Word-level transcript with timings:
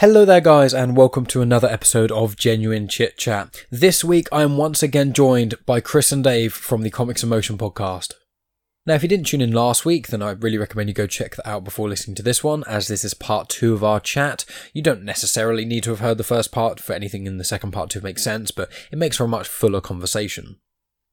Hello 0.00 0.26
there, 0.26 0.42
guys, 0.42 0.74
and 0.74 0.94
welcome 0.94 1.24
to 1.24 1.40
another 1.40 1.68
episode 1.68 2.12
of 2.12 2.36
Genuine 2.36 2.86
Chit 2.86 3.16
Chat. 3.16 3.64
This 3.70 4.04
week, 4.04 4.28
I 4.30 4.42
am 4.42 4.58
once 4.58 4.82
again 4.82 5.14
joined 5.14 5.54
by 5.64 5.80
Chris 5.80 6.12
and 6.12 6.22
Dave 6.22 6.52
from 6.52 6.82
the 6.82 6.90
Comics 6.90 7.22
in 7.22 7.30
Motion 7.30 7.56
podcast. 7.56 8.12
Now, 8.84 8.92
if 8.92 9.02
you 9.02 9.08
didn't 9.08 9.28
tune 9.28 9.40
in 9.40 9.52
last 9.52 9.86
week, 9.86 10.08
then 10.08 10.20
I 10.20 10.32
really 10.32 10.58
recommend 10.58 10.90
you 10.90 10.94
go 10.94 11.06
check 11.06 11.36
that 11.36 11.48
out 11.48 11.64
before 11.64 11.88
listening 11.88 12.14
to 12.16 12.22
this 12.22 12.44
one, 12.44 12.62
as 12.64 12.88
this 12.88 13.04
is 13.04 13.14
part 13.14 13.48
two 13.48 13.72
of 13.72 13.82
our 13.82 13.98
chat. 13.98 14.44
You 14.74 14.82
don't 14.82 15.02
necessarily 15.02 15.64
need 15.64 15.84
to 15.84 15.90
have 15.90 16.00
heard 16.00 16.18
the 16.18 16.24
first 16.24 16.52
part 16.52 16.78
for 16.78 16.92
anything 16.92 17.26
in 17.26 17.38
the 17.38 17.42
second 17.42 17.70
part 17.70 17.88
to 17.90 18.02
make 18.02 18.18
sense, 18.18 18.50
but 18.50 18.70
it 18.92 18.98
makes 18.98 19.16
for 19.16 19.24
a 19.24 19.28
much 19.28 19.48
fuller 19.48 19.80
conversation. 19.80 20.56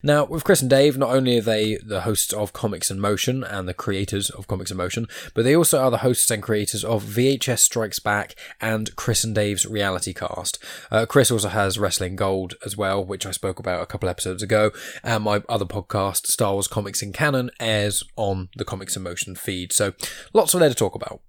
Now, 0.05 0.25
with 0.25 0.43
Chris 0.43 0.59
and 0.59 0.70
Dave, 0.70 0.97
not 0.97 1.11
only 1.11 1.38
are 1.38 1.41
they 1.41 1.77
the 1.77 2.01
hosts 2.01 2.33
of 2.33 2.52
Comics 2.52 2.91
in 2.91 2.99
Motion 2.99 3.41
and 3.41 3.70
the 3.70 3.73
creators 3.73 4.29
of 4.29 4.47
Comics 4.47 4.70
in 4.70 4.75
Motion, 4.75 5.07
but 5.33 5.45
they 5.45 5.55
also 5.55 5.79
are 5.79 5.89
the 5.89 5.99
hosts 5.99 6.29
and 6.29 6.43
creators 6.43 6.83
of 6.83 7.05
VHS 7.05 7.59
Strikes 7.59 7.99
Back 7.99 8.35
and 8.59 8.93
Chris 8.97 9.23
and 9.23 9.34
Dave's 9.34 9.66
Reality 9.66 10.13
Cast. 10.13 10.62
Uh, 10.91 11.05
Chris 11.05 11.31
also 11.31 11.48
has 11.48 11.79
Wrestling 11.79 12.17
Gold 12.17 12.55
as 12.66 12.76
well, 12.76 13.02
which 13.02 13.26
I 13.26 13.31
spoke 13.31 13.59
about 13.59 13.81
a 13.81 13.85
couple 13.85 14.09
episodes 14.09 14.43
ago, 14.43 14.71
and 15.03 15.23
my 15.23 15.41
other 15.48 15.63
podcast, 15.63 16.27
Star 16.27 16.51
Wars 16.51 16.67
Comics 16.67 17.01
in 17.01 17.13
Canon, 17.13 17.49
airs 17.62 18.04
on 18.17 18.49
the 18.57 18.65
Comics 18.65 18.98
in 18.98 19.04
Motion 19.04 19.35
feed. 19.35 19.71
So, 19.71 19.93
lots 20.34 20.54
of 20.54 20.59
there 20.59 20.67
to 20.67 20.76
talk 20.76 20.95
about 20.95 21.21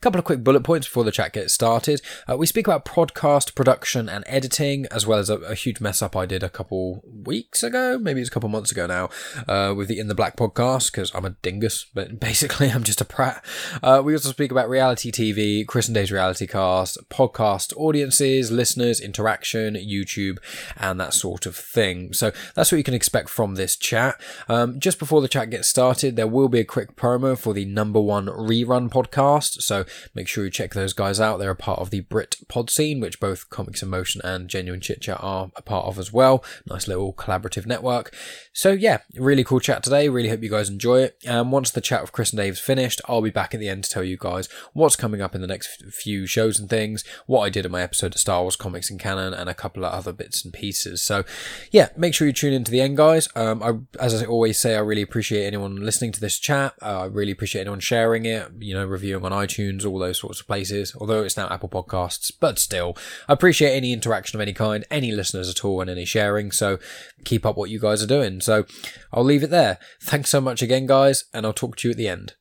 couple 0.00 0.18
of 0.18 0.24
quick 0.24 0.42
bullet 0.42 0.62
points 0.62 0.86
before 0.86 1.04
the 1.04 1.12
chat 1.12 1.34
gets 1.34 1.52
started. 1.52 2.00
Uh, 2.26 2.34
we 2.34 2.46
speak 2.46 2.66
about 2.66 2.86
podcast 2.86 3.54
production 3.54 4.08
and 4.08 4.24
editing, 4.26 4.86
as 4.90 5.06
well 5.06 5.18
as 5.18 5.28
a, 5.28 5.36
a, 5.40 5.54
huge 5.54 5.78
mess 5.78 6.00
up 6.00 6.16
I 6.16 6.24
did 6.24 6.42
a 6.42 6.48
couple 6.48 7.04
weeks 7.04 7.62
ago, 7.62 7.98
maybe 7.98 8.20
it's 8.20 8.30
a 8.30 8.32
couple 8.32 8.48
months 8.48 8.72
ago 8.72 8.86
now, 8.86 9.10
uh, 9.46 9.74
with 9.74 9.88
the 9.88 9.98
In 9.98 10.08
the 10.08 10.14
Black 10.14 10.36
podcast, 10.36 10.90
because 10.90 11.14
I'm 11.14 11.26
a 11.26 11.30
dingus, 11.42 11.84
but 11.92 12.18
basically 12.20 12.70
I'm 12.70 12.82
just 12.82 13.02
a 13.02 13.04
prat. 13.04 13.44
Uh, 13.82 14.00
we 14.02 14.14
also 14.14 14.30
speak 14.30 14.50
about 14.50 14.70
reality 14.70 15.12
TV, 15.12 15.66
Chris 15.66 15.86
and 15.86 15.94
Dave's 15.94 16.10
reality 16.10 16.46
cast, 16.46 16.96
podcast 17.10 17.74
audiences, 17.76 18.50
listeners, 18.50 19.00
interaction, 19.00 19.74
YouTube, 19.74 20.38
and 20.78 20.98
that 20.98 21.12
sort 21.12 21.44
of 21.44 21.54
thing. 21.54 22.14
So 22.14 22.32
that's 22.54 22.72
what 22.72 22.78
you 22.78 22.84
can 22.84 22.94
expect 22.94 23.28
from 23.28 23.56
this 23.56 23.76
chat. 23.76 24.18
Um, 24.48 24.80
just 24.80 24.98
before 24.98 25.20
the 25.20 25.28
chat 25.28 25.50
gets 25.50 25.68
started, 25.68 26.16
there 26.16 26.26
will 26.26 26.48
be 26.48 26.60
a 26.60 26.64
quick 26.64 26.96
promo 26.96 27.36
for 27.36 27.52
the 27.52 27.66
number 27.66 28.00
one 28.00 28.26
rerun 28.26 28.88
podcast. 28.88 29.60
So 29.60 29.84
make 30.14 30.28
sure 30.28 30.44
you 30.44 30.50
check 30.50 30.74
those 30.74 30.92
guys 30.92 31.20
out. 31.20 31.38
They're 31.38 31.50
a 31.50 31.56
part 31.56 31.80
of 31.80 31.90
the 31.90 32.00
Brit 32.00 32.36
pod 32.48 32.70
scene, 32.70 33.00
which 33.00 33.20
both 33.20 33.50
Comics 33.50 33.82
in 33.82 33.88
Motion 33.88 34.20
and 34.24 34.48
Genuine 34.48 34.80
Chit 34.80 35.00
Chat 35.00 35.18
are 35.20 35.50
a 35.56 35.62
part 35.62 35.86
of 35.86 35.98
as 35.98 36.12
well. 36.12 36.44
Nice 36.66 36.88
little 36.88 37.12
collaborative 37.12 37.66
network. 37.66 38.14
So 38.52 38.72
yeah, 38.72 38.98
really 39.14 39.44
cool 39.44 39.60
chat 39.60 39.82
today. 39.82 40.08
Really 40.08 40.28
hope 40.28 40.42
you 40.42 40.50
guys 40.50 40.68
enjoy 40.68 41.02
it. 41.02 41.16
And 41.24 41.52
once 41.52 41.70
the 41.70 41.80
chat 41.80 42.02
with 42.02 42.12
Chris 42.12 42.30
and 42.30 42.38
Dave's 42.38 42.60
finished, 42.60 43.00
I'll 43.06 43.22
be 43.22 43.30
back 43.30 43.54
at 43.54 43.60
the 43.60 43.68
end 43.68 43.84
to 43.84 43.90
tell 43.90 44.04
you 44.04 44.16
guys 44.18 44.48
what's 44.72 44.96
coming 44.96 45.20
up 45.20 45.34
in 45.34 45.40
the 45.40 45.46
next 45.46 45.84
few 45.92 46.26
shows 46.26 46.58
and 46.58 46.68
things, 46.68 47.04
what 47.26 47.40
I 47.40 47.50
did 47.50 47.66
in 47.66 47.72
my 47.72 47.82
episode 47.82 48.14
of 48.14 48.20
Star 48.20 48.42
Wars 48.42 48.56
Comics 48.56 48.90
and 48.90 49.00
Canon, 49.00 49.34
and 49.34 49.48
a 49.48 49.54
couple 49.54 49.84
of 49.84 49.92
other 49.92 50.12
bits 50.12 50.44
and 50.44 50.52
pieces. 50.52 51.02
So 51.02 51.24
yeah, 51.70 51.88
make 51.96 52.14
sure 52.14 52.26
you 52.26 52.32
tune 52.32 52.52
in 52.52 52.64
to 52.64 52.70
the 52.70 52.80
end, 52.80 52.96
guys. 52.96 53.28
Um, 53.34 53.62
I, 53.62 54.02
as 54.02 54.20
I 54.20 54.26
always 54.26 54.58
say, 54.58 54.74
I 54.74 54.80
really 54.80 55.02
appreciate 55.02 55.46
anyone 55.46 55.76
listening 55.76 56.12
to 56.12 56.20
this 56.20 56.38
chat. 56.38 56.74
Uh, 56.82 57.02
I 57.02 57.04
really 57.06 57.32
appreciate 57.32 57.62
anyone 57.62 57.80
sharing 57.80 58.24
it, 58.24 58.48
you 58.58 58.74
know, 58.74 58.84
reviewing 58.84 59.24
on 59.24 59.32
iTunes 59.32 59.79
iTunes, 59.80 59.90
all 59.90 59.98
those 59.98 60.18
sorts 60.18 60.40
of 60.40 60.46
places, 60.46 60.94
although 60.98 61.22
it's 61.22 61.36
now 61.36 61.48
Apple 61.48 61.68
Podcasts, 61.68 62.32
but 62.38 62.58
still, 62.58 62.96
I 63.28 63.32
appreciate 63.32 63.72
any 63.72 63.92
interaction 63.92 64.36
of 64.36 64.40
any 64.40 64.52
kind, 64.52 64.84
any 64.90 65.12
listeners 65.12 65.48
at 65.48 65.64
all, 65.64 65.80
and 65.80 65.90
any 65.90 66.04
sharing, 66.04 66.50
so 66.50 66.78
keep 67.24 67.46
up 67.46 67.56
what 67.56 67.70
you 67.70 67.78
guys 67.78 68.02
are 68.02 68.06
doing. 68.06 68.40
So 68.40 68.64
I'll 69.12 69.24
leave 69.24 69.42
it 69.42 69.50
there. 69.50 69.78
Thanks 70.02 70.30
so 70.30 70.40
much 70.40 70.62
again, 70.62 70.86
guys, 70.86 71.24
and 71.32 71.46
I'll 71.46 71.52
talk 71.52 71.76
to 71.76 71.88
you 71.88 71.92
at 71.92 71.96
the 71.96 72.08
end. 72.08 72.34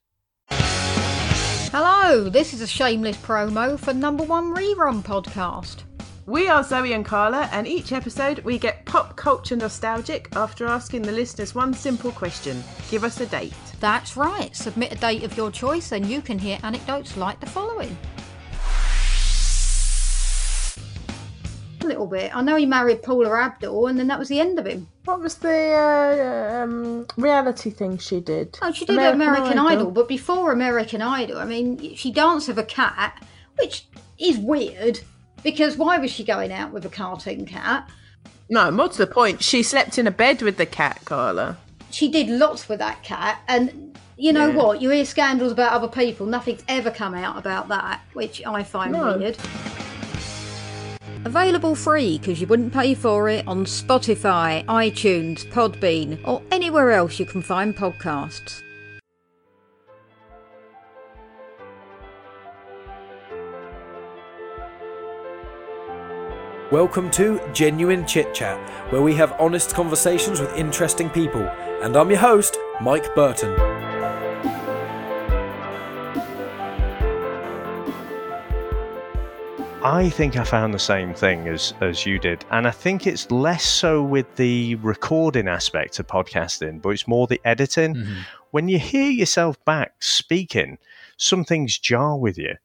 Hello, 1.71 2.29
this 2.29 2.53
is 2.53 2.61
a 2.61 2.67
shameless 2.67 3.17
promo 3.17 3.77
for 3.79 3.93
Number 3.93 4.23
One 4.23 4.55
Rerun 4.55 5.03
Podcast. 5.03 5.83
We 6.29 6.47
are 6.47 6.63
Zoe 6.63 6.93
and 6.93 7.03
Carla, 7.03 7.49
and 7.51 7.67
each 7.67 7.91
episode 7.91 8.37
we 8.43 8.59
get 8.59 8.85
pop 8.85 9.15
culture 9.15 9.55
nostalgic 9.55 10.29
after 10.35 10.67
asking 10.67 11.01
the 11.01 11.11
listeners 11.11 11.55
one 11.55 11.73
simple 11.73 12.11
question 12.11 12.63
Give 12.91 13.03
us 13.03 13.19
a 13.19 13.25
date. 13.25 13.55
That's 13.79 14.15
right. 14.15 14.55
Submit 14.55 14.91
a 14.91 14.95
date 14.97 15.23
of 15.23 15.35
your 15.35 15.49
choice, 15.49 15.91
and 15.91 16.05
you 16.05 16.21
can 16.21 16.37
hear 16.37 16.59
anecdotes 16.61 17.17
like 17.17 17.39
the 17.39 17.47
following. 17.47 17.97
A 21.81 21.87
little 21.87 22.05
bit. 22.05 22.35
I 22.35 22.43
know 22.43 22.57
he 22.57 22.67
married 22.67 23.01
Paula 23.01 23.33
Abdul, 23.35 23.87
and 23.87 23.97
then 23.97 24.05
that 24.05 24.19
was 24.19 24.29
the 24.29 24.39
end 24.39 24.59
of 24.59 24.67
him. 24.67 24.87
What 25.05 25.21
was 25.21 25.33
the 25.33 25.71
uh, 25.73 26.61
um, 26.63 27.07
reality 27.17 27.71
thing 27.71 27.97
she 27.97 28.19
did? 28.19 28.55
Oh, 28.61 28.71
she 28.71 28.85
did 28.85 28.93
American, 28.93 29.21
American 29.21 29.57
Idol. 29.57 29.67
Idol, 29.67 29.91
but 29.93 30.07
before 30.07 30.51
American 30.51 31.01
Idol, 31.01 31.39
I 31.39 31.45
mean, 31.45 31.95
she 31.95 32.11
danced 32.11 32.49
with 32.49 32.59
a 32.59 32.63
cat, 32.63 33.25
which 33.57 33.87
is 34.19 34.37
weird 34.37 34.99
because 35.43 35.77
why 35.77 35.97
was 35.97 36.11
she 36.11 36.23
going 36.23 36.51
out 36.51 36.71
with 36.71 36.85
a 36.85 36.89
cartoon 36.89 37.45
cat? 37.45 37.89
No, 38.49 38.71
more 38.71 38.89
to 38.89 38.97
the 38.97 39.07
point, 39.07 39.43
she 39.43 39.61
slept 39.61 39.97
in 39.97 40.07
a 40.07 40.11
bed 40.11 40.41
with 40.41 40.57
the 40.57 40.65
cat, 40.65 41.01
Carla. 41.05 41.57
She 41.91 42.09
did 42.09 42.29
lots 42.29 42.67
with 42.67 42.79
that 42.79 43.03
cat, 43.03 43.41
and 43.47 43.97
you 44.17 44.33
know 44.33 44.47
yeah. 44.47 44.55
what? 44.55 44.81
You 44.81 44.89
hear 44.89 45.05
scandals 45.05 45.51
about 45.51 45.71
other 45.71 45.87
people, 45.87 46.25
nothing's 46.25 46.63
ever 46.67 46.91
come 46.91 47.13
out 47.13 47.37
about 47.37 47.67
that, 47.69 48.01
which 48.13 48.45
I 48.45 48.63
find 48.63 48.93
no. 48.93 49.17
weird. 49.17 49.37
Available 51.25 51.75
free 51.75 52.17
because 52.17 52.39
you 52.39 52.47
wouldn't 52.47 52.73
pay 52.73 52.93
for 52.95 53.29
it 53.29 53.47
on 53.47 53.65
Spotify, 53.65 54.65
iTunes, 54.65 55.45
Podbean, 55.51 56.19
or 56.25 56.41
anywhere 56.51 56.91
else 56.91 57.19
you 57.19 57.25
can 57.25 57.41
find 57.41 57.75
podcasts. 57.75 58.61
Welcome 66.71 67.09
to 67.11 67.41
Genuine 67.51 68.05
Chit 68.05 68.31
Chat, 68.31 68.59
where 68.91 69.01
we 69.01 69.15
have 69.15 69.35
honest 69.39 69.73
conversations 69.73 70.39
with 70.39 70.55
interesting 70.55 71.09
people. 71.09 71.41
And 71.81 71.95
I'm 71.97 72.11
your 72.11 72.19
host, 72.19 72.59
Mike 72.79 73.15
Burton. 73.15 73.59
I 79.83 80.11
think 80.11 80.37
I 80.37 80.43
found 80.43 80.75
the 80.75 80.77
same 80.77 81.15
thing 81.15 81.47
as 81.47 81.73
as 81.81 82.05
you 82.05 82.19
did, 82.19 82.45
and 82.51 82.67
I 82.67 82.71
think 82.71 83.07
it's 83.07 83.31
less 83.31 83.63
so 83.65 84.03
with 84.03 84.35
the 84.35 84.75
recording 84.75 85.47
aspect 85.47 85.97
of 85.97 86.05
podcasting, 86.05 86.83
but 86.83 86.89
it's 86.89 87.07
more 87.07 87.25
the 87.25 87.41
editing. 87.45 87.95
Mm-hmm. 87.95 88.19
When 88.51 88.69
you 88.69 88.77
hear 88.77 89.09
yourself 89.09 89.57
back 89.65 89.95
speaking, 90.03 90.77
some 91.17 91.43
things 91.43 91.79
jar 91.79 92.15
with 92.15 92.37
you 92.37 92.57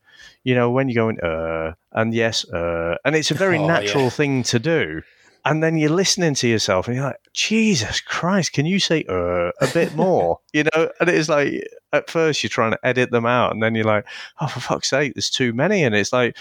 you 0.45 0.55
know, 0.55 0.71
when 0.71 0.89
you're 0.89 1.03
going, 1.03 1.21
uh, 1.21 1.73
and 1.93 2.15
yes, 2.15 2.49
uh, 2.51 2.97
and 3.05 3.17
it's 3.17 3.31
a 3.31 3.35
very 3.35 3.59
oh, 3.59 3.67
natural 3.67 4.05
yeah. 4.05 4.11
thing 4.11 4.43
to 4.45 4.59
do. 4.59 5.03
And 5.47 5.63
then 5.63 5.77
you're 5.77 5.91
listening 5.91 6.35
to 6.37 6.49
yourself 6.49 6.87
and 6.87 6.97
you're 6.97 7.05
like, 7.05 7.21
Jesus 7.35 8.01
Christ, 8.01 8.55
can 8.55 8.65
you 8.65 8.79
say 8.79 9.05
uh, 9.09 9.51
a 9.61 9.67
bit 9.75 9.95
more? 9.97 10.39
you 10.55 10.65
know, 10.65 10.91
and 11.01 11.11
it's 11.11 11.29
like, 11.29 11.67
at 11.93 12.09
first 12.09 12.43
you're 12.43 12.49
trying 12.49 12.73
to 12.73 12.87
edit 12.87 13.11
them 13.11 13.27
out 13.27 13.53
and 13.53 13.63
then 13.63 13.75
you're 13.75 13.85
like, 13.85 14.07
oh, 14.41 14.47
for 14.47 14.61
fuck's 14.61 14.89
sake, 14.89 15.15
there's 15.15 15.29
too 15.29 15.53
many. 15.53 15.85
And 15.85 15.95
it's 15.95 16.13
like, 16.13 16.37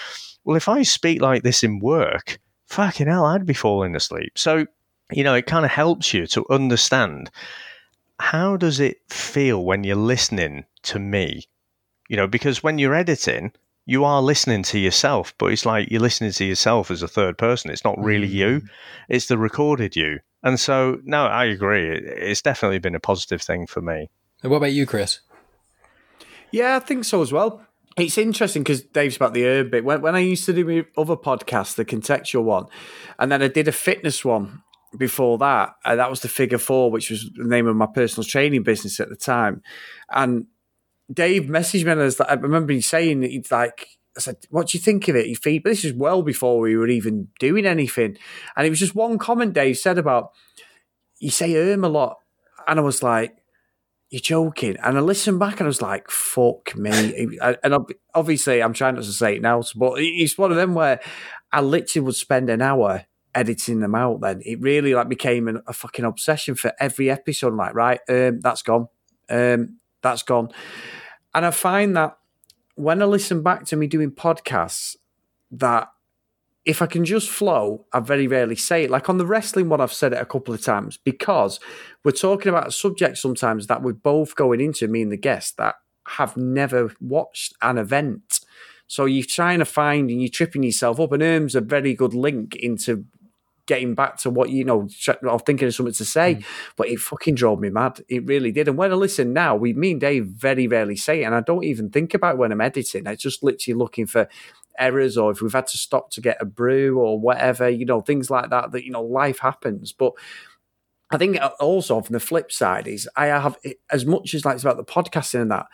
well, 0.46 0.56
if 0.56 0.70
I 0.70 0.84
speak 0.84 1.22
like 1.22 1.44
this 1.44 1.64
in 1.64 1.80
work, 1.80 2.40
fucking 2.68 3.08
hell, 3.08 3.26
I'd 3.26 3.46
be 3.46 3.54
falling 3.54 3.96
asleep. 3.96 4.38
So, 4.38 4.68
you 5.12 5.24
know, 5.24 5.36
it 5.36 5.48
kind 5.48 5.66
of 5.66 5.72
helps 5.72 6.14
you 6.14 6.26
to 6.28 6.46
understand 6.50 7.30
how 8.20 8.56
does 8.58 8.80
it 8.80 8.98
feel 9.10 9.64
when 9.64 9.84
you're 9.84 9.96
listening 9.96 10.66
to 10.84 11.00
me? 11.00 11.44
You 12.10 12.18
know, 12.18 12.28
because 12.28 12.64
when 12.64 12.80
you're 12.80 12.96
editing, 12.96 13.52
you 13.86 14.06
are 14.06 14.22
listening 14.22 14.64
to 14.64 14.80
yourself, 14.80 15.34
but 15.38 15.52
it's 15.52 15.66
like 15.66 15.90
you're 15.92 16.02
listening 16.02 16.32
to 16.32 16.46
yourself 16.46 16.90
as 16.90 17.04
a 17.04 17.08
third 17.08 17.38
person. 17.38 17.70
It's 17.70 17.84
not 17.84 18.02
really 18.02 18.30
mm. 18.30 18.34
you, 18.34 18.62
it's 19.10 19.28
the 19.28 19.38
recorded 19.38 19.96
you. 19.96 20.20
And 20.42 20.60
so, 20.60 21.00
no, 21.04 21.26
I 21.26 21.46
agree. 21.46 21.90
It's 21.90 22.42
definitely 22.42 22.80
been 22.80 22.96
a 22.96 23.00
positive 23.00 23.42
thing 23.42 23.68
for 23.68 23.82
me. 23.82 24.10
And 24.42 24.52
what 24.52 24.58
about 24.58 24.74
you, 24.74 24.86
Chris? 24.86 25.20
Yeah, 26.52 26.76
I 26.76 26.80
think 26.80 27.06
so 27.06 27.22
as 27.22 27.32
well. 27.32 27.66
It's 27.98 28.18
interesting 28.18 28.64
because 28.64 28.82
Dave's 28.82 29.16
about 29.16 29.34
the 29.34 29.46
herb 29.46 29.72
bit. 29.72 29.86
When, 29.86 30.02
when 30.02 30.16
I 30.16 30.20
used 30.20 30.46
to 30.46 30.54
do 30.54 30.66
my 30.66 30.86
other 30.98 31.16
podcast, 31.16 31.76
the 31.76 31.86
contextual 31.86 32.44
one, 32.44 32.66
and 33.20 33.32
then 33.32 33.42
I 33.42 33.48
did 33.48 33.68
a 33.68 33.72
fitness 33.72 34.26
one 34.26 34.64
before 34.98 35.38
that, 35.40 35.76
and 35.86 36.00
that 36.00 36.10
was 36.10 36.22
the 36.22 36.28
Figure 36.28 36.58
Four, 36.58 36.92
which 36.92 37.10
was 37.10 37.30
the 37.36 37.44
name 37.44 37.68
of 37.68 37.76
my 37.76 37.88
personal 37.88 38.24
training 38.26 38.64
business 38.64 39.00
at 39.00 39.10
the 39.10 39.16
time. 39.16 39.62
And 40.12 40.48
Dave 41.12 41.44
messaged 41.44 41.86
me 41.86 41.92
and 41.92 42.02
I, 42.02 42.06
was 42.06 42.20
like, 42.20 42.30
I 42.30 42.34
remember 42.34 42.74
him 42.74 42.82
saying 42.82 43.22
that 43.22 43.32
he's 43.32 43.52
like, 43.52 43.88
I 44.16 44.20
said, 44.20 44.38
"What 44.50 44.68
do 44.68 44.78
you 44.78 44.82
think 44.82 45.08
of 45.08 45.16
it?" 45.16 45.28
You 45.28 45.36
feed, 45.36 45.64
but 45.64 45.70
this 45.72 45.86
is 45.86 45.94
well 45.94 46.22
before 46.22 46.60
we 46.60 46.76
were 46.76 46.88
even 46.88 47.30
doing 47.40 47.66
anything, 47.66 48.18
and 48.56 48.68
it 48.68 48.70
was 48.70 48.80
just 48.80 48.96
one 48.96 49.18
comment 49.18 49.54
Dave 49.54 49.78
said 49.78 49.98
about 49.98 50.32
you 51.20 51.32
say 51.32 51.56
"erm" 51.56 51.84
a 51.84 51.90
lot, 51.90 52.18
and 52.68 52.80
I 52.80 52.84
was 52.84 53.02
like, 53.02 53.36
"You're 54.10 54.22
joking," 54.22 54.78
and 54.84 54.98
I 54.98 55.02
listened 55.02 55.40
back 55.40 55.60
and 55.60 55.64
I 55.64 55.68
was 55.68 55.82
like, 55.82 56.12
"Fuck 56.12 56.76
me," 56.76 57.40
and 57.42 57.86
obviously 58.14 58.62
I'm 58.62 58.74
trying 58.74 58.96
not 58.96 59.04
to 59.06 59.12
say 59.12 59.38
it 59.38 59.42
now, 59.42 59.64
but 59.76 59.94
it's 59.98 60.38
one 60.38 60.52
of 60.52 60.58
them 60.58 60.76
where 60.76 61.00
I 61.52 61.62
literally 61.62 62.06
would 62.06 62.16
spend 62.16 62.50
an 62.50 62.62
hour 62.62 63.06
editing 63.34 63.80
them 63.80 63.96
out. 63.96 64.22
Then 64.22 64.42
it 64.46 64.62
really 64.62 64.94
like 64.94 65.10
became 65.10 65.48
an, 65.48 65.62
a 65.66 65.74
fucking 65.74 66.06
obsession 66.06 66.54
for 66.54 66.74
every 66.80 67.10
episode. 67.10 67.56
Like, 67.56 67.74
right, 67.74 68.00
um, 68.10 68.42
that's 68.42 68.62
gone, 68.62 68.90
um, 69.30 69.80
that's 70.04 70.22
gone. 70.22 70.50
And 71.34 71.46
I 71.46 71.52
find 71.52 71.98
that 71.98 72.18
when 72.76 73.02
I 73.02 73.06
listen 73.06 73.42
back 73.42 73.66
to 73.66 73.76
me 73.76 73.88
doing 73.88 74.12
podcasts, 74.12 74.96
that 75.52 75.90
if 76.66 76.82
I 76.82 76.86
can 76.86 77.04
just 77.04 77.30
flow, 77.30 77.86
I 77.92 78.00
very 78.00 78.28
rarely 78.28 78.56
say 78.56 78.86
it. 78.86 78.90
Like 78.90 79.10
on 79.10 79.18
the 79.18 79.26
wrestling 79.26 79.70
one, 79.70 79.82
I've 79.82 79.94
said 79.94 80.14
it 80.14 80.22
a 80.22 80.26
couple 80.26 80.54
of 80.54 80.62
times 80.62 80.98
because 80.98 81.60
we're 82.04 82.12
talking 82.12 82.50
about 82.50 82.68
a 82.68 82.72
subject 82.72 83.18
sometimes 83.18 83.68
that 83.68 83.82
we're 83.82 83.94
both 83.94 84.36
going 84.36 84.62
into, 84.62 84.88
me 84.88 85.02
and 85.02 85.12
the 85.12 85.18
guest, 85.18 85.58
that 85.58 85.76
have 86.08 86.38
never 86.38 86.94
watched 87.02 87.54
an 87.62 87.78
event. 87.78 88.40
So 88.88 89.06
you're 89.06 89.26
trying 89.26 89.60
to 89.60 89.66
find 89.66 90.10
and 90.10 90.22
you're 90.22 90.30
tripping 90.30 90.64
yourself 90.64 91.00
up. 91.00 91.12
And 91.12 91.24
Erm's 91.24 91.56
a 91.56 91.62
very 91.62 91.94
good 91.94 92.14
link 92.14 92.56
into 92.56 93.06
getting 93.66 93.96
back 93.96 94.18
to 94.18 94.30
what 94.30 94.50
you 94.50 94.64
know, 94.64 94.88
or 95.24 95.40
thinking 95.40 95.68
of 95.68 95.76
something 95.76 95.94
to 95.94 96.06
say. 96.06 96.36
Mm. 96.36 96.46
But 96.76 96.90
it 96.90 97.00
fucking 97.00 97.36
drove 97.36 97.60
me 97.60 97.70
mad. 97.70 98.02
It 98.08 98.26
really 98.26 98.52
did. 98.52 98.68
And 98.68 98.78
when 98.78 98.92
I 98.92 98.96
listen 98.96 99.34
now, 99.34 99.56
we, 99.56 99.74
me 99.74 99.92
and 99.92 100.02
Dave, 100.02 100.26
very 100.26 100.68
rarely 100.68 100.96
say 100.96 101.22
it, 101.22 101.26
and 101.26 101.36
I 101.36 101.42
don't 101.42 101.64
even 101.64 101.90
think 101.90 102.14
about 102.14 102.38
when 102.38 102.52
I'm 102.52 102.62
editing. 102.62 103.08
I 103.08 103.16
just 103.16 103.44
literally 103.44 103.78
looking 103.78 104.08
for 104.08 104.28
errors 104.80 105.18
or 105.18 105.32
if 105.32 105.42
we've 105.42 105.54
had 105.54 105.68
to 105.68 105.78
stop 105.78 106.10
to 106.12 106.22
get 106.22 106.42
a 106.42 106.46
brew 106.46 107.00
or 107.00 107.20
whatever, 107.20 107.70
you 107.70 107.86
know, 107.86 108.02
things 108.02 108.30
like 108.30 108.50
that. 108.50 108.72
That 108.72 108.84
you 108.84 108.92
know, 108.92 109.04
life 109.04 109.40
happens, 109.40 109.92
but. 109.92 110.14
I 111.12 111.18
think 111.18 111.38
also 111.60 112.02
from 112.02 112.14
the 112.14 112.20
flip 112.20 112.52
side 112.52 112.88
is 112.88 113.08
I 113.16 113.28
have 113.28 113.56
as 113.92 114.04
much 114.04 114.34
as 114.34 114.46
like 114.46 114.56
it's 114.56 114.64
about 114.64 114.78
the 114.78 114.84
podcasting 114.84 115.44
and 115.44 115.52
that. 115.52 115.68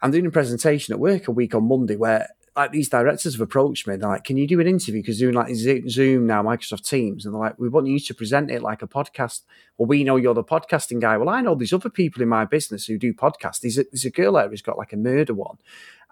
I'm 0.00 0.10
doing 0.10 0.26
a 0.26 0.30
presentation 0.30 0.92
at 0.92 0.98
work 0.98 1.28
a 1.28 1.30
week 1.30 1.54
on 1.54 1.68
Monday 1.68 1.94
where 1.94 2.26
like 2.54 2.70
these 2.70 2.88
directors 2.88 3.34
have 3.34 3.40
approached 3.40 3.86
me. 3.86 3.96
They're 3.96 4.08
like, 4.08 4.24
"Can 4.24 4.36
you 4.36 4.46
do 4.46 4.60
an 4.60 4.66
interview? 4.66 5.00
Because 5.00 5.18
doing 5.18 5.34
like 5.34 5.54
Zoom 5.54 6.26
now, 6.26 6.42
Microsoft 6.42 6.86
Teams, 6.86 7.24
and 7.24 7.34
they're 7.34 7.40
like, 7.40 7.58
we 7.58 7.68
want 7.68 7.86
you 7.86 7.98
to 7.98 8.14
present 8.14 8.50
it 8.50 8.62
like 8.62 8.82
a 8.82 8.86
podcast. 8.86 9.40
Well, 9.78 9.86
we 9.86 10.04
know 10.04 10.16
you're 10.16 10.34
the 10.34 10.44
podcasting 10.44 11.00
guy. 11.00 11.16
Well, 11.16 11.30
I 11.30 11.40
know 11.40 11.54
these 11.54 11.72
other 11.72 11.88
people 11.88 12.22
in 12.22 12.28
my 12.28 12.44
business 12.44 12.86
who 12.86 12.98
do 12.98 13.14
podcasts. 13.14 13.60
There's 13.60 13.78
a, 13.78 13.84
there's 13.90 14.04
a 14.04 14.10
girl 14.10 14.36
out 14.36 14.42
there 14.42 14.50
who's 14.50 14.62
got 14.62 14.76
like 14.76 14.92
a 14.92 14.98
murder 14.98 15.32
one, 15.32 15.56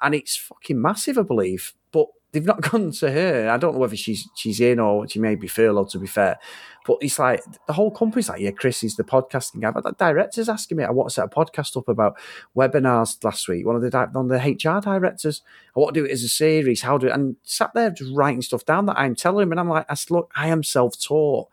and 0.00 0.14
it's 0.14 0.36
fucking 0.36 0.80
massive, 0.80 1.18
I 1.18 1.22
believe. 1.22 1.74
But 1.92 2.06
they've 2.32 2.44
not 2.44 2.60
gone 2.70 2.92
to 2.92 3.10
her. 3.10 3.50
I 3.50 3.58
don't 3.58 3.74
know 3.74 3.80
whether 3.80 3.96
she's 3.96 4.28
she's 4.34 4.60
in 4.60 4.80
or 4.80 5.06
she 5.08 5.18
may 5.18 5.34
be 5.34 5.48
furloughed. 5.48 5.90
To 5.90 5.98
be 5.98 6.06
fair, 6.06 6.38
but 6.86 6.98
it's 7.00 7.18
like 7.18 7.42
the 7.66 7.72
whole 7.72 7.90
company's 7.90 8.28
like, 8.28 8.40
yeah, 8.40 8.52
Chris 8.52 8.82
is 8.82 8.96
the 8.96 9.04
podcasting 9.04 9.60
guy. 9.60 9.70
But 9.70 9.84
the 9.84 9.92
director's 9.92 10.48
asking 10.48 10.78
me, 10.78 10.84
I 10.84 10.90
want 10.90 11.10
to 11.10 11.14
set 11.14 11.26
a 11.26 11.28
podcast 11.28 11.76
up 11.76 11.88
about 11.88 12.18
webinars 12.56 13.22
last 13.22 13.48
week. 13.48 13.66
One 13.66 13.76
of 13.76 13.82
the 13.82 14.08
one 14.12 14.30
of 14.30 14.42
the 14.42 14.50
HR 14.50 14.80
directors, 14.80 15.42
I 15.76 15.80
want 15.80 15.94
to 15.94 16.00
do 16.00 16.06
it 16.06 16.12
as 16.12 16.22
a 16.22 16.28
series. 16.28 16.82
How 16.82 16.98
do 16.98 17.08
it? 17.08 17.12
And 17.12 17.36
sat 17.42 17.72
there 17.74 17.90
just 17.90 18.12
writing 18.14 18.42
stuff 18.42 18.64
down 18.64 18.86
that 18.86 18.98
I'm 18.98 19.14
telling 19.14 19.44
him, 19.44 19.52
and 19.52 19.60
I'm 19.60 19.68
like, 19.68 19.86
I 19.90 19.96
look, 20.08 20.32
I 20.34 20.48
am 20.48 20.62
self 20.62 21.00
taught. 21.00 21.48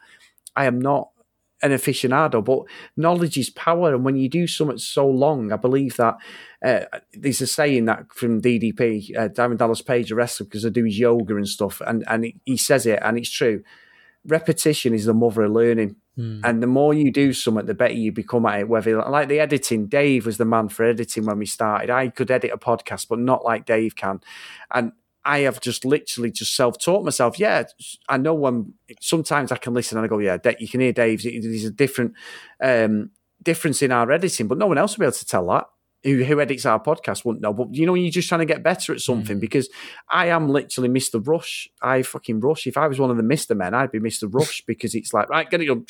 I 0.56 0.66
am 0.66 0.80
not 0.80 1.10
an 1.62 1.72
aficionado, 1.72 2.44
but 2.44 2.64
knowledge 2.96 3.38
is 3.38 3.50
power. 3.50 3.94
And 3.94 4.06
when 4.06 4.16
you 4.16 4.30
do 4.30 4.48
something 4.48 4.78
so 4.78 5.08
long, 5.08 5.52
I 5.52 5.58
believe 5.58 5.98
that 5.98 6.18
uh, 6.64 6.82
there's 7.14 7.42
a 7.42 7.48
saying 7.48 7.86
that 7.86 8.14
from 8.14 8.42
DDP, 8.42 9.16
uh, 9.18 9.28
Diamond 9.28 9.60
Dallas 9.60 9.82
Page, 9.82 10.12
a 10.12 10.16
wrestler, 10.16 10.46
because 10.46 10.66
I 10.66 10.70
do 10.70 10.84
his 10.86 11.00
yoga 11.00 11.36
and 11.36 11.48
stuff, 11.48 11.82
and 11.86 12.04
and 12.08 12.34
he 12.46 12.58
says 12.58 12.86
it, 12.86 13.00
and 13.02 13.18
it's 13.18 13.30
true. 13.30 13.64
Repetition 14.28 14.94
is 14.94 15.06
the 15.06 15.14
mother 15.14 15.44
of 15.44 15.52
learning. 15.52 15.96
Mm. 16.18 16.42
And 16.44 16.64
the 16.64 16.68
more 16.68 16.94
you 16.94 17.12
do 17.12 17.34
something, 17.34 17.66
the 17.66 17.74
better 17.74 17.94
you 17.94 18.12
become 18.12 18.46
at 18.46 18.62
it. 18.62 18.70
Whether 18.70 18.98
like 18.98 19.30
the 19.30 19.40
editing, 19.40 19.88
Dave 19.88 20.26
was 20.26 20.38
the 20.38 20.46
man 20.46 20.70
for 20.70 20.84
editing 20.84 21.26
when 21.26 21.38
we 21.38 21.46
started. 21.46 21.90
I 21.90 22.10
could 22.10 22.32
edit 22.32 22.52
a 22.52 22.58
podcast, 22.58 23.08
but 23.08 23.20
not 23.20 23.46
like 23.46 23.66
Dave 23.66 23.96
can. 23.96 24.20
And 24.72 24.92
I 25.24 25.40
have 25.40 25.62
just 25.62 25.86
literally 25.86 26.32
just 26.32 26.56
self 26.56 26.80
taught 26.80 27.04
myself. 27.04 27.40
Yeah, 27.40 27.64
I 28.10 28.18
know 28.18 28.34
when 28.34 28.74
sometimes 29.02 29.52
I 29.52 29.58
can 29.58 29.74
listen 29.74 29.98
and 29.98 30.06
I 30.06 30.08
go, 30.08 30.20
yeah, 30.20 30.38
you 30.60 30.68
can 30.68 30.80
hear 30.80 30.94
Dave's. 30.94 31.24
There's 31.24 31.66
a 31.66 31.72
different 31.72 32.14
um, 32.62 33.12
difference 33.44 33.82
in 33.82 33.92
our 33.92 34.12
editing, 34.12 34.48
but 34.48 34.58
no 34.58 34.68
one 34.68 34.78
else 34.78 34.98
will 34.98 35.04
be 35.04 35.06
able 35.06 35.14
to 35.14 35.26
tell 35.26 35.48
that 35.48 35.68
who, 36.04 36.24
who 36.24 36.40
edits 36.40 36.66
our 36.66 36.82
podcast 36.82 37.26
wouldn't 37.26 37.42
know. 37.42 37.54
But 37.54 37.74
you 37.74 37.86
know, 37.86 37.96
you're 37.96 38.12
just 38.12 38.30
trying 38.30 38.40
to 38.40 38.46
get 38.46 38.64
better 38.64 38.94
at 38.94 39.02
something 39.02 39.38
mm. 39.38 39.42
because 39.42 39.70
I 40.10 40.28
am 40.28 40.48
literally 40.50 40.90
Mr. 40.90 41.26
Rush. 41.26 41.70
I 41.82 42.04
fucking 42.04 42.40
rush. 42.40 42.68
If 42.68 42.78
I 42.78 42.88
was 42.88 43.00
one 43.00 43.10
of 43.10 43.18
the 43.18 43.24
Mr. 43.24 43.56
Men, 43.58 43.74
I'd 43.74 43.92
be 43.92 44.00
Mr. 44.00 44.32
Rush 44.32 44.62
because 44.68 44.96
it's 44.96 45.14
like, 45.14 45.30
right, 45.30 45.50
get 45.50 45.62
it 45.62 45.66
done. 45.66 45.86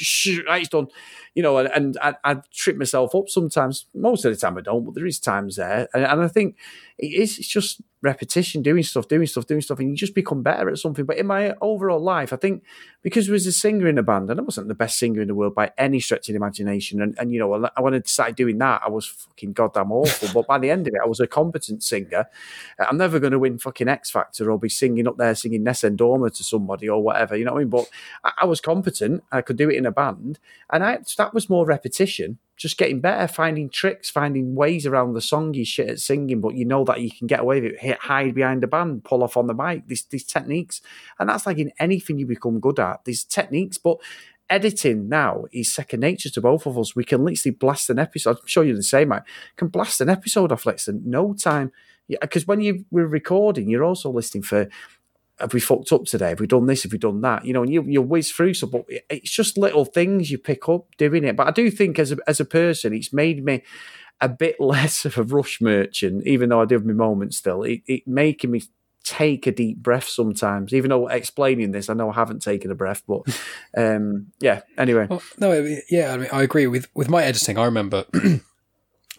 Right, 0.47 0.61
it's 0.61 0.69
done. 0.69 0.87
You 1.35 1.43
know, 1.43 1.57
and, 1.57 1.69
and 1.69 1.97
I, 2.01 2.15
I 2.23 2.37
trip 2.53 2.77
myself 2.77 3.13
up 3.15 3.29
sometimes. 3.29 3.85
Most 3.93 4.25
of 4.25 4.33
the 4.33 4.39
time 4.39 4.57
I 4.57 4.61
don't, 4.61 4.85
but 4.85 4.95
there 4.95 5.05
is 5.05 5.19
times 5.19 5.57
there. 5.57 5.87
And, 5.93 6.03
and 6.03 6.21
I 6.21 6.27
think 6.27 6.55
it 6.97 7.07
is, 7.07 7.37
it's 7.37 7.47
just 7.47 7.81
repetition, 8.01 8.61
doing 8.61 8.83
stuff, 8.83 9.07
doing 9.07 9.27
stuff, 9.27 9.45
doing 9.45 9.61
stuff, 9.61 9.79
and 9.79 9.89
you 9.89 9.95
just 9.95 10.15
become 10.15 10.41
better 10.41 10.69
at 10.69 10.77
something. 10.77 11.05
But 11.05 11.17
in 11.17 11.27
my 11.27 11.53
overall 11.61 11.99
life, 12.01 12.31
I 12.31 12.37
think 12.37 12.63
because 13.03 13.29
I 13.29 13.31
was 13.31 13.45
a 13.45 13.51
singer 13.51 13.87
in 13.87 13.97
a 13.97 14.03
band, 14.03 14.29
and 14.29 14.39
I 14.39 14.43
wasn't 14.43 14.67
the 14.67 14.75
best 14.75 14.97
singer 14.97 15.21
in 15.21 15.27
the 15.27 15.35
world 15.35 15.55
by 15.55 15.71
any 15.77 15.99
stretch 15.99 16.29
of 16.29 16.33
the 16.33 16.37
imagination. 16.37 17.01
And, 17.01 17.17
and 17.19 17.31
you 17.31 17.39
know, 17.39 17.69
I 17.75 17.81
wanted 17.81 18.05
to 18.05 18.11
start 18.11 18.35
doing 18.35 18.57
that. 18.57 18.81
I 18.83 18.89
was 18.89 19.05
fucking 19.05 19.53
goddamn 19.53 19.91
awful. 19.91 20.29
but 20.33 20.47
by 20.47 20.57
the 20.57 20.71
end 20.71 20.87
of 20.87 20.93
it, 20.93 21.01
I 21.03 21.07
was 21.07 21.19
a 21.19 21.27
competent 21.27 21.83
singer. 21.83 22.25
I'm 22.79 22.97
never 22.97 23.19
going 23.19 23.31
to 23.31 23.39
win 23.39 23.59
fucking 23.59 23.87
X 23.87 24.09
Factor 24.09 24.51
or 24.51 24.59
be 24.59 24.69
singing 24.69 25.07
up 25.07 25.17
there 25.17 25.35
singing 25.35 25.63
Nessun 25.63 25.95
Dorma 25.95 26.35
to 26.35 26.43
somebody 26.43 26.89
or 26.89 27.01
whatever. 27.01 27.37
You 27.37 27.45
know 27.45 27.53
what 27.53 27.59
I 27.59 27.61
mean? 27.61 27.69
But 27.69 27.89
I, 28.23 28.31
I 28.41 28.45
was 28.45 28.61
competent. 28.61 29.23
I 29.31 29.41
could 29.41 29.57
do 29.57 29.69
it 29.69 29.77
in 29.77 29.85
a 29.85 29.91
band, 29.91 30.39
and 30.71 30.83
I, 30.83 30.99
that 31.17 31.33
was 31.33 31.49
more 31.49 31.65
repetition 31.65 32.39
just 32.57 32.77
getting 32.77 32.99
better, 32.99 33.27
finding 33.27 33.69
tricks, 33.69 34.09
finding 34.09 34.55
ways 34.55 34.85
around 34.85 35.13
the 35.13 35.21
song 35.21 35.53
you 35.53 35.63
shit 35.63 35.89
at 35.89 35.99
singing, 35.99 36.41
but 36.41 36.55
you 36.55 36.65
know 36.65 36.83
that 36.83 37.01
you 37.01 37.11
can 37.11 37.27
get 37.27 37.41
away 37.41 37.61
with 37.61 37.73
it, 37.81 37.99
hide 37.99 38.33
behind 38.33 38.63
the 38.63 38.67
band, 38.67 39.03
pull 39.03 39.23
off 39.23 39.37
on 39.37 39.45
the 39.45 39.53
mic, 39.53 39.87
these, 39.87 40.03
these 40.05 40.25
techniques. 40.25 40.81
And 41.19 41.29
that's 41.29 41.45
like 41.45 41.59
in 41.59 41.71
anything 41.79 42.17
you 42.17 42.25
become 42.25 42.59
good 42.59 42.79
at, 42.79 43.05
these 43.05 43.23
techniques. 43.23 43.77
But 43.77 43.99
editing 44.49 45.07
now 45.07 45.45
is 45.51 45.71
second 45.71 45.99
nature 45.99 46.29
to 46.31 46.41
both 46.41 46.65
of 46.65 46.77
us. 46.79 46.95
We 46.95 47.03
can 47.03 47.23
literally 47.23 47.55
blast 47.55 47.89
an 47.91 47.99
episode. 47.99 48.37
I'm 48.41 48.47
sure 48.47 48.63
you're 48.63 48.75
the 48.75 48.83
same, 48.83 49.09
mate. 49.09 49.21
Can 49.55 49.67
blast 49.67 50.01
an 50.01 50.09
episode 50.09 50.51
off 50.51 50.63
than 50.63 51.03
no 51.05 51.33
time. 51.33 51.71
Because 52.09 52.47
when 52.47 52.61
you 52.61 52.85
were 52.89 53.07
recording, 53.07 53.69
you're 53.69 53.83
also 53.83 54.09
listening 54.09 54.43
for 54.43 54.67
have 55.39 55.53
we 55.53 55.59
fucked 55.59 55.91
up 55.91 56.05
today? 56.05 56.29
Have 56.29 56.39
we 56.39 56.47
done 56.47 56.65
this? 56.65 56.83
Have 56.83 56.91
we 56.91 56.97
done 56.97 57.21
that? 57.21 57.45
You 57.45 57.53
know, 57.53 57.63
and 57.63 57.71
you 57.71 57.83
you 57.83 58.01
whiz 58.01 58.31
through 58.31 58.55
so 58.55 58.67
but 58.67 58.85
it's 59.09 59.29
just 59.29 59.57
little 59.57 59.85
things 59.85 60.31
you 60.31 60.37
pick 60.37 60.67
up 60.69 60.85
doing 60.97 61.23
it. 61.23 61.35
But 61.35 61.47
I 61.47 61.51
do 61.51 61.69
think 61.69 61.99
as 61.99 62.11
a 62.11 62.17
as 62.27 62.39
a 62.39 62.45
person, 62.45 62.93
it's 62.93 63.13
made 63.13 63.43
me 63.43 63.63
a 64.19 64.29
bit 64.29 64.55
less 64.59 65.05
of 65.05 65.17
a 65.17 65.23
rush 65.23 65.61
merchant, 65.61 66.25
even 66.25 66.49
though 66.49 66.61
I 66.61 66.65
do 66.65 66.75
have 66.75 66.85
my 66.85 66.93
moments 66.93 67.37
still. 67.37 67.63
It, 67.63 67.81
it 67.87 68.07
making 68.07 68.51
me 68.51 68.63
take 69.03 69.47
a 69.47 69.51
deep 69.51 69.77
breath 69.77 70.07
sometimes, 70.07 70.73
even 70.73 70.89
though 70.89 71.07
explaining 71.07 71.71
this, 71.71 71.89
I 71.89 71.93
know 71.93 72.09
I 72.09 72.13
haven't 72.13 72.41
taken 72.41 72.71
a 72.71 72.75
breath, 72.75 73.03
but 73.07 73.21
um, 73.77 74.27
yeah. 74.39 74.61
Anyway, 74.77 75.07
well, 75.09 75.21
no, 75.37 75.77
yeah, 75.89 76.13
I 76.13 76.17
mean, 76.17 76.29
I 76.31 76.43
agree 76.43 76.67
with 76.67 76.87
with 76.93 77.09
my 77.09 77.23
editing. 77.23 77.57
I 77.57 77.65
remember 77.65 78.05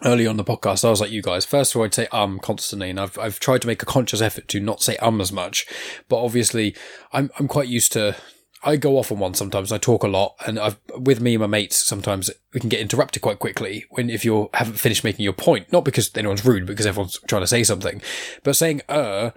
early 0.03 0.27
on 0.27 0.37
the 0.37 0.43
podcast, 0.43 0.85
I 0.85 0.89
was 0.89 1.01
like 1.01 1.11
you 1.11 1.21
guys. 1.21 1.45
First 1.45 1.73
of 1.73 1.79
all, 1.79 1.85
I'd 1.85 1.93
say 1.93 2.07
um 2.11 2.39
constantly, 2.39 2.89
and 2.89 2.99
I've 2.99 3.17
I've 3.17 3.39
tried 3.39 3.61
to 3.61 3.67
make 3.67 3.81
a 3.81 3.85
conscious 3.85 4.21
effort 4.21 4.47
to 4.49 4.59
not 4.59 4.81
say 4.81 4.97
um 4.97 5.21
as 5.21 5.31
much. 5.31 5.65
But 6.07 6.23
obviously, 6.23 6.75
I'm 7.13 7.29
I'm 7.39 7.47
quite 7.47 7.67
used 7.67 7.91
to. 7.93 8.15
I 8.61 8.75
go 8.75 8.97
off 8.97 9.09
on 9.09 9.19
one 9.19 9.35
sometimes. 9.35 9.71
I 9.71 9.77
talk 9.77 10.03
a 10.03 10.07
lot, 10.07 10.35
and 10.45 10.59
I've 10.59 10.77
with 10.95 11.21
me 11.21 11.35
and 11.35 11.41
my 11.41 11.47
mates. 11.47 11.77
Sometimes 11.77 12.29
we 12.53 12.59
can 12.59 12.69
get 12.69 12.81
interrupted 12.81 13.21
quite 13.21 13.39
quickly 13.39 13.85
when 13.89 14.09
if 14.09 14.25
you 14.25 14.49
haven't 14.53 14.79
finished 14.79 15.03
making 15.03 15.23
your 15.23 15.33
point. 15.33 15.71
Not 15.71 15.85
because 15.85 16.11
anyone's 16.15 16.45
rude, 16.45 16.65
because 16.65 16.85
everyone's 16.85 17.19
trying 17.27 17.43
to 17.43 17.47
say 17.47 17.63
something. 17.63 18.01
But 18.43 18.55
saying 18.55 18.81
uh 18.89 19.31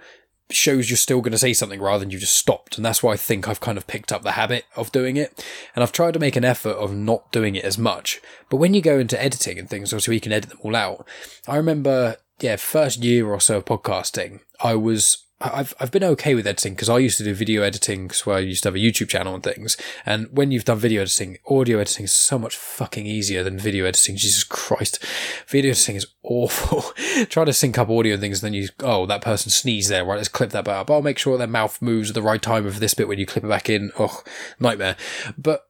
shows 0.55 0.89
you're 0.89 0.97
still 0.97 1.21
going 1.21 1.31
to 1.31 1.37
say 1.37 1.53
something 1.53 1.81
rather 1.81 1.99
than 1.99 2.11
you 2.11 2.19
just 2.19 2.35
stopped. 2.35 2.77
And 2.77 2.85
that's 2.85 3.01
why 3.01 3.13
I 3.13 3.17
think 3.17 3.47
I've 3.47 3.59
kind 3.59 3.77
of 3.77 3.87
picked 3.87 4.11
up 4.11 4.23
the 4.23 4.31
habit 4.31 4.65
of 4.75 4.91
doing 4.91 5.17
it. 5.17 5.45
And 5.75 5.83
I've 5.83 5.91
tried 5.91 6.13
to 6.13 6.19
make 6.19 6.35
an 6.35 6.45
effort 6.45 6.75
of 6.75 6.93
not 6.93 7.31
doing 7.31 7.55
it 7.55 7.65
as 7.65 7.77
much. 7.77 8.21
But 8.49 8.57
when 8.57 8.73
you 8.73 8.81
go 8.81 8.99
into 8.99 9.21
editing 9.21 9.57
and 9.59 9.69
things, 9.69 9.89
so 9.89 10.11
you 10.11 10.19
can 10.19 10.31
edit 10.31 10.49
them 10.49 10.59
all 10.61 10.75
out, 10.75 11.07
I 11.47 11.57
remember, 11.57 12.17
yeah, 12.39 12.55
first 12.55 13.03
year 13.03 13.27
or 13.27 13.39
so 13.39 13.57
of 13.57 13.65
podcasting, 13.65 14.41
I 14.61 14.75
was 14.75 15.22
I've 15.43 15.73
I've 15.79 15.91
been 15.91 16.03
okay 16.05 16.35
with 16.35 16.47
editing 16.47 16.73
because 16.73 16.89
I 16.89 16.97
used 16.99 17.17
to 17.17 17.23
do 17.23 17.33
video 17.33 17.63
editing 17.63 18.07
because 18.07 18.25
I 18.25 18.39
used 18.39 18.63
to 18.63 18.69
have 18.69 18.75
a 18.75 18.79
YouTube 18.79 19.09
channel 19.09 19.33
and 19.33 19.43
things. 19.43 19.75
And 20.05 20.27
when 20.31 20.51
you've 20.51 20.63
done 20.63 20.79
video 20.79 21.01
editing, 21.01 21.37
audio 21.47 21.79
editing 21.79 22.05
is 22.05 22.13
so 22.13 22.39
much 22.39 22.55
fucking 22.55 23.05
easier 23.05 23.43
than 23.43 23.59
video 23.59 23.85
editing. 23.85 24.15
Jesus 24.15 24.43
Christ, 24.43 25.03
video 25.47 25.71
editing 25.71 25.97
is 25.97 26.07
awful. 26.23 26.81
Try 27.25 27.43
to 27.43 27.53
sync 27.53 27.77
up 27.77 27.89
audio 27.89 28.13
and 28.13 28.21
things, 28.21 28.41
and 28.41 28.53
then 28.53 28.61
you 28.61 28.69
oh 28.79 29.05
that 29.05 29.21
person 29.21 29.51
sneezed 29.51 29.89
there, 29.89 30.05
right? 30.05 30.15
Let's 30.15 30.29
clip 30.29 30.51
that 30.51 30.65
bit 30.65 30.73
up. 30.73 30.89
I'll 30.89 31.01
make 31.01 31.19
sure 31.19 31.37
their 31.37 31.47
mouth 31.47 31.81
moves 31.81 32.09
at 32.09 32.15
the 32.15 32.21
right 32.21 32.41
time 32.41 32.65
of 32.65 32.79
this 32.79 32.93
bit 32.93 33.07
when 33.07 33.19
you 33.19 33.25
clip 33.25 33.43
it 33.43 33.49
back 33.49 33.69
in. 33.69 33.91
Oh, 33.99 34.23
nightmare. 34.59 34.95
But 35.37 35.67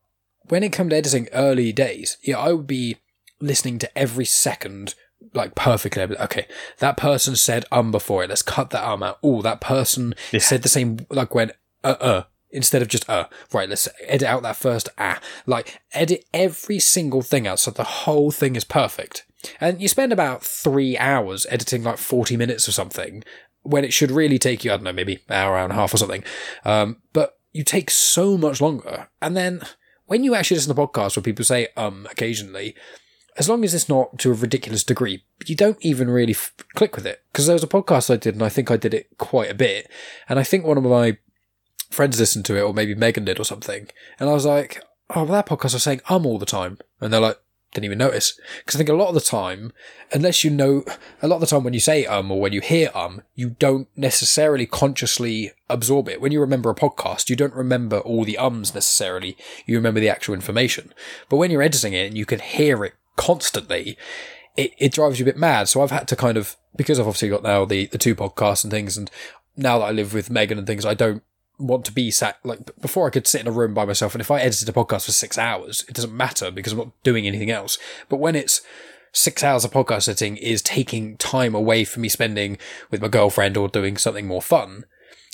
when 0.49 0.63
it 0.63 0.71
comes 0.71 0.91
to 0.91 0.97
editing 0.97 1.29
early 1.33 1.71
days, 1.71 2.17
yeah, 2.21 2.37
I 2.37 2.53
would 2.53 2.67
be 2.67 2.97
listening 3.39 3.79
to 3.79 3.97
every 3.97 4.25
second 4.25 4.93
like 5.33 5.55
perfectly. 5.55 6.03
Okay, 6.03 6.47
that 6.79 6.97
person 6.97 7.35
said 7.35 7.65
um 7.71 7.91
before 7.91 8.23
it. 8.23 8.29
Let's 8.29 8.41
cut 8.41 8.69
that 8.71 8.87
um 8.87 9.03
out. 9.03 9.19
Oh, 9.23 9.41
that 9.41 9.61
person 9.61 10.15
yeah. 10.31 10.39
said 10.39 10.63
the 10.63 10.69
same 10.69 11.05
like 11.09 11.33
when 11.33 11.51
uh 11.83 11.95
uh 11.99 12.23
instead 12.51 12.81
of 12.81 12.87
just 12.87 13.09
uh 13.09 13.27
right. 13.51 13.69
Let's 13.69 13.87
edit 14.07 14.27
out 14.27 14.43
that 14.43 14.55
first 14.55 14.89
ah. 14.97 15.19
Like 15.45 15.81
edit 15.93 16.25
every 16.33 16.79
single 16.79 17.21
thing 17.21 17.47
out 17.47 17.59
so 17.59 17.71
the 17.71 17.83
whole 17.83 18.31
thing 18.31 18.55
is 18.55 18.63
perfect. 18.63 19.25
And 19.59 19.81
you 19.81 19.87
spend 19.87 20.13
about 20.13 20.43
three 20.43 20.97
hours 20.97 21.45
editing 21.49 21.83
like 21.83 21.97
forty 21.97 22.37
minutes 22.37 22.67
or 22.67 22.71
something 22.71 23.23
when 23.63 23.85
it 23.85 23.93
should 23.93 24.11
really 24.11 24.37
take 24.37 24.63
you 24.63 24.71
I 24.71 24.75
don't 24.75 24.83
know 24.83 24.93
maybe 24.93 25.15
an 25.29 25.35
hour, 25.35 25.57
hour 25.57 25.63
and 25.63 25.73
a 25.73 25.75
half 25.75 25.93
or 25.93 25.97
something. 25.97 26.23
Um, 26.65 26.97
but 27.13 27.37
you 27.51 27.63
take 27.63 27.89
so 27.89 28.37
much 28.37 28.59
longer, 28.61 29.09
and 29.21 29.37
then 29.37 29.61
when 30.05 30.23
you 30.23 30.35
actually 30.35 30.57
listen 30.57 30.75
to 30.75 30.81
podcasts 30.81 31.15
where 31.15 31.23
people 31.23 31.45
say 31.45 31.67
um 31.77 32.07
occasionally 32.11 32.75
as 33.37 33.49
long 33.49 33.63
as 33.63 33.73
it's 33.73 33.89
not 33.89 34.19
to 34.19 34.31
a 34.31 34.35
ridiculous 34.35 34.83
degree, 34.83 35.23
you 35.45 35.55
don't 35.55 35.77
even 35.81 36.09
really 36.09 36.33
f- 36.33 36.53
click 36.75 36.95
with 36.95 37.05
it. 37.05 37.23
Because 37.31 37.47
there 37.47 37.55
was 37.55 37.63
a 37.63 37.67
podcast 37.67 38.13
I 38.13 38.17
did, 38.17 38.35
and 38.35 38.43
I 38.43 38.49
think 38.49 38.69
I 38.69 38.77
did 38.77 38.93
it 38.93 39.17
quite 39.17 39.49
a 39.49 39.55
bit. 39.55 39.89
And 40.29 40.39
I 40.39 40.43
think 40.43 40.65
one 40.65 40.77
of 40.77 40.83
my 40.83 41.17
friends 41.89 42.19
listened 42.19 42.45
to 42.45 42.57
it, 42.57 42.61
or 42.61 42.73
maybe 42.73 42.95
Megan 42.95 43.25
did 43.25 43.39
or 43.39 43.45
something. 43.45 43.87
And 44.19 44.29
I 44.29 44.33
was 44.33 44.45
like, 44.45 44.83
oh, 45.11 45.23
well, 45.23 45.33
that 45.33 45.47
podcast 45.47 45.73
was 45.73 45.83
saying 45.83 46.01
um 46.09 46.25
all 46.25 46.37
the 46.37 46.45
time. 46.45 46.77
And 47.01 47.11
they're 47.11 47.19
like, 47.19 47.39
didn't 47.73 47.85
even 47.85 47.97
notice. 47.97 48.39
Because 48.59 48.75
I 48.75 48.77
think 48.77 48.89
a 48.89 48.93
lot 48.93 49.09
of 49.09 49.15
the 49.15 49.21
time, 49.21 49.73
unless 50.11 50.43
you 50.43 50.51
know, 50.51 50.83
a 51.21 51.27
lot 51.27 51.37
of 51.37 51.41
the 51.41 51.47
time 51.47 51.63
when 51.63 51.73
you 51.73 51.79
say 51.79 52.05
um 52.05 52.29
or 52.31 52.39
when 52.39 52.53
you 52.53 52.61
hear 52.61 52.91
um, 52.93 53.23
you 53.35 53.51
don't 53.51 53.87
necessarily 53.95 54.65
consciously 54.65 55.51
absorb 55.69 56.07
it. 56.07 56.21
When 56.21 56.31
you 56.31 56.39
remember 56.39 56.69
a 56.69 56.75
podcast, 56.75 57.29
you 57.29 57.35
don't 57.35 57.53
remember 57.53 57.99
all 57.99 58.25
the 58.25 58.37
ums 58.37 58.75
necessarily. 58.75 59.37
You 59.65 59.75
remember 59.75 59.99
the 59.99 60.09
actual 60.09 60.35
information. 60.35 60.93
But 61.29 61.37
when 61.37 61.49
you're 61.49 61.63
editing 61.63 61.93
it 61.93 62.07
and 62.07 62.17
you 62.17 62.25
can 62.25 62.39
hear 62.39 62.85
it 62.85 62.93
constantly, 63.15 63.97
it, 64.55 64.71
it 64.77 64.93
drives 64.93 65.19
you 65.19 65.23
a 65.23 65.31
bit 65.31 65.37
mad. 65.37 65.67
So 65.67 65.81
I've 65.81 65.91
had 65.91 66.07
to 66.09 66.15
kind 66.15 66.37
of, 66.37 66.55
because 66.75 66.99
I've 66.99 67.07
obviously 67.07 67.29
got 67.29 67.43
now 67.43 67.65
the, 67.65 67.87
the 67.87 67.97
two 67.97 68.15
podcasts 68.15 68.63
and 68.63 68.71
things, 68.71 68.97
and 68.97 69.09
now 69.55 69.79
that 69.79 69.85
I 69.85 69.91
live 69.91 70.13
with 70.13 70.29
Megan 70.29 70.57
and 70.57 70.67
things, 70.67 70.85
I 70.85 70.93
don't 70.93 71.23
want 71.59 71.85
to 71.85 71.91
be 71.91 72.09
sat 72.11 72.37
like 72.43 72.59
before 72.81 73.07
I 73.07 73.11
could 73.11 73.27
sit 73.27 73.41
in 73.41 73.47
a 73.47 73.51
room 73.51 73.73
by 73.73 73.85
myself 73.85 74.15
and 74.15 74.21
if 74.21 74.31
I 74.31 74.41
edited 74.41 74.67
a 74.67 74.73
podcast 74.73 75.05
for 75.05 75.11
six 75.11 75.37
hours, 75.37 75.85
it 75.87 75.95
doesn't 75.95 76.15
matter 76.15 76.51
because 76.51 76.73
I'm 76.73 76.79
not 76.79 77.03
doing 77.03 77.27
anything 77.27 77.51
else. 77.51 77.77
But 78.09 78.17
when 78.17 78.35
it's 78.35 78.61
six 79.11 79.43
hours 79.43 79.63
of 79.63 79.71
podcast 79.71 80.09
editing 80.09 80.37
is 80.37 80.61
taking 80.61 81.15
time 81.17 81.53
away 81.53 81.83
from 81.85 82.01
me 82.01 82.09
spending 82.09 82.57
with 82.89 83.01
my 83.01 83.07
girlfriend 83.07 83.55
or 83.55 83.67
doing 83.67 83.97
something 83.97 84.25
more 84.25 84.41
fun, 84.41 84.85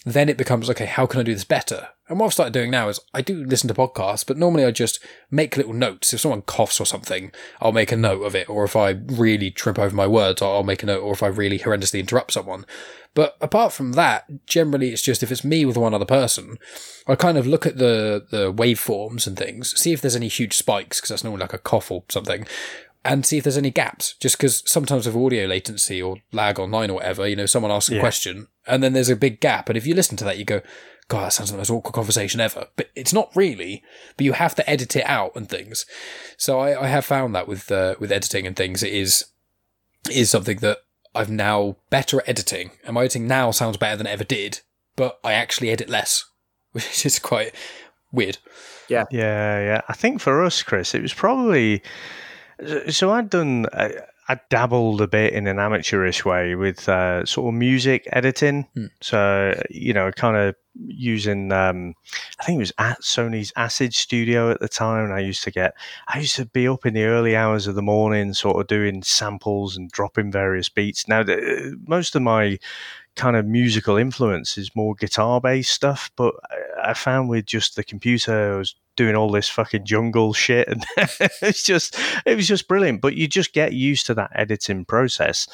then 0.05 0.29
it 0.29 0.37
becomes 0.37 0.69
okay, 0.69 0.85
how 0.85 1.05
can 1.05 1.19
I 1.19 1.23
do 1.23 1.33
this 1.33 1.43
better? 1.43 1.89
And 2.07 2.19
what 2.19 2.27
I've 2.27 2.33
started 2.33 2.53
doing 2.53 2.71
now 2.71 2.89
is 2.89 2.99
I 3.13 3.21
do 3.21 3.43
listen 3.43 3.67
to 3.67 3.73
podcasts, 3.73 4.25
but 4.25 4.37
normally 4.37 4.65
I 4.65 4.71
just 4.71 4.99
make 5.29 5.57
little 5.57 5.73
notes. 5.73 6.11
If 6.13 6.21
someone 6.21 6.41
coughs 6.41 6.79
or 6.79 6.85
something, 6.85 7.31
I'll 7.61 7.71
make 7.71 7.91
a 7.91 7.97
note 7.97 8.23
of 8.23 8.35
it. 8.35 8.49
Or 8.49 8.63
if 8.63 8.75
I 8.75 8.89
really 8.89 9.51
trip 9.51 9.77
over 9.77 9.95
my 9.95 10.07
words, 10.07 10.41
I'll 10.41 10.63
make 10.63 10.81
a 10.81 10.87
note. 10.87 11.01
Or 11.01 11.13
if 11.13 11.21
I 11.21 11.27
really 11.27 11.59
horrendously 11.59 11.99
interrupt 11.99 12.33
someone. 12.33 12.65
But 13.13 13.37
apart 13.41 13.73
from 13.73 13.93
that, 13.93 14.45
generally 14.45 14.89
it's 14.89 15.01
just 15.01 15.21
if 15.21 15.31
it's 15.31 15.43
me 15.43 15.65
with 15.65 15.77
one 15.77 15.93
other 15.93 16.05
person, 16.05 16.57
I 17.07 17.15
kind 17.15 17.37
of 17.37 17.45
look 17.45 17.65
at 17.65 17.77
the, 17.77 18.25
the 18.29 18.53
waveforms 18.53 19.27
and 19.27 19.37
things, 19.37 19.79
see 19.79 19.93
if 19.93 20.01
there's 20.01 20.15
any 20.15 20.27
huge 20.27 20.55
spikes, 20.55 20.99
because 20.99 21.09
that's 21.09 21.23
normally 21.23 21.41
like 21.41 21.53
a 21.53 21.57
cough 21.57 21.91
or 21.91 22.03
something, 22.09 22.45
and 23.05 23.25
see 23.25 23.37
if 23.37 23.43
there's 23.43 23.57
any 23.57 23.71
gaps. 23.71 24.15
Just 24.19 24.37
because 24.37 24.63
sometimes 24.69 25.05
with 25.05 25.15
audio 25.15 25.47
latency 25.47 26.01
or 26.01 26.17
lag 26.31 26.59
online 26.59 26.89
or 26.89 26.95
whatever, 26.95 27.27
you 27.27 27.35
know, 27.35 27.45
someone 27.45 27.71
asks 27.71 27.89
a 27.89 27.95
yeah. 27.95 27.99
question 27.99 28.47
and 28.67 28.83
then 28.83 28.93
there's 28.93 29.09
a 29.09 29.15
big 29.15 29.39
gap. 29.39 29.69
And 29.69 29.77
if 29.77 29.85
you 29.85 29.95
listen 29.95 30.17
to 30.17 30.23
that, 30.25 30.37
you 30.37 30.45
go, 30.45 30.61
God, 31.07 31.25
that 31.25 31.33
sounds 31.33 31.51
like 31.51 31.55
the 31.55 31.61
most 31.61 31.71
awkward 31.71 31.93
conversation 31.93 32.39
ever. 32.39 32.67
But 32.75 32.89
it's 32.95 33.13
not 33.13 33.35
really. 33.35 33.83
But 34.15 34.25
you 34.25 34.33
have 34.33 34.53
to 34.55 34.69
edit 34.69 34.95
it 34.95 35.05
out 35.05 35.35
and 35.35 35.49
things. 35.49 35.85
So 36.37 36.59
I, 36.59 36.83
I 36.83 36.87
have 36.87 37.05
found 37.05 37.33
that 37.35 37.47
with 37.47 37.71
uh, 37.71 37.95
with 37.99 38.11
editing 38.11 38.45
and 38.45 38.55
things, 38.55 38.83
it 38.83 38.93
is 38.93 39.25
is 40.09 40.29
something 40.29 40.59
that 40.59 40.79
I've 41.15 41.29
now 41.29 41.77
better 41.89 42.19
at 42.21 42.29
editing. 42.29 42.71
And 42.85 42.93
my 42.93 43.01
editing 43.01 43.27
now 43.27 43.51
sounds 43.51 43.77
better 43.77 43.97
than 43.97 44.07
it 44.07 44.11
ever 44.11 44.23
did. 44.23 44.59
But 44.95 45.19
I 45.23 45.33
actually 45.33 45.71
edit 45.71 45.89
less, 45.89 46.25
which 46.73 47.05
is 47.05 47.17
quite 47.17 47.55
weird. 48.11 48.37
Yeah, 48.87 49.05
yeah, 49.09 49.59
yeah. 49.59 49.81
I 49.87 49.93
think 49.93 50.21
for 50.21 50.43
us, 50.43 50.61
Chris, 50.61 50.93
it 50.93 51.01
was 51.01 51.13
probably 51.13 51.81
so 52.89 53.11
I'd 53.11 53.29
done. 53.29 53.65
Uh, 53.67 53.89
I 54.29 54.39
dabbled 54.51 55.01
a 55.01 55.07
bit 55.07 55.33
in 55.33 55.47
an 55.47 55.57
amateurish 55.57 56.23
way 56.23 56.53
with 56.53 56.87
uh, 56.87 57.25
sort 57.25 57.51
of 57.51 57.57
music 57.57 58.07
editing. 58.11 58.67
Hmm. 58.75 58.85
So, 59.01 59.59
you 59.71 59.91
know, 59.91 60.11
kind 60.11 60.37
of 60.37 60.55
using, 60.85 61.51
um, 61.51 61.95
I 62.39 62.45
think 62.45 62.57
it 62.57 62.59
was 62.59 62.73
at 62.77 63.01
Sony's 63.01 63.51
Acid 63.55 63.95
Studio 63.95 64.51
at 64.51 64.59
the 64.59 64.67
time. 64.67 65.05
And 65.05 65.13
I 65.13 65.19
used 65.19 65.43
to 65.45 65.51
get, 65.51 65.73
I 66.07 66.19
used 66.19 66.35
to 66.35 66.45
be 66.45 66.67
up 66.67 66.85
in 66.85 66.93
the 66.93 67.05
early 67.05 67.35
hours 67.35 67.65
of 67.65 67.73
the 67.73 67.81
morning, 67.81 68.33
sort 68.33 68.61
of 68.61 68.67
doing 68.67 69.01
samples 69.01 69.75
and 69.75 69.89
dropping 69.91 70.31
various 70.31 70.69
beats. 70.69 71.07
Now, 71.07 71.23
most 71.87 72.15
of 72.15 72.21
my 72.21 72.59
kind 73.15 73.35
of 73.35 73.47
musical 73.47 73.97
influence 73.97 74.59
is 74.59 74.75
more 74.75 74.93
guitar 74.93 75.41
based 75.41 75.71
stuff, 75.71 76.11
but 76.15 76.35
I 76.81 76.93
found 76.93 77.29
with 77.29 77.47
just 77.47 77.75
the 77.75 77.83
computer, 77.83 78.53
I 78.53 78.57
was 78.57 78.75
doing 78.99 79.15
all 79.15 79.31
this 79.31 79.47
fucking 79.47 79.85
jungle 79.85 80.33
shit, 80.33 80.67
and 80.67 80.85
it's 81.41 81.63
just 81.63 81.97
it 82.25 82.35
was 82.35 82.49
just 82.49 82.67
brilliant. 82.67 82.99
But 82.99 83.15
you 83.15 83.29
just 83.29 83.53
get 83.53 83.71
used 83.71 84.05
to 84.07 84.13
that 84.15 84.31
editing 84.35 84.83
process. 84.83 85.47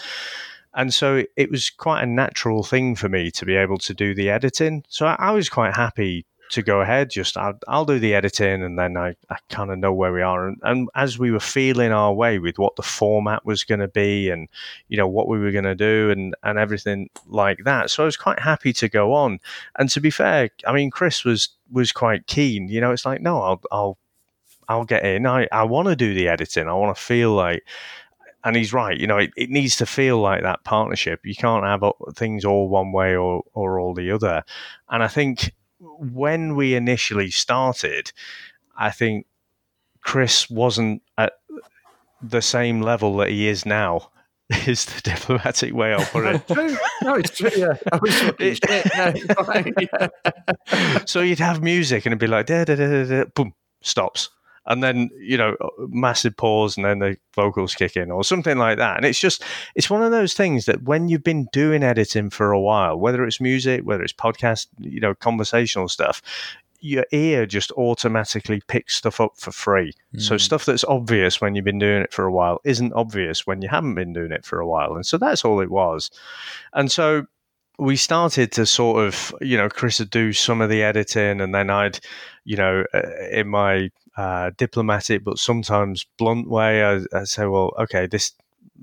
And 0.74 0.92
so 0.92 1.24
it 1.38 1.52
was 1.52 1.70
quite 1.70 2.02
a 2.02 2.08
natural 2.08 2.64
thing 2.64 2.96
for 2.96 3.08
me 3.08 3.30
to 3.32 3.46
be 3.46 3.56
able 3.56 3.78
to 3.78 3.94
do 3.94 4.16
the 4.16 4.32
editing. 4.32 4.84
So 4.90 5.06
I, 5.06 5.16
I 5.20 5.32
was 5.32 5.48
quite 5.48 5.75
happy 5.75 6.25
to 6.52 6.62
go 6.62 6.82
ahead. 6.82 7.10
Just 7.10 7.38
I'll, 7.38 7.58
I'll 7.68 7.86
do 7.86 8.00
the 8.00 8.14
editing, 8.14 8.64
and 8.64 8.78
then 8.78 8.98
I, 8.98 9.16
I 9.30 9.38
kind 9.50 9.72
of 9.72 9.80
know 9.80 9.94
where 9.94 10.14
we 10.14 10.22
are. 10.22 10.48
And, 10.48 10.58
and, 10.64 10.90
as 10.96 11.18
we 11.18 11.32
were 11.32 11.40
feeling 11.40 11.92
our 11.92 12.14
way 12.14 12.40
with 12.40 12.58
what 12.58 12.75
the 12.75 12.84
format 12.84 13.46
was 13.46 13.64
going 13.64 13.80
to 13.80 13.88
be, 13.88 14.30
and 14.30 14.48
you 14.88 14.98
know 14.98 15.08
what 15.08 15.28
we 15.28 15.40
were 15.40 15.52
going 15.52 15.66
to 15.66 15.75
do, 15.75 16.12
and 16.12 16.36
and 16.44 16.58
everything 16.58 17.10
like 17.28 17.64
that, 17.66 17.90
so 17.90 18.04
I 18.04 18.06
was 18.06 18.18
quite 18.18 18.40
happy 18.40 18.74
to 18.74 18.90
go 18.90 19.14
on. 19.14 19.40
And 19.78 19.90
to 19.90 20.02
be 20.02 20.10
fair, 20.10 20.50
I 20.68 20.74
mean, 20.74 20.92
Chris 20.92 21.24
was 21.24 21.50
was 21.72 21.92
quite 21.92 22.28
keen. 22.28 22.68
You 22.70 22.82
know, 22.82 22.92
it's 22.92 23.06
like 23.06 23.22
no, 23.22 23.42
I'll 23.42 23.62
I'll 23.72 23.98
I'll 24.68 24.86
get 24.86 25.06
in. 25.06 25.25
I 25.25 25.48
I 25.52 25.64
want 25.64 25.88
to 25.88 25.96
do 25.96 26.14
the 26.14 26.28
editing. 26.28 26.68
I 26.68 26.74
want 26.74 26.96
to 26.96 27.02
feel 27.02 27.34
like 27.34 27.64
and 28.46 28.56
he's 28.56 28.72
right. 28.72 28.98
You 28.98 29.08
know, 29.08 29.18
it, 29.18 29.32
it 29.36 29.50
needs 29.50 29.75
to 29.78 29.88
feel 29.88 30.20
like 30.20 30.44
that 30.44 30.64
partnership. 30.64 31.25
You 31.25 31.36
can't 31.36 31.66
have 31.66 31.84
things 32.14 32.46
all 32.46 32.70
one 32.70 32.92
way 32.92 33.16
or, 33.16 33.44
or 33.54 33.80
all 33.80 33.96
the 33.96 34.12
other. 34.12 34.44
And 34.88 35.02
I 35.02 35.08
think 35.08 35.52
when 35.79 36.55
we 36.55 36.75
initially 36.75 37.32
started, 37.32 38.12
I 38.77 38.91
think 38.91 39.25
Chris 40.01 40.50
wasn't 40.50 41.01
at 41.17 41.34
the 42.22 42.41
same 42.41 42.82
level 42.82 43.17
that 43.17 43.29
he 43.29 43.48
is 43.48 43.65
now. 43.65 44.12
Is 44.67 44.86
the 44.86 45.01
diplomatic 45.01 45.74
way 45.74 45.94
I'll 45.94 46.05
put 46.05 46.25
it? 46.25 46.44
No, 47.01 47.15
it's 47.15 47.36
true. 47.38 47.50
Yeah, 47.55 47.77
I 47.91 47.98
was 47.98 48.13
shit. 48.39 48.60
Yeah. 49.75 50.20
so 51.05 51.22
you'd 51.22 51.39
have 51.39 51.63
music 51.63 52.05
and 52.05 52.13
it'd 52.13 52.20
be 52.20 52.27
like, 52.27 52.46
da 52.46 52.63
da, 52.63 52.75
da, 52.75 52.88
da, 52.88 53.03
da, 53.05 53.25
boom, 53.34 53.53
stops 53.82 54.29
and 54.67 54.84
then 54.84 55.10
you 55.19 55.38
know 55.38 55.55
massive 55.89 56.36
pause 56.36 56.77
and 56.77 56.86
then 56.86 57.00
the 57.00 57.17
vocals 57.34 57.75
kick 57.75 57.95
in 57.95 58.12
or 58.12 58.24
something 58.24 58.57
like 58.57 58.77
that 58.77 58.98
and 58.98 59.05
it's 59.05 59.19
just 59.19 59.43
it's 59.75 59.89
one 59.89 60.03
of 60.03 60.12
those 60.12 60.34
things 60.34 60.65
that 60.65 60.84
when 60.84 61.07
you've 61.07 61.24
been 61.24 61.48
doing 61.51 61.84
editing 61.84 62.29
for 62.29 62.51
a 62.51 62.60
while 62.60 62.98
whether 62.98 63.24
it's 63.24 63.41
music 63.41 63.81
whether 63.84 64.03
it's 64.03 64.13
podcast 64.13 64.67
you 64.79 65.00
know 65.00 65.15
conversational 65.15 65.88
stuff 65.88 66.22
your 66.86 67.05
ear 67.12 67.48
just 67.48 67.72
automatically 67.72 68.62
picks 68.67 68.95
stuff 68.95 69.19
up 69.19 69.36
for 69.38 69.51
free. 69.51 69.91
Mm. 70.15 70.22
So 70.22 70.38
stuff 70.38 70.65
that's 70.65 70.84
obvious 70.84 71.41
when 71.41 71.55
you've 71.55 71.65
been 71.65 71.79
doing 71.79 72.03
it 72.03 72.13
for 72.13 72.25
a 72.25 72.31
while 72.31 72.62
isn't 72.63 72.93
obvious 72.93 73.48
when 73.48 73.63
you 73.63 73.69
haven't 73.69 73.95
been 73.95 74.13
doing 74.13 74.31
it 74.31 74.45
for 74.45 74.60
a 74.60 74.67
while. 74.67 74.95
And 74.95 75.03
so 75.03 75.17
that's 75.17 75.43
all 75.43 75.62
it 75.62 75.72
was. 75.72 76.12
And 76.74 76.91
so 76.91 77.25
we 77.79 77.95
started 77.95 78.51
to 78.53 78.67
sort 78.67 79.03
of, 79.03 79.34
you 79.41 79.57
know, 79.57 79.67
Chris 79.67 80.00
would 80.00 80.12
do 80.12 80.31
some 80.31 80.62
of 80.62 80.69
the 80.69 80.84
editing 80.84 81.41
and 81.41 81.55
then 81.55 81.72
I'd, 81.72 82.00
you 82.43 82.55
know, 82.55 82.86
uh, 82.93 83.01
in 83.31 83.48
my 83.48 83.89
uh, 84.17 84.51
diplomatic 84.57 85.24
but 85.24 85.39
sometimes 85.39 86.05
blunt 86.17 86.50
way. 86.50 86.84
I, 86.84 87.01
I 87.13 87.24
say, 87.25 87.45
well, 87.45 87.74
okay, 87.79 88.07
this 88.07 88.31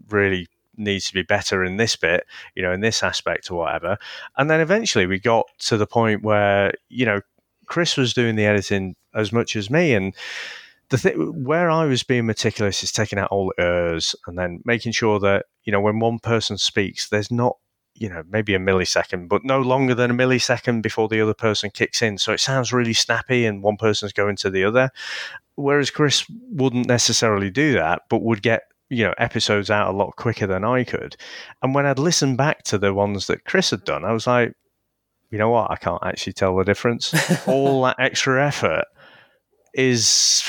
really 0.09 0.49
needs 0.77 1.07
to 1.07 1.15
be 1.15 1.23
better 1.23 1.65
in 1.65 1.77
this 1.77 1.97
bit, 1.97 2.27
you 2.55 2.63
know, 2.63 2.73
in 2.73 2.81
this 2.81 3.03
aspect 3.03 3.51
or 3.51 3.59
whatever. 3.59 3.99
And 4.37 4.51
then 4.51 4.61
eventually 4.61 5.07
we 5.07 5.19
got 5.19 5.47
to 5.61 5.77
the 5.77 5.87
point 5.87 6.23
where, 6.23 6.73
you 6.89 7.05
know, 7.05 7.21
Chris 7.67 7.97
was 7.97 8.15
doing 8.15 8.37
the 8.37 8.47
editing 8.47 8.97
as 9.15 9.33
much 9.33 9.57
as 9.57 9.71
me. 9.71 9.95
And 9.95 10.15
the 10.89 10.99
thing 10.99 11.45
where 11.45 11.71
I 11.71 11.87
was 11.87 12.03
being 12.03 12.27
meticulous 12.27 12.83
is 12.83 12.93
taking 12.93 13.19
out 13.19 13.31
all 13.31 13.53
the 13.57 13.63
ers 13.63 14.15
and 14.27 14.39
then 14.39 14.61
making 14.65 14.93
sure 14.93 15.19
that, 15.21 15.47
you 15.65 15.73
know, 15.73 15.81
when 15.81 15.99
one 15.99 16.19
person 16.19 16.59
speaks, 16.59 17.09
there's 17.09 17.31
not 17.31 17.57
you 18.03 18.09
know, 18.09 18.25
maybe 18.29 18.53
a 18.53 18.59
millisecond, 18.59 19.29
but 19.29 19.45
no 19.45 19.61
longer 19.61 19.95
than 19.95 20.11
a 20.11 20.15
millisecond 20.15 20.83
before 20.83 21.07
the 21.07 21.21
other 21.21 21.35
person 21.35 21.71
kicks 21.71 22.03
in. 22.03 22.19
So 22.19 22.33
it 22.33 22.41
sounds 22.41 22.73
really 22.73 22.95
snappy 22.95 23.47
and 23.47 23.63
one 23.63 23.77
person's 23.77 24.13
going 24.13 24.35
to 24.39 24.51
the 24.51 24.65
other. 24.65 24.91
Whereas 25.55 25.91
Chris 25.91 26.27
wouldn't 26.51 26.89
necessarily 26.89 27.49
do 27.49 27.75
that, 27.75 28.03
but 28.11 28.23
would 28.23 28.43
get, 28.43 28.63
you 28.91 29.05
know, 29.05 29.15
episodes 29.19 29.71
out 29.71 29.95
a 29.95 29.97
lot 29.97 30.17
quicker 30.17 30.49
than 30.49 30.65
I 30.65 30.83
could. 30.83 31.17
And 31.63 31.77
when 31.77 31.87
I'd 31.87 32.01
listen 32.01 32.35
back 32.35 32.65
to 32.65 32.77
the 32.77 32.93
ones 32.93 33.29
that 33.29 33.45
Chris 33.45 33.71
had 33.71 33.85
done, 33.85 34.05
I 34.05 34.11
was 34.11 34.27
like, 34.27 34.53
you 35.31 35.39
know 35.39 35.51
what? 35.51 35.71
I 35.71 35.77
can't 35.77 36.03
actually 36.05 36.33
tell 36.33 36.57
the 36.57 36.65
difference. 36.65 37.15
All 37.47 37.83
that 37.85 38.01
extra 38.01 38.45
effort 38.45 38.87
is 39.75 40.43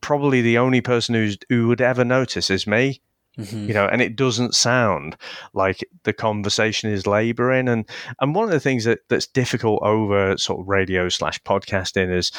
probably 0.00 0.42
the 0.42 0.58
only 0.58 0.80
person 0.80 1.16
who's 1.16 1.38
who 1.48 1.66
would 1.66 1.80
ever 1.80 2.04
notice 2.04 2.50
is 2.50 2.68
me. 2.68 3.00
Mm-hmm. 3.38 3.68
You 3.68 3.74
know, 3.74 3.86
and 3.86 4.00
it 4.00 4.16
doesn't 4.16 4.54
sound 4.54 5.16
like 5.54 5.84
the 6.04 6.12
conversation 6.12 6.90
is 6.90 7.06
laboring. 7.06 7.68
And 7.68 7.88
and 8.20 8.34
one 8.34 8.44
of 8.44 8.50
the 8.50 8.60
things 8.60 8.84
that, 8.84 9.00
that's 9.08 9.26
difficult 9.26 9.82
over 9.82 10.36
sort 10.36 10.60
of 10.60 10.68
radio 10.68 11.08
slash 11.08 11.42
podcasting 11.42 12.14
is 12.14 12.30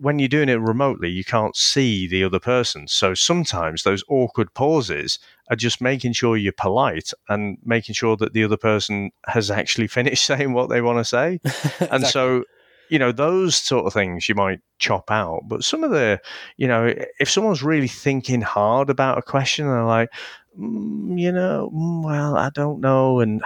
when 0.00 0.18
you're 0.18 0.28
doing 0.28 0.48
it 0.48 0.54
remotely, 0.54 1.10
you 1.10 1.24
can't 1.24 1.56
see 1.56 2.06
the 2.06 2.24
other 2.24 2.40
person. 2.40 2.88
So 2.88 3.14
sometimes 3.14 3.82
those 3.82 4.02
awkward 4.08 4.52
pauses 4.54 5.18
are 5.50 5.56
just 5.56 5.80
making 5.80 6.14
sure 6.14 6.36
you're 6.36 6.52
polite 6.52 7.10
and 7.28 7.58
making 7.64 7.94
sure 7.94 8.16
that 8.16 8.32
the 8.32 8.44
other 8.44 8.56
person 8.56 9.10
has 9.26 9.50
actually 9.50 9.86
finished 9.98 10.24
saying 10.24 10.52
what 10.52 10.68
they 10.68 10.80
want 10.80 10.98
to 10.98 11.04
say. 11.04 11.40
exactly. 11.44 11.88
And 11.94 12.06
so 12.06 12.44
you 12.88 12.98
know, 12.98 13.12
those 13.12 13.56
sort 13.56 13.86
of 13.86 13.92
things 13.92 14.28
you 14.28 14.34
might 14.34 14.60
chop 14.78 15.10
out. 15.10 15.42
But 15.46 15.64
some 15.64 15.84
of 15.84 15.90
the, 15.90 16.20
you 16.56 16.68
know, 16.68 16.94
if 17.18 17.30
someone's 17.30 17.62
really 17.62 17.88
thinking 17.88 18.40
hard 18.40 18.90
about 18.90 19.18
a 19.18 19.22
question 19.22 19.66
and 19.66 19.74
they're 19.74 19.84
like, 19.84 20.10
mm, 20.58 21.18
you 21.18 21.32
know, 21.32 21.70
mm, 21.74 22.04
well, 22.04 22.36
I 22.36 22.50
don't 22.50 22.80
know, 22.80 23.20
and 23.20 23.42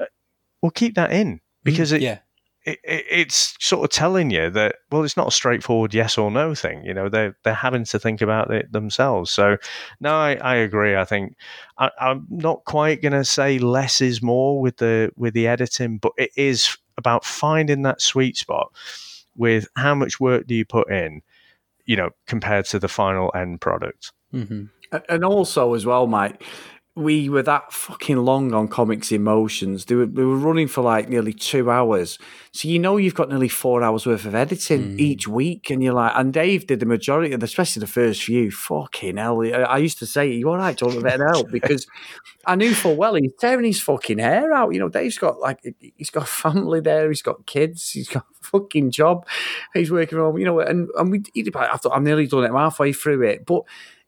uh, 0.00 0.06
we'll 0.62 0.70
keep 0.70 0.94
that 0.94 1.12
in 1.12 1.40
because 1.64 1.92
it, 1.92 2.00
yeah. 2.00 2.18
it, 2.64 2.78
it, 2.84 3.04
it's 3.10 3.54
sort 3.60 3.84
of 3.84 3.90
telling 3.90 4.30
you 4.30 4.50
that 4.50 4.76
well, 4.90 5.04
it's 5.04 5.16
not 5.16 5.28
a 5.28 5.32
straightforward 5.32 5.94
yes 5.94 6.18
or 6.18 6.30
no 6.30 6.54
thing. 6.54 6.84
You 6.84 6.94
know, 6.94 7.08
they're 7.08 7.36
they're 7.44 7.54
having 7.54 7.84
to 7.84 7.98
think 7.98 8.22
about 8.22 8.50
it 8.52 8.72
themselves. 8.72 9.30
So, 9.30 9.58
no, 10.00 10.14
I, 10.14 10.34
I 10.36 10.54
agree. 10.56 10.96
I 10.96 11.04
think 11.04 11.36
I, 11.78 11.90
I'm 12.00 12.26
not 12.30 12.64
quite 12.64 13.02
going 13.02 13.12
to 13.12 13.24
say 13.24 13.58
less 13.58 14.00
is 14.00 14.22
more 14.22 14.60
with 14.60 14.78
the 14.78 15.12
with 15.16 15.34
the 15.34 15.46
editing, 15.46 15.98
but 15.98 16.12
it 16.16 16.30
is 16.36 16.76
about 16.98 17.24
finding 17.24 17.82
that 17.82 18.02
sweet 18.02 18.36
spot 18.36 18.70
with 19.36 19.68
how 19.76 19.94
much 19.94 20.20
work 20.20 20.46
do 20.46 20.54
you 20.54 20.66
put 20.66 20.90
in, 20.90 21.22
you 21.86 21.96
know, 21.96 22.10
compared 22.26 22.66
to 22.66 22.78
the 22.78 22.88
final 22.88 23.32
end 23.34 23.62
product. 23.62 24.12
Mm-hmm. 24.34 24.64
And 25.08 25.24
also, 25.24 25.74
as 25.74 25.86
well, 25.86 26.06
Mike, 26.06 26.42
we 26.98 27.28
were 27.28 27.44
that 27.44 27.72
fucking 27.72 28.16
long 28.16 28.52
on 28.52 28.66
Comics 28.66 29.12
in 29.12 29.22
Motion. 29.22 29.78
They 29.86 29.94
were, 29.94 30.06
they 30.06 30.24
were 30.24 30.36
running 30.36 30.66
for 30.66 30.82
like 30.82 31.08
nearly 31.08 31.32
two 31.32 31.70
hours. 31.70 32.18
So 32.50 32.66
you 32.66 32.80
know 32.80 32.96
you've 32.96 33.14
got 33.14 33.28
nearly 33.28 33.48
four 33.48 33.84
hours 33.84 34.04
worth 34.04 34.24
of 34.24 34.34
editing 34.34 34.96
mm. 34.96 34.98
each 34.98 35.28
week, 35.28 35.70
and 35.70 35.80
you're 35.80 35.94
like, 35.94 36.12
and 36.16 36.32
Dave 36.32 36.66
did 36.66 36.80
the 36.80 36.86
majority 36.86 37.32
of, 37.32 37.38
the, 37.38 37.44
especially 37.44 37.78
the 37.80 37.86
first 37.86 38.24
few. 38.24 38.50
Fucking 38.50 39.16
hell! 39.16 39.40
I 39.40 39.78
used 39.78 40.00
to 40.00 40.06
say, 40.06 40.32
"You 40.32 40.50
all 40.50 40.56
right? 40.56 40.80
Want 40.82 40.96
a 40.96 41.00
bit 41.00 41.20
of 41.20 41.34
help?" 41.34 41.50
Because 41.58 41.86
I 42.44 42.56
knew 42.56 42.74
full 42.74 42.96
well 42.96 43.14
he's 43.14 43.32
tearing 43.38 43.64
his 43.64 43.80
fucking 43.80 44.18
hair 44.18 44.52
out. 44.52 44.72
You 44.72 44.80
know, 44.80 44.88
Dave's 44.88 45.18
got 45.18 45.38
like 45.38 45.60
he's 45.96 46.10
got 46.10 46.26
family 46.28 46.80
there, 46.80 47.08
he's 47.08 47.22
got 47.22 47.46
kids, 47.46 47.90
he's 47.90 48.08
got 48.08 48.24
a 48.24 48.44
fucking 48.44 48.90
job, 48.90 49.24
he's 49.72 49.92
working 49.92 50.18
home. 50.18 50.36
You 50.36 50.46
know, 50.46 50.58
and 50.58 50.88
and 50.98 51.12
we, 51.12 51.22
I 51.54 51.76
thought 51.76 51.92
I'm 51.94 52.04
nearly 52.04 52.26
done 52.26 52.42
it. 52.42 52.48
I'm 52.48 52.56
halfway 52.56 52.92
through 52.92 53.22
it, 53.22 53.46
but 53.46 53.62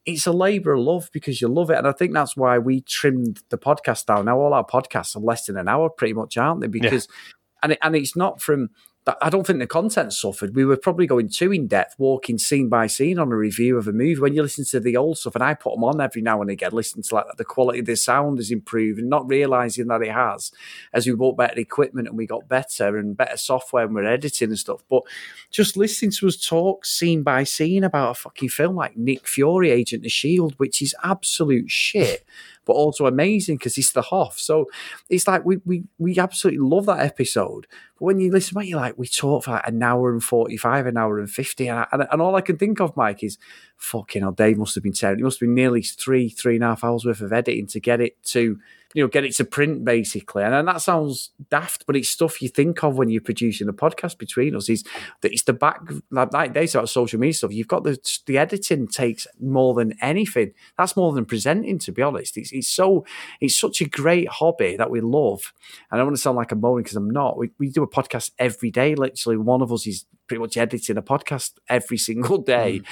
it's 0.06 0.26
a 0.26 0.32
labour 0.32 0.72
of 0.72 0.80
love 0.80 1.10
because 1.12 1.40
you 1.40 1.48
love 1.48 1.70
it. 1.70 1.78
And 1.78 1.86
I 1.86 1.92
think 1.92 2.14
that's 2.14 2.36
why 2.36 2.58
we 2.58 2.80
trimmed 2.82 3.42
the 3.50 3.58
podcast 3.58 4.06
down. 4.06 4.24
Now 4.26 4.38
all 4.38 4.54
our 4.54 4.64
podcasts 4.64 5.14
are 5.16 5.20
less 5.20 5.46
than 5.46 5.56
an 5.56 5.68
hour 5.68 5.90
pretty 5.90 6.14
much, 6.14 6.36
aren't 6.36 6.60
they? 6.60 6.68
Because 6.68 7.06
yeah. 7.08 7.32
and 7.62 7.72
it, 7.72 7.78
and 7.82 7.96
it's 7.96 8.16
not 8.16 8.40
from 8.40 8.70
I 9.20 9.30
don't 9.30 9.46
think 9.46 9.58
the 9.58 9.66
content 9.66 10.12
suffered. 10.12 10.54
We 10.54 10.64
were 10.64 10.76
probably 10.76 11.06
going 11.06 11.28
too 11.28 11.52
in 11.52 11.66
depth, 11.66 11.94
walking 11.98 12.38
scene 12.38 12.68
by 12.68 12.86
scene 12.86 13.18
on 13.18 13.32
a 13.32 13.36
review 13.36 13.78
of 13.78 13.86
a 13.86 13.92
movie. 13.92 14.20
When 14.20 14.34
you 14.34 14.42
listen 14.42 14.64
to 14.66 14.80
the 14.80 14.96
old 14.96 15.18
stuff, 15.18 15.34
and 15.34 15.44
I 15.44 15.54
put 15.54 15.74
them 15.74 15.84
on 15.84 16.00
every 16.00 16.22
now 16.22 16.40
and 16.40 16.50
again, 16.50 16.72
listening 16.72 17.02
to 17.04 17.14
like 17.14 17.26
the 17.36 17.44
quality 17.44 17.80
of 17.80 17.86
the 17.86 17.96
sound 17.96 18.38
has 18.38 18.50
improved, 18.50 18.98
and 18.98 19.08
not 19.08 19.28
realizing 19.28 19.86
that 19.88 20.02
it 20.02 20.12
has 20.12 20.52
as 20.92 21.06
we 21.06 21.14
bought 21.14 21.36
better 21.36 21.58
equipment 21.58 22.08
and 22.08 22.16
we 22.16 22.26
got 22.26 22.48
better 22.48 22.98
and 22.98 23.16
better 23.16 23.36
software 23.36 23.84
and 23.84 23.94
we're 23.94 24.04
editing 24.04 24.48
and 24.48 24.58
stuff. 24.58 24.82
But 24.88 25.02
just 25.50 25.76
listening 25.76 26.10
to 26.12 26.28
us 26.28 26.36
talk 26.36 26.84
scene 26.84 27.22
by 27.22 27.44
scene 27.44 27.84
about 27.84 28.10
a 28.10 28.14
fucking 28.14 28.48
film 28.50 28.76
like 28.76 28.96
Nick 28.96 29.26
Fury, 29.26 29.70
Agent 29.70 30.04
of 30.04 30.12
Shield, 30.12 30.54
which 30.58 30.82
is 30.82 30.94
absolute 31.02 31.70
shit 31.70 32.24
but 32.64 32.74
also 32.74 33.06
amazing 33.06 33.56
because 33.56 33.74
he's 33.74 33.92
the 33.92 34.02
Hoff. 34.02 34.38
So 34.38 34.66
it's 35.08 35.26
like 35.26 35.44
we 35.44 35.58
we 35.64 35.84
we 35.98 36.18
absolutely 36.18 36.60
love 36.60 36.86
that 36.86 37.00
episode. 37.00 37.66
But 37.98 38.04
when 38.04 38.20
you 38.20 38.30
listen 38.30 38.54
back, 38.54 38.66
you're 38.66 38.80
like, 38.80 38.98
we 38.98 39.06
talked 39.06 39.46
for 39.46 39.52
like 39.52 39.66
an 39.66 39.82
hour 39.82 40.10
and 40.10 40.22
45, 40.22 40.86
an 40.86 40.96
hour 40.96 41.18
and 41.18 41.30
50. 41.30 41.68
And, 41.68 41.78
I, 41.80 41.86
and, 41.92 42.06
and 42.10 42.22
all 42.22 42.36
I 42.36 42.40
can 42.40 42.56
think 42.56 42.80
of, 42.80 42.96
Mike, 42.96 43.22
is 43.22 43.38
fucking 43.76 44.22
hell, 44.22 44.32
Dave 44.32 44.58
must 44.58 44.74
have 44.74 44.84
been 44.84 44.92
tearing. 44.92 45.20
It 45.20 45.24
must 45.24 45.40
have 45.40 45.46
been 45.46 45.54
nearly 45.54 45.82
three, 45.82 46.28
three 46.28 46.56
and 46.56 46.64
a 46.64 46.68
half 46.68 46.84
hours 46.84 47.04
worth 47.04 47.20
of 47.20 47.32
editing 47.32 47.66
to 47.68 47.80
get 47.80 48.00
it 48.00 48.22
to 48.24 48.58
you 48.94 49.02
know, 49.02 49.08
get 49.08 49.24
it 49.24 49.34
to 49.36 49.44
print 49.44 49.84
basically. 49.84 50.42
And, 50.42 50.54
and 50.54 50.66
that 50.66 50.80
sounds 50.80 51.30
daft, 51.50 51.86
but 51.86 51.96
it's 51.96 52.08
stuff 52.08 52.42
you 52.42 52.48
think 52.48 52.82
of 52.82 52.96
when 52.96 53.08
you're 53.08 53.20
producing 53.20 53.68
a 53.68 53.72
podcast 53.72 54.18
between 54.18 54.56
us. 54.56 54.68
Is 54.68 54.84
that 55.20 55.32
it's 55.32 55.44
the 55.44 55.52
back 55.52 55.80
like 56.10 56.54
they 56.54 56.66
say 56.66 56.84
social 56.86 57.20
media 57.20 57.34
stuff. 57.34 57.52
You've 57.52 57.68
got 57.68 57.84
the 57.84 57.98
the 58.26 58.38
editing 58.38 58.88
takes 58.88 59.26
more 59.40 59.74
than 59.74 59.94
anything. 60.02 60.52
That's 60.76 60.96
more 60.96 61.12
than 61.12 61.24
presenting, 61.24 61.78
to 61.80 61.92
be 61.92 62.02
honest. 62.02 62.36
It's 62.36 62.52
it's 62.52 62.68
so 62.68 63.04
it's 63.40 63.58
such 63.58 63.80
a 63.80 63.88
great 63.88 64.28
hobby 64.28 64.76
that 64.76 64.90
we 64.90 65.00
love. 65.00 65.52
And 65.90 65.96
I 65.96 65.96
don't 65.98 66.08
want 66.08 66.16
to 66.16 66.22
sound 66.22 66.36
like 66.36 66.52
a 66.52 66.56
moaning 66.56 66.82
because 66.82 66.96
I'm 66.96 67.10
not. 67.10 67.38
We 67.38 67.50
we 67.58 67.70
do 67.70 67.82
a 67.82 67.88
podcast 67.88 68.32
every 68.38 68.70
day. 68.70 68.94
Literally, 68.94 69.36
one 69.36 69.62
of 69.62 69.72
us 69.72 69.86
is 69.86 70.04
pretty 70.30 70.40
much 70.40 70.56
editing 70.56 70.96
a 70.96 71.02
podcast 71.02 71.54
every 71.68 71.98
single 71.98 72.38
day 72.38 72.82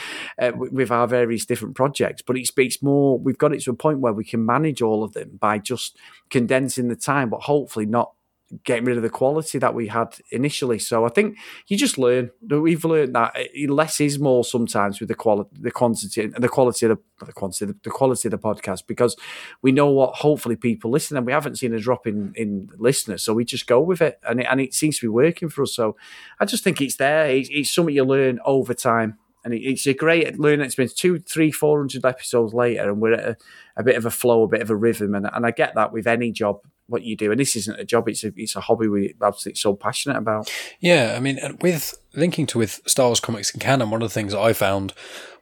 mm. 0.40 0.48
uh, 0.48 0.56
with 0.56 0.90
our 0.90 1.06
various 1.06 1.46
different 1.46 1.76
projects. 1.76 2.20
But 2.20 2.36
it 2.36 2.48
speaks 2.48 2.82
more. 2.82 3.16
We've 3.16 3.38
got 3.38 3.54
it 3.54 3.62
to 3.62 3.70
a 3.70 3.74
point 3.74 4.00
where 4.00 4.12
we 4.12 4.24
can 4.24 4.44
manage 4.44 4.82
all 4.82 5.04
of 5.04 5.12
them 5.12 5.38
by 5.38 5.60
just 5.60 5.96
condensing 6.30 6.88
the 6.88 6.96
time, 6.96 7.30
but 7.30 7.42
hopefully 7.42 7.86
not 7.86 8.10
getting 8.64 8.84
rid 8.84 8.96
of 8.96 9.02
the 9.02 9.10
quality 9.10 9.58
that 9.58 9.74
we 9.74 9.88
had 9.88 10.16
initially. 10.30 10.78
So 10.78 11.04
I 11.04 11.10
think 11.10 11.36
you 11.66 11.76
just 11.76 11.98
learn. 11.98 12.30
We've 12.40 12.84
learned 12.84 13.14
that 13.14 13.36
less 13.68 14.00
is 14.00 14.18
more 14.18 14.44
sometimes 14.44 15.00
with 15.00 15.08
the 15.08 15.14
quality, 15.14 15.50
the 15.60 15.70
quantity, 15.70 16.22
and 16.22 16.34
the 16.34 16.48
quality 16.48 16.86
of 16.86 16.98
the, 17.18 17.26
the 17.26 17.32
quantity, 17.32 17.74
the, 17.82 17.90
quality 17.90 18.28
of 18.28 18.32
the 18.32 18.38
podcast 18.38 18.86
because 18.86 19.16
we 19.60 19.72
know 19.72 19.90
what 19.90 20.16
hopefully 20.16 20.56
people 20.56 20.90
listen, 20.90 21.16
and 21.16 21.26
we 21.26 21.32
haven't 21.32 21.56
seen 21.56 21.74
a 21.74 21.78
drop 21.78 22.06
in 22.06 22.32
in 22.36 22.70
listeners, 22.78 23.22
so 23.22 23.34
we 23.34 23.44
just 23.44 23.66
go 23.66 23.80
with 23.80 24.00
it, 24.00 24.18
and 24.26 24.40
it, 24.40 24.46
and 24.50 24.60
it 24.60 24.74
seems 24.74 24.98
to 24.98 25.04
be 25.04 25.08
working 25.08 25.48
for 25.50 25.62
us. 25.62 25.74
So 25.74 25.96
I 26.40 26.44
just 26.44 26.64
think 26.64 26.80
it's 26.80 26.96
there. 26.96 27.28
It's, 27.28 27.50
it's 27.52 27.74
something 27.74 27.94
you 27.94 28.04
learn 28.04 28.40
over 28.44 28.74
time. 28.74 29.18
And 29.44 29.54
it's 29.54 29.86
a 29.86 29.94
great 29.94 30.38
learning 30.38 30.66
experience. 30.66 30.92
Two, 30.92 31.20
three, 31.20 31.52
four 31.52 31.78
hundred 31.78 32.04
episodes 32.04 32.52
later, 32.52 32.90
and 32.90 33.00
we're 33.00 33.14
at 33.14 33.24
a, 33.24 33.36
a 33.76 33.82
bit 33.82 33.96
of 33.96 34.04
a 34.04 34.10
flow, 34.10 34.42
a 34.42 34.48
bit 34.48 34.60
of 34.60 34.68
a 34.68 34.76
rhythm, 34.76 35.14
and, 35.14 35.30
and 35.32 35.46
I 35.46 35.52
get 35.52 35.74
that 35.76 35.92
with 35.92 36.06
any 36.06 36.32
job 36.32 36.60
what 36.88 37.02
you 37.02 37.16
do. 37.16 37.30
And 37.30 37.38
this 37.38 37.54
isn't 37.54 37.78
a 37.78 37.84
job; 37.84 38.08
it's 38.08 38.24
a 38.24 38.32
it's 38.36 38.56
a 38.56 38.60
hobby 38.60 38.88
we 38.88 39.14
absolutely 39.22 39.58
so 39.58 39.74
passionate 39.74 40.16
about. 40.16 40.52
Yeah, 40.80 41.14
I 41.16 41.20
mean, 41.20 41.38
with 41.60 41.98
linking 42.14 42.46
to 42.48 42.58
with 42.58 42.80
Star 42.86 43.06
Wars 43.06 43.20
comics 43.20 43.52
and 43.52 43.62
canon, 43.62 43.90
one 43.90 44.02
of 44.02 44.08
the 44.08 44.14
things 44.14 44.34
I 44.34 44.52
found 44.52 44.92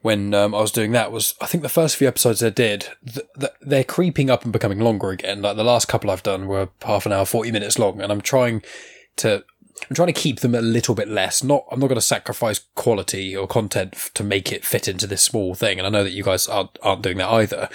when 0.01 0.33
um, 0.33 0.53
I 0.53 0.61
was 0.61 0.71
doing 0.71 0.91
that 0.91 1.11
was 1.11 1.35
I 1.41 1.47
think 1.47 1.63
the 1.63 1.69
first 1.69 1.95
few 1.95 2.07
episodes 2.07 2.43
I 2.43 2.49
did, 2.49 2.89
th- 3.05 3.27
th- 3.39 3.53
they're 3.61 3.83
creeping 3.83 4.29
up 4.29 4.43
and 4.43 4.53
becoming 4.53 4.79
longer 4.79 5.09
again. 5.09 5.41
Like 5.41 5.55
the 5.55 5.63
last 5.63 5.87
couple 5.87 6.11
I've 6.11 6.23
done 6.23 6.47
were 6.47 6.69
half 6.83 7.05
an 7.05 7.13
hour, 7.13 7.25
forty 7.25 7.51
minutes 7.51 7.79
long, 7.79 8.01
and 8.01 8.11
I'm 8.11 8.21
trying 8.21 8.61
to. 9.17 9.43
I'm 9.91 9.95
trying 9.95 10.07
to 10.07 10.13
keep 10.13 10.39
them 10.39 10.55
a 10.55 10.61
little 10.61 10.95
bit 10.95 11.07
less. 11.07 11.43
Not, 11.43 11.65
I'm 11.71 11.79
not 11.79 11.85
going 11.85 11.99
to 11.99 12.01
sacrifice 12.01 12.61
quality 12.73 13.37
or 13.37 13.45
content 13.45 13.93
to 14.15 14.23
make 14.23 14.51
it 14.51 14.65
fit 14.65 14.87
into 14.87 15.05
this 15.05 15.21
small 15.21 15.53
thing. 15.53 15.77
And 15.77 15.85
I 15.85 15.91
know 15.91 16.03
that 16.03 16.13
you 16.13 16.23
guys 16.23 16.47
aren't, 16.47 16.79
aren't 16.81 17.03
doing 17.03 17.17
that 17.19 17.29
either. 17.29 17.69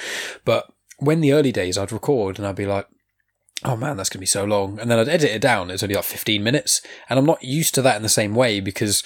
But 0.44 0.72
when 0.98 1.20
the 1.20 1.32
early 1.32 1.52
days 1.52 1.78
I'd 1.78 1.92
record 1.92 2.38
and 2.38 2.46
I'd 2.46 2.56
be 2.56 2.66
like, 2.66 2.88
oh 3.64 3.77
man, 3.77 3.96
that's 3.96 4.09
going 4.09 4.18
to 4.18 4.20
be 4.20 4.27
so 4.27 4.44
long. 4.44 4.79
And 4.79 4.90
then 4.90 4.98
I'd 4.98 5.09
edit 5.09 5.31
it 5.31 5.40
down. 5.40 5.70
It's 5.70 5.83
only 5.83 5.94
like 5.94 6.05
15 6.05 6.42
minutes. 6.42 6.83
And 7.09 7.18
I'm 7.18 7.27
not 7.27 7.44
used 7.44 7.75
to 7.75 7.83
that 7.83 7.96
in 7.96 8.03
the 8.03 8.09
same 8.09 8.35
way 8.35 8.61
because 8.61 9.03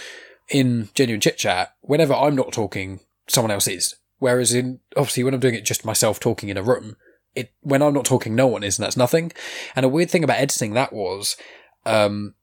in 0.51 0.89
genuine 0.95 1.21
chit 1.21 1.39
chat, 1.39 1.75
whenever 1.81 2.15
I'm 2.15 2.37
not 2.37 2.53
talking, 2.53 3.01
someone 3.29 3.51
else 3.51 3.69
is. 3.69 3.97
Whereas 4.19 4.55
in, 4.55 4.81
obviously, 4.97 5.25
when 5.25 5.35
I'm 5.35 5.41
doing 5.41 5.55
it 5.55 5.65
just 5.65 5.85
myself 5.85 6.19
talking 6.19 6.49
in 6.49 6.57
a 6.57 6.63
room, 6.63 6.97
it, 7.35 7.53
when 7.61 7.83
I'm 7.83 7.93
not 7.93 8.07
talking, 8.07 8.35
no 8.35 8.47
one 8.47 8.65
is, 8.65 8.79
and 8.79 8.85
that's 8.85 8.97
nothing. 8.97 9.33
And 9.75 9.85
a 9.85 9.91
weird 9.91 10.11
thing 10.11 10.25
about 10.25 10.39
editing 10.39 10.73
that 10.73 10.93
was, 10.93 11.37
um, 11.85 12.35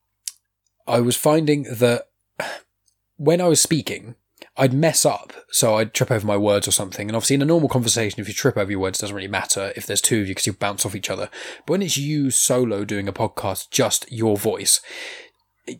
I 0.87 0.99
was 0.99 1.17
finding 1.17 1.63
that 1.63 2.09
when 3.17 3.41
I 3.41 3.47
was 3.47 3.61
speaking, 3.61 4.15
I'd 4.55 4.73
mess 4.73 5.05
up. 5.05 5.33
So 5.49 5.75
I'd 5.75 5.93
trip 5.93 6.11
over 6.11 6.25
my 6.25 6.37
words 6.37 6.67
or 6.67 6.71
something. 6.71 7.09
And 7.09 7.15
obviously, 7.15 7.35
in 7.35 7.41
a 7.41 7.45
normal 7.45 7.69
conversation, 7.69 8.21
if 8.21 8.27
you 8.27 8.33
trip 8.33 8.57
over 8.57 8.69
your 8.69 8.79
words, 8.79 8.99
it 8.99 9.01
doesn't 9.01 9.15
really 9.15 9.27
matter 9.27 9.73
if 9.75 9.85
there's 9.85 10.01
two 10.01 10.21
of 10.21 10.27
you 10.27 10.33
because 10.33 10.47
you 10.47 10.53
bounce 10.53 10.85
off 10.85 10.95
each 10.95 11.09
other. 11.09 11.29
But 11.65 11.71
when 11.71 11.81
it's 11.81 11.97
you 11.97 12.29
solo 12.29 12.85
doing 12.85 13.07
a 13.07 13.13
podcast, 13.13 13.71
just 13.71 14.11
your 14.11 14.37
voice, 14.37 14.79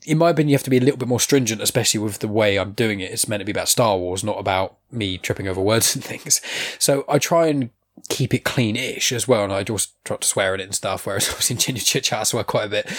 in 0.05 0.17
my 0.17 0.29
opinion, 0.29 0.49
you 0.49 0.55
have 0.55 0.63
to 0.63 0.69
be 0.69 0.77
a 0.77 0.81
little 0.81 0.97
bit 0.97 1.07
more 1.07 1.19
stringent, 1.19 1.62
especially 1.62 1.99
with 1.99 2.19
the 2.19 2.27
way 2.27 2.57
I'm 2.57 2.71
doing 2.71 2.99
it. 2.99 3.12
It's 3.12 3.27
meant 3.27 3.41
to 3.41 3.45
be 3.45 3.51
about 3.51 3.67
Star 3.67 3.97
Wars, 3.97 4.23
not 4.23 4.39
about 4.39 4.77
me 4.91 5.17
tripping 5.17 5.47
over 5.47 5.62
words 5.62 5.93
and 5.95 6.03
things. 6.03 6.41
So 6.79 7.05
I 7.07 7.19
try 7.19 7.47
and 7.47 7.69
keep 8.09 8.33
it 8.33 8.43
clean-ish 8.43 9.12
as 9.12 9.27
well. 9.27 9.43
And 9.43 9.53
I 9.53 9.63
just 9.63 9.93
try 10.03 10.17
to 10.17 10.27
swear 10.27 10.55
in 10.55 10.62
it 10.62 10.65
and 10.65 10.75
stuff, 10.75 11.05
whereas 11.05 11.27
obviously 11.29 11.55
in 11.55 11.59
genuine 11.59 11.86
chit 11.86 12.05
chat, 12.05 12.19
I 12.21 12.23
swear 12.23 12.43
quite 12.43 12.65
a 12.65 12.69
bit. 12.69 12.91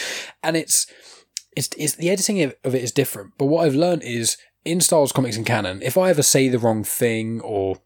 And 0.43 0.57
it's, 0.57 0.87
it's, 1.57 1.69
it's 1.79 1.97
the 1.97 2.11
editing 2.11 2.43
of 2.43 2.55
it 2.65 2.83
is 2.83 2.93
different. 2.93 3.33
But 3.39 3.47
what 3.47 3.65
I've 3.65 3.75
learned 3.75 4.03
is 4.03 4.37
in 4.65 4.81
Star 4.81 5.01
Wars 5.01 5.13
comics 5.13 5.37
and 5.37 5.47
canon, 5.47 5.83
if 5.83 5.99
I 5.99 6.11
ever 6.11 6.23
say 6.23 6.49
the 6.49 6.59
wrong 6.59 6.85
thing 6.85 7.41
or 7.41 7.81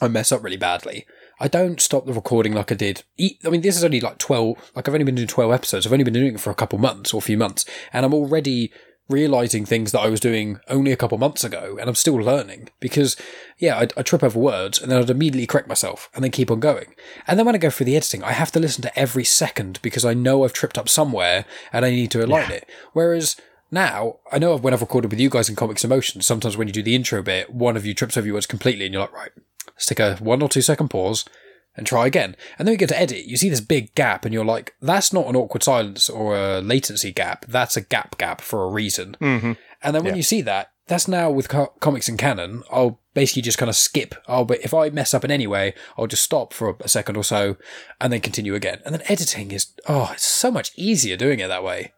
I 0.00 0.08
mess 0.08 0.32
up 0.32 0.42
really 0.42 0.56
badly, 0.56 1.06
I 1.40 1.48
don't 1.48 1.80
stop 1.80 2.06
the 2.06 2.12
recording 2.12 2.52
like 2.52 2.72
I 2.72 2.74
did. 2.74 3.04
I 3.20 3.48
mean, 3.48 3.60
this 3.60 3.76
is 3.76 3.84
only 3.84 4.00
like 4.00 4.18
12, 4.18 4.72
like 4.74 4.88
I've 4.88 4.94
only 4.94 5.04
been 5.04 5.14
doing 5.14 5.28
12 5.28 5.52
episodes. 5.52 5.86
I've 5.86 5.92
only 5.92 6.04
been 6.04 6.14
doing 6.14 6.34
it 6.34 6.40
for 6.40 6.50
a 6.50 6.54
couple 6.54 6.78
months 6.78 7.14
or 7.14 7.18
a 7.18 7.22
few 7.22 7.38
months, 7.38 7.64
and 7.92 8.04
I'm 8.04 8.14
already 8.14 8.72
realizing 9.08 9.64
things 9.64 9.92
that 9.92 10.00
I 10.00 10.08
was 10.08 10.20
doing 10.20 10.60
only 10.68 10.92
a 10.92 10.96
couple 10.96 11.16
months 11.16 11.42
ago, 11.42 11.78
and 11.80 11.88
I'm 11.88 11.94
still 11.94 12.16
learning 12.16 12.68
because, 12.78 13.16
yeah, 13.58 13.78
I, 13.78 14.02
trip 14.02 14.22
over 14.22 14.38
words 14.38 14.80
and 14.80 14.90
then 14.90 15.00
I'd 15.00 15.08
immediately 15.08 15.46
correct 15.46 15.68
myself 15.68 16.10
and 16.14 16.22
then 16.22 16.30
keep 16.30 16.50
on 16.50 16.60
going. 16.60 16.94
And 17.26 17.38
then 17.38 17.46
when 17.46 17.54
I 17.54 17.58
go 17.58 17.70
through 17.70 17.86
the 17.86 17.96
editing, 17.96 18.22
I 18.22 18.32
have 18.32 18.52
to 18.52 18.60
listen 18.60 18.82
to 18.82 18.98
every 18.98 19.24
second 19.24 19.80
because 19.80 20.04
I 20.04 20.14
know 20.14 20.44
I've 20.44 20.52
tripped 20.52 20.76
up 20.76 20.88
somewhere 20.88 21.46
and 21.72 21.84
I 21.84 21.90
need 21.90 22.10
to 22.12 22.24
align 22.24 22.50
yeah. 22.50 22.56
it. 22.56 22.68
Whereas 22.92 23.36
now, 23.70 24.16
I 24.32 24.38
know 24.38 24.56
when 24.56 24.72
I've 24.72 24.80
recorded 24.80 25.10
with 25.10 25.20
you 25.20 25.28
guys 25.28 25.48
in 25.48 25.56
Comics 25.56 25.84
in 25.84 25.90
Motion, 25.90 26.22
sometimes 26.22 26.56
when 26.56 26.68
you 26.68 26.72
do 26.72 26.82
the 26.82 26.94
intro 26.94 27.22
bit, 27.22 27.52
one 27.52 27.76
of 27.76 27.84
you 27.84 27.94
trips 27.94 28.16
over 28.16 28.26
your 28.26 28.34
words 28.34 28.46
completely 28.46 28.86
and 28.86 28.94
you're 28.94 29.02
like, 29.02 29.12
right, 29.12 29.32
let's 29.66 29.86
take 29.86 30.00
a 30.00 30.16
one 30.16 30.42
or 30.42 30.48
two 30.48 30.62
second 30.62 30.88
pause 30.88 31.24
and 31.76 31.86
try 31.86 32.06
again. 32.06 32.34
And 32.58 32.66
then 32.66 32.72
we 32.72 32.76
get 32.76 32.88
to 32.88 32.98
edit, 32.98 33.26
you 33.26 33.36
see 33.36 33.48
this 33.48 33.60
big 33.60 33.94
gap 33.94 34.24
and 34.24 34.32
you're 34.34 34.44
like, 34.44 34.74
that's 34.80 35.12
not 35.12 35.26
an 35.26 35.36
awkward 35.36 35.62
silence 35.62 36.08
or 36.08 36.36
a 36.36 36.60
latency 36.60 37.12
gap. 37.12 37.44
That's 37.46 37.76
a 37.76 37.82
gap 37.82 38.18
gap 38.18 38.40
for 38.40 38.64
a 38.64 38.68
reason. 38.68 39.16
Mm-hmm. 39.20 39.52
And 39.82 39.94
then 39.94 40.02
when 40.02 40.14
yeah. 40.14 40.16
you 40.16 40.22
see 40.22 40.42
that, 40.42 40.72
that's 40.86 41.06
now 41.06 41.30
with 41.30 41.48
co- 41.48 41.74
comics 41.80 42.08
and 42.08 42.18
canon. 42.18 42.62
I'll 42.72 42.98
basically 43.12 43.42
just 43.42 43.58
kind 43.58 43.68
of 43.68 43.76
skip. 43.76 44.14
Oh, 44.26 44.44
but 44.44 44.60
if 44.64 44.72
I 44.72 44.88
mess 44.88 45.12
up 45.12 45.24
in 45.24 45.30
any 45.30 45.46
way, 45.46 45.74
I'll 45.96 46.06
just 46.06 46.24
stop 46.24 46.52
for 46.54 46.76
a 46.80 46.88
second 46.88 47.16
or 47.16 47.24
so 47.24 47.56
and 48.00 48.12
then 48.12 48.20
continue 48.20 48.54
again. 48.54 48.80
And 48.84 48.94
then 48.94 49.02
editing 49.06 49.52
is, 49.52 49.72
oh, 49.86 50.10
it's 50.14 50.24
so 50.24 50.50
much 50.50 50.72
easier 50.76 51.16
doing 51.16 51.38
it 51.38 51.48
that 51.48 51.62
way. 51.62 51.92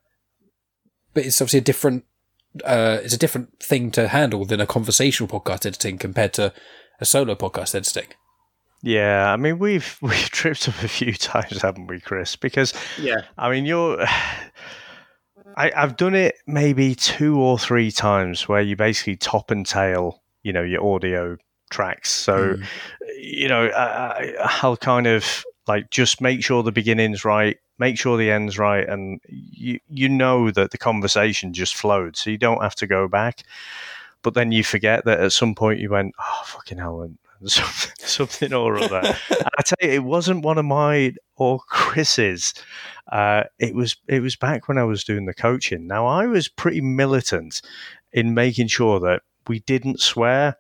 But 1.15 1.25
it's 1.25 1.41
obviously 1.41 1.59
a 1.59 1.63
different 1.63 2.05
uh, 2.65 2.99
it's 3.03 3.15
a 3.15 3.19
different 3.19 3.61
thing 3.61 3.91
to 3.93 4.09
handle 4.09 4.45
than 4.45 4.61
a 4.61 4.67
conversational 4.67 5.29
podcast 5.29 5.67
editing 5.67 5.99
compared 5.99 6.33
to 6.35 6.53
a 7.01 7.05
solo 7.05 7.35
podcast 7.35 7.75
editing. 7.75 8.09
Yeah, 8.83 9.33
I 9.33 9.37
mean 9.37 9.59
we've 9.59 9.99
we've 10.03 10.31
tripped 10.31 10.69
up 10.69 10.83
a 10.83 10.89
few 10.89 11.13
times, 11.15 11.63
haven't 11.63 11.87
we, 11.87 12.01
Chris? 12.01 12.37
Because 12.37 12.75
yeah, 12.99 13.23
I 13.39 13.51
mean 13.51 13.67
you're. 13.67 14.05
I, 15.57 15.73
I've 15.75 15.97
done 15.97 16.15
it 16.15 16.37
maybe 16.47 16.95
two 16.95 17.41
or 17.41 17.59
three 17.59 17.91
times 17.91 18.49
where 18.49 18.63
you 18.63 18.77
basically 18.77 19.17
top 19.17 19.51
and 19.51 19.67
tail, 19.67 20.23
you 20.45 20.53
know, 20.53 20.63
your 20.63 20.95
audio 20.95 21.37
tracks. 21.71 22.09
So, 22.09 22.55
mm. 22.55 22.65
you 23.19 23.49
know, 23.49 23.67
I, 23.67 24.33
I'll 24.63 24.77
kind 24.77 25.09
of 25.09 25.45
like 25.71 25.91
just 25.91 26.21
make 26.21 26.43
sure 26.43 26.65
the 26.65 26.73
beginning's 26.73 27.25
right, 27.25 27.57
make 27.79 27.97
sure 27.97 28.17
the 28.17 28.33
end's 28.33 28.59
right, 28.59 28.89
and 28.89 29.21
you 29.29 29.79
you 29.89 30.09
know 30.09 30.51
that 30.51 30.73
the 30.73 30.79
conversation 30.79 31.53
just 31.53 31.77
flowed, 31.77 32.17
so 32.17 32.29
you 32.29 32.39
don't 32.39 32.61
have 32.61 32.75
to 32.75 32.89
go 32.89 33.07
back. 33.07 33.45
But 34.23 34.35
then 34.35 34.51
you 34.51 34.65
forget 34.65 35.05
that 35.05 35.21
at 35.21 35.33
some 35.33 35.55
point 35.55 35.79
you 35.79 35.89
went, 35.91 36.13
oh 36.19 36.43
fucking 36.45 36.79
hell, 36.79 37.03
and 37.03 37.19
something, 37.49 37.93
something 38.01 38.53
or 38.53 38.79
other. 38.79 39.01
I 39.31 39.63
tell 39.63 39.79
you, 39.81 39.91
it 39.91 40.03
wasn't 40.03 40.45
one 40.45 40.59
of 40.59 40.65
my 40.65 41.15
or 41.37 41.61
Chris's. 41.61 42.53
Uh, 43.13 43.45
it 43.61 43.77
was 43.77 43.97
it 44.09 44.23
was 44.23 44.35
back 44.35 44.67
when 44.67 44.77
I 44.77 44.83
was 44.83 45.05
doing 45.05 45.27
the 45.27 45.35
coaching. 45.35 45.87
Now 45.87 46.05
I 46.05 46.27
was 46.27 46.49
pretty 46.49 46.81
militant 46.81 47.63
in 48.13 48.35
making 48.35 48.67
sure 48.67 48.99
that 48.99 49.23
we 49.47 49.61
didn't 49.61 50.01
swear 50.01 50.57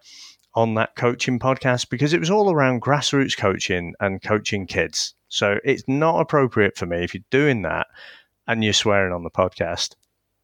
on 0.55 0.75
that 0.75 0.97
coaching 0.97 1.39
podcast 1.39 1.91
because 1.91 2.13
it 2.13 2.21
was 2.21 2.31
all 2.31 2.53
around 2.53 2.83
grassroots 2.83 3.37
coaching 3.37 3.95
and 4.01 4.23
coaching 4.23 4.67
kids. 4.67 5.15
So 5.29 5.59
it's 5.65 5.85
not 5.87 6.21
appropriate 6.21 6.77
for 6.77 6.87
me 6.87 7.05
if 7.05 7.15
you're 7.15 7.23
doing 7.31 7.63
that 7.63 7.87
and 8.47 8.65
you're 8.65 8.73
swearing 8.73 9.13
on 9.13 9.23
the 9.23 9.31
podcast. 9.31 9.95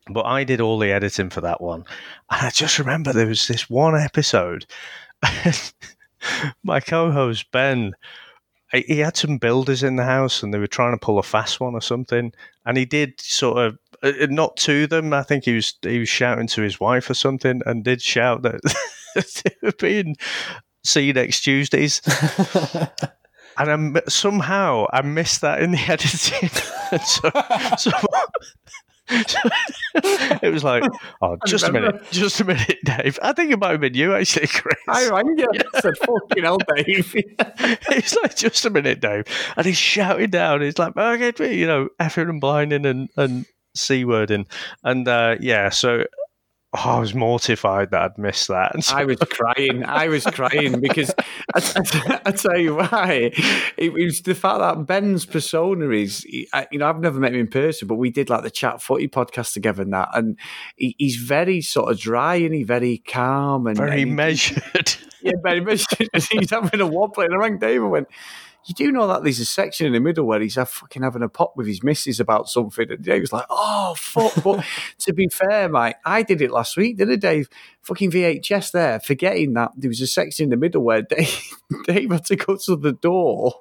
But 0.09 0.27
I 0.27 0.45
did 0.45 0.61
all 0.61 0.79
the 0.79 0.93
editing 0.93 1.31
for 1.31 1.41
that 1.41 1.61
one. 1.61 1.85
And 2.31 2.47
I 2.47 2.51
just 2.51 2.79
remember 2.79 3.13
there 3.13 3.27
was 3.27 3.49
this 3.49 3.69
one 3.69 3.97
episode. 3.97 4.67
my 6.63 6.79
co 6.79 7.11
host, 7.11 7.51
Ben, 7.51 7.95
he 8.73 8.99
had 8.99 9.17
some 9.17 9.39
builders 9.39 9.83
in 9.83 9.97
the 9.97 10.05
house 10.05 10.43
and 10.43 10.55
they 10.55 10.59
were 10.59 10.69
trying 10.69 10.93
to 10.93 11.05
pull 11.05 11.19
a 11.19 11.25
fast 11.25 11.59
one 11.59 11.75
or 11.75 11.81
something. 11.81 12.33
And 12.65 12.77
he 12.77 12.85
did 12.85 13.21
sort 13.21 13.59
of 13.59 13.79
uh, 14.03 14.13
uh, 14.23 14.27
not 14.31 14.57
to 14.59 14.87
them. 14.87 15.13
I 15.13 15.23
think 15.23 15.45
he 15.45 15.55
was 15.55 15.75
he 15.83 15.99
was 15.99 16.09
shouting 16.09 16.47
to 16.49 16.63
his 16.63 16.81
wife 16.81 17.09
or 17.09 17.15
something, 17.15 17.63
and 17.67 17.85
did 17.85 18.03
shout 18.03 18.43
that 18.43 18.61
being 19.79 20.17
seen 20.85 21.15
next 21.15 21.41
Tuesdays. 21.41 22.01
and 23.59 23.71
I'm, 23.71 23.97
somehow 24.09 24.87
I 24.93 25.03
missed 25.03 25.41
that 25.41 25.61
in 25.61 25.73
the 25.73 25.79
editing. 25.89 26.49
so, 27.05 27.31
so, 27.79 27.91
it 30.43 30.53
was 30.53 30.65
like, 30.65 30.83
oh, 31.23 31.37
just 31.47 31.65
a 31.65 31.73
minute, 31.73 32.03
just 32.11 32.41
a 32.41 32.45
minute, 32.45 32.79
Dave. 32.85 33.19
I 33.23 33.33
think 33.33 33.53
it 33.53 33.59
might 33.59 33.71
have 33.71 33.81
been 33.81 33.95
you 33.95 34.15
actually, 34.15 34.49
Chris. 34.49 34.77
I 34.89 35.09
rang 35.09 35.39
you. 35.39 35.47
I 35.75 35.81
said, 35.81 35.97
fucking 35.99 36.43
hell, 36.43 36.59
Dave. 36.75 37.15
He's 37.93 38.17
like, 38.23 38.35
just 38.35 38.65
a 38.65 38.71
minute, 38.71 39.01
Dave. 39.01 39.25
And 39.57 39.65
he's 39.65 39.77
shouting 39.77 40.31
down. 40.31 40.61
He's 40.61 40.79
like, 40.79 40.97
okay, 40.97 41.55
you 41.55 41.67
know, 41.67 41.89
effing 42.01 42.29
and 42.29 42.41
blinding 42.41 42.85
and, 42.85 43.09
and 43.17 43.47
c 43.77 44.05
wording. 44.05 44.47
And 44.83 45.07
uh, 45.07 45.37
yeah, 45.41 45.69
so 45.69 46.05
Oh, 46.77 46.91
I 46.91 47.01
was 47.01 47.15
mortified 47.15 47.91
that 47.93 48.03
I'd 48.03 48.19
missed 48.19 48.49
that. 48.49 48.73
I 48.93 49.05
was 49.05 49.19
crying. 49.19 49.85
I 49.85 50.09
was 50.09 50.25
crying 50.25 50.81
because 50.81 51.15
I, 51.55 51.61
I, 51.77 52.21
I, 52.27 52.31
tell 52.33 52.59
you 52.59 52.77
why. 52.77 53.31
It, 53.77 53.93
was 53.93 54.21
the 54.23 54.35
fact 54.35 54.59
that 54.59 54.87
Ben's 54.87 55.25
persona 55.25 55.89
is, 55.91 56.25
you 56.25 56.47
know, 56.73 56.89
I've 56.89 57.01
never 57.01 57.19
met 57.19 57.33
him 57.33 57.41
in 57.41 57.49
person, 57.49 57.89
but 57.89 57.95
we 57.95 58.11
did 58.11 58.29
like 58.29 58.43
the 58.43 58.51
chat 58.51 58.83
footy 58.83 59.09
podcast 59.09 59.55
together 59.55 59.83
and 59.83 59.93
that. 59.93 60.11
And 60.13 60.39
he, 60.77 60.95
he's 60.99 61.17
very 61.17 61.63
sort 61.63 61.91
of 61.91 61.99
dry 61.99 62.37
and 62.37 62.55
he's 62.55 62.67
very 62.67 62.99
calm 62.99 63.67
and 63.67 63.77
very 63.77 64.03
and 64.03 64.17
measured. 64.17 64.95
Yeah, 65.23 65.33
very 65.43 65.61
measured. 65.61 66.09
he's 66.31 66.51
having 66.51 66.81
a 66.81 66.87
wobble. 66.87 67.23
And 67.23 67.35
I 67.35 67.37
rang 67.39 67.59
Dave 67.59 67.83
and 67.83 67.91
went, 67.91 68.09
you 68.67 68.75
do 68.75 68.91
know 68.91 69.07
that 69.07 69.23
there's 69.23 69.39
a 69.39 69.45
section 69.45 69.87
in 69.87 69.93
the 69.93 70.01
middle 70.01 70.27
where 70.27 70.41
he's 70.41 70.55
fucking 70.57 71.03
having 71.03 71.23
a 71.23 71.29
pop 71.29 71.57
with 71.57 71.67
his 71.67 71.83
missus 71.83 72.19
about 72.19 72.49
something. 72.49 72.91
And 72.91 73.03
Dave 73.03 73.21
was 73.23 73.33
like, 73.33 73.47
oh, 73.49 73.95
fuck. 73.97 74.43
But 74.43 74.65
to 74.99 75.13
be 75.13 75.29
fair, 75.29 75.69
mate, 75.69 75.95
I 76.05 76.23
did 76.23 76.43
it 76.43 76.51
last 76.51 76.77
week, 76.77 76.97
didn't 76.97 77.15
I, 77.15 77.17
Dave? 77.17 77.49
Fucking 77.83 78.11
VHS 78.11 78.73
there, 78.73 78.99
forgetting 79.01 79.53
that 79.55 79.73
there 79.77 79.89
was 79.89 80.01
a 80.01 80.07
section 80.07 80.45
in 80.45 80.51
the 80.51 80.57
middle 80.57 80.83
where 80.83 81.03
Dave, 81.09 81.41
Dave 81.85 82.11
had 82.11 82.25
to 82.27 82.37
go 82.37 82.57
to 82.57 82.77
the 82.77 82.93
door 82.93 83.61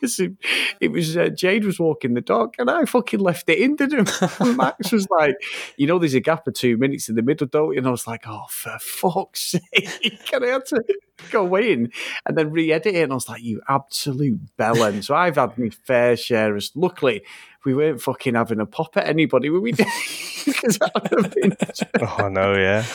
because 0.00 0.18
it, 0.18 0.32
it, 0.80 0.92
was 0.92 1.16
uh, 1.16 1.28
Jade 1.28 1.64
was 1.64 1.78
walking 1.78 2.14
the 2.14 2.20
dog, 2.20 2.54
and 2.58 2.70
I 2.70 2.84
fucking 2.84 3.20
left 3.20 3.48
it 3.48 3.58
in, 3.58 3.76
didn't 3.76 4.10
I? 4.22 4.52
Max 4.56 4.92
was 4.92 5.08
like, 5.10 5.36
"You 5.76 5.86
know, 5.86 5.98
there's 5.98 6.14
a 6.14 6.20
gap 6.20 6.46
of 6.46 6.54
two 6.54 6.76
minutes 6.76 7.08
in 7.08 7.16
the 7.16 7.22
middle, 7.22 7.46
don't 7.46 7.72
you?" 7.72 7.78
And 7.78 7.86
I 7.86 7.90
was 7.90 8.06
like, 8.06 8.24
"Oh, 8.26 8.46
for 8.48 8.76
fuck's 8.80 9.40
sake!" 9.72 10.32
and 10.32 10.44
I 10.44 10.48
had 10.48 10.66
to 10.66 10.82
go 11.30 11.54
in 11.56 11.92
and 12.26 12.36
then 12.36 12.50
re-edit 12.50 12.94
it, 12.94 13.02
and 13.02 13.12
I 13.12 13.14
was 13.14 13.28
like, 13.28 13.42
"You 13.42 13.60
absolute 13.68 14.40
bellend!" 14.58 15.04
so 15.04 15.14
I've 15.14 15.36
had 15.36 15.58
my 15.58 15.70
fair 15.70 16.16
share. 16.16 16.56
Of, 16.56 16.64
luckily, 16.74 17.22
we 17.64 17.74
weren't 17.74 18.00
fucking 18.00 18.34
having 18.34 18.60
a 18.60 18.66
pop 18.66 18.96
at 18.96 19.06
anybody, 19.06 19.50
were 19.50 19.60
we? 19.60 19.72
because 20.44 20.78
that 20.78 20.92
would 20.94 21.24
have 21.24 21.34
been. 21.34 21.56
oh 22.00 22.28
no, 22.28 22.54
yeah. 22.54 22.86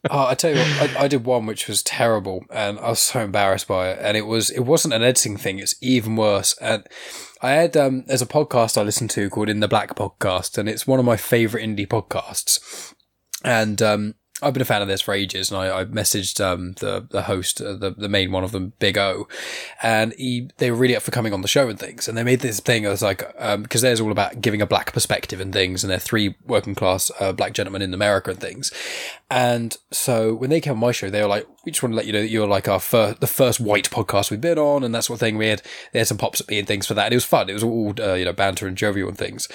oh, 0.10 0.26
I 0.26 0.34
tell 0.34 0.50
you 0.50 0.58
what, 0.58 0.96
I, 0.96 1.04
I, 1.04 1.08
did 1.08 1.24
one 1.24 1.46
which 1.46 1.68
was 1.68 1.82
terrible, 1.82 2.44
and 2.50 2.78
I 2.78 2.90
was 2.90 3.00
so 3.00 3.20
embarrassed 3.20 3.68
by 3.68 3.90
it. 3.90 3.98
And 4.00 4.16
it 4.16 4.26
was 4.26 4.50
it 4.50 4.60
wasn't 4.60 4.94
an 4.94 5.02
editing 5.02 5.36
thing; 5.36 5.58
it's 5.58 5.76
even 5.80 6.16
worse. 6.16 6.56
And 6.60 6.84
I 7.42 7.52
had 7.52 7.76
um, 7.76 8.04
there's 8.06 8.22
a 8.22 8.26
podcast 8.26 8.76
I 8.76 8.82
listen 8.82 9.08
to 9.08 9.30
called 9.30 9.48
In 9.48 9.60
the 9.60 9.68
Black 9.68 9.94
Podcast, 9.94 10.58
and 10.58 10.68
it's 10.68 10.86
one 10.86 10.98
of 10.98 11.04
my 11.04 11.16
favorite 11.16 11.64
indie 11.64 11.88
podcasts. 11.88 12.94
And 13.44 13.80
um, 13.80 14.14
I've 14.40 14.52
been 14.52 14.62
a 14.62 14.66
fan 14.66 14.82
of 14.82 14.88
this 14.88 15.00
for 15.00 15.14
ages, 15.14 15.50
and 15.50 15.60
I, 15.60 15.80
I 15.80 15.84
messaged 15.84 16.40
um, 16.44 16.74
the 16.74 17.04
the 17.10 17.22
host, 17.22 17.60
uh, 17.60 17.72
the 17.72 17.90
the 17.90 18.08
main 18.08 18.30
one 18.30 18.44
of 18.44 18.52
them, 18.52 18.72
Big 18.78 18.96
O, 18.96 19.26
and 19.82 20.12
he 20.12 20.50
they 20.58 20.70
were 20.70 20.76
really 20.76 20.94
up 20.94 21.02
for 21.02 21.10
coming 21.10 21.32
on 21.32 21.42
the 21.42 21.48
show 21.48 21.68
and 21.68 21.78
things. 21.78 22.06
And 22.06 22.16
they 22.16 22.22
made 22.22 22.40
this 22.40 22.60
thing 22.60 22.84
as 22.84 23.02
like 23.02 23.18
because 23.18 23.82
um, 23.82 23.88
there's 23.88 24.00
all 24.00 24.12
about 24.12 24.40
giving 24.40 24.62
a 24.62 24.66
black 24.66 24.92
perspective 24.92 25.40
and 25.40 25.52
things, 25.52 25.82
and 25.82 25.90
they're 25.90 25.98
three 25.98 26.36
working 26.46 26.76
class 26.76 27.10
uh, 27.18 27.32
black 27.32 27.52
gentlemen 27.52 27.82
in 27.82 27.92
America 27.92 28.30
and 28.30 28.40
things. 28.40 28.72
And 29.28 29.76
so 29.90 30.34
when 30.34 30.50
they 30.50 30.60
came 30.60 30.74
on 30.74 30.78
my 30.78 30.92
show, 30.92 31.10
they 31.10 31.20
were 31.20 31.28
like, 31.28 31.46
"We 31.64 31.72
just 31.72 31.82
want 31.82 31.94
to 31.94 31.96
let 31.96 32.06
you 32.06 32.12
know 32.12 32.20
that 32.20 32.30
you're 32.30 32.46
like 32.46 32.68
our 32.68 32.80
first, 32.80 33.20
the 33.20 33.26
first 33.26 33.58
white 33.58 33.90
podcast 33.90 34.30
we've 34.30 34.40
been 34.40 34.58
on, 34.58 34.84
and 34.84 34.94
that 34.94 35.02
sort 35.04 35.16
of 35.16 35.20
thing." 35.20 35.36
We 35.36 35.48
had 35.48 35.62
they 35.92 35.98
had 35.98 36.08
some 36.08 36.18
pops 36.18 36.40
at 36.40 36.48
me 36.48 36.60
and 36.60 36.68
things 36.68 36.86
for 36.86 36.94
that, 36.94 37.06
and 37.06 37.12
it 37.12 37.16
was 37.16 37.24
fun. 37.24 37.50
It 37.50 37.54
was 37.54 37.64
all 37.64 37.92
uh, 37.98 38.14
you 38.14 38.24
know 38.24 38.32
banter 38.32 38.68
and 38.68 38.76
jovial 38.76 39.08
and 39.08 39.18
things, 39.18 39.48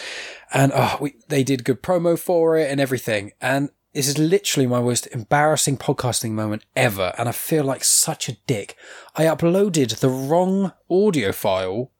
and 0.54 0.74
oh, 0.76 0.98
we 1.00 1.16
they 1.30 1.46
did 1.46 1.64
good 1.64 1.82
promo 1.82 2.20
for 2.20 2.58
it 2.58 2.70
and 2.70 2.82
everything, 2.82 3.32
and 3.40 3.70
this 3.94 4.08
is 4.08 4.18
literally 4.18 4.66
my 4.66 4.82
most 4.82 5.08
embarrassing 5.08 5.78
podcasting 5.78 6.32
moment 6.32 6.66
ever, 6.76 7.14
and 7.18 7.30
I 7.30 7.32
feel 7.32 7.64
like 7.64 7.84
such 7.84 8.28
a 8.28 8.38
dick. 8.48 8.76
I 9.16 9.26
uploaded 9.26 10.00
the 10.00 10.10
wrong 10.10 10.74
audio 10.90 11.32
file, 11.32 11.92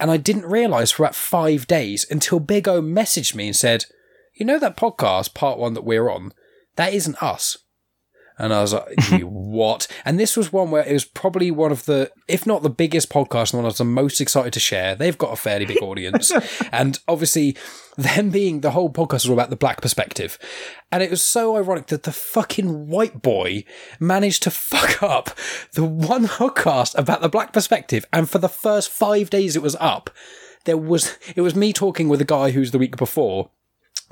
and 0.00 0.10
I 0.10 0.16
didn't 0.16 0.46
realise 0.46 0.92
for 0.92 1.04
about 1.04 1.14
five 1.14 1.66
days 1.66 2.06
until 2.10 2.40
Big 2.40 2.66
O 2.66 2.80
messaged 2.80 3.34
me 3.34 3.48
and 3.48 3.56
said, 3.56 3.84
You 4.32 4.46
know 4.46 4.58
that 4.58 4.78
podcast, 4.78 5.34
part 5.34 5.58
one 5.58 5.74
that 5.74 5.84
we're 5.84 6.08
on? 6.08 6.32
That 6.76 6.94
isn't 6.94 7.22
us. 7.22 7.58
And 8.42 8.52
I 8.52 8.60
was 8.60 8.74
like, 8.74 9.00
what? 9.22 9.86
And 10.04 10.18
this 10.18 10.36
was 10.36 10.52
one 10.52 10.72
where 10.72 10.84
it 10.84 10.92
was 10.92 11.04
probably 11.04 11.52
one 11.52 11.70
of 11.70 11.84
the, 11.84 12.10
if 12.26 12.44
not 12.44 12.64
the 12.64 12.70
biggest 12.70 13.08
podcast, 13.08 13.52
and 13.52 13.58
one 13.58 13.66
I 13.66 13.68
was 13.68 13.78
the 13.78 13.84
most 13.84 14.20
excited 14.20 14.52
to 14.54 14.60
share. 14.60 14.96
They've 14.96 15.16
got 15.16 15.32
a 15.32 15.36
fairly 15.36 15.64
big 15.64 15.80
audience. 15.80 16.32
and 16.72 16.98
obviously, 17.06 17.56
them 17.96 18.30
being 18.30 18.60
the 18.60 18.72
whole 18.72 18.90
podcast 18.90 19.12
was 19.12 19.28
all 19.28 19.34
about 19.34 19.50
the 19.50 19.56
black 19.56 19.80
perspective. 19.80 20.40
And 20.90 21.04
it 21.04 21.10
was 21.10 21.22
so 21.22 21.56
ironic 21.56 21.86
that 21.86 22.02
the 22.02 22.10
fucking 22.10 22.88
white 22.88 23.22
boy 23.22 23.64
managed 24.00 24.42
to 24.42 24.50
fuck 24.50 25.04
up 25.04 25.30
the 25.74 25.84
one 25.84 26.26
podcast 26.26 26.98
about 26.98 27.20
the 27.20 27.28
black 27.28 27.52
perspective. 27.52 28.04
And 28.12 28.28
for 28.28 28.38
the 28.38 28.48
first 28.48 28.90
five 28.90 29.30
days 29.30 29.54
it 29.54 29.62
was 29.62 29.76
up, 29.78 30.10
there 30.64 30.76
was, 30.76 31.16
it 31.36 31.42
was 31.42 31.54
me 31.54 31.72
talking 31.72 32.08
with 32.08 32.20
a 32.20 32.24
guy 32.24 32.50
who's 32.50 32.72
the 32.72 32.78
week 32.78 32.96
before 32.96 33.50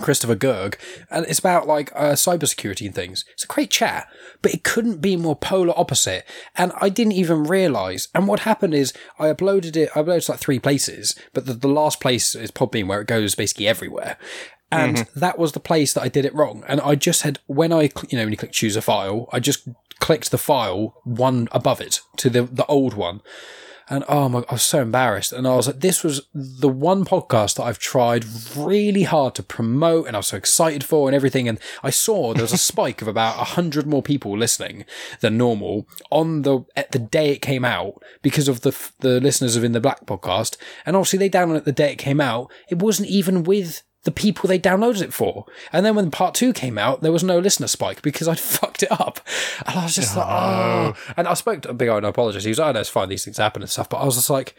Christopher 0.01 0.37
Gerg, 0.37 0.77
and 1.11 1.27
it's 1.27 1.39
about 1.39 1.67
like 1.67 1.93
uh, 1.95 2.13
cybersecurity 2.13 2.87
and 2.87 2.95
things. 2.95 3.25
It's 3.33 3.45
a 3.45 3.49
great 3.49 3.71
chat, 3.71 4.09
but 4.43 4.53
it 4.53 4.65
couldn't 4.65 5.01
be 5.01 5.17
more 5.17 5.37
polar 5.37 5.79
opposite. 5.79 6.25
And 6.57 6.73
I 6.81 6.89
didn't 6.89 7.13
even 7.13 7.45
realize. 7.45 8.09
And 8.15 8.27
what 8.27 8.41
happened 8.41 8.75
is 8.75 8.93
I 9.19 9.27
uploaded 9.27 9.77
it. 9.77 9.91
I 9.95 10.03
uploaded 10.03 10.27
to 10.27 10.33
like 10.33 10.41
three 10.41 10.59
places, 10.59 11.15
but 11.33 11.47
the, 11.47 11.55
the 11.55 11.69
last 11.69 12.01
place 12.01 12.35
is 12.35 12.51
Podbean 12.51 12.87
where 12.87 13.01
it 13.01 13.07
goes 13.07 13.35
basically 13.35 13.69
everywhere. 13.69 14.17
And 14.73 14.99
mm-hmm. 14.99 15.21
that 15.21 15.39
was 15.39 15.53
the 15.53 15.61
place 15.61 15.93
that 15.95 16.03
I 16.03 16.09
did 16.09 16.25
it 16.25 16.35
wrong. 16.35 16.65
And 16.69 16.81
I 16.81 16.95
just 16.95 17.23
had 17.23 17.41
when 17.47 17.73
I 17.73 17.91
you 18.09 18.19
know 18.19 18.25
when 18.25 18.33
you 18.33 18.37
click 18.37 18.53
choose 18.53 18.77
a 18.77 18.83
file, 18.83 19.29
I 19.33 19.41
just 19.41 19.69
clicked 19.99 20.31
the 20.31 20.39
file 20.39 20.95
one 21.05 21.49
above 21.53 21.81
it 21.81 22.01
to 22.19 22.31
the 22.31 22.43
the 22.43 22.67
old 22.67 22.95
one. 22.95 23.21
And 23.91 24.05
oh 24.09 24.29
my, 24.29 24.45
I 24.49 24.53
was 24.53 24.63
so 24.63 24.81
embarrassed. 24.81 25.33
And 25.33 25.47
I 25.49 25.57
was 25.57 25.67
like, 25.67 25.81
this 25.81 26.05
was 26.05 26.23
the 26.33 26.69
one 26.69 27.05
podcast 27.05 27.57
that 27.57 27.65
I've 27.65 27.81
tried 27.81 28.25
really 28.57 29.03
hard 29.03 29.35
to 29.35 29.43
promote 29.43 30.07
and 30.07 30.17
I 30.17 30.21
was 30.21 30.29
so 30.29 30.37
excited 30.37 30.85
for 30.85 31.09
and 31.09 31.15
everything. 31.15 31.49
And 31.49 31.59
I 31.83 31.91
saw 31.91 32.33
there 32.33 32.43
was 32.45 32.53
a 32.53 32.59
spike 32.59 33.03
of 33.03 33.09
about 33.09 33.41
a 33.41 33.45
hundred 33.45 33.89
more 33.89 34.03
people 34.03 34.39
listening 34.39 34.85
than 35.21 35.37
normal 35.37 35.89
on 36.11 36.43
the, 36.43 36.65
at 36.77 36.93
the 36.93 37.01
day 37.01 37.33
it 37.33 37.43
came 37.43 37.65
out 37.65 38.01
because 38.23 38.47
of 38.47 38.61
the, 38.61 38.91
the 39.01 39.21
listeners 39.21 39.57
of 39.57 39.65
In 39.65 39.73
the 39.73 39.81
Black 39.81 40.07
podcast. 40.07 40.57
And 40.87 40.95
obviously 40.95 41.19
they 41.19 41.31
downloaded 41.31 41.59
it 41.59 41.65
the 41.65 41.73
day 41.73 41.93
it 41.93 41.99
came 41.99 42.21
out. 42.21 42.51
It 42.69 42.79
wasn't 42.79 43.09
even 43.09 43.43
with 43.43 43.83
the 44.05 44.11
people 44.11 44.49
they 44.49 44.59
downloaded 44.59 45.03
it 45.03 45.13
for. 45.13 45.45
And 45.73 45.85
then 45.85 45.95
when 45.95 46.11
part 46.11 46.35
two 46.35 46.53
came 46.53 46.79
out, 46.79 47.03
there 47.03 47.13
was 47.13 47.23
no 47.23 47.39
listener 47.39 47.67
spike 47.67 48.03
because 48.03 48.29
I'd 48.29 48.41
fucked 48.41 48.83
it 48.83 48.93
up. 48.93 49.21
And 49.67 49.79
I 49.79 49.85
was 49.85 49.95
just 49.95 50.17
like, 50.17 50.27
oh. 50.27 50.95
And 51.17 51.29
I 51.29 51.35
spoke 51.35 51.63
to 51.63 51.71
a 51.71 51.75
Big 51.75 51.89
O 51.89 51.97
and 51.97 52.07
I 52.07 52.11
apologized. 52.11 52.45
He 52.45 52.51
was 52.51 52.59
like, 52.59 52.71
oh, 52.71 52.73
no, 52.73 52.81
it's 52.81 52.89
fine. 52.89 53.09
These 53.09 53.25
things 53.25 53.39
happen 53.39 53.63
and 53.63 53.71
stuff. 53.71 53.89
But 53.89 53.99
I 53.99 54.05
was 54.05 54.17
just 54.17 54.31
like, 54.31 54.55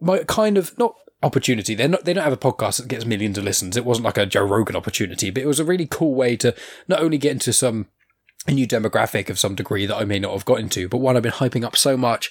my 0.00 0.18
kind 0.24 0.58
of, 0.58 0.76
not 0.78 0.94
opportunity. 1.22 1.74
They're 1.74 1.88
not, 1.88 2.04
they 2.04 2.12
don't 2.12 2.24
have 2.24 2.32
a 2.32 2.36
podcast 2.36 2.76
that 2.76 2.88
gets 2.88 3.06
millions 3.06 3.38
of 3.38 3.44
listens. 3.44 3.76
It 3.76 3.84
wasn't 3.84 4.04
like 4.04 4.18
a 4.18 4.26
Joe 4.26 4.44
Rogan 4.44 4.76
opportunity, 4.76 5.30
but 5.30 5.42
it 5.42 5.46
was 5.46 5.60
a 5.60 5.64
really 5.64 5.86
cool 5.86 6.14
way 6.14 6.36
to 6.36 6.54
not 6.86 7.00
only 7.00 7.18
get 7.18 7.32
into 7.32 7.52
some 7.52 7.86
a 8.46 8.52
new 8.52 8.66
demographic 8.66 9.28
of 9.28 9.38
some 9.38 9.56
degree 9.56 9.86
that 9.86 9.96
I 9.96 10.04
may 10.04 10.20
not 10.20 10.32
have 10.32 10.44
got 10.44 10.60
into, 10.60 10.88
but 10.88 10.98
one 10.98 11.16
I've 11.16 11.22
been 11.22 11.32
hyping 11.32 11.64
up 11.64 11.76
so 11.76 11.96
much 11.96 12.30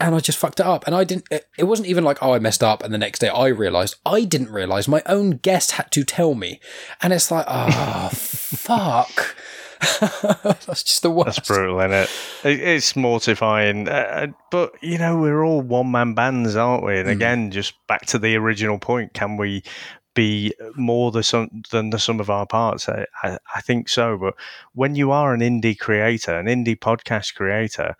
and 0.00 0.14
I 0.14 0.20
just 0.20 0.38
fucked 0.38 0.60
it 0.60 0.66
up. 0.66 0.86
And 0.86 0.94
I 0.94 1.04
didn't, 1.04 1.28
it 1.30 1.64
wasn't 1.64 1.88
even 1.88 2.04
like, 2.04 2.18
oh, 2.22 2.32
I 2.32 2.38
messed 2.38 2.62
up. 2.62 2.82
And 2.82 2.92
the 2.92 2.98
next 2.98 3.20
day 3.20 3.28
I 3.28 3.48
realized, 3.48 3.96
I 4.04 4.24
didn't 4.24 4.50
realize 4.50 4.88
my 4.88 5.02
own 5.06 5.38
guest 5.38 5.72
had 5.72 5.90
to 5.92 6.04
tell 6.04 6.34
me. 6.34 6.60
And 7.00 7.12
it's 7.12 7.30
like, 7.30 7.46
oh, 7.48 8.08
fuck. 8.12 9.36
That's 10.42 10.82
just 10.82 11.02
the 11.02 11.10
worst. 11.10 11.36
That's 11.36 11.48
brutal, 11.48 11.78
isn't 11.80 11.92
it? 11.92 12.10
It's 12.44 12.96
mortifying. 12.96 13.88
Uh, 13.88 13.92
uh, 13.92 14.26
but, 14.50 14.72
you 14.82 14.98
know, 14.98 15.18
we're 15.18 15.44
all 15.44 15.62
one 15.62 15.90
man 15.90 16.14
bands, 16.14 16.56
aren't 16.56 16.84
we? 16.84 16.98
And 16.98 17.08
mm. 17.08 17.12
again, 17.12 17.50
just 17.50 17.74
back 17.86 18.06
to 18.06 18.18
the 18.18 18.36
original 18.36 18.78
point 18.78 19.14
can 19.14 19.36
we 19.36 19.62
be 20.14 20.54
more 20.76 21.10
the 21.10 21.22
sum, 21.22 21.62
than 21.70 21.90
the 21.90 21.98
sum 21.98 22.20
of 22.20 22.30
our 22.30 22.46
parts? 22.46 22.88
I, 22.88 23.06
I, 23.22 23.38
I 23.54 23.60
think 23.60 23.88
so. 23.88 24.16
But 24.16 24.34
when 24.72 24.96
you 24.96 25.10
are 25.10 25.34
an 25.34 25.40
indie 25.40 25.78
creator, 25.78 26.38
an 26.38 26.46
indie 26.46 26.78
podcast 26.78 27.34
creator, 27.34 27.96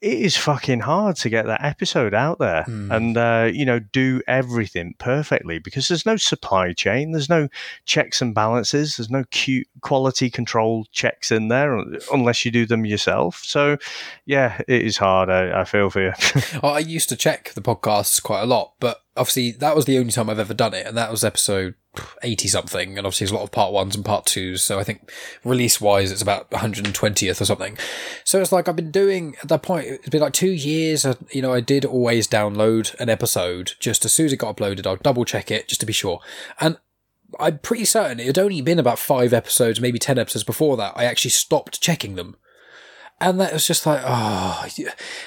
it 0.00 0.18
is 0.18 0.36
fucking 0.36 0.80
hard 0.80 1.16
to 1.16 1.28
get 1.28 1.46
that 1.46 1.64
episode 1.64 2.14
out 2.14 2.38
there 2.38 2.64
mm. 2.68 2.94
and 2.94 3.16
uh, 3.16 3.50
you 3.52 3.64
know 3.64 3.78
do 3.78 4.22
everything 4.28 4.94
perfectly 4.98 5.58
because 5.58 5.88
there's 5.88 6.06
no 6.06 6.16
supply 6.16 6.72
chain 6.72 7.12
there's 7.12 7.28
no 7.28 7.48
checks 7.84 8.22
and 8.22 8.34
balances 8.34 8.96
there's 8.96 9.10
no 9.10 9.24
cute 9.30 9.66
quality 9.80 10.30
control 10.30 10.86
checks 10.92 11.32
in 11.32 11.48
there 11.48 11.82
unless 12.12 12.44
you 12.44 12.50
do 12.50 12.64
them 12.64 12.86
yourself 12.86 13.42
so 13.44 13.76
yeah 14.24 14.60
it 14.68 14.82
is 14.82 14.96
hard 14.96 15.28
i, 15.28 15.60
I 15.60 15.64
feel 15.64 15.90
for 15.90 16.02
you 16.02 16.12
i 16.62 16.78
used 16.78 17.08
to 17.08 17.16
check 17.16 17.52
the 17.54 17.62
podcasts 17.62 18.22
quite 18.22 18.42
a 18.42 18.46
lot 18.46 18.74
but 18.78 19.02
obviously 19.18 19.50
that 19.52 19.76
was 19.76 19.84
the 19.84 19.98
only 19.98 20.12
time 20.12 20.30
i've 20.30 20.38
ever 20.38 20.54
done 20.54 20.74
it 20.74 20.86
and 20.86 20.96
that 20.96 21.10
was 21.10 21.24
episode 21.24 21.74
80 22.22 22.48
something, 22.48 22.98
and 22.98 23.06
obviously 23.06 23.24
there's 23.24 23.32
a 23.32 23.36
lot 23.36 23.44
of 23.44 23.52
part 23.52 23.72
ones 23.72 23.94
and 23.94 24.04
part 24.04 24.26
twos. 24.26 24.62
So 24.62 24.78
I 24.78 24.84
think 24.84 25.10
release 25.44 25.80
wise, 25.80 26.10
it's 26.12 26.22
about 26.22 26.50
120th 26.50 27.40
or 27.40 27.44
something. 27.44 27.76
So 28.24 28.40
it's 28.40 28.52
like 28.52 28.68
I've 28.68 28.76
been 28.76 28.90
doing 28.90 29.36
at 29.42 29.48
that 29.48 29.62
point, 29.62 29.86
it's 29.86 30.08
been 30.08 30.20
like 30.20 30.32
two 30.32 30.50
years. 30.50 31.06
You 31.32 31.42
know, 31.42 31.52
I 31.52 31.60
did 31.60 31.84
always 31.84 32.28
download 32.28 32.94
an 33.00 33.08
episode 33.08 33.72
just 33.78 34.04
as 34.04 34.12
soon 34.12 34.26
as 34.26 34.32
it 34.32 34.38
got 34.38 34.56
uploaded, 34.56 34.86
I'll 34.86 34.96
double 34.96 35.24
check 35.24 35.50
it 35.50 35.68
just 35.68 35.80
to 35.80 35.86
be 35.86 35.92
sure. 35.92 36.20
And 36.60 36.78
I'm 37.38 37.58
pretty 37.58 37.84
certain 37.84 38.20
it 38.20 38.26
had 38.26 38.38
only 38.38 38.60
been 38.60 38.78
about 38.78 38.98
five 38.98 39.32
episodes, 39.32 39.80
maybe 39.80 39.98
10 39.98 40.18
episodes 40.18 40.44
before 40.44 40.76
that. 40.76 40.94
I 40.96 41.04
actually 41.04 41.30
stopped 41.32 41.80
checking 41.80 42.14
them. 42.14 42.36
And 43.20 43.40
that 43.40 43.52
was 43.52 43.66
just 43.66 43.84
like, 43.84 44.00
oh, 44.04 44.66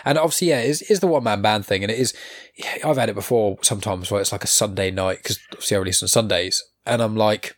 and 0.05 0.17
obviously, 0.17 0.49
yeah, 0.49 0.59
it's, 0.59 0.81
it's 0.81 1.01
the 1.01 1.07
one 1.07 1.23
man 1.23 1.41
band 1.41 1.65
thing. 1.65 1.83
And 1.83 1.91
it 1.91 1.99
is, 1.99 2.13
I've 2.85 2.97
had 2.97 3.09
it 3.09 3.15
before 3.15 3.57
sometimes 3.61 4.09
where 4.09 4.21
it's 4.21 4.31
like 4.31 4.45
a 4.45 4.47
Sunday 4.47 4.91
night, 4.91 5.17
because 5.17 5.39
obviously 5.51 5.75
I 5.75 5.79
release 5.79 6.01
on 6.01 6.07
Sundays. 6.07 6.63
And 6.85 7.01
I'm 7.01 7.17
like, 7.17 7.57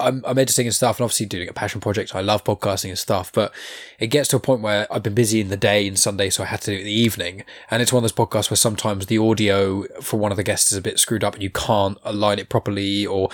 I'm, 0.00 0.24
I'm 0.26 0.38
editing 0.38 0.66
and 0.66 0.74
stuff 0.74 0.98
and 0.98 1.04
obviously 1.04 1.26
doing 1.26 1.48
a 1.48 1.52
passion 1.52 1.80
project. 1.80 2.14
I 2.14 2.22
love 2.22 2.44
podcasting 2.44 2.88
and 2.88 2.98
stuff, 2.98 3.30
but 3.32 3.52
it 4.00 4.08
gets 4.08 4.28
to 4.30 4.36
a 4.36 4.40
point 4.40 4.62
where 4.62 4.92
I've 4.92 5.02
been 5.02 5.14
busy 5.14 5.40
in 5.40 5.48
the 5.48 5.56
day 5.56 5.86
and 5.86 5.98
Sunday, 5.98 6.30
so 6.30 6.42
I 6.42 6.46
had 6.46 6.62
to 6.62 6.70
do 6.70 6.76
it 6.76 6.80
in 6.80 6.86
the 6.86 6.92
evening. 6.92 7.44
And 7.70 7.80
it's 7.80 7.92
one 7.92 8.02
of 8.02 8.10
those 8.10 8.26
podcasts 8.26 8.50
where 8.50 8.56
sometimes 8.56 9.06
the 9.06 9.18
audio 9.18 9.84
for 10.00 10.18
one 10.18 10.32
of 10.32 10.36
the 10.36 10.42
guests 10.42 10.72
is 10.72 10.78
a 10.78 10.82
bit 10.82 10.98
screwed 10.98 11.22
up 11.22 11.34
and 11.34 11.42
you 11.42 11.50
can't 11.50 11.98
align 12.04 12.38
it 12.38 12.48
properly 12.48 13.06
or 13.06 13.28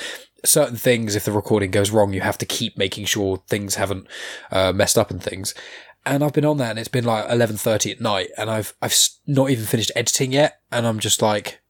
certain 0.45 0.77
things, 0.77 1.15
if 1.15 1.25
the 1.25 1.33
recording 1.33 1.71
goes 1.71 1.91
wrong, 1.91 2.13
you 2.13 2.21
have 2.23 2.39
to 2.39 2.47
keep 2.47 2.77
making 2.77 3.05
sure 3.05 3.43
things 3.49 3.77
haven't 3.77 4.07
uh, 4.51 4.73
messed 4.73 4.99
up 4.99 5.11
and 5.11 5.23
things 5.23 5.55
and 6.07 6.25
I've 6.25 6.33
been 6.33 6.45
on 6.45 6.59
that 6.59 6.71
and 6.71 6.79
it's 6.79 6.89
been 6.89 7.05
like 7.05 7.27
11:30 7.29 7.93
at 7.93 8.01
night 8.01 8.29
and 8.37 8.51
I've 8.51 8.75
I've 8.81 8.97
not 9.27 9.51
even 9.51 9.65
finished 9.65 9.93
editing 9.95 10.33
yet 10.33 10.61
and 10.71 10.87
I'm 10.87 10.99
just 10.99 11.23
like 11.23 11.61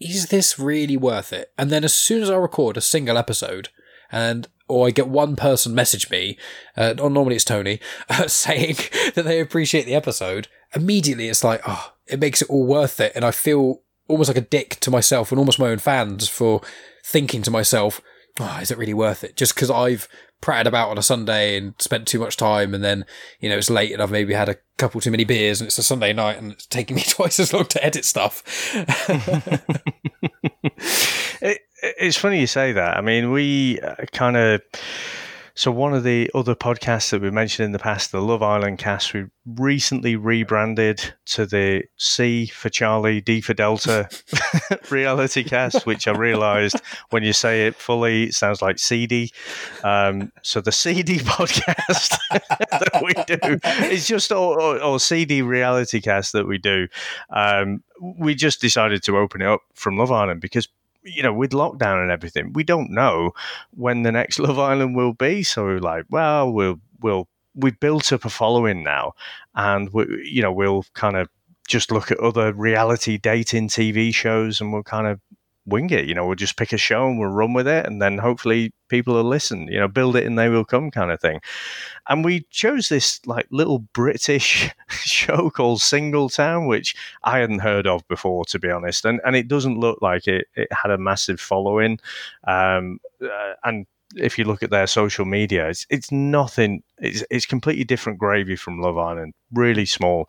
is 0.00 0.28
this 0.28 0.58
really 0.58 0.96
worth 0.96 1.32
it? 1.32 1.52
And 1.58 1.70
then 1.70 1.84
as 1.84 1.94
soon 1.94 2.22
as 2.22 2.30
I 2.30 2.36
record 2.36 2.76
a 2.76 2.80
single 2.80 3.18
episode 3.18 3.68
and 4.10 4.48
or 4.66 4.86
I 4.86 4.90
get 4.92 5.08
one 5.08 5.36
person 5.36 5.74
message 5.74 6.10
me, 6.10 6.38
uh, 6.76 6.94
or 6.98 7.10
normally 7.10 7.36
it's 7.36 7.44
Tony, 7.44 7.80
uh, 8.08 8.28
saying 8.28 8.76
that 9.14 9.24
they 9.24 9.40
appreciate 9.40 9.84
the 9.84 9.94
episode, 9.94 10.48
immediately 10.74 11.28
it's 11.28 11.44
like, 11.44 11.60
oh, 11.66 11.92
it 12.06 12.20
makes 12.20 12.40
it 12.40 12.48
all 12.48 12.66
worth 12.66 13.00
it. 13.00 13.12
And 13.14 13.24
I 13.24 13.30
feel 13.30 13.82
almost 14.08 14.28
like 14.28 14.36
a 14.36 14.42
dick 14.42 14.78
to 14.80 14.90
myself 14.90 15.30
and 15.30 15.38
almost 15.38 15.58
my 15.58 15.68
own 15.68 15.78
fans 15.78 16.28
for 16.28 16.62
thinking 17.04 17.42
to 17.42 17.50
myself, 17.50 18.00
oh, 18.38 18.58
is 18.62 18.70
it 18.70 18.78
really 18.78 18.94
worth 18.94 19.22
it? 19.22 19.36
Just 19.36 19.54
because 19.54 19.70
I've 19.70 20.08
pratted 20.40 20.66
about 20.66 20.90
on 20.90 20.98
a 20.98 21.02
Sunday 21.02 21.56
and 21.56 21.74
spent 21.78 22.06
too 22.08 22.18
much 22.18 22.36
time, 22.36 22.74
and 22.74 22.82
then 22.82 23.04
you 23.40 23.48
know 23.48 23.56
it's 23.56 23.70
late 23.70 23.92
and 23.92 24.02
I've 24.02 24.10
maybe 24.10 24.34
had 24.34 24.48
a 24.48 24.56
couple 24.78 25.00
too 25.00 25.10
many 25.10 25.24
beers, 25.24 25.60
and 25.60 25.68
it's 25.68 25.78
a 25.78 25.82
Sunday 25.82 26.12
night, 26.12 26.38
and 26.38 26.52
it's 26.52 26.66
taking 26.66 26.96
me 26.96 27.02
twice 27.08 27.38
as 27.40 27.52
long 27.52 27.66
to 27.66 27.84
edit 27.84 28.04
stuff. 28.04 28.42
it, 31.42 31.60
it's 31.82 32.16
funny 32.16 32.40
you 32.40 32.46
say 32.46 32.72
that. 32.72 32.96
I 32.96 33.00
mean, 33.00 33.30
we 33.32 33.80
uh, 33.80 33.96
kind 34.12 34.36
of 34.36 34.62
so, 35.60 35.70
one 35.70 35.92
of 35.92 36.04
the 36.04 36.30
other 36.34 36.54
podcasts 36.54 37.10
that 37.10 37.20
we 37.20 37.30
mentioned 37.30 37.66
in 37.66 37.72
the 37.72 37.78
past, 37.78 38.12
the 38.12 38.22
Love 38.22 38.42
Island 38.42 38.78
cast, 38.78 39.12
we 39.12 39.26
recently 39.44 40.16
rebranded 40.16 41.12
to 41.26 41.44
the 41.44 41.82
C 41.98 42.46
for 42.46 42.70
Charlie, 42.70 43.20
D 43.20 43.42
for 43.42 43.52
Delta 43.52 44.08
reality 44.90 45.44
cast, 45.44 45.84
which 45.84 46.08
I 46.08 46.12
realized 46.12 46.80
when 47.10 47.24
you 47.24 47.34
say 47.34 47.66
it 47.66 47.74
fully, 47.74 48.24
it 48.28 48.34
sounds 48.34 48.62
like 48.62 48.78
CD. 48.78 49.32
Um, 49.84 50.32
so, 50.40 50.62
the 50.62 50.72
CD 50.72 51.16
podcast 51.18 52.16
that 52.30 53.02
we 53.04 53.12
do 53.36 53.58
is 53.92 54.06
just 54.06 54.32
or, 54.32 54.80
or, 54.80 54.98
CD 54.98 55.42
reality 55.42 56.00
cast 56.00 56.32
that 56.32 56.48
we 56.48 56.56
do. 56.56 56.88
Um, 57.28 57.82
we 58.00 58.34
just 58.34 58.62
decided 58.62 59.02
to 59.02 59.18
open 59.18 59.42
it 59.42 59.46
up 59.46 59.60
from 59.74 59.98
Love 59.98 60.10
Island 60.10 60.40
because 60.40 60.68
you 61.02 61.22
know, 61.22 61.32
with 61.32 61.52
lockdown 61.52 62.02
and 62.02 62.10
everything, 62.10 62.52
we 62.52 62.64
don't 62.64 62.90
know 62.90 63.32
when 63.70 64.02
the 64.02 64.12
next 64.12 64.38
Love 64.38 64.58
Island 64.58 64.96
will 64.96 65.14
be. 65.14 65.42
So 65.42 65.64
we're 65.64 65.78
like, 65.78 66.04
well, 66.10 66.52
we'll 66.52 66.80
we'll 67.00 67.28
we've 67.54 67.78
built 67.80 68.12
up 68.12 68.24
a 68.24 68.30
following 68.30 68.82
now, 68.82 69.12
and 69.54 69.92
we, 69.92 70.28
you 70.30 70.42
know, 70.42 70.52
we'll 70.52 70.84
kind 70.94 71.16
of 71.16 71.28
just 71.68 71.92
look 71.92 72.10
at 72.10 72.18
other 72.18 72.52
reality 72.52 73.16
dating 73.16 73.68
TV 73.68 74.14
shows, 74.14 74.60
and 74.60 74.72
we'll 74.72 74.82
kind 74.82 75.06
of 75.06 75.20
wing 75.70 75.90
it. 75.90 76.04
You 76.04 76.14
know, 76.14 76.26
we'll 76.26 76.34
just 76.36 76.56
pick 76.56 76.72
a 76.72 76.78
show 76.78 77.08
and 77.08 77.18
we'll 77.18 77.30
run 77.30 77.52
with 77.52 77.66
it, 77.66 77.86
and 77.86 78.00
then 78.02 78.18
hopefully 78.18 78.72
people 78.88 79.14
will 79.14 79.24
listen. 79.24 79.68
You 79.68 79.80
know, 79.80 79.88
build 79.88 80.16
it 80.16 80.26
and 80.26 80.38
they 80.38 80.48
will 80.48 80.64
come, 80.64 80.90
kind 80.90 81.10
of 81.10 81.20
thing. 81.20 81.40
And 82.08 82.24
we 82.24 82.46
chose 82.50 82.88
this 82.88 83.20
like 83.26 83.46
little 83.50 83.78
British 83.78 84.70
show 84.90 85.50
called 85.50 85.78
Singletown, 85.78 86.68
which 86.68 86.94
I 87.24 87.38
hadn't 87.38 87.60
heard 87.60 87.86
of 87.86 88.06
before, 88.08 88.44
to 88.46 88.58
be 88.58 88.70
honest. 88.70 89.04
And 89.04 89.20
and 89.24 89.36
it 89.36 89.48
doesn't 89.48 89.80
look 89.80 90.02
like 90.02 90.28
it 90.28 90.46
it 90.54 90.68
had 90.72 90.90
a 90.90 90.98
massive 90.98 91.40
following. 91.40 91.98
Um, 92.46 93.00
uh, 93.22 93.54
and 93.64 93.86
if 94.16 94.38
you 94.38 94.44
look 94.44 94.62
at 94.62 94.70
their 94.70 94.86
social 94.86 95.24
media, 95.24 95.68
it's 95.68 95.86
it's 95.90 96.10
nothing. 96.12 96.82
It's 96.98 97.24
it's 97.30 97.46
completely 97.46 97.84
different 97.84 98.18
gravy 98.18 98.56
from 98.56 98.80
Love 98.80 98.98
Island. 98.98 99.34
Really 99.52 99.86
small. 99.86 100.28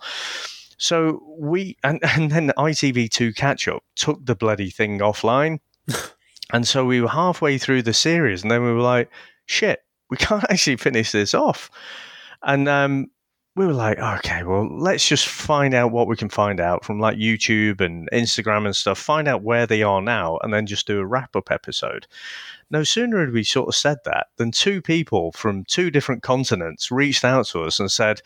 So 0.82 1.22
we 1.38 1.78
and, 1.84 2.00
and 2.16 2.32
then 2.32 2.52
ITV2 2.58 3.36
catch 3.36 3.68
up 3.68 3.84
took 3.96 4.26
the 4.26 4.36
bloody 4.36 4.72
thing 4.72 5.00
offline. 5.00 5.60
and 6.52 6.68
so 6.68 6.84
we 6.86 7.00
were 7.00 7.08
halfway 7.08 7.60
through 7.60 7.84
the 7.84 7.94
series 7.94 8.42
and 8.42 8.50
then 8.52 8.64
we 8.64 8.74
were 8.74 8.82
like, 8.82 9.10
shit, 9.46 9.84
we 10.10 10.18
can't 10.18 10.44
actually 10.50 10.78
finish 10.78 11.12
this 11.12 11.36
off. 11.36 11.70
And 12.42 12.68
um, 12.68 13.12
we 13.56 13.68
were 13.68 13.74
like, 13.74 14.00
okay, 14.00 14.42
well, 14.42 14.68
let's 14.76 15.08
just 15.08 15.28
find 15.28 15.76
out 15.76 15.92
what 15.92 16.08
we 16.08 16.16
can 16.16 16.30
find 16.30 16.60
out 16.60 16.84
from 16.84 17.00
like 17.00 17.18
YouTube 17.18 17.80
and 17.80 18.10
Instagram 18.12 18.66
and 18.66 18.76
stuff, 18.76 18.98
find 18.98 19.28
out 19.28 19.44
where 19.44 19.68
they 19.68 19.84
are 19.84 20.02
now, 20.02 20.40
and 20.42 20.52
then 20.52 20.66
just 20.66 20.88
do 20.88 21.00
a 21.00 21.06
wrap 21.06 21.36
up 21.36 21.52
episode. 21.52 22.08
No 22.72 22.84
sooner 22.84 23.20
had 23.20 23.34
we 23.34 23.44
sort 23.44 23.68
of 23.68 23.76
said 23.76 23.98
that 24.06 24.28
than 24.38 24.52
two 24.52 24.82
people 24.82 25.32
from 25.34 25.66
two 25.66 25.92
different 25.92 26.24
continents 26.24 26.90
reached 26.90 27.26
out 27.26 27.48
to 27.48 27.64
us 27.64 27.80
and 27.80 27.92
said, 27.92 28.22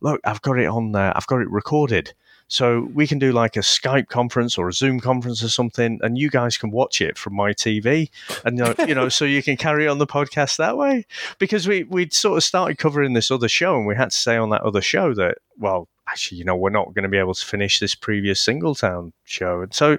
"Look, 0.00 0.20
I've 0.24 0.42
got 0.42 0.58
it 0.58 0.66
on 0.66 0.92
there. 0.92 1.16
I've 1.16 1.26
got 1.26 1.42
it 1.42 1.50
recorded." 1.50 2.14
So 2.50 2.88
we 2.92 3.06
can 3.06 3.20
do 3.20 3.30
like 3.30 3.56
a 3.56 3.60
Skype 3.60 4.08
conference 4.08 4.58
or 4.58 4.66
a 4.68 4.72
Zoom 4.72 4.98
conference 4.98 5.40
or 5.40 5.48
something, 5.48 6.00
and 6.02 6.18
you 6.18 6.28
guys 6.28 6.58
can 6.58 6.72
watch 6.72 7.00
it 7.00 7.16
from 7.16 7.36
my 7.36 7.52
TV, 7.52 8.10
and 8.44 8.58
you 8.88 8.94
know, 8.94 9.08
so 9.08 9.24
you 9.24 9.40
can 9.40 9.56
carry 9.56 9.86
on 9.86 9.98
the 9.98 10.06
podcast 10.06 10.56
that 10.56 10.76
way. 10.76 11.06
Because 11.38 11.68
we 11.68 11.84
we'd 11.84 12.12
sort 12.12 12.38
of 12.38 12.42
started 12.42 12.76
covering 12.76 13.12
this 13.12 13.30
other 13.30 13.48
show, 13.48 13.76
and 13.76 13.86
we 13.86 13.94
had 13.94 14.10
to 14.10 14.16
say 14.16 14.36
on 14.36 14.50
that 14.50 14.62
other 14.62 14.80
show 14.80 15.14
that 15.14 15.38
well, 15.58 15.88
actually, 16.08 16.38
you 16.38 16.44
know, 16.44 16.56
we're 16.56 16.70
not 16.70 16.92
going 16.92 17.04
to 17.04 17.08
be 17.08 17.18
able 17.18 17.34
to 17.34 17.46
finish 17.46 17.78
this 17.78 17.94
previous 17.94 18.44
Singletown 18.44 19.12
show, 19.24 19.60
and 19.60 19.72
so 19.72 19.96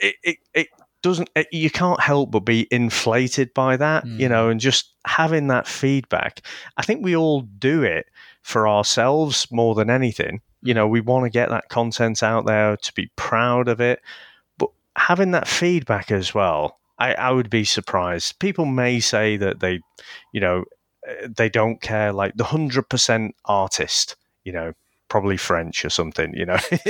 it, 0.00 0.16
it, 0.24 0.38
it 0.54 0.68
doesn't 1.06 1.30
eh, 1.36 1.44
you 1.52 1.70
can't 1.70 2.00
help 2.00 2.30
but 2.30 2.40
be 2.40 2.66
inflated 2.70 3.52
by 3.54 3.76
that 3.76 4.04
mm. 4.04 4.18
you 4.18 4.28
know 4.28 4.48
and 4.48 4.60
just 4.60 4.92
having 5.06 5.46
that 5.46 5.66
feedback 5.66 6.40
i 6.76 6.82
think 6.82 7.04
we 7.04 7.14
all 7.14 7.42
do 7.42 7.82
it 7.82 8.06
for 8.42 8.68
ourselves 8.68 9.46
more 9.50 9.74
than 9.74 9.88
anything 9.88 10.40
you 10.62 10.74
know 10.74 10.88
we 10.88 11.00
want 11.00 11.24
to 11.24 11.30
get 11.30 11.48
that 11.48 11.68
content 11.68 12.22
out 12.22 12.46
there 12.46 12.76
to 12.76 12.92
be 12.94 13.10
proud 13.16 13.68
of 13.68 13.80
it 13.80 14.00
but 14.58 14.68
having 14.96 15.30
that 15.30 15.46
feedback 15.46 16.10
as 16.10 16.34
well 16.34 16.78
I, 16.98 17.14
I 17.14 17.30
would 17.30 17.50
be 17.50 17.64
surprised. 17.64 18.38
People 18.38 18.64
may 18.64 19.00
say 19.00 19.36
that 19.36 19.60
they, 19.60 19.80
you 20.32 20.40
know, 20.40 20.64
uh, 21.08 21.28
they 21.28 21.48
don't 21.48 21.80
care. 21.80 22.12
Like 22.12 22.34
the 22.36 22.44
hundred 22.44 22.88
percent 22.88 23.34
artist, 23.44 24.16
you 24.44 24.52
know, 24.52 24.72
probably 25.08 25.36
French 25.36 25.84
or 25.84 25.90
something. 25.90 26.32
You 26.34 26.46
know, 26.46 26.58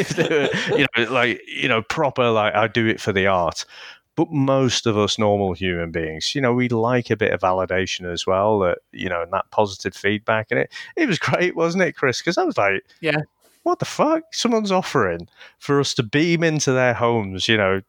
you 0.76 0.86
know, 0.96 1.10
like 1.10 1.40
you 1.46 1.68
know, 1.68 1.82
proper. 1.82 2.30
Like 2.30 2.54
I 2.54 2.68
do 2.68 2.86
it 2.86 3.00
for 3.00 3.12
the 3.12 3.26
art. 3.26 3.64
But 4.16 4.32
most 4.32 4.86
of 4.86 4.96
us 4.96 5.18
normal 5.18 5.52
human 5.52 5.90
beings, 5.90 6.34
you 6.34 6.40
know, 6.40 6.54
we 6.54 6.68
like 6.68 7.10
a 7.10 7.16
bit 7.16 7.32
of 7.32 7.40
validation 7.40 8.10
as 8.10 8.26
well. 8.26 8.58
That 8.60 8.78
you 8.92 9.08
know, 9.08 9.22
and 9.22 9.32
that 9.32 9.50
positive 9.50 9.94
feedback, 9.94 10.48
and 10.50 10.60
it 10.60 10.72
it 10.96 11.06
was 11.06 11.18
great, 11.18 11.54
wasn't 11.54 11.84
it, 11.84 11.96
Chris? 11.96 12.20
Because 12.20 12.38
I 12.38 12.44
was 12.44 12.56
like, 12.56 12.84
yeah, 13.00 13.20
what 13.62 13.78
the 13.78 13.84
fuck? 13.84 14.22
Someone's 14.32 14.72
offering 14.72 15.28
for 15.58 15.80
us 15.80 15.94
to 15.94 16.02
beam 16.02 16.42
into 16.42 16.72
their 16.72 16.94
homes, 16.94 17.48
you 17.48 17.56
know, 17.56 17.82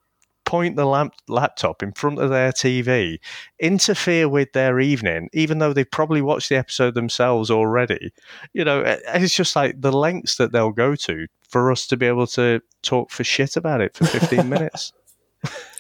point 0.48 0.78
the 0.78 0.86
lamp- 0.86 1.14
laptop 1.28 1.84
in 1.84 1.92
front 1.92 2.20
of 2.20 2.30
their 2.30 2.52
TV, 2.52 3.20
interfere 3.60 4.28
with 4.28 4.54
their 4.54 4.80
evening, 4.80 5.30
even 5.34 5.60
though 5.60 5.74
they've 5.74 5.92
probably 5.92 6.22
watched 6.22 6.50
the 6.50 6.56
episode 6.56 6.96
themselves 6.96 7.52
already. 7.52 8.12
You 8.54 8.64
know, 8.64 8.82
it's 8.86 9.36
just 9.36 9.56
like 9.56 9.80
the 9.80 9.92
lengths 9.92 10.38
that 10.38 10.54
they'll 10.54 10.72
go 10.72 10.96
to 10.96 11.28
for 11.48 11.72
us 11.72 11.86
to 11.88 11.98
be 11.98 12.06
able 12.06 12.28
to 12.28 12.62
talk 12.82 13.12
for 13.12 13.24
shit 13.24 13.58
about 13.58 13.82
it 13.82 13.96
for 13.96 14.06
15 14.06 14.50
minutes. 14.50 14.94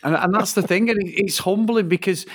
And, 0.07 0.15
and 0.15 0.33
that's 0.33 0.53
the 0.53 0.61
thing, 0.61 0.89
and 0.89 0.97
it's 1.03 1.39
humbling 1.39 1.89
because 1.89 2.25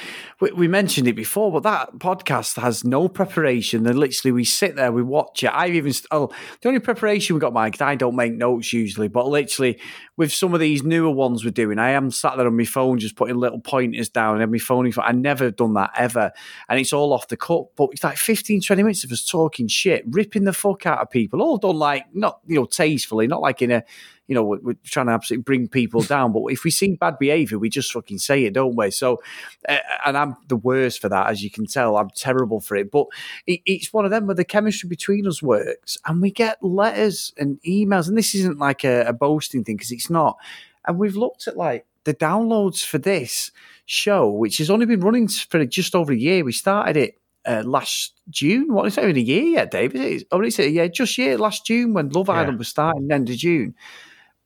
we, 0.40 0.52
we, 0.52 0.68
mentioned 0.68 1.08
it 1.08 1.14
before, 1.14 1.50
but 1.50 1.62
that 1.62 1.94
podcast 1.98 2.60
has 2.60 2.84
no 2.84 3.08
preparation. 3.08 3.86
And 3.86 3.98
literally, 3.98 4.30
we 4.30 4.44
sit 4.44 4.76
there, 4.76 4.92
we 4.92 5.02
watch 5.02 5.42
it. 5.42 5.50
I've 5.54 5.74
even 5.74 5.90
oh, 6.10 6.30
the 6.60 6.68
only 6.68 6.80
preparation 6.80 7.34
we 7.34 7.40
got, 7.40 7.54
Mike. 7.54 7.80
I 7.80 7.94
don't 7.94 8.14
make 8.14 8.34
notes 8.34 8.74
usually, 8.74 9.08
but 9.08 9.26
literally 9.26 9.80
with 10.18 10.34
some 10.34 10.52
of 10.52 10.60
these 10.60 10.82
newer 10.82 11.10
ones 11.10 11.46
we're 11.46 11.50
doing, 11.50 11.78
I 11.78 11.92
am 11.92 12.10
sat 12.10 12.36
there 12.36 12.46
on 12.46 12.58
my 12.58 12.64
phone 12.66 12.98
just 12.98 13.16
putting 13.16 13.36
little 13.36 13.60
pointers 13.60 14.10
down 14.10 14.42
and 14.42 14.52
my 14.52 14.58
phone. 14.58 14.92
I 14.98 15.12
never 15.12 15.50
done 15.50 15.72
that 15.72 15.92
ever, 15.96 16.30
and 16.68 16.78
it's 16.78 16.92
all 16.92 17.14
off 17.14 17.28
the 17.28 17.38
cut. 17.38 17.74
But 17.74 17.88
it's 17.92 18.04
like 18.04 18.18
15, 18.18 18.60
20 18.60 18.82
minutes 18.82 19.04
of 19.04 19.12
us 19.12 19.24
talking 19.24 19.66
shit, 19.66 20.04
ripping 20.10 20.44
the 20.44 20.52
fuck 20.52 20.84
out 20.84 20.98
of 20.98 21.08
people, 21.08 21.40
all 21.40 21.56
done 21.56 21.78
like 21.78 22.14
not 22.14 22.40
you 22.46 22.56
know 22.56 22.66
tastefully, 22.66 23.26
not 23.26 23.40
like 23.40 23.62
in 23.62 23.70
a 23.70 23.82
you 24.28 24.34
know, 24.34 24.44
we're, 24.44 24.60
we're, 24.60 24.76
trying 24.84 25.06
to 25.06 25.12
absolutely 25.12 25.42
bring 25.42 25.68
people 25.68 26.00
down. 26.02 26.32
But 26.32 26.46
if 26.46 26.64
we 26.64 26.70
see 26.70 26.94
bad 26.94 27.18
behavior, 27.18 27.58
we 27.58 27.68
just 27.68 27.92
fucking 27.92 28.18
say 28.18 28.44
it, 28.44 28.54
don't 28.54 28.76
we? 28.76 28.90
So, 28.90 29.20
uh, 29.68 29.78
and 30.06 30.16
I'm 30.16 30.36
the 30.48 30.56
worst 30.56 31.00
for 31.00 31.08
that, 31.08 31.28
as 31.28 31.42
you 31.42 31.50
can 31.50 31.66
tell. 31.66 31.96
I'm 31.96 32.10
terrible 32.10 32.60
for 32.60 32.76
it. 32.76 32.90
But 32.90 33.06
it, 33.46 33.60
it's 33.66 33.92
one 33.92 34.04
of 34.04 34.10
them 34.10 34.26
where 34.26 34.34
the 34.34 34.44
chemistry 34.44 34.88
between 34.88 35.26
us 35.26 35.42
works, 35.42 35.98
and 36.06 36.22
we 36.22 36.30
get 36.30 36.62
letters 36.62 37.32
and 37.36 37.60
emails. 37.62 38.08
And 38.08 38.16
this 38.16 38.34
isn't 38.34 38.58
like 38.58 38.84
a, 38.84 39.02
a 39.06 39.12
boasting 39.12 39.64
thing 39.64 39.76
because 39.76 39.92
it's 39.92 40.10
not. 40.10 40.38
And 40.86 40.98
we've 40.98 41.16
looked 41.16 41.46
at 41.48 41.56
like 41.56 41.86
the 42.04 42.14
downloads 42.14 42.84
for 42.84 42.98
this 42.98 43.50
show, 43.86 44.30
which 44.30 44.58
has 44.58 44.70
only 44.70 44.86
been 44.86 45.00
running 45.00 45.28
for 45.28 45.64
just 45.66 45.94
over 45.94 46.12
a 46.12 46.16
year. 46.16 46.44
We 46.44 46.52
started 46.52 46.96
it 46.96 47.20
uh, 47.44 47.62
last 47.64 48.14
June. 48.30 48.72
What 48.72 48.86
is 48.86 48.98
it? 48.98 49.04
Even 49.04 49.16
a 49.16 49.20
year 49.20 49.42
yet, 49.42 49.70
Dave? 49.70 49.94
Is 49.94 50.22
it? 50.22 50.28
Or 50.32 50.44
is 50.44 50.58
it? 50.58 50.72
Yeah, 50.72 50.86
just 50.86 51.18
year 51.18 51.38
last 51.38 51.66
June 51.66 51.92
when 51.94 52.08
Love 52.10 52.30
Island 52.30 52.58
was 52.58 52.68
starting, 52.68 53.10
end 53.10 53.30
of 53.30 53.36
June. 53.36 53.74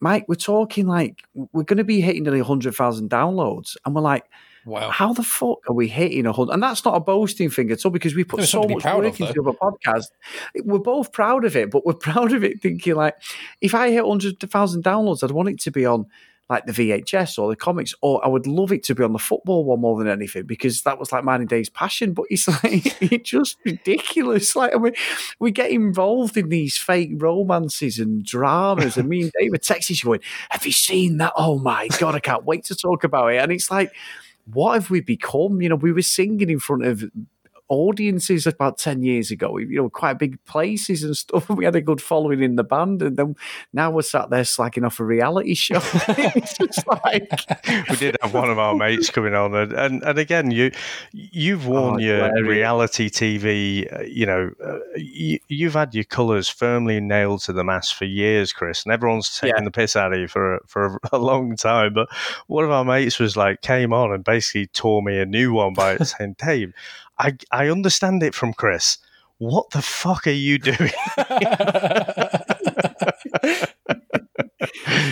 Mike, 0.06 0.26
we're 0.28 0.36
talking 0.36 0.86
like 0.86 1.24
we're 1.34 1.64
going 1.64 1.78
to 1.78 1.82
be 1.82 2.00
hitting 2.00 2.22
nearly 2.22 2.40
100,000 2.40 3.10
downloads. 3.10 3.76
And 3.84 3.92
we're 3.92 4.02
like, 4.02 4.30
wow, 4.64 4.88
how 4.88 5.12
the 5.12 5.24
fuck 5.24 5.58
are 5.68 5.74
we 5.74 5.88
hitting 5.88 6.26
100? 6.26 6.52
And 6.52 6.62
that's 6.62 6.84
not 6.84 6.94
a 6.94 7.00
boasting 7.00 7.50
thing 7.50 7.72
at 7.72 7.84
all 7.84 7.90
because 7.90 8.14
we 8.14 8.22
put 8.22 8.44
so 8.44 8.62
much 8.62 8.84
work 8.84 9.20
into 9.20 9.42
the 9.42 9.52
podcast. 9.52 10.12
We're 10.62 10.78
both 10.78 11.10
proud 11.10 11.44
of 11.44 11.56
it, 11.56 11.72
but 11.72 11.84
we're 11.84 11.94
proud 12.10 12.32
of 12.32 12.44
it 12.44 12.62
thinking 12.62 12.94
like, 12.94 13.16
if 13.60 13.74
I 13.74 13.90
hit 13.90 14.06
100,000 14.06 14.84
downloads, 14.84 15.24
I'd 15.24 15.32
want 15.32 15.48
it 15.48 15.58
to 15.62 15.72
be 15.72 15.84
on 15.84 16.06
like 16.48 16.66
the 16.66 16.72
VHS 16.72 17.38
or 17.38 17.48
the 17.48 17.56
comics, 17.56 17.94
or 18.02 18.24
I 18.24 18.28
would 18.28 18.46
love 18.46 18.72
it 18.72 18.82
to 18.84 18.94
be 18.94 19.02
on 19.02 19.12
the 19.12 19.18
football 19.18 19.64
one 19.64 19.80
more 19.80 19.98
than 19.98 20.08
anything 20.08 20.44
because 20.44 20.82
that 20.82 20.98
was 20.98 21.10
like 21.10 21.24
mine 21.24 21.40
and 21.40 21.48
Dave's 21.48 21.68
passion. 21.68 22.12
But 22.12 22.26
it's 22.30 22.46
like 22.64 23.02
it's 23.02 23.28
just 23.30 23.56
ridiculous. 23.64 24.54
Like 24.54 24.74
I 24.74 24.78
mean, 24.78 24.94
we 25.40 25.50
get 25.50 25.70
involved 25.70 26.36
in 26.36 26.48
these 26.48 26.76
fake 26.76 27.10
romances 27.14 27.98
and 27.98 28.24
dramas, 28.24 28.96
and 28.96 29.08
me 29.08 29.22
and 29.22 29.32
Dave 29.38 29.52
are 29.52 29.58
texting 29.58 30.02
going, 30.04 30.20
"Have 30.50 30.64
you 30.66 30.72
seen 30.72 31.18
that? 31.18 31.32
Oh 31.36 31.58
my 31.58 31.88
god, 31.98 32.14
I 32.14 32.20
can't 32.20 32.44
wait 32.44 32.64
to 32.64 32.76
talk 32.76 33.04
about 33.04 33.32
it." 33.32 33.38
And 33.38 33.52
it's 33.52 33.70
like 33.70 33.92
what 34.52 34.74
have 34.74 34.90
we 34.90 35.00
become? 35.00 35.60
You 35.60 35.68
know, 35.70 35.74
we 35.74 35.92
were 35.92 36.02
singing 36.02 36.50
in 36.50 36.60
front 36.60 36.84
of 36.84 37.04
audiences 37.68 38.46
about 38.46 38.78
10 38.78 39.02
years 39.02 39.30
ago, 39.30 39.58
you 39.58 39.76
know, 39.76 39.90
quite 39.90 40.18
big 40.18 40.42
places 40.44 41.02
and 41.02 41.16
stuff. 41.16 41.48
We 41.56 41.64
had 41.64 41.76
a 41.76 41.80
good 41.80 42.02
following 42.02 42.42
in 42.42 42.56
the 42.56 42.64
band. 42.64 43.00
And 43.02 43.16
then 43.16 43.36
now 43.72 43.90
we're 43.90 44.02
sat 44.02 44.28
there 44.28 44.44
slacking 44.44 44.84
off 44.84 45.00
a 45.00 45.04
reality 45.04 45.54
show. 45.54 45.80
it's 45.82 46.58
just 46.58 46.86
like. 46.86 47.30
we 47.88 47.96
did 47.96 48.16
have 48.20 48.34
one 48.34 48.50
of 48.50 48.58
our 48.58 48.74
mates 48.76 49.08
coming 49.10 49.34
on. 49.34 49.54
And, 49.54 49.72
and, 49.72 50.02
and 50.02 50.18
again, 50.18 50.50
you, 50.50 50.70
you've 51.12 51.66
worn 51.66 51.94
oh, 51.94 51.98
your 51.98 52.16
hilarious. 52.16 52.48
reality 52.48 53.08
TV, 53.08 53.92
uh, 53.92 54.02
you 54.02 54.26
know, 54.26 54.50
uh, 54.62 54.78
you, 54.96 55.66
have 55.66 55.74
had 55.74 55.94
your 55.94 56.04
colours 56.04 56.48
firmly 56.48 57.00
nailed 57.00 57.42
to 57.44 57.52
the 57.52 57.64
mast 57.64 57.94
for 57.94 58.04
years, 58.04 58.52
Chris. 58.52 58.84
And 58.84 58.92
everyone's 58.92 59.34
taking 59.34 59.56
yeah. 59.56 59.64
the 59.64 59.70
piss 59.70 59.96
out 59.96 60.12
of 60.12 60.18
you 60.18 60.28
for, 60.28 60.60
for 60.66 61.00
a, 61.12 61.16
a 61.16 61.18
long 61.18 61.56
time. 61.56 61.94
But 61.94 62.08
one 62.48 62.64
of 62.64 62.70
our 62.70 62.84
mates 62.84 63.18
was 63.18 63.36
like, 63.36 63.62
came 63.62 63.92
on 63.92 64.12
and 64.12 64.22
basically 64.22 64.66
tore 64.66 65.02
me 65.02 65.18
a 65.18 65.26
new 65.26 65.52
one 65.52 65.72
by 65.72 65.96
saying, 65.96 66.36
Dave, 66.38 66.72
I 67.18 67.36
I 67.50 67.68
understand 67.68 68.22
it 68.22 68.34
from 68.34 68.52
Chris. 68.52 68.98
What 69.38 69.70
the 69.70 69.82
fuck 69.82 70.26
are 70.26 70.30
you 70.30 70.58
doing? 70.58 70.92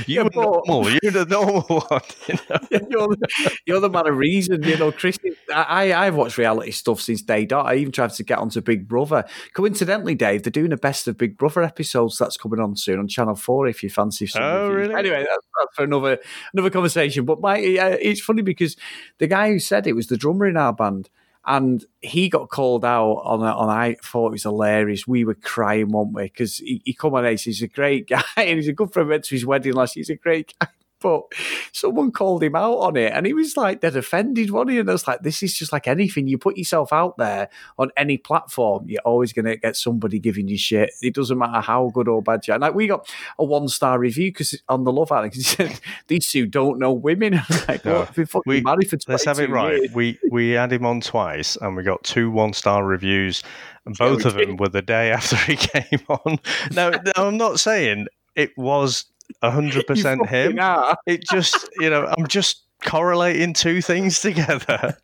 you're 0.06 0.24
yeah, 0.24 0.28
normal. 0.34 0.90
You're 1.02 1.12
the 1.12 1.26
normal 1.28 1.62
one. 1.88 2.00
You 2.26 2.34
know? 2.48 2.58
you're, 2.90 3.08
the, 3.08 3.58
you're, 3.66 3.80
the 3.80 3.90
man 3.90 4.06
of 4.06 4.16
reason. 4.16 4.62
You 4.62 4.76
know, 4.76 4.92
Chris. 4.92 5.18
I, 5.52 5.92
I've 5.92 6.14
watched 6.14 6.38
reality 6.38 6.70
stuff 6.70 7.00
since 7.00 7.22
day 7.22 7.44
dot. 7.44 7.66
I 7.66 7.76
even 7.76 7.92
tried 7.92 8.10
to 8.10 8.22
get 8.22 8.38
onto 8.38 8.60
Big 8.60 8.88
Brother. 8.88 9.24
Coincidentally, 9.54 10.14
Dave, 10.14 10.42
they're 10.42 10.50
doing 10.50 10.72
a 10.72 10.76
best 10.76 11.08
of 11.08 11.18
Big 11.18 11.36
Brother 11.36 11.62
episodes 11.62 12.18
that's 12.18 12.36
coming 12.36 12.60
on 12.60 12.76
soon 12.76 12.98
on 12.98 13.08
Channel 13.08 13.36
Four. 13.36 13.68
If 13.68 13.82
you 13.82 13.90
fancy 13.90 14.26
some. 14.26 14.42
Oh, 14.42 14.68
reviews. 14.68 14.88
really? 14.88 15.00
Anyway, 15.00 15.26
that's, 15.28 15.46
that's, 15.58 15.76
for 15.76 15.84
another 15.84 16.18
another 16.52 16.70
conversation. 16.70 17.24
But 17.24 17.40
my, 17.40 17.58
uh, 17.58 17.96
it's 18.00 18.20
funny 18.20 18.42
because 18.42 18.76
the 19.18 19.26
guy 19.26 19.50
who 19.50 19.58
said 19.58 19.86
it 19.86 19.94
was 19.94 20.06
the 20.06 20.16
drummer 20.16 20.46
in 20.46 20.56
our 20.56 20.72
band 20.72 21.10
and 21.46 21.84
he 22.00 22.28
got 22.28 22.48
called 22.48 22.84
out 22.84 23.22
on 23.24 23.42
on. 23.42 23.68
I 23.68 23.96
thought 24.02 24.28
it 24.28 24.32
was 24.32 24.42
hilarious. 24.44 25.06
We 25.06 25.24
were 25.24 25.34
crying, 25.34 25.90
weren't 25.90 26.12
we? 26.12 26.24
Because 26.24 26.58
he, 26.58 26.82
he 26.84 26.94
come 26.94 27.14
on 27.14 27.26
ace. 27.26 27.42
He's 27.42 27.62
a 27.62 27.68
great 27.68 28.08
guy, 28.08 28.22
and 28.36 28.56
he's 28.56 28.68
a 28.68 28.72
good 28.72 28.92
friend. 28.92 29.08
Went 29.08 29.24
to 29.24 29.34
his 29.34 29.46
wedding 29.46 29.74
last. 29.74 29.94
He's 29.94 30.10
a 30.10 30.16
great 30.16 30.54
guy 30.60 30.68
but 31.04 31.24
someone 31.70 32.10
called 32.10 32.42
him 32.42 32.56
out 32.56 32.78
on 32.78 32.96
it 32.96 33.12
and 33.12 33.26
he 33.26 33.34
was 33.34 33.58
like 33.58 33.82
dead 33.82 33.94
offended, 33.94 34.50
wasn't 34.50 34.70
he? 34.70 34.78
And 34.78 34.88
I 34.88 34.92
was 34.92 35.06
like, 35.06 35.20
this 35.20 35.42
is 35.42 35.52
just 35.52 35.70
like 35.70 35.86
anything. 35.86 36.28
You 36.28 36.38
put 36.38 36.56
yourself 36.56 36.94
out 36.94 37.18
there 37.18 37.50
on 37.78 37.90
any 37.98 38.16
platform, 38.16 38.86
you're 38.88 39.02
always 39.02 39.34
going 39.34 39.44
to 39.44 39.58
get 39.58 39.76
somebody 39.76 40.18
giving 40.18 40.48
you 40.48 40.56
shit. 40.56 40.92
It 41.02 41.14
doesn't 41.14 41.36
matter 41.36 41.60
how 41.60 41.90
good 41.92 42.08
or 42.08 42.22
bad 42.22 42.46
you 42.46 42.54
are. 42.54 42.58
Like, 42.58 42.74
we 42.74 42.86
got 42.86 43.06
a 43.38 43.44
one 43.44 43.68
star 43.68 43.98
review 43.98 44.30
because 44.30 44.58
on 44.66 44.84
the 44.84 44.92
Love 44.92 45.12
Island, 45.12 45.34
he 45.34 45.42
said, 45.42 45.78
these 46.06 46.26
two 46.30 46.46
don't 46.46 46.78
know 46.78 46.94
women. 46.94 47.34
like, 47.68 47.84
no, 47.84 48.08
we, 48.46 48.62
married 48.62 48.88
for 48.88 48.96
Let's 49.06 49.26
have 49.26 49.40
it 49.40 49.50
right. 49.50 49.82
Years. 49.82 49.92
We, 49.94 50.18
we 50.30 50.50
had 50.52 50.72
him 50.72 50.86
on 50.86 51.02
twice 51.02 51.56
and 51.56 51.76
we 51.76 51.82
got 51.82 52.02
two 52.02 52.30
one 52.30 52.54
star 52.54 52.82
reviews. 52.82 53.42
And 53.84 53.94
both 53.98 54.22
yeah, 54.22 54.28
of 54.28 54.34
them 54.36 54.56
were 54.56 54.70
the 54.70 54.80
day 54.80 55.10
after 55.12 55.36
he 55.36 55.56
came 55.56 56.00
on. 56.08 56.38
Now, 56.72 56.92
I'm 57.14 57.36
not 57.36 57.60
saying 57.60 58.06
it 58.34 58.56
was 58.56 59.04
hundred 59.42 59.86
percent 59.86 60.26
him. 60.28 60.58
Are. 60.58 60.96
It 61.06 61.24
just, 61.28 61.68
you 61.78 61.90
know, 61.90 62.06
I'm 62.06 62.26
just 62.26 62.62
correlating 62.84 63.54
two 63.54 63.80
things 63.80 64.20
together. 64.20 64.96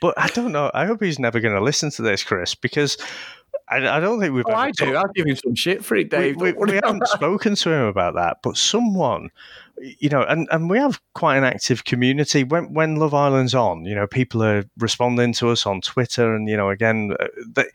but 0.00 0.14
I 0.16 0.28
don't 0.28 0.52
know. 0.52 0.70
I 0.74 0.86
hope 0.86 1.02
he's 1.02 1.18
never 1.18 1.40
going 1.40 1.54
to 1.54 1.62
listen 1.62 1.90
to 1.92 2.02
this, 2.02 2.22
Chris, 2.22 2.54
because 2.54 2.96
I, 3.68 3.76
I 3.76 4.00
don't 4.00 4.20
think 4.20 4.34
we've. 4.34 4.44
Oh, 4.46 4.54
I 4.54 4.70
do. 4.70 4.94
I'll 4.94 5.08
give 5.14 5.26
him 5.26 5.36
some 5.36 5.54
shit 5.54 5.84
for 5.84 5.96
it, 5.96 6.10
Dave. 6.10 6.36
We, 6.36 6.52
we, 6.52 6.72
we 6.72 6.80
haven't 6.82 7.06
spoken 7.08 7.54
to 7.56 7.70
him 7.70 7.84
about 7.86 8.14
that, 8.14 8.38
but 8.42 8.56
someone, 8.56 9.30
you 9.76 10.08
know, 10.08 10.22
and, 10.22 10.46
and 10.50 10.70
we 10.70 10.78
have 10.78 11.00
quite 11.14 11.36
an 11.36 11.44
active 11.44 11.84
community. 11.84 12.44
When 12.44 12.72
when 12.72 12.96
Love 12.96 13.14
Island's 13.14 13.54
on, 13.54 13.84
you 13.84 13.94
know, 13.94 14.06
people 14.06 14.42
are 14.42 14.64
responding 14.78 15.32
to 15.34 15.50
us 15.50 15.66
on 15.66 15.80
Twitter, 15.80 16.34
and 16.34 16.48
you 16.48 16.56
know, 16.56 16.70
again, 16.70 17.16
uh, 17.18 17.26
they, 17.54 17.66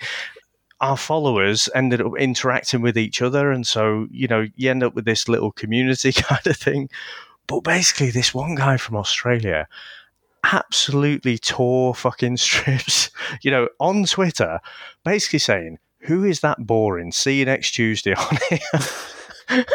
our 0.82 0.97
followers 0.97 1.69
ended 1.75 2.01
up 2.01 2.13
interacting 2.17 2.82
with 2.82 2.97
each 2.97 3.21
other. 3.21 3.51
And 3.51 3.65
so, 3.65 4.07
you 4.11 4.27
know, 4.27 4.47
you 4.55 4.69
end 4.69 4.84
up 4.84 4.95
with 4.95 5.05
this 5.05 5.29
little 5.29 5.51
community 5.51 6.11
kind 6.11 6.45
of 6.45 6.57
thing. 6.57 6.89
But 7.47 7.61
basically, 7.61 8.11
this 8.11 8.34
one 8.34 8.55
guy 8.55 8.77
from 8.77 8.95
Australia 8.95 9.67
absolutely 10.43 11.38
tore 11.38 11.93
fucking 11.93 12.38
strips, 12.38 13.11
you 13.41 13.51
know, 13.51 13.69
on 13.79 14.05
Twitter, 14.05 14.59
basically 15.03 15.39
saying, 15.39 15.77
Who 16.01 16.23
is 16.23 16.39
that 16.41 16.65
boring? 16.65 17.11
See 17.11 17.39
you 17.39 17.45
next 17.45 17.71
Tuesday 17.71 18.13
on 18.13 18.38
here. 18.49 18.59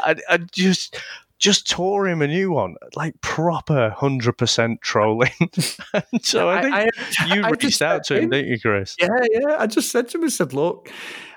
I, 0.00 0.16
I 0.28 0.38
just 0.50 0.96
just 1.42 1.68
tore 1.68 2.06
him 2.06 2.22
a 2.22 2.28
new 2.28 2.52
one, 2.52 2.76
like 2.94 3.20
proper 3.20 3.92
100% 3.98 4.80
trolling. 4.80 5.30
so 6.22 6.48
I 6.48 6.62
think 6.62 6.74
I, 6.74 6.88
I, 7.18 7.34
you 7.34 7.48
reached 7.48 7.82
out 7.82 8.04
to 8.04 8.20
him, 8.20 8.30
didn't 8.30 8.48
you, 8.48 8.60
Chris? 8.60 8.94
Yeah, 9.00 9.08
yeah. 9.28 9.56
I 9.58 9.66
just 9.66 9.90
said 9.90 10.08
to 10.10 10.18
him, 10.18 10.24
I 10.24 10.28
said, 10.28 10.54
look, 10.54 10.88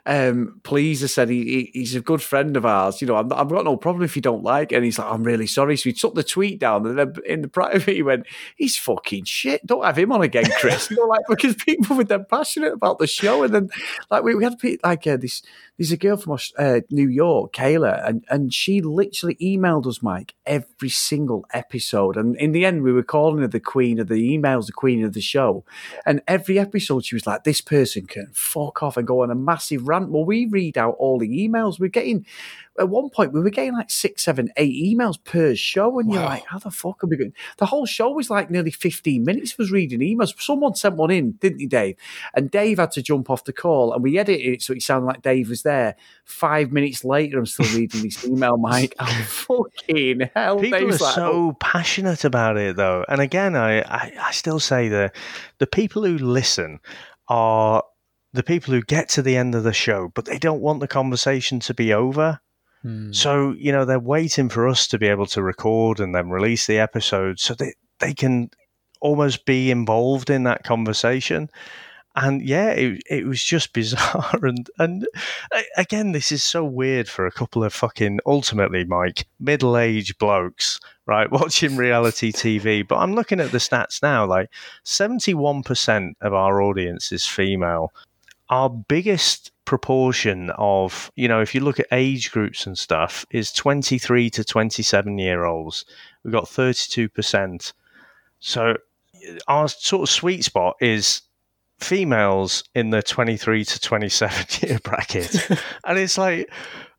um, 0.07 0.61
please, 0.63 1.03
I 1.03 1.07
said, 1.07 1.29
he, 1.29 1.71
he's 1.73 1.95
a 1.95 2.01
good 2.01 2.21
friend 2.21 2.55
of 2.55 2.65
ours. 2.65 3.01
You 3.01 3.07
know, 3.07 3.15
i 3.15 3.37
have 3.37 3.49
got 3.49 3.65
no 3.65 3.75
problem 3.75 4.03
if 4.03 4.15
you 4.15 4.21
don't 4.21 4.43
like 4.43 4.71
it. 4.71 4.75
And 4.75 4.85
he's 4.85 4.99
like, 4.99 5.11
I'm 5.11 5.23
really 5.23 5.47
sorry. 5.47 5.77
So 5.77 5.89
he 5.89 5.93
took 5.93 6.13
the 6.13 6.23
tweet 6.23 6.59
down 6.59 6.85
and 6.85 6.97
then 6.97 7.13
in 7.25 7.41
the 7.41 7.47
private, 7.47 7.81
he 7.95 8.03
went, 8.03 8.27
he's 8.55 8.77
fucking 8.77 9.23
shit. 9.23 9.65
Don't 9.65 9.83
have 9.83 9.97
him 9.97 10.11
on 10.11 10.21
again, 10.21 10.45
Chris. 10.59 10.91
you 10.91 10.97
know, 10.97 11.07
like, 11.07 11.25
because 11.27 11.55
people 11.55 11.95
were 11.95 12.03
then 12.03 12.25
passionate 12.29 12.73
about 12.73 12.99
the 12.99 13.07
show. 13.07 13.43
And 13.43 13.53
then, 13.53 13.69
like, 14.11 14.23
we, 14.23 14.35
we 14.35 14.43
had 14.43 14.55
like 14.83 15.07
uh, 15.07 15.17
this, 15.17 15.41
there's 15.77 15.91
a 15.91 15.97
girl 15.97 16.17
from 16.17 16.37
uh, 16.57 16.81
New 16.91 17.09
York, 17.09 17.53
Kayla, 17.53 18.07
and, 18.07 18.23
and 18.29 18.53
she 18.53 18.81
literally 18.81 19.35
emailed 19.35 19.87
us, 19.87 20.03
Mike, 20.03 20.35
every 20.45 20.89
single 20.89 21.45
episode. 21.51 22.15
And 22.15 22.35
in 22.37 22.51
the 22.51 22.63
end, 22.63 22.83
we 22.83 22.93
were 22.93 23.03
calling 23.03 23.41
her 23.41 23.47
the 23.47 23.59
queen 23.59 23.99
of 23.99 24.07
the 24.07 24.37
emails, 24.37 24.67
the 24.67 24.71
queen 24.71 25.03
of 25.03 25.13
the 25.13 25.21
show. 25.21 25.65
And 26.05 26.21
every 26.27 26.59
episode, 26.59 27.05
she 27.05 27.15
was 27.15 27.25
like, 27.25 27.43
this 27.43 27.59
person 27.59 28.05
can 28.05 28.29
fuck 28.33 28.83
off 28.83 28.97
and 28.97 29.07
go 29.07 29.23
on 29.23 29.31
a 29.31 29.35
massive 29.35 29.87
rant. 29.87 29.94
Well, 30.03 30.25
we 30.25 30.45
read 30.45 30.77
out 30.77 30.95
all 30.99 31.19
the 31.19 31.29
emails. 31.29 31.79
We're 31.79 31.89
getting 31.89 32.25
at 32.77 32.89
one 32.89 33.09
point 33.09 33.31
we 33.31 33.39
were 33.39 33.49
getting 33.49 33.73
like 33.73 33.89
six, 33.89 34.23
seven, 34.23 34.51
eight 34.57 34.75
emails 34.75 35.21
per 35.23 35.55
show, 35.55 35.99
and 35.99 36.09
wow. 36.09 36.15
you're 36.15 36.25
like, 36.25 36.45
how 36.45 36.59
the 36.59 36.71
fuck 36.71 37.03
are 37.03 37.07
we 37.07 37.17
going? 37.17 37.33
The 37.57 37.65
whole 37.65 37.85
show 37.85 38.11
was 38.11 38.29
like 38.29 38.49
nearly 38.49 38.71
15 38.71 39.23
minutes 39.23 39.57
was 39.57 39.71
reading 39.71 39.99
emails. 39.99 40.39
Someone 40.41 40.75
sent 40.75 40.95
one 40.95 41.11
in, 41.11 41.33
didn't 41.33 41.59
he, 41.59 41.67
Dave? 41.67 41.95
And 42.33 42.51
Dave 42.51 42.79
had 42.79 42.91
to 42.91 43.01
jump 43.01 43.29
off 43.29 43.45
the 43.45 43.53
call, 43.53 43.93
and 43.93 44.03
we 44.03 44.17
edited 44.17 44.45
it 44.45 44.61
so 44.61 44.73
it 44.73 44.81
sounded 44.81 45.07
like 45.07 45.21
Dave 45.21 45.49
was 45.49 45.63
there. 45.63 45.95
Five 46.25 46.71
minutes 46.71 47.05
later, 47.05 47.39
I'm 47.39 47.45
still 47.45 47.73
reading 47.77 48.03
this 48.03 48.25
email, 48.25 48.57
Mike. 48.57 48.95
Oh, 49.07 49.25
fucking 49.27 50.31
hell. 50.33 50.57
People 50.57 50.79
Dave's 50.79 51.01
are 51.01 51.05
like, 51.05 51.15
so 51.15 51.31
oh. 51.31 51.57
passionate 51.59 52.23
about 52.23 52.57
it, 52.57 52.75
though. 52.75 53.05
And 53.07 53.21
again, 53.21 53.55
I, 53.55 53.81
I, 53.81 54.11
I 54.19 54.31
still 54.31 54.59
say 54.59 54.87
that 54.87 55.15
the 55.59 55.67
people 55.67 56.03
who 56.03 56.17
listen 56.17 56.79
are 57.27 57.83
the 58.35 58.43
people 58.43 58.73
who 58.73 58.81
get 58.81 59.07
to 59.09 59.21
the 59.21 59.37
end 59.37 59.55
of 59.55 59.63
the 59.63 59.73
show, 59.73 60.11
but 60.13 60.25
they 60.25 60.37
don't 60.37 60.61
want 60.61 60.81
the 60.81 60.87
conversation 60.87 61.59
to 61.61 61.73
be 61.73 61.93
over. 61.93 62.39
Hmm. 62.81 63.13
So, 63.13 63.55
you 63.57 63.71
know, 63.71 63.85
they're 63.85 63.99
waiting 63.99 64.49
for 64.49 64.67
us 64.67 64.87
to 64.87 64.99
be 64.99 65.07
able 65.07 65.25
to 65.27 65.41
record 65.41 65.99
and 65.99 66.13
then 66.13 66.29
release 66.29 66.67
the 66.67 66.77
episode 66.77 67.39
so 67.39 67.53
that 67.55 67.73
they 67.99 68.13
can 68.13 68.49
almost 68.99 69.45
be 69.45 69.71
involved 69.71 70.29
in 70.29 70.43
that 70.43 70.63
conversation. 70.63 71.49
And 72.17 72.41
yeah, 72.41 72.71
it, 72.71 73.01
it 73.09 73.25
was 73.25 73.41
just 73.41 73.71
bizarre. 73.73 74.39
And, 74.41 74.69
and 74.79 75.07
again, 75.77 76.11
this 76.11 76.31
is 76.31 76.43
so 76.43 76.65
weird 76.65 77.07
for 77.07 77.25
a 77.25 77.31
couple 77.31 77.63
of 77.63 77.73
fucking, 77.73 78.19
ultimately, 78.25 78.83
Mike, 78.83 79.27
middle 79.39 79.77
aged 79.77 80.17
blokes, 80.17 80.79
right, 81.05 81.31
watching 81.31 81.77
reality 81.77 82.33
TV. 82.33 82.85
But 82.85 82.97
I'm 82.97 83.15
looking 83.15 83.39
at 83.39 83.51
the 83.51 83.59
stats 83.59 84.03
now 84.03 84.25
like 84.25 84.49
71% 84.83 86.13
of 86.19 86.33
our 86.33 86.61
audience 86.61 87.13
is 87.13 87.25
female 87.25 87.93
our 88.49 88.69
biggest 88.69 89.51
proportion 89.65 90.51
of, 90.57 91.11
you 91.15 91.27
know, 91.27 91.41
if 91.41 91.55
you 91.55 91.61
look 91.61 91.79
at 91.79 91.87
age 91.91 92.31
groups 92.31 92.65
and 92.65 92.77
stuff, 92.77 93.25
is 93.31 93.51
23 93.51 94.29
to 94.31 94.43
27 94.43 95.17
year 95.17 95.45
olds. 95.45 95.85
We've 96.23 96.33
got 96.33 96.45
32%. 96.45 97.73
So 98.39 98.77
our 99.47 99.67
sort 99.67 100.03
of 100.03 100.09
sweet 100.09 100.43
spot 100.43 100.75
is 100.79 101.21
females 101.79 102.63
in 102.73 102.91
the 102.91 103.01
23 103.01 103.65
to 103.65 103.79
27 103.79 104.45
year 104.69 104.79
bracket. 104.83 105.49
and 105.85 105.97
it's 105.97 106.17
like 106.17 106.49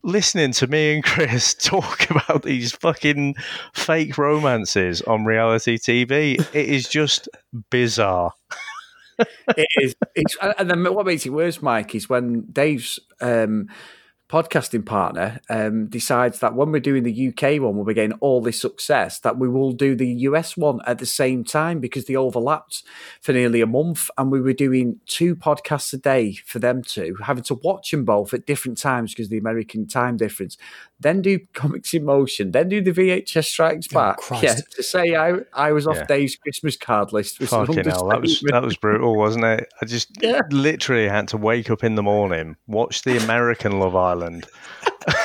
listening 0.02 0.52
to 0.52 0.66
me 0.66 0.94
and 0.94 1.04
Chris 1.04 1.54
talk 1.58 2.10
about 2.10 2.42
these 2.42 2.72
fucking 2.72 3.36
fake 3.74 4.18
romances 4.18 5.02
on 5.02 5.24
reality 5.24 5.78
TV. 5.78 6.40
It 6.54 6.68
is 6.68 6.88
just 6.88 7.28
bizarre 7.70 8.32
it 9.56 9.68
is. 9.76 9.94
It's, 10.14 10.36
and 10.58 10.70
then 10.70 10.84
what 10.94 11.06
makes 11.06 11.26
it 11.26 11.30
worse, 11.30 11.62
Mike, 11.62 11.94
is 11.94 12.08
when 12.08 12.42
Dave's 12.52 12.98
um, 13.20 13.68
podcasting 14.28 14.84
partner 14.84 15.40
um, 15.48 15.86
decides 15.86 16.40
that 16.40 16.54
when 16.54 16.72
we're 16.72 16.80
doing 16.80 17.04
the 17.04 17.28
UK 17.28 17.60
one, 17.60 17.76
when 17.76 17.84
we're 17.86 17.92
getting 17.92 18.18
all 18.18 18.40
this 18.40 18.60
success, 18.60 19.20
that 19.20 19.38
we 19.38 19.48
will 19.48 19.70
do 19.70 19.94
the 19.94 20.08
US 20.08 20.56
one 20.56 20.80
at 20.86 20.98
the 20.98 21.06
same 21.06 21.44
time 21.44 21.78
because 21.78 22.06
they 22.06 22.16
overlapped 22.16 22.82
for 23.20 23.32
nearly 23.32 23.60
a 23.60 23.66
month, 23.66 24.10
and 24.18 24.32
we 24.32 24.40
were 24.40 24.52
doing 24.52 24.98
two 25.06 25.36
podcasts 25.36 25.92
a 25.92 25.96
day 25.96 26.32
for 26.44 26.58
them 26.58 26.82
two, 26.82 27.16
having 27.22 27.44
to 27.44 27.54
watch 27.62 27.92
them 27.92 28.04
both 28.04 28.34
at 28.34 28.46
different 28.46 28.78
times 28.78 29.12
because 29.12 29.28
the 29.28 29.38
American 29.38 29.86
time 29.86 30.16
difference 30.16 30.56
then 30.98 31.20
do 31.20 31.38
Comics 31.52 31.92
in 31.92 32.04
Motion, 32.04 32.52
then 32.52 32.68
do 32.68 32.80
the 32.80 32.92
VHS 32.92 33.44
Strikes 33.44 33.86
oh, 33.92 33.94
Back. 33.94 34.16
Oh, 34.30 34.40
yeah, 34.42 34.54
to 34.54 34.82
say 34.82 35.14
I, 35.14 35.34
I 35.52 35.72
was 35.72 35.86
off 35.86 35.96
yeah. 35.96 36.06
Dave's 36.06 36.36
Christmas 36.36 36.76
card 36.76 37.12
list 37.12 37.38
was 37.38 37.50
Fucking 37.50 37.84
hell, 37.84 38.08
that 38.08 38.20
was 38.20 38.40
that 38.48 38.62
was 38.62 38.76
brutal, 38.76 39.16
wasn't 39.16 39.44
it? 39.44 39.68
I 39.80 39.86
just 39.86 40.10
yeah. 40.22 40.40
literally 40.50 41.08
had 41.08 41.28
to 41.28 41.36
wake 41.36 41.70
up 41.70 41.84
in 41.84 41.96
the 41.96 42.02
morning, 42.02 42.56
watch 42.66 43.02
the 43.02 43.22
American 43.22 43.78
Love 43.78 43.94
Island. 43.94 44.46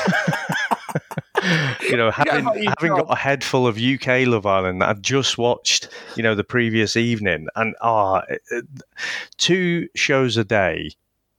you 1.89 1.95
know, 1.95 2.11
having 2.11 2.45
having 2.45 2.91
got 2.91 3.07
a 3.09 3.15
head 3.15 3.43
full 3.43 3.65
of 3.65 3.78
UK 3.78 4.28
Love 4.28 4.45
Island 4.45 4.82
that 4.82 4.89
I've 4.89 5.01
just 5.01 5.38
watched, 5.38 5.88
you 6.15 6.24
know, 6.24 6.36
the 6.36 6.43
previous 6.43 6.97
evening, 6.97 7.47
and 7.55 7.76
ah, 7.82 8.24
oh, 8.30 8.61
two 9.38 9.88
shows 9.95 10.36
a 10.36 10.43
day 10.43 10.91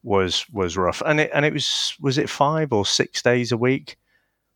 was 0.03 0.47
was 0.51 0.79
rough, 0.79 1.03
and 1.05 1.21
it 1.21 1.31
and 1.35 1.45
it 1.45 1.53
was 1.53 1.95
was 2.01 2.17
it 2.17 2.31
five 2.31 2.73
or 2.73 2.87
six 2.87 3.21
days 3.21 3.53
a 3.53 3.59
week 3.59 3.99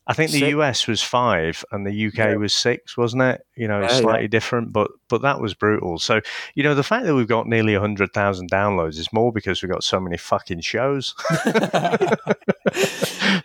I 0.06 0.14
think 0.14 0.30
the 0.30 0.38
six. 0.40 0.50
US 0.52 0.86
was 0.86 1.02
five 1.02 1.64
and 1.72 1.86
the 1.86 2.06
UK 2.06 2.16
yeah. 2.16 2.34
was 2.36 2.54
six, 2.54 2.96
wasn't 2.96 3.22
it? 3.22 3.44
You 3.56 3.66
know, 3.66 3.82
yeah, 3.82 3.88
slightly 3.88 4.22
yeah. 4.22 4.28
different, 4.28 4.72
but 4.72 4.90
but 5.08 5.22
that 5.22 5.40
was 5.40 5.54
brutal. 5.54 5.98
So 5.98 6.20
you 6.54 6.62
know, 6.62 6.74
the 6.74 6.82
fact 6.82 7.06
that 7.06 7.14
we've 7.14 7.28
got 7.28 7.46
nearly 7.46 7.74
hundred 7.74 8.12
thousand 8.12 8.50
downloads 8.50 8.98
is 8.98 9.12
more 9.12 9.32
because 9.32 9.62
we've 9.62 9.70
got 9.70 9.84
so 9.84 10.00
many 10.00 10.16
fucking 10.16 10.60
shows. 10.60 11.14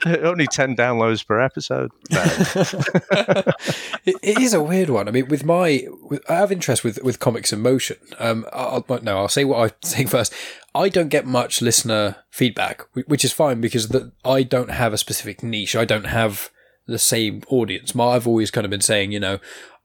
Only 0.06 0.48
ten 0.48 0.76
downloads 0.76 1.26
per 1.26 1.40
episode. 1.40 1.92
It, 4.04 4.40
is 4.40 4.54
a 4.54 4.64
weird 4.64 4.90
one. 4.90 5.08
I 5.08 5.12
mean, 5.12 5.28
with 5.28 5.44
my, 5.44 5.86
with, 6.02 6.28
I 6.30 6.36
have 6.36 6.52
interest 6.52 6.84
with 6.84 7.02
with 7.04 7.20
comics 7.20 7.54
in 7.54 7.62
motion. 7.62 7.98
Um, 8.18 8.48
I'll, 8.52 8.84
no, 9.04 9.20
I'll 9.20 9.28
say 9.28 9.44
what 9.44 9.60
I 9.60 9.88
think 9.88 10.10
first. 10.12 10.34
I 10.74 10.90
don't 10.90 11.10
get 11.10 11.26
much 11.26 11.62
listener 11.62 12.18
feedback, 12.30 12.82
which 13.06 13.24
is 13.24 13.32
fine 13.32 13.62
because 13.62 13.90
the, 13.90 14.12
I 14.26 14.44
don't 14.44 14.72
have 14.72 14.94
a 14.94 14.98
specific 14.98 15.44
niche. 15.44 15.76
I 15.76 15.86
don't 15.86 16.06
have 16.06 16.50
the 16.88 16.98
same 16.98 17.44
audience. 17.48 17.94
My, 17.94 18.06
I've 18.06 18.28
always 18.28 18.52
kind 18.52 18.66
of 18.66 18.72
been 18.72 18.82
saying, 18.82 19.12
you 19.12 19.20
know, 19.20 19.40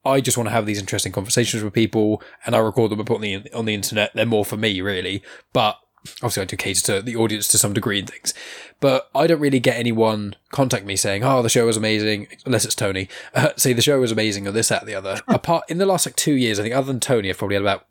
I 0.06 0.20
just 0.20 0.36
want 0.36 0.48
to 0.48 0.52
have 0.52 0.66
these 0.66 0.78
interesting 0.78 1.12
conversations 1.12 1.62
with 1.62 1.72
people 1.72 2.22
and 2.44 2.54
I 2.54 2.58
record 2.58 2.90
them 2.90 3.00
and 3.00 3.06
put 3.06 3.20
them 3.20 3.44
on 3.54 3.64
the 3.64 3.74
internet. 3.74 4.12
They're 4.14 4.26
more 4.26 4.44
for 4.44 4.56
me, 4.56 4.80
really. 4.80 5.22
But 5.52 5.78
obviously, 6.16 6.42
I 6.42 6.46
do 6.46 6.56
cater 6.56 6.80
to 6.82 7.02
the 7.02 7.16
audience 7.16 7.48
to 7.48 7.58
some 7.58 7.72
degree 7.72 7.98
and 7.98 8.08
things. 8.08 8.34
But 8.80 9.10
I 9.14 9.26
don't 9.26 9.40
really 9.40 9.60
get 9.60 9.76
anyone 9.76 10.36
contact 10.50 10.84
me 10.84 10.96
saying, 10.96 11.24
"Oh, 11.24 11.42
the 11.42 11.48
show 11.48 11.66
was 11.66 11.76
amazing," 11.76 12.28
unless 12.44 12.64
it's 12.64 12.74
Tony. 12.74 13.08
Uh, 13.34 13.50
say 13.56 13.74
the 13.74 13.82
show 13.82 14.00
was 14.00 14.12
amazing 14.12 14.48
or 14.48 14.50
this, 14.50 14.68
that, 14.68 14.86
the 14.86 14.94
other. 14.94 15.20
Apart 15.28 15.64
in 15.68 15.76
the 15.76 15.84
last 15.84 16.06
like 16.06 16.16
two 16.16 16.34
years, 16.34 16.58
I 16.58 16.62
think 16.62 16.74
other 16.74 16.86
than 16.86 17.00
Tony, 17.00 17.28
I've 17.28 17.36
probably 17.36 17.56
had 17.56 17.62
about 17.62 17.84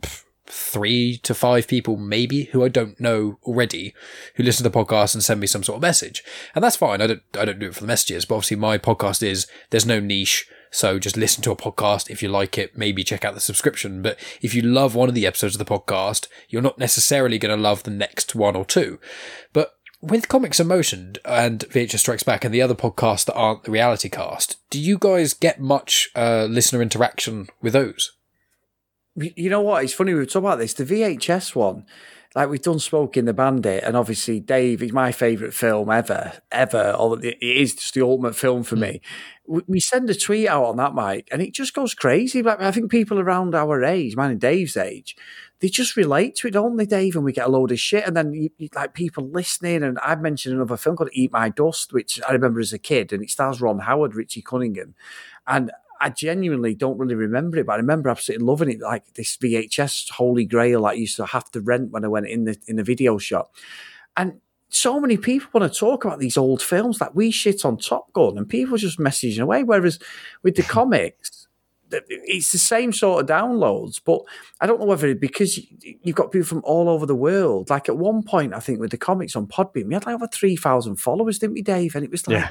three 0.47 1.17
to 1.17 1.33
five 1.33 1.67
people 1.67 1.97
maybe 1.97 2.45
who 2.45 2.63
I 2.63 2.67
don't 2.67 2.99
know 2.99 3.39
already 3.43 3.93
who 4.35 4.43
listen 4.43 4.63
to 4.63 4.69
the 4.69 4.85
podcast 4.85 5.13
and 5.13 5.23
send 5.23 5.39
me 5.39 5.47
some 5.47 5.63
sort 5.63 5.77
of 5.77 5.81
message. 5.81 6.23
And 6.53 6.63
that's 6.63 6.75
fine. 6.75 7.01
I 7.01 7.07
don't 7.07 7.21
I 7.37 7.45
don't 7.45 7.59
do 7.59 7.67
it 7.67 7.75
for 7.75 7.81
the 7.81 7.87
messages, 7.87 8.25
but 8.25 8.35
obviously 8.35 8.57
my 8.57 8.77
podcast 8.77 9.21
is 9.21 9.47
there's 9.69 9.85
no 9.85 9.99
niche. 9.99 10.47
So 10.75 10.99
just 10.99 11.15
listen 11.15 11.41
to 11.43 11.51
a 11.51 11.55
podcast. 11.55 12.09
If 12.09 12.21
you 12.21 12.27
like 12.27 12.57
it, 12.57 12.77
maybe 12.77 13.05
check 13.05 13.23
out 13.23 13.33
the 13.33 13.39
subscription. 13.39 14.01
But 14.01 14.19
if 14.41 14.53
you 14.53 14.61
love 14.61 14.93
one 14.93 15.07
of 15.07 15.15
the 15.15 15.25
episodes 15.25 15.55
of 15.55 15.59
the 15.59 15.65
podcast, 15.65 16.27
you're 16.49 16.61
not 16.61 16.77
necessarily 16.77 17.39
going 17.39 17.55
to 17.55 17.61
love 17.61 17.83
the 17.83 17.91
next 17.91 18.35
one 18.35 18.57
or 18.57 18.65
two. 18.65 18.99
But 19.53 19.75
with 20.01 20.27
Comics 20.27 20.59
in 20.59 20.67
Motion 20.67 21.15
and 21.23 21.61
VHS 21.61 21.99
Strikes 21.99 22.23
Back 22.23 22.43
and 22.43 22.53
the 22.53 22.61
other 22.61 22.75
podcasts 22.75 23.23
that 23.23 23.35
aren't 23.35 23.63
the 23.63 23.71
reality 23.71 24.09
cast, 24.09 24.57
do 24.69 24.77
you 24.77 24.97
guys 24.97 25.33
get 25.33 25.61
much 25.61 26.09
uh, 26.13 26.43
listener 26.49 26.81
interaction 26.81 27.47
with 27.61 27.71
those? 27.71 28.11
You 29.15 29.49
know 29.49 29.61
what? 29.61 29.85
It's 29.85 29.93
funny 29.93 30.13
we 30.13 30.25
talking 30.25 30.39
about 30.39 30.59
this. 30.59 30.73
The 30.73 30.83
VHS 30.83 31.55
one, 31.55 31.85
like 32.35 32.49
we've 32.49 32.61
done 32.61 32.79
Smokey 32.79 33.19
and 33.19 33.27
the 33.29 33.33
Bandit, 33.33 33.83
and 33.83 33.95
obviously 33.95 34.41
Dave 34.41 34.83
is 34.83 34.91
my 34.91 35.13
favourite 35.13 35.53
film 35.53 35.89
ever, 35.89 36.33
ever. 36.51 36.91
Or 36.91 37.17
it 37.23 37.41
is 37.41 37.75
just 37.75 37.93
the 37.93 38.01
ultimate 38.01 38.35
film 38.35 38.63
for 38.63 38.75
mm. 38.75 38.81
me. 38.81 39.01
We, 39.47 39.61
we 39.67 39.79
send 39.79 40.09
a 40.09 40.15
tweet 40.15 40.49
out 40.49 40.65
on 40.65 40.75
that, 40.77 40.93
Mike, 40.93 41.29
and 41.31 41.41
it 41.41 41.53
just 41.53 41.73
goes 41.73 41.93
crazy. 41.93 42.43
Like 42.43 42.61
I 42.61 42.71
think 42.71 42.91
people 42.91 43.19
around 43.19 43.55
our 43.55 43.83
age, 43.85 44.17
mine 44.17 44.31
and 44.31 44.41
Dave's 44.41 44.75
age, 44.75 45.15
they 45.61 45.69
just 45.69 45.95
relate 45.95 46.35
to 46.35 46.49
it, 46.49 46.51
don't 46.51 46.75
they, 46.75 46.85
Dave? 46.85 47.15
And 47.15 47.23
we 47.23 47.31
get 47.31 47.47
a 47.47 47.51
load 47.51 47.71
of 47.71 47.79
shit, 47.79 48.05
and 48.05 48.17
then 48.17 48.33
you, 48.33 48.49
you, 48.57 48.67
like 48.75 48.93
people 48.93 49.29
listening. 49.29 49.81
And 49.81 49.97
I've 49.99 50.21
mentioned 50.21 50.55
another 50.55 50.75
film 50.75 50.97
called 50.97 51.11
Eat 51.13 51.31
My 51.31 51.47
Dust, 51.47 51.93
which 51.93 52.19
I 52.27 52.33
remember 52.33 52.59
as 52.59 52.73
a 52.73 52.79
kid, 52.79 53.13
and 53.13 53.23
it 53.23 53.29
stars 53.29 53.61
Ron 53.61 53.79
Howard, 53.79 54.13
Richie 54.13 54.41
Cunningham, 54.41 54.93
and 55.47 55.71
I 56.05 56.09
genuinely 56.09 56.75
don't 56.75 56.99
really 56.99 57.15
remember 57.15 57.57
it, 57.57 57.65
but 57.65 57.73
I 57.73 57.77
remember 57.77 58.09
absolutely 58.09 58.45
loving 58.45 58.69
it. 58.69 58.79
Like 58.79 59.15
this 59.15 59.35
VHS 59.37 60.11
Holy 60.11 60.45
Grail 60.45 60.85
I 60.85 60.93
used 60.93 61.15
to 61.15 61.25
have 61.25 61.49
to 61.51 61.61
rent 61.61 61.89
when 61.89 62.05
I 62.05 62.07
went 62.07 62.27
in 62.27 62.43
the 62.45 62.55
in 62.67 62.75
the 62.75 62.83
video 62.83 63.17
shop. 63.17 63.55
And 64.15 64.39
so 64.69 64.99
many 64.99 65.17
people 65.17 65.49
want 65.51 65.73
to 65.73 65.79
talk 65.79 66.05
about 66.05 66.19
these 66.19 66.37
old 66.37 66.61
films 66.61 66.99
that 66.99 67.15
we 67.15 67.31
shit 67.31 67.65
on 67.65 67.77
Top 67.77 68.13
Gun, 68.13 68.37
and 68.37 68.47
people 68.47 68.77
just 68.77 68.99
messaging 68.99 69.41
away. 69.41 69.63
Whereas 69.63 69.97
with 70.43 70.55
the 70.55 70.61
comics, 70.77 71.47
it's 71.89 72.51
the 72.51 72.59
same 72.59 72.93
sort 72.93 73.23
of 73.23 73.27
downloads, 73.27 73.99
but 74.05 74.21
I 74.61 74.67
don't 74.67 74.79
know 74.79 74.85
whether 74.85 75.15
because 75.15 75.59
you've 75.81 76.15
got 76.15 76.31
people 76.31 76.45
from 76.45 76.61
all 76.65 76.87
over 76.87 77.07
the 77.07 77.15
world. 77.15 77.71
Like 77.71 77.89
at 77.89 77.97
one 77.97 78.21
point, 78.21 78.53
I 78.53 78.59
think 78.59 78.79
with 78.79 78.91
the 78.91 78.97
comics 78.97 79.35
on 79.35 79.47
Podbean, 79.47 79.87
we 79.87 79.95
had 79.95 80.05
like 80.05 80.13
over 80.13 80.27
three 80.27 80.55
thousand 80.55 80.97
followers, 80.97 81.39
didn't 81.39 81.55
we, 81.55 81.63
Dave? 81.63 81.95
And 81.95 82.05
it 82.05 82.11
was 82.11 82.27
like, 82.27 82.37
yeah. 82.37 82.49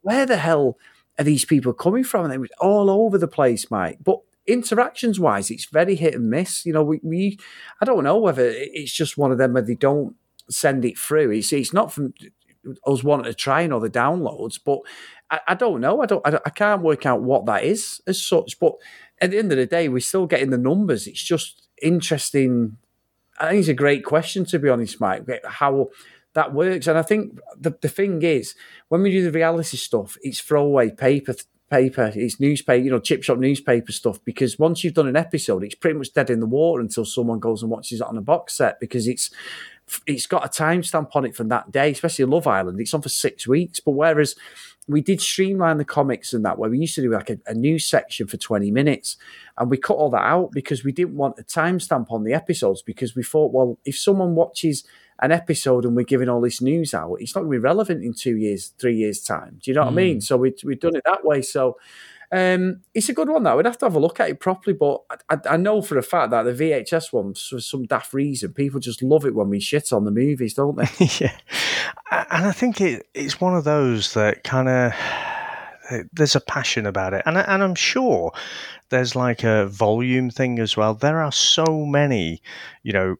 where 0.00 0.24
the 0.24 0.38
hell 0.38 0.78
are 1.18 1.24
these 1.24 1.44
people 1.44 1.72
coming 1.72 2.04
from? 2.04 2.24
And 2.24 2.34
it 2.34 2.40
was 2.40 2.50
all 2.60 2.90
over 2.90 3.18
the 3.18 3.28
place, 3.28 3.70
Mike. 3.70 3.98
But 4.02 4.20
interactions 4.46 5.20
wise, 5.20 5.50
it's 5.50 5.66
very 5.66 5.94
hit 5.94 6.14
and 6.14 6.30
miss. 6.30 6.64
You 6.64 6.72
know, 6.72 6.82
we, 6.82 7.00
we 7.02 7.38
I 7.80 7.84
don't 7.84 8.04
know 8.04 8.18
whether 8.18 8.44
it's 8.46 8.92
just 8.92 9.18
one 9.18 9.32
of 9.32 9.38
them 9.38 9.52
where 9.52 9.62
they 9.62 9.74
don't 9.74 10.14
send 10.50 10.84
it 10.84 10.98
through. 10.98 11.30
It's 11.30 11.52
it's 11.52 11.72
not 11.72 11.92
from 11.92 12.14
us 12.86 13.04
wanting 13.04 13.24
to 13.24 13.34
try 13.34 13.62
and 13.62 13.72
the 13.72 13.90
downloads, 13.90 14.58
but 14.64 14.80
I, 15.30 15.40
I 15.48 15.54
don't 15.54 15.80
know. 15.80 16.02
I 16.02 16.06
don't, 16.06 16.26
I 16.26 16.38
I 16.44 16.50
can't 16.50 16.82
work 16.82 17.06
out 17.06 17.22
what 17.22 17.46
that 17.46 17.64
is 17.64 18.00
as 18.06 18.22
such. 18.22 18.58
But 18.58 18.74
at 19.20 19.30
the 19.30 19.38
end 19.38 19.52
of 19.52 19.58
the 19.58 19.66
day, 19.66 19.88
we're 19.88 20.00
still 20.00 20.26
getting 20.26 20.50
the 20.50 20.58
numbers. 20.58 21.06
It's 21.06 21.22
just 21.22 21.68
interesting. 21.82 22.76
I 23.40 23.50
think 23.50 23.60
it's 23.60 23.68
a 23.68 23.74
great 23.74 24.04
question 24.04 24.44
to 24.46 24.58
be 24.58 24.68
honest, 24.68 25.00
Mike. 25.00 25.24
How 25.44 25.88
that 26.38 26.54
works, 26.54 26.86
and 26.86 26.96
I 26.96 27.02
think 27.02 27.38
the 27.56 27.76
the 27.80 27.88
thing 27.88 28.22
is 28.22 28.54
when 28.88 29.02
we 29.02 29.10
do 29.10 29.24
the 29.24 29.32
reality 29.32 29.76
stuff, 29.76 30.16
it's 30.22 30.40
throwaway 30.40 30.90
paper 30.90 31.34
paper, 31.68 32.12
it's 32.14 32.38
newspaper, 32.38 32.82
you 32.82 32.90
know, 32.90 33.00
chip 33.00 33.24
shop 33.24 33.38
newspaper 33.38 33.90
stuff. 33.90 34.24
Because 34.24 34.56
once 34.56 34.84
you've 34.84 34.94
done 34.94 35.08
an 35.08 35.16
episode, 35.16 35.64
it's 35.64 35.74
pretty 35.74 35.98
much 35.98 36.12
dead 36.12 36.30
in 36.30 36.38
the 36.38 36.46
water 36.46 36.80
until 36.80 37.04
someone 37.04 37.40
goes 37.40 37.62
and 37.62 37.70
watches 37.72 38.00
it 38.00 38.06
on 38.06 38.16
a 38.16 38.22
box 38.22 38.54
set 38.54 38.78
because 38.78 39.08
it's 39.08 39.30
it's 40.06 40.26
got 40.26 40.44
a 40.44 40.62
timestamp 40.62 41.08
on 41.16 41.24
it 41.24 41.34
from 41.34 41.48
that 41.48 41.72
day, 41.72 41.90
especially 41.90 42.24
Love 42.26 42.46
Island. 42.46 42.80
It's 42.80 42.94
on 42.94 43.02
for 43.02 43.08
six 43.08 43.48
weeks. 43.48 43.80
But 43.80 43.92
whereas 43.92 44.36
we 44.86 45.00
did 45.00 45.20
streamline 45.20 45.78
the 45.78 45.84
comics 45.84 46.32
and 46.32 46.44
that, 46.44 46.58
where 46.58 46.70
we 46.70 46.78
used 46.78 46.94
to 46.94 47.02
do 47.02 47.10
like 47.10 47.30
a, 47.30 47.38
a 47.46 47.54
news 47.54 47.84
section 47.84 48.26
for 48.28 48.36
20 48.36 48.70
minutes, 48.70 49.16
and 49.56 49.70
we 49.70 49.76
cut 49.76 49.96
all 49.96 50.10
that 50.10 50.24
out 50.24 50.52
because 50.52 50.84
we 50.84 50.92
didn't 50.92 51.16
want 51.16 51.38
a 51.38 51.42
timestamp 51.42 52.12
on 52.12 52.22
the 52.22 52.32
episodes 52.32 52.82
because 52.82 53.16
we 53.16 53.24
thought, 53.24 53.52
well, 53.52 53.78
if 53.84 53.98
someone 53.98 54.34
watches 54.34 54.84
an 55.20 55.32
episode 55.32 55.84
and 55.84 55.96
we're 55.96 56.04
giving 56.04 56.28
all 56.28 56.40
this 56.40 56.60
news 56.60 56.94
out, 56.94 57.16
it's 57.20 57.34
not 57.34 57.42
going 57.42 57.52
to 57.52 57.58
be 57.58 57.62
relevant 57.62 58.04
in 58.04 58.14
two 58.14 58.36
years, 58.36 58.72
three 58.78 58.96
years' 58.96 59.20
time. 59.20 59.58
Do 59.62 59.70
you 59.70 59.74
know 59.74 59.82
what 59.82 59.90
mm. 59.90 59.98
I 59.98 60.02
mean? 60.02 60.20
So 60.20 60.36
we, 60.36 60.54
we've 60.64 60.80
done 60.80 60.96
it 60.96 61.02
that 61.04 61.24
way. 61.24 61.42
So 61.42 61.76
um, 62.30 62.82
it's 62.94 63.08
a 63.08 63.14
good 63.14 63.28
one, 63.28 63.42
though. 63.42 63.56
We'd 63.56 63.66
have 63.66 63.78
to 63.78 63.86
have 63.86 63.94
a 63.94 64.00
look 64.00 64.20
at 64.20 64.28
it 64.28 64.38
properly, 64.38 64.74
but 64.74 65.02
I, 65.30 65.38
I, 65.48 65.56
know 65.56 65.80
for 65.80 65.96
a 65.96 66.02
fact 66.02 66.30
that 66.30 66.42
the 66.42 66.52
VHS 66.52 67.12
one, 67.12 67.32
for 67.32 67.58
some 67.60 67.86
daft 67.86 68.12
reason, 68.12 68.52
people 68.52 68.80
just 68.80 69.02
love 69.02 69.24
it 69.24 69.34
when 69.34 69.48
we 69.48 69.60
shit 69.60 69.92
on 69.92 70.04
the 70.04 70.10
movies, 70.10 70.54
don't 70.54 70.76
they? 70.76 71.06
yeah, 71.20 71.36
and 72.10 72.44
I 72.44 72.52
think 72.52 72.82
it, 72.82 73.06
it's 73.14 73.40
one 73.40 73.56
of 73.56 73.64
those 73.64 74.12
that 74.12 74.44
kind 74.44 74.68
of 74.68 74.92
there's 76.12 76.36
a 76.36 76.40
passion 76.40 76.84
about 76.84 77.14
it, 77.14 77.22
and 77.24 77.38
and 77.38 77.62
I'm 77.62 77.74
sure 77.74 78.32
there's 78.90 79.16
like 79.16 79.42
a 79.42 79.66
volume 79.66 80.28
thing 80.28 80.58
as 80.58 80.76
well. 80.76 80.94
There 80.94 81.22
are 81.22 81.32
so 81.32 81.86
many, 81.86 82.42
you 82.82 82.92
know, 82.92 83.16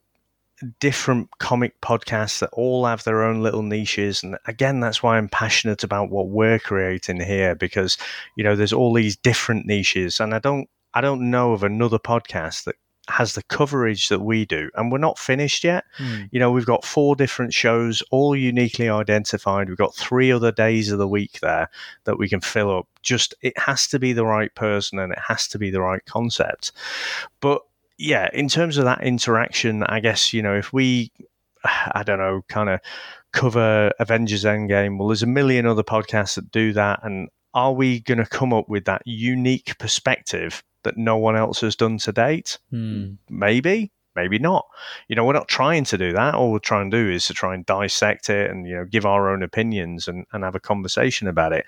different 0.81 1.29
comic 1.39 1.81
podcasts 1.81 2.41
that 2.41 2.51
all 2.53 2.85
have 2.85 3.05
their 3.05 3.23
own 3.23 3.43
little 3.43 3.63
niches 3.63 4.23
and 4.23 4.37
again 4.47 4.81
that's 4.81 5.03
why 5.03 5.17
i'm 5.17 5.29
passionate 5.29 5.85
about 5.85 6.11
what 6.11 6.29
we're 6.29 6.59
creating 6.59 7.21
here 7.21 7.55
because 7.55 7.97
you 8.37 8.43
know 8.43 8.57
there's 8.57 8.73
all 8.73 8.93
these 8.93 9.17
different 9.17 9.67
niches 9.67 10.19
and 10.21 10.35
i 10.35 10.39
don't 10.39 10.69
i 10.95 11.01
don't 11.01 11.31
know 11.31 11.53
of 11.53 11.63
another 11.63 11.99
podcast 11.99 12.65
that 12.65 12.75
has 13.09 13.35
the 13.35 13.43
coverage 13.45 14.09
that 14.09 14.21
we 14.21 14.45
do 14.45 14.71
and 14.75 14.93
we're 14.93 14.99
not 14.99 15.19
finished 15.19 15.65
yet. 15.65 15.85
Mm. 15.99 16.29
you 16.31 16.39
know 16.39 16.51
we've 16.51 16.67
got 16.67 16.85
four 16.85 17.17
different 17.17 17.55
shows 17.55 18.03
all 18.11 18.37
uniquely 18.37 18.89
identified. 18.89 19.69
We've 19.69 19.79
got 19.79 19.95
three 19.95 20.31
other 20.31 20.53
days 20.53 20.93
of 20.93 20.99
the 20.99 21.09
week 21.09 21.41
there 21.41 21.71
that 22.05 22.19
we 22.19 22.29
can 22.29 22.41
fill 22.41 22.77
up. 22.77 22.87
Just 23.03 23.35
it 23.41 23.59
has 23.59 23.87
to 23.89 23.99
be 23.99 24.13
the 24.13 24.27
right 24.27 24.55
person 24.55 24.99
and 24.99 25.13
it 25.13 25.19
has 25.27 25.49
to 25.49 25.59
be 25.59 25.71
the 25.71 25.81
right 25.81 26.05
concept. 26.05 26.73
But 27.41 27.63
yeah, 27.99 28.29
in 28.33 28.49
terms 28.49 28.79
of 28.79 28.85
that 28.85 29.03
interaction, 29.03 29.83
I 29.83 29.99
guess, 30.01 30.33
you 30.33 30.41
know, 30.41 30.55
if 30.55 30.73
we, 30.73 31.11
I 31.65 32.05
don't 32.05 32.19
know, 32.19 32.43
kind 32.49 32.71
of 32.71 32.81
cover 33.33 33.93
Avengers 33.99 34.45
Endgame, 34.45 34.99
well, 34.99 35.09
there's 35.09 35.25
a 35.25 35.27
million 35.27 35.67
other 35.67 35.83
podcasts 35.83 36.37
that 36.37 36.53
do 36.53 36.73
that. 36.75 37.01
And 37.03 37.29
are 37.55 37.73
we 37.73 38.01
going 38.01 38.19
to 38.19 38.27
come 38.27 38.53
up 38.53 38.69
with 38.69 38.85
that 38.85 39.03
unique 39.05 39.77
perspective 39.79 40.63
that 40.85 40.97
no 40.97 41.17
one 41.17 41.37
else 41.37 41.61
has 41.63 41.75
done 41.75 41.99
to 41.99 42.13
date? 42.13 42.59
Hmm. 42.71 43.15
Maybe, 43.29 43.91
maybe 44.15 44.39
not. 44.39 44.67
You 45.09 45.17
know, 45.17 45.25
we're 45.25 45.33
not 45.33 45.49
trying 45.49 45.83
to 45.85 45.99
do 45.99 46.13
that. 46.13 46.37
All 46.37 46.53
we're 46.53 46.61
trying 46.61 46.93
to 46.93 46.97
do 46.97 47.11
is 47.11 47.27
to 47.27 47.35
try 47.35 47.53
and 47.53 47.67
dissect 47.67 48.31
it 48.31 48.49
and, 48.49 48.65
you 48.65 48.77
know, 48.77 48.85
give 48.85 49.07
our 49.07 49.29
own 49.29 49.43
opinions 49.43 50.07
and, 50.07 50.25
and 50.33 50.45
have 50.45 50.55
a 50.55 50.61
conversation 50.61 51.27
about 51.27 51.53
it. 51.53 51.67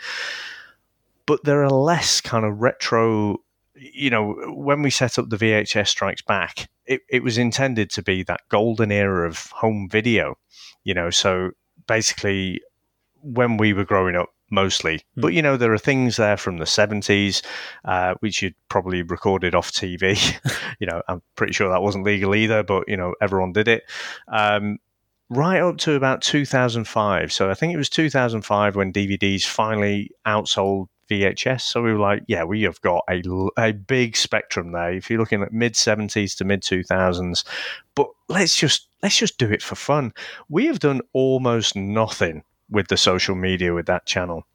But 1.26 1.42
there 1.42 1.64
are 1.64 1.70
less 1.70 2.20
kind 2.20 2.44
of 2.44 2.60
retro 2.60 3.38
you 3.80 4.10
know, 4.10 4.34
when 4.48 4.82
we 4.82 4.90
set 4.90 5.18
up 5.18 5.30
the 5.30 5.36
VHS 5.36 5.88
Strikes 5.88 6.22
Back, 6.22 6.68
it, 6.86 7.00
it 7.08 7.22
was 7.22 7.38
intended 7.38 7.90
to 7.90 8.02
be 8.02 8.22
that 8.24 8.40
golden 8.48 8.92
era 8.92 9.26
of 9.26 9.46
home 9.46 9.88
video, 9.90 10.36
you 10.84 10.92
know. 10.92 11.10
So 11.10 11.52
basically, 11.86 12.60
when 13.22 13.56
we 13.56 13.72
were 13.72 13.84
growing 13.84 14.16
up, 14.16 14.28
mostly. 14.50 14.96
Mm. 14.96 15.02
But 15.16 15.28
you 15.28 15.42
know, 15.42 15.56
there 15.56 15.72
are 15.72 15.78
things 15.78 16.16
there 16.16 16.36
from 16.36 16.58
the 16.58 16.66
seventies, 16.66 17.42
uh, 17.84 18.14
which 18.20 18.42
you'd 18.42 18.54
probably 18.68 19.02
recorded 19.02 19.54
off 19.54 19.72
TV. 19.72 20.38
you 20.78 20.86
know, 20.86 21.02
I'm 21.08 21.22
pretty 21.36 21.52
sure 21.52 21.70
that 21.70 21.82
wasn't 21.82 22.04
legal 22.04 22.34
either, 22.34 22.62
but 22.62 22.88
you 22.88 22.96
know, 22.96 23.14
everyone 23.20 23.52
did 23.52 23.68
it. 23.68 23.84
Um, 24.28 24.78
right 25.30 25.60
up 25.60 25.78
to 25.78 25.94
about 25.94 26.22
2005. 26.22 27.32
So 27.32 27.50
I 27.50 27.54
think 27.54 27.72
it 27.72 27.76
was 27.76 27.88
2005 27.88 28.76
when 28.76 28.92
DVDs 28.92 29.44
finally 29.44 30.10
outsold 30.26 30.88
VHS. 31.10 31.62
So 31.62 31.82
we 31.82 31.92
were 31.92 31.98
like, 31.98 32.22
yeah, 32.28 32.44
we 32.44 32.62
have 32.62 32.80
got 32.80 33.04
a, 33.10 33.22
a 33.58 33.72
big 33.72 34.16
spectrum 34.16 34.72
there. 34.72 34.92
If 34.92 35.10
you're 35.10 35.18
looking 35.18 35.42
at 35.42 35.52
mid 35.52 35.74
70s 35.74 36.36
to 36.36 36.44
mid 36.44 36.62
2000s, 36.62 37.44
but 37.94 38.08
let's 38.28 38.56
just 38.56 38.88
let's 39.02 39.16
just 39.16 39.38
do 39.38 39.50
it 39.50 39.62
for 39.62 39.74
fun. 39.74 40.12
We 40.48 40.66
have 40.66 40.78
done 40.78 41.00
almost 41.12 41.76
nothing 41.76 42.44
with 42.70 42.88
the 42.88 42.96
social 42.96 43.34
media 43.34 43.74
with 43.74 43.86
that 43.86 44.06
channel. 44.06 44.46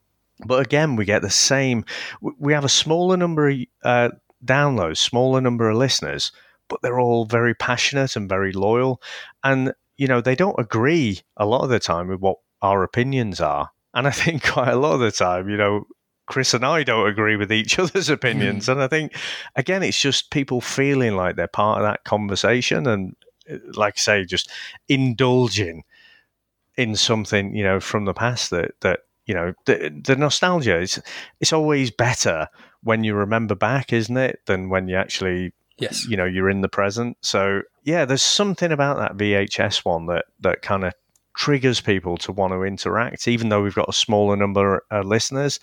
But 0.46 0.66
again, 0.66 0.96
we 0.96 1.06
get 1.06 1.22
the 1.22 1.30
same. 1.30 1.86
We 2.22 2.54
have 2.54 2.66
a 2.66 2.70
smaller 2.70 3.18
number 3.18 3.50
of 3.50 3.58
uh, 3.84 4.10
downloads, 4.44 4.98
smaller 4.98 5.42
number 5.42 5.70
of 5.70 5.78
listeners, 5.78 6.32
but 6.68 6.82
they're 6.82 7.00
all 7.00 7.26
very 7.26 7.54
passionate 7.54 8.16
and 8.16 8.28
very 8.28 8.52
loyal. 8.52 9.02
And 9.44 9.74
you 9.98 10.08
know, 10.08 10.22
they 10.22 10.36
don't 10.36 10.60
agree 10.60 11.22
a 11.38 11.46
lot 11.46 11.64
of 11.64 11.70
the 11.70 11.80
time 11.80 12.08
with 12.08 12.20
what 12.20 12.38
our 12.62 12.84
opinions 12.84 13.40
are. 13.40 13.72
And 13.94 14.08
I 14.08 14.12
think 14.12 14.44
quite 14.44 14.70
a 14.70 14.76
lot 14.76 14.94
of 14.94 15.00
the 15.00 15.12
time, 15.12 15.50
you 15.50 15.58
know, 15.58 15.86
Chris 16.28 16.54
and 16.54 16.66
I 16.66 16.84
don't 16.84 17.08
agree 17.08 17.36
with 17.36 17.52
each 17.52 17.78
other's 17.80 18.10
opinions. 18.10 18.66
Mm. 18.66 18.74
And 18.74 18.82
I 18.82 18.88
think, 18.88 19.16
again, 19.56 19.84
it's 19.84 20.00
just 20.00 20.32
people 20.32 20.62
feeling 20.62 21.16
like 21.16 21.36
they're 21.36 21.48
part 21.48 21.80
of 21.80 21.84
that 21.86 22.04
conversation 22.04 22.88
and, 22.88 23.16
uh, 23.50 23.58
like 23.74 23.96
I 23.98 24.00
say, 24.00 24.26
just 24.26 24.50
indulging 24.88 25.84
in 26.78 26.96
something, 26.96 27.56
you 27.56 27.64
know, 27.64 27.80
from 27.80 28.06
the 28.06 28.14
past 28.14 28.50
that, 28.50 28.72
that 28.82 29.02
you 29.26 29.34
know, 29.34 29.54
the, 29.66 30.02
the 30.04 30.16
nostalgia 30.16 30.80
is, 30.80 31.02
it's 31.40 31.54
always 31.54 31.90
better 31.90 32.48
when 32.84 33.04
you 33.04 33.16
remember 33.16 33.56
back, 33.56 33.92
isn't 33.92 34.18
it, 34.18 34.40
than 34.46 34.70
when 34.70 34.88
you 34.88 34.96
actually, 34.96 35.54
yes, 35.78 36.08
you 36.08 36.16
know, 36.16 36.26
you're 36.26 36.50
in 36.50 36.62
the 36.62 36.70
present. 36.70 37.18
So, 37.22 37.62
yeah, 37.84 38.06
there's 38.06 38.22
something 38.22 38.72
about 38.72 38.98
that 38.98 39.18
VHS 39.18 39.84
one 39.86 40.06
that, 40.08 40.26
that 40.42 40.62
kind 40.62 40.84
of 40.84 40.94
triggers 41.36 41.82
people 41.82 42.18
to 42.18 42.32
want 42.32 42.54
to 42.54 42.64
interact, 42.64 43.28
even 43.28 43.50
though 43.50 43.62
we've 43.62 43.76
got 43.76 43.90
a 43.90 43.94
smaller 43.94 44.36
number 44.36 44.84
of 44.92 45.06
listeners. 45.06 45.60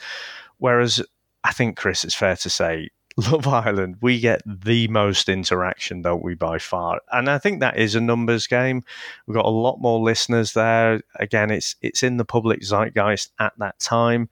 Whereas 0.59 1.03
I 1.45 1.53
think, 1.53 1.77
Chris, 1.77 2.05
it's 2.05 2.15
fair 2.15 2.37
to 2.37 2.51
say, 2.51 2.91
Love 3.17 3.47
Island, 3.47 3.97
we 4.01 4.21
get 4.21 4.43
the 4.47 4.89
most 4.89 5.29
interaction, 5.29 6.03
don't 6.03 6.23
we, 6.23 6.35
by 6.35 6.59
far? 6.59 7.01
And 7.11 7.29
I 7.29 7.39
think 7.39 7.61
that 7.61 7.79
is 7.79 7.95
a 7.95 8.01
numbers 8.01 8.47
game. 8.47 8.83
We've 9.27 9.35
got 9.35 9.45
a 9.45 9.51
lot 9.51 9.81
more 9.81 10.01
listeners 10.01 10.53
there. 10.53 11.03
Again, 11.17 11.51
it's 11.51 11.77
it's 11.83 12.03
in 12.03 12.17
the 12.17 12.25
public 12.25 12.63
zeitgeist 12.63 13.33
at 13.39 13.53
that 13.59 13.79
time. 13.79 14.29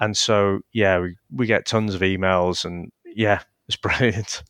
And 0.00 0.16
so, 0.16 0.60
yeah, 0.72 1.00
we, 1.00 1.16
we 1.30 1.46
get 1.46 1.66
tons 1.66 1.94
of 1.94 2.00
emails 2.00 2.64
and 2.64 2.90
yeah, 3.04 3.40
it's 3.68 3.76
brilliant. 3.76 4.42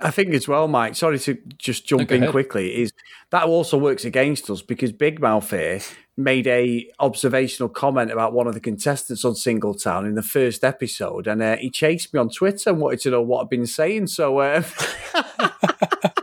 I 0.00 0.10
think 0.10 0.34
as 0.34 0.48
well, 0.48 0.66
Mike. 0.66 0.96
Sorry 0.96 1.18
to 1.20 1.38
just 1.56 1.86
jump 1.86 2.10
in 2.10 2.28
quickly. 2.30 2.82
Is 2.82 2.92
that 3.30 3.44
also 3.44 3.78
works 3.78 4.04
against 4.04 4.50
us 4.50 4.60
because 4.60 4.90
Big 4.90 5.20
Mouth 5.20 5.48
here 5.50 5.80
made 6.16 6.46
a 6.46 6.88
observational 7.00 7.68
comment 7.68 8.10
about 8.10 8.32
one 8.32 8.46
of 8.46 8.54
the 8.54 8.60
contestants 8.60 9.24
on 9.24 9.32
Singletown 9.32 10.06
in 10.06 10.14
the 10.14 10.22
first 10.22 10.64
episode, 10.64 11.26
and 11.26 11.42
uh, 11.42 11.56
he 11.56 11.70
chased 11.70 12.14
me 12.14 12.20
on 12.20 12.28
Twitter 12.28 12.70
and 12.70 12.80
wanted 12.80 13.00
to 13.00 13.10
know 13.10 13.22
what 13.22 13.42
I've 13.42 13.50
been 13.50 13.66
saying. 13.66 14.08
So. 14.08 14.38
Uh, 14.38 14.62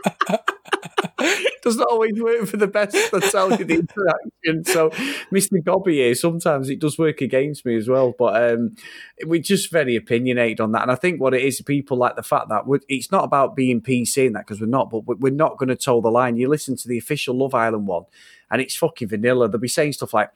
doesn't 1.62 1.82
always 1.82 2.20
work 2.20 2.46
for 2.46 2.56
the 2.56 2.66
best. 2.66 2.96
Tell 3.30 3.50
you 3.50 3.64
the 3.64 3.74
interaction. 3.74 4.64
So, 4.64 4.90
Mr. 5.30 5.62
Gobby 5.64 5.96
here, 5.96 6.14
sometimes 6.14 6.68
it 6.68 6.80
does 6.80 6.98
work 6.98 7.20
against 7.20 7.64
me 7.64 7.76
as 7.76 7.88
well. 7.88 8.14
But 8.18 8.52
um, 8.52 8.74
we're 9.24 9.40
just 9.40 9.70
very 9.70 9.96
opinionated 9.96 10.60
on 10.60 10.72
that. 10.72 10.82
And 10.82 10.90
I 10.90 10.96
think 10.96 11.20
what 11.20 11.34
it 11.34 11.42
is, 11.42 11.60
people 11.62 11.96
like 11.96 12.16
the 12.16 12.22
fact 12.22 12.48
that 12.48 12.64
it's 12.88 13.10
not 13.10 13.24
about 13.24 13.56
being 13.56 13.80
PC 13.80 14.26
and 14.26 14.36
that 14.36 14.46
because 14.46 14.60
we're 14.60 14.66
not, 14.66 14.90
but 14.90 15.20
we're 15.20 15.32
not 15.32 15.56
going 15.58 15.68
to 15.68 15.76
toe 15.76 16.00
the 16.00 16.10
line. 16.10 16.36
You 16.36 16.48
listen 16.48 16.76
to 16.76 16.88
the 16.88 16.98
official 16.98 17.36
Love 17.36 17.54
Island 17.54 17.86
one, 17.86 18.04
and 18.50 18.60
it's 18.60 18.76
fucking 18.76 19.08
vanilla. 19.08 19.48
They'll 19.48 19.60
be 19.60 19.68
saying 19.68 19.94
stuff 19.94 20.14
like, 20.14 20.30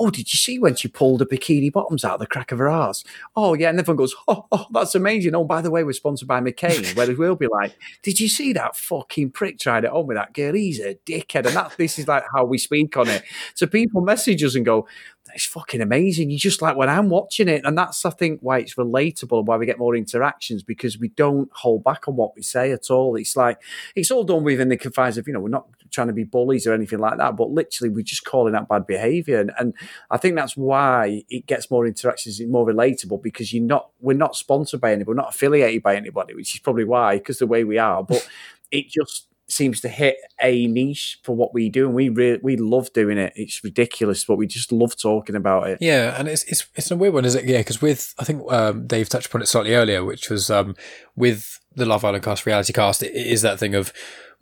"Oh, 0.00 0.10
did 0.10 0.32
you 0.32 0.36
see 0.36 0.58
when 0.58 0.74
she 0.74 0.88
pulled 0.88 1.20
the 1.20 1.26
bikini 1.26 1.70
bottoms 1.70 2.04
out 2.04 2.14
of 2.14 2.20
the 2.20 2.26
crack 2.26 2.50
of 2.50 2.58
her 2.58 2.68
ass?" 2.68 3.04
Oh 3.36 3.54
yeah, 3.54 3.68
and 3.70 3.78
everyone 3.78 3.98
goes, 3.98 4.14
"Oh, 4.26 4.46
oh 4.50 4.66
that's 4.72 4.94
amazing." 4.94 5.34
Oh, 5.34 5.44
by 5.44 5.60
the 5.60 5.70
way, 5.70 5.84
we're 5.84 5.92
sponsored 5.92 6.26
by 6.26 6.40
McCain. 6.40 6.96
Whereas 6.96 7.16
we'll 7.16 7.36
be 7.36 7.46
like, 7.46 7.76
"Did 8.02 8.18
you 8.18 8.28
see 8.28 8.52
that 8.54 8.76
fucking 8.76 9.30
prick 9.30 9.58
tried 9.58 9.84
it 9.84 9.92
on 9.92 10.06
with 10.06 10.16
that 10.16 10.32
girl? 10.34 10.54
He's 10.54 10.80
a 10.80 10.94
dickhead." 11.06 11.46
And 11.46 11.54
that 11.56 11.74
this 11.76 11.98
is 11.98 12.08
like 12.08 12.24
how 12.34 12.44
we 12.44 12.58
speak 12.58 12.96
on 12.96 13.08
it. 13.08 13.22
So 13.54 13.66
people 13.66 14.00
message 14.00 14.42
us 14.42 14.54
and 14.54 14.64
go, 14.64 14.88
it's 15.34 15.46
fucking 15.46 15.80
amazing. 15.80 16.30
You 16.30 16.38
just 16.38 16.62
like 16.62 16.76
when 16.76 16.88
I'm 16.88 17.08
watching 17.08 17.48
it, 17.48 17.62
and 17.64 17.76
that's 17.76 18.04
I 18.04 18.10
think 18.10 18.40
why 18.40 18.58
it's 18.58 18.74
relatable 18.74 19.38
and 19.38 19.46
why 19.46 19.56
we 19.56 19.66
get 19.66 19.78
more 19.78 19.96
interactions 19.96 20.62
because 20.62 20.98
we 20.98 21.08
don't 21.08 21.50
hold 21.52 21.84
back 21.84 22.08
on 22.08 22.16
what 22.16 22.34
we 22.36 22.42
say 22.42 22.72
at 22.72 22.90
all. 22.90 23.16
It's 23.16 23.36
like 23.36 23.60
it's 23.94 24.10
all 24.10 24.24
done 24.24 24.44
within 24.44 24.68
the 24.68 24.76
confines 24.76 25.18
of 25.18 25.26
you 25.26 25.34
know 25.34 25.40
we're 25.40 25.48
not 25.48 25.68
trying 25.90 26.06
to 26.06 26.12
be 26.12 26.24
bullies 26.24 26.66
or 26.66 26.74
anything 26.74 26.98
like 26.98 27.18
that, 27.18 27.36
but 27.36 27.50
literally 27.50 27.90
we're 27.90 28.02
just 28.02 28.24
calling 28.24 28.54
out 28.54 28.68
bad 28.68 28.86
behaviour, 28.86 29.40
and, 29.40 29.52
and 29.58 29.74
I 30.10 30.16
think 30.16 30.36
that's 30.36 30.56
why 30.56 31.24
it 31.28 31.46
gets 31.46 31.70
more 31.70 31.86
interactions, 31.86 32.40
it's 32.40 32.50
more 32.50 32.66
relatable 32.66 33.22
because 33.22 33.52
you're 33.52 33.64
not 33.64 33.90
we're 34.00 34.16
not 34.16 34.36
sponsored 34.36 34.80
by 34.80 34.92
anybody, 34.92 35.08
we're 35.08 35.22
not 35.22 35.34
affiliated 35.34 35.82
by 35.82 35.96
anybody, 35.96 36.34
which 36.34 36.54
is 36.54 36.60
probably 36.60 36.84
why 36.84 37.18
because 37.18 37.38
the 37.38 37.46
way 37.46 37.64
we 37.64 37.78
are, 37.78 38.02
but 38.02 38.28
it 38.70 38.88
just 38.88 39.26
seems 39.52 39.80
to 39.80 39.88
hit 39.88 40.16
a 40.42 40.66
niche 40.66 41.18
for 41.22 41.34
what 41.34 41.52
we 41.52 41.68
do, 41.68 41.86
and 41.86 41.94
we 41.94 42.08
re- 42.08 42.40
we 42.42 42.56
love 42.56 42.92
doing 42.92 43.18
it. 43.18 43.32
It's 43.36 43.62
ridiculous, 43.64 44.24
but 44.24 44.36
we 44.36 44.46
just 44.46 44.72
love 44.72 44.96
talking 44.96 45.36
about 45.36 45.68
it. 45.68 45.78
Yeah, 45.80 46.18
and 46.18 46.28
it's 46.28 46.44
it's 46.44 46.66
it's 46.74 46.90
a 46.90 46.96
weird 46.96 47.14
one, 47.14 47.24
is 47.24 47.34
it? 47.34 47.44
Yeah, 47.44 47.58
because 47.58 47.82
with 47.82 48.14
I 48.18 48.24
think 48.24 48.50
um, 48.52 48.86
Dave 48.86 49.08
touched 49.08 49.26
upon 49.26 49.42
it 49.42 49.46
slightly 49.46 49.74
earlier, 49.74 50.04
which 50.04 50.30
was 50.30 50.50
um, 50.50 50.74
with 51.16 51.58
the 51.74 51.86
Love 51.86 52.04
Island 52.04 52.24
cast, 52.24 52.46
reality 52.46 52.72
cast, 52.72 53.02
it, 53.02 53.14
it 53.14 53.26
is 53.26 53.42
that 53.42 53.58
thing 53.58 53.74
of 53.74 53.92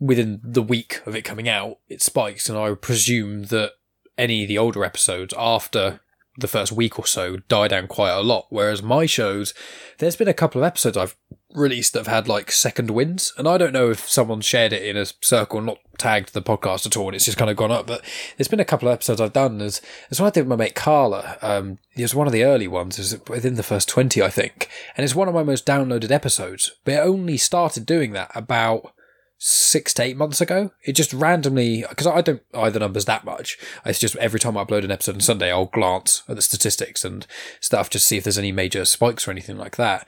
within 0.01 0.41
the 0.43 0.63
week 0.63 1.01
of 1.07 1.17
it 1.17 1.23
coming 1.23 1.49
out, 1.49 1.79
it 1.89 2.03
spikes, 2.03 2.49
and 2.49 2.59
I 2.59 2.75
presume 2.75 3.45
that 3.45 3.73
any 4.17 4.43
of 4.43 4.49
the 4.49 4.59
older 4.59 4.85
episodes 4.85 5.35
after 5.37 6.01
the 6.39 6.49
first 6.49 6.71
week 6.73 6.99
or 6.99 7.07
so 7.07 7.39
die 7.49 7.69
down 7.69 7.87
quite 7.89 8.13
a 8.13 8.21
lot. 8.21 8.47
Whereas 8.49 8.83
my 8.83 9.07
shows, 9.07 9.53
there's 9.99 10.17
been 10.17 10.29
a 10.29 10.35
couple 10.35 10.63
of 10.63 10.67
episodes 10.67 10.97
I've 10.97 11.17
released 11.55 11.93
that 11.93 12.01
have 12.01 12.07
had 12.07 12.29
like 12.29 12.53
second 12.53 12.91
wins, 12.91 13.33
and 13.39 13.49
I 13.49 13.59
don't 13.59 13.73
know 13.73 13.91
if 13.91 14.09
someone 14.09 14.41
shared 14.41 14.73
it 14.73 14.83
in 14.83 14.97
a 14.97 15.07
circle, 15.21 15.61
not 15.61 15.79
tagged 15.99 16.33
the 16.33 16.43
podcast 16.43 16.87
at 16.87 16.97
all, 16.97 17.09
and 17.09 17.17
it's 17.17 17.25
just 17.25 17.39
kind 17.39 17.51
of 17.51 17.57
gone 17.57 17.73
up. 17.73 17.87
But 17.87 18.05
there's 18.37 18.49
been 18.49 18.61
a 18.61 18.65
couple 18.65 18.89
of 18.89 18.95
episodes 18.95 19.21
I've 19.21 19.33
done. 19.33 19.59
There's, 19.59 19.81
there's 20.09 20.21
one 20.21 20.29
I 20.29 20.31
did 20.31 20.43
with 20.43 20.49
my 20.49 20.57
mate 20.57 20.75
Carla. 20.75 21.39
Um, 21.43 21.79
it 21.97 22.03
was 22.03 22.15
one 22.15 22.27
of 22.27 22.33
the 22.33 22.45
early 22.45 22.69
ones, 22.69 22.99
was 22.99 23.19
within 23.29 23.55
the 23.55 23.63
first 23.63 23.89
20, 23.89 24.23
I 24.23 24.29
think, 24.29 24.69
and 24.97 25.05
it's 25.05 25.15
one 25.15 25.29
of 25.29 25.35
my 25.35 25.43
most 25.43 25.67
downloaded 25.67 26.11
episodes. 26.11 26.73
But 26.85 26.95
it 26.95 26.99
only 26.99 27.37
started 27.37 27.87
doing 27.87 28.13
that 28.13 28.31
about 28.35 28.93
six 29.39 29.95
to 29.95 30.03
eight 30.03 30.17
months 30.17 30.41
ago. 30.41 30.73
It 30.85 30.95
just 30.95 31.13
randomly, 31.13 31.85
because 31.89 32.07
I 32.07 32.21
don't 32.21 32.43
eye 32.53 32.71
the 32.71 32.81
numbers 32.81 33.05
that 33.07 33.25
much. 33.25 33.57
It's 33.87 34.01
just 34.01 34.17
every 34.17 34.41
time 34.41 34.57
I 34.57 34.65
upload 34.65 34.85
an 34.85 34.91
episode 34.91 35.15
on 35.15 35.21
Sunday, 35.21 35.51
I'll 35.51 35.67
glance 35.67 36.25
at 36.29 36.37
the 36.37 36.43
statistics 36.43 37.05
and 37.05 37.27
stuff 37.61 37.89
just 37.89 38.05
to 38.05 38.09
see 38.09 38.17
if 38.17 38.25
there's 38.25 38.39
any 38.39 38.53
major 38.53 38.85
spikes 38.85 39.27
or 39.27 39.31
anything 39.31 39.57
like 39.57 39.77
that. 39.77 40.07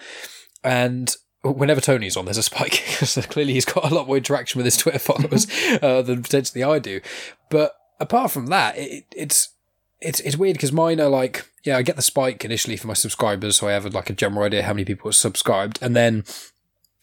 And 0.63 1.15
whenever 1.43 1.81
Tony's 1.81 2.17
on, 2.17 2.25
there's 2.25 2.39
a 2.39 2.43
spike. 2.43 2.85
Because 3.01 3.27
clearly 3.27 3.55
he's 3.55 3.65
got 3.65 3.91
a 3.91 3.95
lot 3.95 4.07
more 4.07 4.17
interaction 4.17 4.59
with 4.59 4.67
his 4.67 4.77
Twitter 4.77 4.99
followers 4.99 5.47
uh, 5.83 6.03
than 6.03 6.23
potentially 6.23 6.63
I 6.63 6.79
do. 6.79 7.01
But 7.49 7.75
apart 7.99 8.31
from 8.31 8.47
that, 8.49 8.77
it, 8.77 9.05
it's 9.17 9.49
it's 10.01 10.21
it's 10.21 10.37
weird 10.37 10.55
because 10.55 10.73
mine 10.73 11.01
are 11.01 11.09
like 11.09 11.47
yeah, 11.65 11.77
I 11.77 11.83
get 11.83 11.97
the 11.97 12.03
spike 12.03 12.45
initially 12.45 12.77
for 12.77 12.87
my 12.87 12.95
subscribers, 12.95 13.59
so 13.59 13.69
I 13.69 13.73
have 13.73 13.87
like 13.95 14.11
a 14.11 14.15
general 14.15 14.45
idea 14.45 14.63
how 14.63 14.73
many 14.73 14.85
people 14.85 15.09
are 15.09 15.13
subscribed, 15.13 15.79
and 15.83 15.95
then 15.97 16.25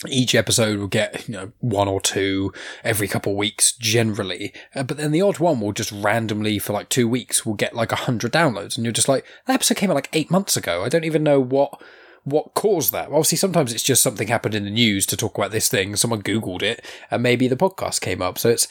each 0.07 0.35
episode 0.35 0.77
will 0.77 0.87
get 0.87 1.27
you 1.27 1.33
know 1.33 1.51
one 1.59 1.87
or 1.87 1.99
two 1.99 2.53
every 2.83 3.07
couple 3.07 3.31
of 3.31 3.37
weeks 3.37 3.71
generally. 3.71 4.53
Uh, 4.75 4.83
but 4.83 4.97
then 4.97 5.11
the 5.11 5.21
odd 5.21 5.39
one 5.39 5.59
will 5.59 5.73
just 5.73 5.91
randomly 5.91 6.59
for 6.59 6.73
like 6.73 6.89
two 6.89 7.07
weeks 7.07 7.45
will 7.45 7.55
get 7.55 7.75
like 7.75 7.91
a 7.91 7.95
hundred 7.97 8.31
downloads 8.31 8.75
and 8.75 8.85
you're 8.85 8.91
just 8.91 9.07
like 9.07 9.25
that 9.45 9.53
episode 9.55 9.77
came 9.77 9.89
out 9.89 9.95
like 9.95 10.09
eight 10.13 10.29
months 10.29 10.55
ago. 10.55 10.83
I 10.83 10.89
don't 10.89 11.03
even 11.03 11.23
know 11.23 11.39
what 11.39 11.81
what 12.27 12.53
caused 12.53 12.91
that. 12.91 13.07
Obviously, 13.07 13.37
sometimes 13.37 13.71
it's 13.71 13.83
just 13.83 14.03
something 14.03 14.27
happened 14.27 14.53
in 14.53 14.65
the 14.65 14.69
news 14.69 15.05
to 15.05 15.15
talk 15.15 15.37
about 15.37 15.51
this 15.51 15.69
thing. 15.69 15.95
Someone 15.95 16.21
Googled 16.21 16.61
it, 16.61 16.85
and 17.09 17.23
maybe 17.23 17.47
the 17.47 17.55
podcast 17.55 18.01
came 18.01 18.21
up. 18.21 18.37
So 18.37 18.49
it's 18.49 18.67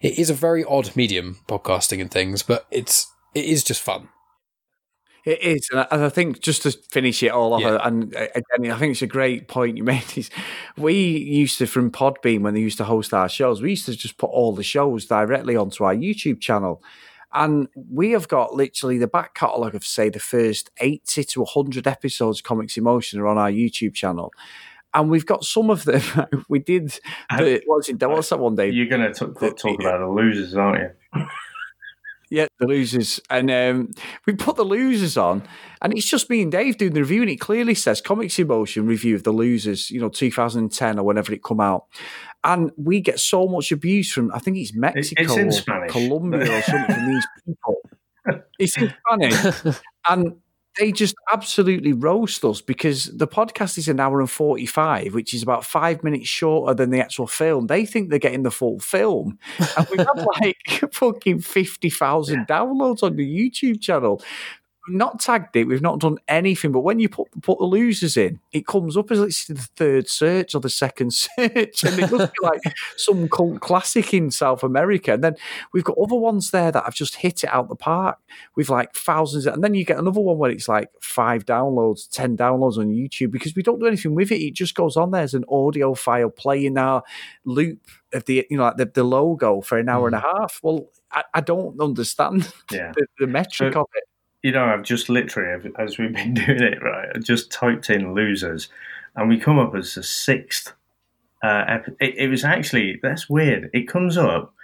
it 0.00 0.16
is 0.16 0.30
a 0.30 0.34
very 0.34 0.64
odd 0.64 0.94
medium, 0.94 1.40
podcasting 1.48 2.00
and 2.00 2.10
things, 2.10 2.44
but 2.44 2.66
it's 2.70 3.12
it 3.34 3.46
is 3.46 3.64
just 3.64 3.82
fun. 3.82 4.08
It 5.24 5.42
is, 5.42 5.68
and 5.72 6.02
I 6.02 6.08
think 6.10 6.40
just 6.40 6.62
to 6.62 6.70
finish 6.70 7.22
it 7.22 7.30
all 7.30 7.54
off, 7.54 7.62
yeah. 7.62 7.78
and 7.82 8.14
uh, 8.14 8.26
again, 8.34 8.70
I 8.70 8.78
think 8.78 8.92
it's 8.92 9.02
a 9.02 9.06
great 9.06 9.48
point 9.48 9.76
you 9.76 9.82
made. 9.92 10.04
Is 10.16 10.30
we 10.76 10.94
used 10.94 11.58
to 11.58 11.66
from 11.66 11.90
Podbean 11.90 12.42
when 12.42 12.54
they 12.54 12.60
used 12.60 12.78
to 12.78 12.84
host 12.84 13.12
our 13.12 13.28
shows, 13.28 13.60
we 13.60 13.70
used 13.70 13.86
to 13.86 13.96
just 13.96 14.18
put 14.18 14.30
all 14.30 14.54
the 14.54 14.62
shows 14.62 15.06
directly 15.06 15.56
onto 15.56 15.82
our 15.82 15.94
YouTube 15.94 16.40
channel. 16.40 16.82
And 17.34 17.68
we 17.74 18.12
have 18.12 18.28
got 18.28 18.54
literally 18.54 18.96
the 18.96 19.08
back 19.08 19.34
catalogue 19.34 19.74
of, 19.74 19.84
say, 19.84 20.08
the 20.08 20.20
first 20.20 20.70
80 20.78 21.24
to 21.24 21.40
100 21.40 21.86
episodes 21.86 22.38
of 22.38 22.44
Comics 22.44 22.76
in 22.76 22.84
Motion 22.84 23.20
are 23.20 23.26
on 23.26 23.38
our 23.38 23.50
YouTube 23.50 23.94
channel. 23.94 24.32
And 24.94 25.10
we've 25.10 25.26
got 25.26 25.44
some 25.44 25.68
of 25.68 25.84
them. 25.84 26.02
we 26.48 26.60
did. 26.60 27.00
The, 27.36 27.60
what's, 27.66 27.88
it, 27.88 28.00
what's 28.00 28.28
that 28.28 28.38
one 28.38 28.54
day? 28.54 28.70
You're 28.70 28.86
going 28.86 29.12
to 29.12 29.12
talk, 29.12 29.34
talk 29.58 29.80
about 29.80 29.98
the 29.98 30.08
losers, 30.08 30.54
aren't 30.54 30.94
you? 31.14 31.26
Yeah, 32.30 32.46
the 32.58 32.66
losers. 32.66 33.20
And 33.30 33.50
um, 33.50 33.90
we 34.26 34.34
put 34.34 34.56
the 34.56 34.64
losers 34.64 35.16
on, 35.16 35.42
and 35.82 35.92
it's 35.92 36.06
just 36.06 36.30
me 36.30 36.42
and 36.42 36.50
Dave 36.50 36.78
doing 36.78 36.92
the 36.92 37.00
review, 37.00 37.22
and 37.22 37.30
it 37.30 37.36
clearly 37.36 37.74
says 37.74 38.00
Comics 38.00 38.38
in 38.38 38.48
Motion 38.48 38.86
review 38.86 39.14
of 39.14 39.22
the 39.22 39.32
losers, 39.32 39.90
you 39.90 40.00
know, 40.00 40.08
2010 40.08 40.98
or 40.98 41.04
whenever 41.04 41.32
it 41.32 41.44
come 41.44 41.60
out. 41.60 41.86
And 42.44 42.70
we 42.76 43.00
get 43.00 43.18
so 43.18 43.48
much 43.48 43.72
abuse 43.72 44.12
from, 44.12 44.30
I 44.32 44.38
think 44.38 44.58
it's 44.58 44.74
Mexico 44.74 45.22
it's 45.22 45.66
or 45.66 45.86
Colombia 45.88 46.58
or 46.58 46.62
something 46.62 46.94
from 46.94 47.08
these 47.08 47.26
people. 47.46 47.76
It's 48.58 48.76
in 48.76 48.92
Spanish. 49.08 49.78
and 50.08 50.36
they 50.78 50.92
just 50.92 51.14
absolutely 51.32 51.92
roast 51.92 52.44
us 52.44 52.60
because 52.60 53.06
the 53.16 53.28
podcast 53.28 53.78
is 53.78 53.88
an 53.88 54.00
hour 54.00 54.20
and 54.20 54.30
45, 54.30 55.14
which 55.14 55.32
is 55.32 55.42
about 55.42 55.64
five 55.64 56.02
minutes 56.02 56.28
shorter 56.28 56.74
than 56.74 56.90
the 56.90 57.00
actual 57.00 57.26
film. 57.26 57.68
They 57.68 57.86
think 57.86 58.10
they're 58.10 58.18
getting 58.18 58.42
the 58.42 58.50
full 58.50 58.80
film. 58.80 59.38
And 59.76 59.86
we've 59.90 60.00
had 60.00 60.26
like 60.42 60.92
fucking 60.92 61.40
50,000 61.40 62.34
yeah. 62.36 62.44
downloads 62.46 63.02
on 63.02 63.16
the 63.16 63.50
YouTube 63.50 63.80
channel 63.80 64.20
not 64.88 65.20
tagged 65.20 65.56
it. 65.56 65.64
We've 65.64 65.82
not 65.82 66.00
done 66.00 66.18
anything. 66.28 66.72
But 66.72 66.80
when 66.80 66.98
you 66.98 67.08
put 67.08 67.28
put 67.42 67.58
the 67.58 67.64
losers 67.64 68.16
in, 68.16 68.40
it 68.52 68.66
comes 68.66 68.96
up 68.96 69.10
as 69.10 69.20
it's 69.20 69.46
the 69.46 69.54
third 69.54 70.08
search 70.08 70.54
or 70.54 70.60
the 70.60 70.70
second 70.70 71.14
search, 71.14 71.84
and 71.84 71.98
it 71.98 72.10
must 72.10 72.32
be 72.32 72.38
like 72.42 72.60
some 72.96 73.28
cult 73.28 73.60
classic 73.60 74.12
in 74.12 74.30
South 74.30 74.62
America. 74.62 75.14
And 75.14 75.24
then 75.24 75.36
we've 75.72 75.84
got 75.84 75.96
other 75.98 76.16
ones 76.16 76.50
there 76.50 76.70
that 76.70 76.84
have 76.84 76.94
just 76.94 77.16
hit 77.16 77.44
it 77.44 77.50
out 77.50 77.68
the 77.68 77.76
park 77.76 78.18
with 78.56 78.68
like 78.68 78.94
thousands. 78.94 79.46
And 79.46 79.64
then 79.64 79.74
you 79.74 79.84
get 79.84 79.98
another 79.98 80.20
one 80.20 80.38
where 80.38 80.50
it's 80.50 80.68
like 80.68 80.90
five 81.00 81.44
downloads, 81.46 82.08
ten 82.10 82.36
downloads 82.36 82.78
on 82.78 82.90
YouTube 82.90 83.30
because 83.30 83.54
we 83.54 83.62
don't 83.62 83.80
do 83.80 83.86
anything 83.86 84.14
with 84.14 84.32
it. 84.32 84.42
It 84.42 84.54
just 84.54 84.74
goes 84.74 84.96
on 84.96 85.12
there 85.12 85.22
as 85.22 85.34
an 85.34 85.44
audio 85.48 85.94
file 85.94 86.30
playing 86.30 86.76
our 86.78 87.02
loop 87.44 87.80
of 88.12 88.24
the 88.26 88.46
you 88.48 88.56
know 88.56 88.64
like 88.64 88.76
the, 88.76 88.86
the 88.86 89.04
logo 89.04 89.60
for 89.60 89.78
an 89.78 89.88
hour 89.88 90.10
mm. 90.10 90.14
and 90.14 90.22
a 90.22 90.26
mm. 90.26 90.40
half. 90.40 90.60
Well, 90.62 90.90
I, 91.10 91.24
I 91.34 91.40
don't 91.40 91.80
understand 91.80 92.52
yeah. 92.70 92.92
the, 92.94 93.06
the 93.18 93.26
metric 93.26 93.76
of 93.76 93.86
it 93.94 94.04
you 94.44 94.52
know, 94.52 94.66
I've 94.66 94.82
just 94.82 95.08
literally, 95.08 95.72
as 95.78 95.96
we've 95.96 96.12
been 96.12 96.34
doing 96.46 96.62
it, 96.62 96.82
right, 96.82 97.08
I 97.14 97.18
just 97.18 97.50
typed 97.50 97.88
in 97.88 98.14
losers 98.14 98.68
and 99.16 99.28
we 99.28 99.40
come 99.40 99.58
up 99.58 99.74
as 99.74 99.94
the 99.94 100.02
sixth. 100.02 100.74
Uh, 101.42 101.78
it, 101.98 102.14
it, 102.18 102.28
was 102.28 102.44
actually, 102.44 103.00
that's 103.02 103.28
weird. 103.28 103.70
It 103.72 103.88
comes 103.88 104.18
up, 104.18 104.54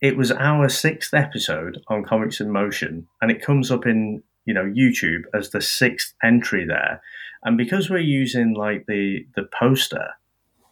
it 0.00 0.16
was 0.16 0.32
our 0.32 0.68
sixth 0.70 1.12
episode 1.12 1.82
on 1.88 2.04
Comics 2.04 2.40
in 2.40 2.50
Motion 2.50 3.06
and 3.20 3.30
it 3.30 3.44
comes 3.44 3.70
up 3.70 3.84
in, 3.86 4.22
you 4.46 4.54
know, 4.54 4.64
YouTube 4.64 5.24
as 5.34 5.50
the 5.50 5.60
sixth 5.60 6.14
entry 6.24 6.66
there. 6.66 7.02
And 7.44 7.58
because 7.58 7.90
we're 7.90 7.98
using 7.98 8.54
like 8.54 8.86
the, 8.86 9.26
the 9.36 9.44
poster, 9.44 10.08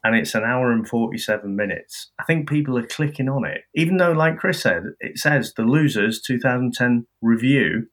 and 0.03 0.17
it's 0.17 0.35
an 0.35 0.45
hour 0.45 0.73
and 0.73 0.89
47 0.89 1.55
minutes. 1.55 2.11
I 2.19 2.25
think 2.25 2.49
people 2.49 2.79
are 2.79 2.87
clicking 2.87 3.29
on 3.29 3.45
it, 3.45 3.65
even 3.75 3.99
though, 3.99 4.13
like 4.13 4.39
Chris 4.39 4.63
said, 4.63 4.95
it 4.99 5.19
says 5.19 5.53
the 5.53 5.63
Losers 5.63 6.23
2010 6.23 7.07
review 7.21 7.87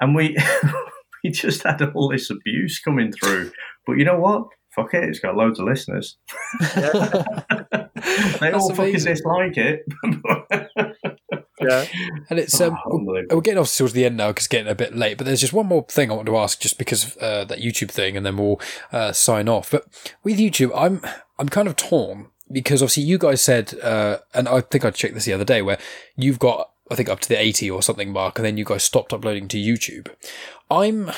and 0.00 0.14
we 0.14 0.36
we 1.24 1.30
just 1.30 1.62
had 1.62 1.82
all 1.94 2.08
this 2.08 2.30
abuse 2.30 2.80
coming 2.80 3.12
through. 3.12 3.52
But 3.86 3.94
you 3.94 4.04
know 4.04 4.18
what? 4.18 4.46
Fuck 4.74 4.94
it, 4.94 5.04
it's 5.04 5.18
got 5.18 5.36
loads 5.36 5.58
of 5.58 5.66
listeners. 5.66 6.16
they 6.60 8.52
all 8.52 8.72
fucking 8.72 9.00
dislike 9.00 9.56
it. 9.56 9.80
yeah, 11.60 11.86
and 12.30 12.38
it's 12.38 12.60
um, 12.60 12.78
oh, 12.86 13.00
we're 13.02 13.40
getting 13.40 13.58
off 13.58 13.74
towards 13.74 13.94
the 13.94 14.04
end 14.04 14.16
now 14.16 14.28
because 14.28 14.42
it's 14.42 14.48
getting 14.48 14.70
a 14.70 14.76
bit 14.76 14.94
late. 14.94 15.18
But 15.18 15.26
there's 15.26 15.40
just 15.40 15.52
one 15.52 15.66
more 15.66 15.84
thing 15.88 16.10
I 16.10 16.14
want 16.14 16.26
to 16.26 16.36
ask, 16.36 16.60
just 16.60 16.78
because 16.78 17.04
of 17.04 17.16
uh, 17.16 17.44
that 17.46 17.58
YouTube 17.58 17.90
thing, 17.90 18.16
and 18.16 18.24
then 18.24 18.36
we'll 18.36 18.60
uh, 18.92 19.10
sign 19.10 19.48
off. 19.48 19.72
But 19.72 19.86
with 20.22 20.38
YouTube, 20.38 20.70
I'm 20.72 21.02
I'm 21.38 21.48
kind 21.48 21.66
of 21.66 21.74
torn 21.74 22.28
because 22.52 22.80
obviously 22.80 23.02
you 23.04 23.18
guys 23.18 23.42
said, 23.42 23.74
uh, 23.80 24.18
and 24.34 24.48
I 24.48 24.60
think 24.60 24.84
I 24.84 24.90
checked 24.90 25.14
this 25.14 25.24
the 25.24 25.32
other 25.32 25.44
day, 25.44 25.62
where 25.62 25.78
you've 26.16 26.38
got 26.38 26.70
I 26.90 26.96
think 26.96 27.08
up 27.08 27.20
to 27.20 27.28
the 27.28 27.40
80 27.40 27.70
or 27.70 27.82
something 27.82 28.12
mark, 28.12 28.38
and 28.38 28.44
then 28.44 28.56
you 28.56 28.64
guys 28.64 28.82
stopped 28.82 29.12
uploading 29.12 29.48
to 29.48 29.56
YouTube. 29.56 30.08
I'm 30.70 31.10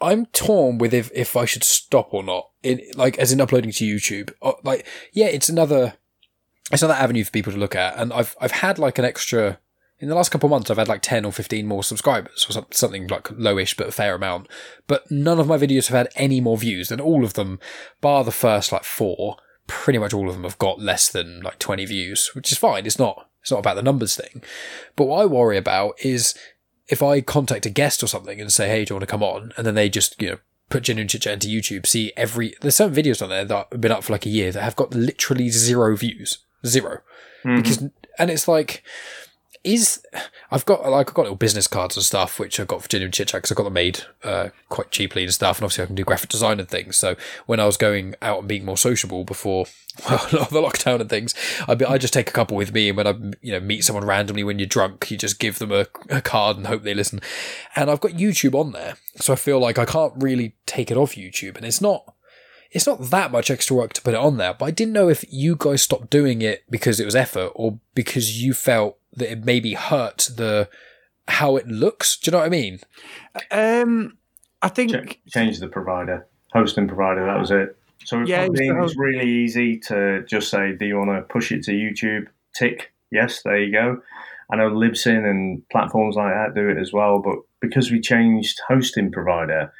I'm 0.00 0.26
torn 0.26 0.78
with 0.78 0.94
if, 0.94 1.10
if 1.14 1.36
I 1.36 1.44
should 1.44 1.64
stop 1.64 2.12
or 2.12 2.22
not. 2.22 2.50
In 2.62 2.80
like 2.94 3.18
as 3.18 3.32
in 3.32 3.40
uploading 3.40 3.72
to 3.72 3.84
YouTube. 3.84 4.32
Uh, 4.42 4.52
like 4.62 4.86
yeah, 5.12 5.26
it's 5.26 5.48
another 5.48 5.94
it's 6.70 6.82
another 6.82 7.00
avenue 7.00 7.24
for 7.24 7.30
people 7.30 7.52
to 7.52 7.58
look 7.58 7.74
at, 7.74 7.98
and 7.98 8.12
I've 8.12 8.36
I've 8.40 8.52
had 8.52 8.78
like 8.78 8.98
an 8.98 9.04
extra 9.04 9.58
In 9.98 10.08
the 10.08 10.14
last 10.14 10.30
couple 10.30 10.46
of 10.46 10.50
months, 10.50 10.70
I've 10.70 10.78
had 10.78 10.88
like 10.88 11.02
10 11.02 11.24
or 11.24 11.32
15 11.32 11.66
more 11.66 11.84
subscribers, 11.84 12.46
or 12.48 12.64
something 12.70 13.06
like 13.06 13.24
lowish, 13.24 13.76
but 13.76 13.88
a 13.88 13.92
fair 13.92 14.14
amount. 14.14 14.48
But 14.86 15.10
none 15.10 15.38
of 15.38 15.46
my 15.46 15.58
videos 15.58 15.88
have 15.88 15.96
had 15.96 16.12
any 16.14 16.40
more 16.40 16.58
views, 16.58 16.90
and 16.90 17.00
all 17.00 17.24
of 17.24 17.34
them, 17.34 17.58
bar 18.00 18.24
the 18.24 18.32
first 18.32 18.72
like 18.72 18.84
four, 18.84 19.36
pretty 19.66 19.98
much 19.98 20.12
all 20.12 20.28
of 20.28 20.34
them 20.34 20.44
have 20.44 20.58
got 20.58 20.80
less 20.80 21.08
than 21.08 21.40
like 21.42 21.58
20 21.58 21.84
views, 21.86 22.30
which 22.34 22.50
is 22.50 22.58
fine. 22.58 22.86
It's 22.86 22.98
not, 22.98 23.29
it's 23.42 23.50
not 23.50 23.60
about 23.60 23.76
the 23.76 23.82
numbers 23.82 24.16
thing. 24.16 24.42
But 24.96 25.06
what 25.06 25.22
I 25.22 25.26
worry 25.26 25.56
about 25.56 25.94
is 26.04 26.34
if 26.88 27.02
I 27.02 27.20
contact 27.20 27.66
a 27.66 27.70
guest 27.70 28.02
or 28.02 28.06
something 28.06 28.40
and 28.40 28.52
say, 28.52 28.68
hey, 28.68 28.84
do 28.84 28.92
you 28.92 28.96
want 28.96 29.08
to 29.08 29.10
come 29.10 29.22
on? 29.22 29.52
And 29.56 29.66
then 29.66 29.74
they 29.74 29.88
just, 29.88 30.20
you 30.20 30.30
know, 30.30 30.38
put 30.68 30.84
genuine 30.84 31.08
chit 31.08 31.22
chat 31.22 31.34
into 31.34 31.48
YouTube, 31.48 31.86
see 31.86 32.12
every, 32.16 32.54
there's 32.60 32.76
some 32.76 32.94
videos 32.94 33.22
on 33.22 33.28
there 33.28 33.44
that 33.44 33.68
have 33.70 33.80
been 33.80 33.92
up 33.92 34.04
for 34.04 34.12
like 34.12 34.26
a 34.26 34.30
year 34.30 34.52
that 34.52 34.62
have 34.62 34.76
got 34.76 34.94
literally 34.94 35.50
zero 35.50 35.96
views. 35.96 36.38
0 36.66 37.00
mm-hmm. 37.44 37.56
Because, 37.56 37.82
and 38.18 38.30
it's 38.30 38.46
like, 38.46 38.82
is 39.62 40.02
I've 40.50 40.64
got 40.64 40.88
like 40.88 41.08
I've 41.08 41.14
got 41.14 41.22
little 41.22 41.36
business 41.36 41.66
cards 41.66 41.96
and 41.96 42.04
stuff 42.04 42.38
which 42.38 42.58
I 42.58 42.64
got 42.64 42.82
for 42.82 42.88
genuine 42.88 43.12
chit 43.12 43.28
chat 43.28 43.42
because 43.42 43.52
I 43.52 43.54
got 43.54 43.64
them 43.64 43.74
made 43.74 44.00
uh, 44.24 44.48
quite 44.68 44.90
cheaply 44.90 45.24
and 45.24 45.34
stuff, 45.34 45.58
and 45.58 45.64
obviously 45.64 45.84
I 45.84 45.86
can 45.86 45.96
do 45.96 46.04
graphic 46.04 46.30
design 46.30 46.60
and 46.60 46.68
things. 46.68 46.96
So 46.96 47.16
when 47.46 47.60
I 47.60 47.66
was 47.66 47.76
going 47.76 48.14
out 48.22 48.38
and 48.38 48.48
being 48.48 48.64
more 48.64 48.78
sociable 48.78 49.24
before 49.24 49.66
well, 50.08 50.18
the 50.28 50.62
lockdown 50.62 51.00
and 51.00 51.10
things, 51.10 51.34
I 51.68 51.76
I 51.86 51.98
just 51.98 52.14
take 52.14 52.30
a 52.30 52.32
couple 52.32 52.56
with 52.56 52.72
me, 52.72 52.88
and 52.88 52.96
when 52.96 53.06
I 53.06 53.14
you 53.42 53.52
know 53.52 53.60
meet 53.60 53.84
someone 53.84 54.04
randomly 54.04 54.44
when 54.44 54.58
you're 54.58 54.66
drunk, 54.66 55.10
you 55.10 55.18
just 55.18 55.38
give 55.38 55.58
them 55.58 55.72
a, 55.72 55.86
a 56.08 56.22
card 56.22 56.56
and 56.56 56.66
hope 56.66 56.82
they 56.82 56.94
listen. 56.94 57.20
And 57.76 57.90
I've 57.90 58.00
got 58.00 58.12
YouTube 58.12 58.54
on 58.54 58.72
there, 58.72 58.94
so 59.16 59.32
I 59.32 59.36
feel 59.36 59.58
like 59.58 59.78
I 59.78 59.84
can't 59.84 60.14
really 60.16 60.56
take 60.64 60.90
it 60.90 60.96
off 60.96 61.16
YouTube, 61.16 61.56
and 61.56 61.66
it's 61.66 61.80
not 61.80 62.14
it's 62.70 62.86
not 62.86 63.10
that 63.10 63.32
much 63.32 63.50
extra 63.50 63.76
work 63.76 63.92
to 63.94 64.02
put 64.02 64.14
it 64.14 64.20
on 64.20 64.36
there, 64.36 64.54
but 64.54 64.66
I 64.66 64.70
didn't 64.70 64.92
know 64.92 65.08
if 65.08 65.24
you 65.28 65.56
guys 65.58 65.82
stopped 65.82 66.08
doing 66.08 66.40
it 66.40 66.62
because 66.70 67.00
it 67.00 67.04
was 67.04 67.16
effort 67.16 67.50
or 67.54 67.80
because 67.94 68.42
you 68.42 68.54
felt 68.54 68.99
that 69.14 69.32
it 69.32 69.44
maybe 69.44 69.74
hurt 69.74 70.30
the 70.36 70.68
how 71.28 71.56
it 71.56 71.66
looks. 71.66 72.18
Do 72.18 72.30
you 72.30 72.32
know 72.32 72.38
what 72.38 72.46
I 72.46 72.50
mean? 72.50 72.80
Um, 73.50 74.18
I 74.62 74.68
think 74.68 74.90
Ch- 74.90 75.32
change 75.32 75.58
the 75.60 75.68
provider, 75.68 76.26
hosting 76.52 76.88
provider. 76.88 77.24
That 77.26 77.38
was 77.38 77.50
it. 77.50 77.76
So 78.04 78.20
yeah, 78.20 78.46
it 78.50 78.80
was 78.80 78.96
really 78.96 79.28
easy 79.28 79.78
to 79.88 80.24
just 80.26 80.50
say, 80.50 80.74
"Do 80.76 80.86
you 80.86 80.96
want 80.96 81.10
to 81.10 81.22
push 81.22 81.52
it 81.52 81.62
to 81.64 81.72
YouTube?" 81.72 82.26
Tick 82.54 82.92
yes, 83.10 83.42
there 83.42 83.58
you 83.58 83.72
go. 83.72 84.02
I 84.52 84.56
know 84.56 84.70
Libsyn 84.70 85.28
and 85.28 85.62
platforms 85.70 86.16
like 86.16 86.32
that 86.32 86.54
do 86.54 86.68
it 86.68 86.78
as 86.78 86.92
well, 86.92 87.20
but 87.20 87.36
because 87.60 87.90
we 87.90 88.00
changed 88.00 88.60
hosting 88.66 89.12
provider, 89.12 89.72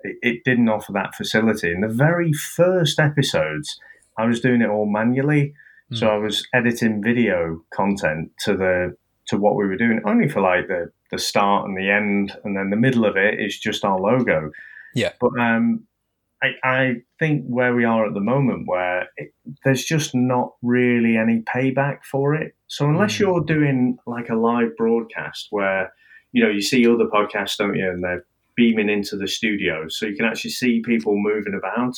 it, 0.00 0.16
it 0.22 0.44
didn't 0.44 0.68
offer 0.68 0.92
that 0.92 1.14
facility. 1.14 1.70
In 1.70 1.80
the 1.80 1.88
very 1.88 2.32
first 2.32 2.98
episodes, 2.98 3.78
I 4.18 4.26
was 4.26 4.40
doing 4.40 4.62
it 4.62 4.68
all 4.68 4.86
manually 4.86 5.54
Mm. 5.92 5.98
So 5.98 6.08
I 6.08 6.16
was 6.16 6.46
editing 6.54 7.02
video 7.02 7.62
content 7.72 8.32
to 8.44 8.56
the 8.56 8.96
to 9.28 9.36
what 9.36 9.56
we 9.56 9.66
were 9.66 9.76
doing, 9.76 10.00
only 10.04 10.28
for 10.28 10.40
like 10.40 10.68
the 10.68 10.90
the 11.10 11.18
start 11.18 11.68
and 11.68 11.76
the 11.76 11.90
end, 11.90 12.36
and 12.44 12.56
then 12.56 12.70
the 12.70 12.76
middle 12.76 13.04
of 13.04 13.16
it 13.16 13.38
is 13.40 13.58
just 13.58 13.84
our 13.84 13.98
logo. 13.98 14.50
Yeah. 14.94 15.12
But 15.20 15.38
um, 15.38 15.86
I, 16.42 16.48
I 16.64 16.94
think 17.18 17.44
where 17.46 17.74
we 17.74 17.84
are 17.84 18.06
at 18.06 18.14
the 18.14 18.20
moment, 18.20 18.66
where 18.66 19.08
it, 19.16 19.32
there's 19.64 19.84
just 19.84 20.14
not 20.14 20.52
really 20.62 21.16
any 21.16 21.42
payback 21.42 21.98
for 22.04 22.34
it. 22.34 22.54
So 22.66 22.86
unless 22.86 23.14
mm. 23.14 23.20
you're 23.20 23.44
doing 23.44 23.98
like 24.06 24.28
a 24.28 24.34
live 24.34 24.76
broadcast 24.76 25.48
where 25.50 25.92
you 26.32 26.42
know 26.42 26.50
you 26.50 26.62
see 26.62 26.86
other 26.86 27.06
podcasts, 27.06 27.56
don't 27.56 27.76
you, 27.76 27.88
and 27.88 28.02
they're 28.02 28.24
beaming 28.56 28.88
into 28.88 29.16
the 29.16 29.28
studio, 29.28 29.86
so 29.88 30.06
you 30.06 30.16
can 30.16 30.24
actually 30.24 30.50
see 30.50 30.82
people 30.84 31.14
moving 31.16 31.54
about. 31.54 31.94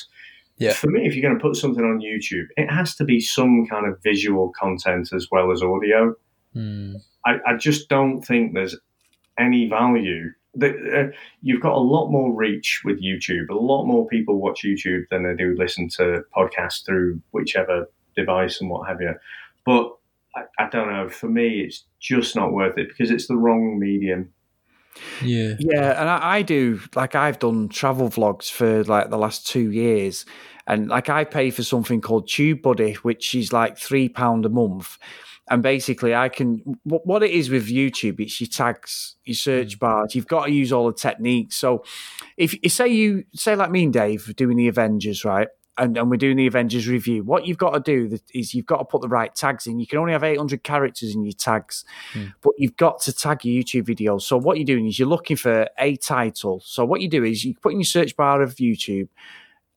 Yeah. 0.58 0.72
For 0.72 0.88
me, 0.88 1.06
if 1.06 1.14
you're 1.14 1.22
going 1.22 1.38
to 1.38 1.42
put 1.42 1.56
something 1.56 1.84
on 1.84 2.00
YouTube, 2.00 2.46
it 2.56 2.68
has 2.70 2.94
to 2.96 3.04
be 3.04 3.20
some 3.20 3.66
kind 3.66 3.86
of 3.86 4.02
visual 4.02 4.52
content 4.58 5.10
as 5.12 5.28
well 5.30 5.52
as 5.52 5.62
audio. 5.62 6.14
Mm. 6.54 6.96
I, 7.24 7.36
I, 7.46 7.56
just 7.56 7.88
don't 7.88 8.22
think 8.22 8.54
there's 8.54 8.76
any 9.38 9.68
value. 9.68 10.30
That, 10.54 10.74
uh, 10.74 11.16
you've 11.42 11.60
got 11.60 11.74
a 11.74 11.78
lot 11.78 12.10
more 12.10 12.34
reach 12.34 12.82
with 12.84 13.02
YouTube. 13.02 13.50
A 13.50 13.54
lot 13.54 13.86
more 13.86 14.06
people 14.08 14.40
watch 14.40 14.64
YouTube 14.64 15.04
than 15.10 15.22
they 15.22 15.34
do 15.34 15.54
listen 15.56 15.88
to 15.90 16.22
podcasts 16.36 16.84
through 16.84 17.20
whichever 17.30 17.86
device 18.16 18.60
and 18.60 18.68
what 18.68 18.88
have 18.88 19.00
you. 19.00 19.14
But 19.64 19.94
I, 20.34 20.42
I 20.58 20.68
don't 20.70 20.90
know. 20.90 21.08
For 21.08 21.28
me, 21.28 21.60
it's 21.60 21.84
just 22.00 22.34
not 22.34 22.52
worth 22.52 22.78
it 22.78 22.88
because 22.88 23.10
it's 23.10 23.28
the 23.28 23.36
wrong 23.36 23.78
medium. 23.78 24.32
Yeah. 25.22 25.54
Yeah. 25.58 26.00
And 26.00 26.08
I, 26.08 26.36
I, 26.36 26.42
do, 26.42 26.80
like, 26.94 27.14
I've 27.14 27.38
done 27.38 27.68
travel 27.68 28.08
vlogs 28.08 28.50
for 28.50 28.84
like 28.84 29.10
the 29.10 29.18
last 29.18 29.46
two 29.46 29.70
years. 29.70 30.24
And 30.66 30.88
like, 30.88 31.08
I 31.08 31.24
pay 31.24 31.50
for 31.50 31.62
something 31.62 32.00
called 32.00 32.28
Tube 32.28 32.62
TubeBuddy, 32.62 32.96
which 32.96 33.34
is 33.34 33.52
like 33.52 33.76
£3 33.76 34.44
a 34.44 34.48
month. 34.48 34.98
And 35.50 35.62
basically, 35.62 36.14
I 36.14 36.28
can, 36.28 36.62
what 36.84 37.22
it 37.22 37.30
is 37.30 37.48
with 37.48 37.68
YouTube, 37.68 38.20
it's 38.20 38.38
your 38.38 38.48
tags, 38.48 39.16
your 39.24 39.34
search 39.34 39.76
mm. 39.76 39.80
bars. 39.80 40.14
You've 40.14 40.26
got 40.26 40.46
to 40.46 40.52
use 40.52 40.72
all 40.72 40.88
the 40.88 40.92
techniques. 40.92 41.56
So 41.56 41.84
if, 42.36 42.54
you 42.62 42.68
say 42.68 42.88
you, 42.88 43.24
say 43.34 43.56
like 43.56 43.70
me 43.70 43.84
and 43.84 43.92
Dave 43.92 44.36
doing 44.36 44.58
the 44.58 44.68
Avengers, 44.68 45.24
right? 45.24 45.48
And, 45.78 45.96
and, 45.96 46.10
we're 46.10 46.16
doing 46.16 46.36
the 46.36 46.46
Avengers 46.46 46.88
review. 46.88 47.22
What 47.22 47.46
you've 47.46 47.58
got 47.58 47.72
to 47.72 47.80
do 47.80 48.18
is 48.34 48.52
you've 48.52 48.66
got 48.66 48.78
to 48.78 48.84
put 48.84 49.00
the 49.00 49.08
right 49.08 49.34
tags 49.34 49.66
in. 49.66 49.78
You 49.78 49.86
can 49.86 49.98
only 49.98 50.12
have 50.12 50.24
800 50.24 50.64
characters 50.64 51.14
in 51.14 51.24
your 51.24 51.32
tags, 51.32 51.84
mm. 52.12 52.32
but 52.42 52.52
you've 52.58 52.76
got 52.76 53.00
to 53.02 53.12
tag 53.12 53.44
your 53.44 53.62
YouTube 53.62 53.84
videos. 53.84 54.22
So 54.22 54.36
what 54.36 54.58
you're 54.58 54.66
doing 54.66 54.86
is 54.86 54.98
you're 54.98 55.08
looking 55.08 55.36
for 55.36 55.68
a 55.78 55.96
title. 55.96 56.60
So 56.64 56.84
what 56.84 57.00
you 57.00 57.08
do 57.08 57.24
is 57.24 57.44
you 57.44 57.54
put 57.54 57.72
in 57.72 57.78
your 57.78 57.84
search 57.84 58.16
bar 58.16 58.42
of 58.42 58.56
YouTube, 58.56 59.08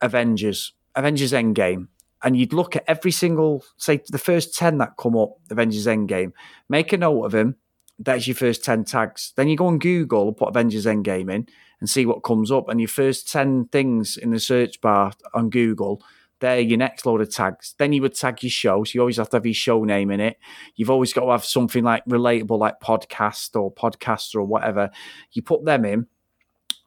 Avengers, 0.01 0.73
Avengers 0.95 1.31
Endgame, 1.31 1.87
and 2.23 2.37
you'd 2.37 2.53
look 2.53 2.75
at 2.75 2.83
every 2.87 3.11
single, 3.11 3.63
say 3.77 4.01
the 4.09 4.17
first 4.17 4.55
10 4.55 4.79
that 4.79 4.97
come 4.97 5.15
up, 5.15 5.37
Avengers 5.49 5.87
Endgame, 5.87 6.33
make 6.67 6.93
a 6.93 6.97
note 6.97 7.23
of 7.23 7.31
them. 7.31 7.55
That's 7.99 8.27
your 8.27 8.35
first 8.35 8.63
10 8.63 8.85
tags. 8.85 9.33
Then 9.35 9.47
you 9.47 9.55
go 9.55 9.67
on 9.67 9.77
Google 9.77 10.27
and 10.27 10.37
put 10.37 10.49
Avengers 10.49 10.85
Endgame 10.85 11.31
in 11.31 11.47
and 11.81 11.89
see 11.89 12.05
what 12.05 12.23
comes 12.23 12.51
up. 12.51 12.69
And 12.69 12.79
your 12.79 12.87
first 12.87 13.29
10 13.29 13.67
things 13.71 14.15
in 14.15 14.31
the 14.31 14.39
search 14.39 14.79
bar 14.79 15.11
on 15.33 15.49
Google, 15.49 16.01
they're 16.39 16.59
your 16.59 16.77
next 16.77 17.05
load 17.05 17.21
of 17.21 17.29
tags. 17.29 17.75
Then 17.77 17.91
you 17.91 18.01
would 18.03 18.15
tag 18.15 18.41
your 18.41 18.49
show. 18.49 18.83
So 18.83 18.91
you 18.93 19.01
always 19.01 19.17
have 19.17 19.29
to 19.31 19.37
have 19.37 19.45
your 19.45 19.53
show 19.53 19.83
name 19.83 20.09
in 20.09 20.19
it. 20.19 20.37
You've 20.75 20.89
always 20.89 21.11
got 21.11 21.25
to 21.25 21.31
have 21.31 21.43
something 21.43 21.83
like 21.83 22.05
relatable, 22.05 22.57
like 22.57 22.79
podcast 22.79 23.59
or 23.59 23.73
podcaster 23.73 24.35
or 24.35 24.45
whatever. 24.45 24.89
You 25.33 25.41
put 25.41 25.65
them 25.65 25.83
in 25.85 26.07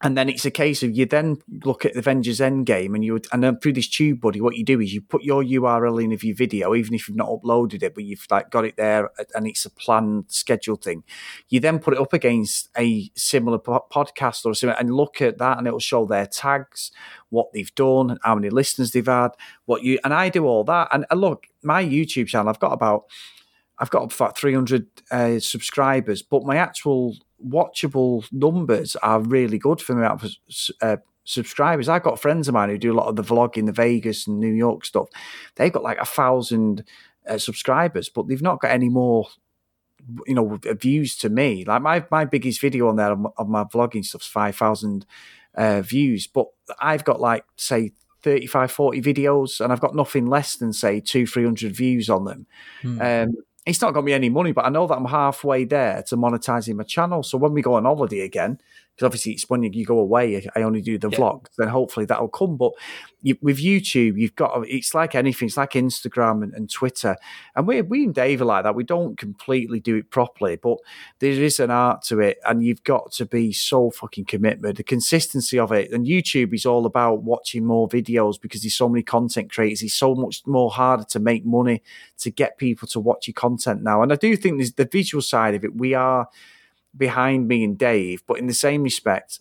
and 0.03 0.19
then 0.19 0.29
it's 0.29 0.45
a 0.45 0.51
case 0.51 0.83
of 0.83 0.95
you 0.95 1.07
then 1.07 1.39
look 1.65 1.85
at 1.85 1.95
the 1.95 2.01
Avengers 2.01 2.39
Endgame 2.41 2.95
and 2.95 3.05
you 3.05 3.15
would, 3.15 3.27
and 3.33 3.43
then 3.43 3.59
through 3.59 3.73
this 3.73 3.89
TubeBuddy, 3.89 4.41
what 4.41 4.57
you 4.57 4.65
do 4.65 4.81
is 4.81 4.93
you 4.93 5.01
put 5.01 5.23
your 5.23 5.43
URL 5.43 6.03
in 6.03 6.13
of 6.13 6.23
your 6.23 6.37
video, 6.37 6.75
even 6.75 6.95
if 6.95 7.09
you've 7.09 7.17
not 7.17 7.31
uploaded 7.31 7.83
it, 7.83 7.95
but 7.95 8.05
you've 8.05 8.27
like 8.31 8.51
got 8.51 8.65
it 8.65 8.77
there 8.77 9.11
and 9.35 9.47
it's 9.47 9.65
a 9.65 9.71
planned 9.71 10.27
scheduled 10.29 10.85
thing. 10.85 11.05
You 11.49 11.61
then 11.61 11.79
put 11.79 11.95
it 11.95 12.01
up 12.01 12.13
against 12.13 12.69
a 12.77 13.11
similar 13.15 13.59
podcast 13.59 14.45
or 14.45 14.55
similar 14.55 14.79
and 14.79 14.95
look 14.95 15.23
at 15.23 15.39
that 15.39 15.57
and 15.59 15.67
it'll 15.67 15.79
show 15.79 16.05
their 16.05 16.27
tags, 16.27 16.93
what 17.31 17.53
they've 17.53 17.75
done, 17.75 18.19
how 18.23 18.35
many 18.35 18.51
listeners 18.51 18.91
they've 18.91 19.07
had, 19.07 19.31
what 19.65 19.83
you, 19.83 19.99
and 20.05 20.13
I 20.13 20.29
do 20.29 20.45
all 20.45 20.65
that. 20.65 20.89
And, 20.93 21.07
and 21.11 21.21
look, 21.21 21.47
my 21.63 21.83
YouTube 21.83 22.27
channel, 22.27 22.51
I've 22.51 22.61
got 22.61 22.73
about, 22.73 23.05
I've 23.79 23.91
got 23.91 24.15
about 24.15 24.37
300 24.37 24.87
uh, 25.11 25.39
subscribers, 25.41 26.23
but 26.23 26.45
my 26.45 26.57
actual 26.57 27.17
watchable 27.45 28.27
numbers 28.33 28.97
are 28.97 29.21
really 29.21 29.59
good 29.59 29.81
for 29.81 29.95
me 29.95 30.05
out 30.05 30.23
of 30.23 30.33
uh, 30.81 30.97
subscribers. 31.25 31.89
I've 31.89 32.03
got 32.03 32.21
friends 32.21 32.49
of 32.49 32.55
mine 32.55 32.71
who 32.71 32.79
do 32.79 32.93
a 32.93 32.97
lot 32.97 33.09
of 33.09 33.17
the 33.17 33.23
vlogging, 33.23 33.67
the 33.67 33.73
Vegas 33.73 34.27
and 34.27 34.39
New 34.39 34.53
York 34.53 34.85
stuff. 34.85 35.09
They've 35.57 35.73
got 35.73 35.83
like 35.83 35.99
a 35.99 36.05
thousand 36.05 36.85
uh, 37.29 37.39
subscribers, 37.39 38.09
but 38.09 38.29
they've 38.29 38.43
not 38.43 38.61
got 38.61 38.71
any 38.71 38.89
more, 38.89 39.29
you 40.27 40.35
know, 40.35 40.59
views 40.63 41.17
to 41.19 41.29
me. 41.29 41.65
Like 41.65 41.83
my 41.83 42.05
my 42.11 42.25
biggest 42.25 42.61
video 42.61 42.89
on 42.89 42.97
there 42.97 43.13
of 43.13 43.19
my, 43.19 43.31
of 43.39 43.49
my 43.49 43.65
vlogging 43.65 44.05
stuff's 44.05 44.27
five 44.27 44.57
thousand 44.57 45.07
uh, 45.55 45.83
views, 45.83 46.27
but 46.27 46.47
I've 46.81 47.05
got 47.05 47.21
like 47.21 47.45
say 47.57 47.93
35, 48.23 48.71
40 48.71 49.03
videos, 49.03 49.61
and 49.61 49.71
I've 49.73 49.81
got 49.81 49.95
nothing 49.95 50.27
less 50.27 50.57
than 50.57 50.73
say 50.73 51.01
two, 51.01 51.27
three 51.27 51.45
hundred 51.45 51.75
views 51.75 52.09
on 52.09 52.25
them. 52.25 52.47
Hmm. 52.83 53.01
Um, 53.01 53.37
it's 53.67 53.81
not 53.81 53.95
got 53.95 54.05
me 54.05 54.13
any 54.13 54.29
money, 54.29 54.53
but 54.53 54.67
I 54.67 54.69
know 54.69 54.87
that 54.87 54.95
I'm 54.95 55.07
halfway 55.07 55.65
there 55.65 56.03
to 56.09 56.17
monetizing 56.17 56.77
my 56.77 56.85
channel. 56.85 57.23
So 57.23 57.39
when 57.39 57.53
we 57.53 57.63
go 57.63 57.75
on 57.75 57.85
holiday 57.85 58.21
again, 58.21 58.61
because 58.95 59.07
obviously 59.07 59.33
it's 59.33 59.51
when 59.51 59.63
you 59.65 59.85
go 59.85 59.99
away, 59.99 60.47
I 60.55 60.63
only 60.63 60.81
do 60.81 60.99
the 60.99 61.11
yeah. 61.11 61.19
vlogs, 61.19 61.49
then 61.59 61.67
hopefully 61.67 62.07
that'll 62.07 62.29
come. 62.29 62.57
But 62.57 62.73
you, 63.23 63.37
with 63.43 63.59
YouTube, 63.59 64.19
you've 64.19 64.37
got 64.37 64.65
it's 64.69 64.95
like 64.95 65.17
anything, 65.17 65.47
it's 65.47 65.57
like 65.57 65.73
Instagram 65.73 66.45
and, 66.45 66.55
and, 66.55 66.71
Twitter, 66.71 67.17
and 67.57 67.67
we 67.67 67.83
we 67.83 68.05
and 68.05 68.15
Dave 68.15 68.41
are 68.41 68.45
like 68.45 68.63
that. 68.63 68.77
We 68.77 68.85
don't 68.85 69.19
completely 69.19 69.81
do 69.81 69.97
it 69.97 70.11
properly, 70.11 70.57
but 70.57 70.79
there 71.19 71.33
is 71.33 71.59
an 71.59 71.73
art 71.73 72.03
to 72.05 72.21
it, 72.21 72.39
and 72.47 72.63
you've 72.63 72.85
got 72.85 73.11
to 73.13 73.27
be 73.27 73.53
so 73.53 73.91
fucking 73.91 74.27
committed. 74.27 74.77
The 74.77 74.85
consistency 74.85 75.59
of 75.59 75.73
it, 75.73 75.91
and 75.91 76.07
YouTube 76.07 76.55
is 76.55 76.65
all 76.65 76.87
about 76.87 77.25
watching 77.25 77.65
more 77.65 77.89
videos 77.89 78.41
because 78.41 78.63
there's 78.63 78.77
so 78.77 78.89
many 78.89 79.03
content 79.03 79.51
creators. 79.51 79.83
It's 79.83 79.95
so 79.95 80.15
much 80.15 80.43
more 80.47 80.71
harder 80.71 81.05
to 81.11 81.19
make 81.19 81.45
money 81.45 81.83
to 82.19 82.31
get 82.31 82.59
people 82.59 82.87
to 82.89 83.01
watch 83.01 83.27
your 83.27 83.35
content 83.35 83.83
now, 83.83 84.03
and 84.03 84.13
I 84.13 84.17
do 84.17 84.37
think 84.37 84.59
there's 84.59 84.75
the 84.75 84.85
visual 84.85 85.23
side 85.23 85.57
of 85.57 85.65
it. 85.65 85.75
We 85.75 85.95
are 85.95 86.29
behind 86.97 87.49
me 87.49 87.65
and 87.65 87.79
Dave, 87.79 88.23
but 88.27 88.39
in 88.39 88.47
the 88.47 88.55
same 88.55 88.83
respect, 88.83 89.41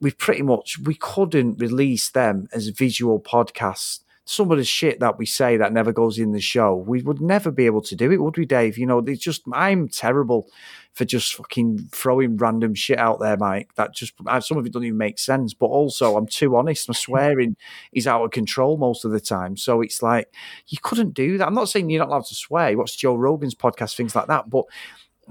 we 0.00 0.10
pretty 0.10 0.42
much 0.42 0.78
we 0.80 0.94
couldn't 0.94 1.60
release 1.60 2.10
them 2.10 2.48
as 2.52 2.68
visual 2.68 3.20
podcasts. 3.20 4.00
Some 4.24 4.52
of 4.52 4.58
the 4.58 4.64
shit 4.64 5.00
that 5.00 5.18
we 5.18 5.26
say 5.26 5.56
that 5.56 5.72
never 5.72 5.92
goes 5.92 6.18
in 6.18 6.32
the 6.32 6.40
show, 6.40 6.76
we 6.76 7.02
would 7.02 7.20
never 7.20 7.50
be 7.50 7.66
able 7.66 7.82
to 7.82 7.96
do 7.96 8.10
it, 8.12 8.22
would 8.22 8.36
we, 8.36 8.46
Dave? 8.46 8.78
You 8.78 8.86
know, 8.86 8.98
it's 8.98 9.22
just 9.22 9.42
I'm 9.52 9.88
terrible 9.88 10.48
for 10.92 11.04
just 11.04 11.34
fucking 11.34 11.88
throwing 11.90 12.36
random 12.36 12.74
shit 12.74 12.98
out 12.98 13.18
there, 13.18 13.36
Mike. 13.36 13.74
That 13.74 13.94
just 13.94 14.14
some 14.40 14.58
of 14.58 14.66
it 14.66 14.72
doesn't 14.72 14.86
even 14.86 14.98
make 14.98 15.18
sense. 15.18 15.54
But 15.54 15.66
also, 15.66 16.16
I'm 16.16 16.26
too 16.26 16.54
honest. 16.56 16.88
My 16.88 16.94
swearing 16.94 17.56
is 17.92 18.06
out 18.06 18.24
of 18.24 18.30
control 18.30 18.76
most 18.76 19.04
of 19.04 19.10
the 19.10 19.20
time. 19.20 19.56
So 19.56 19.80
it's 19.80 20.02
like 20.02 20.32
you 20.68 20.78
couldn't 20.82 21.14
do 21.14 21.38
that. 21.38 21.46
I'm 21.46 21.54
not 21.54 21.68
saying 21.68 21.90
you're 21.90 22.00
not 22.00 22.08
allowed 22.08 22.26
to 22.26 22.34
swear. 22.34 22.76
What's 22.76 22.94
Joe 22.94 23.16
Rogan's 23.16 23.54
podcast, 23.54 23.96
things 23.96 24.14
like 24.14 24.28
that. 24.28 24.50
But 24.50 24.66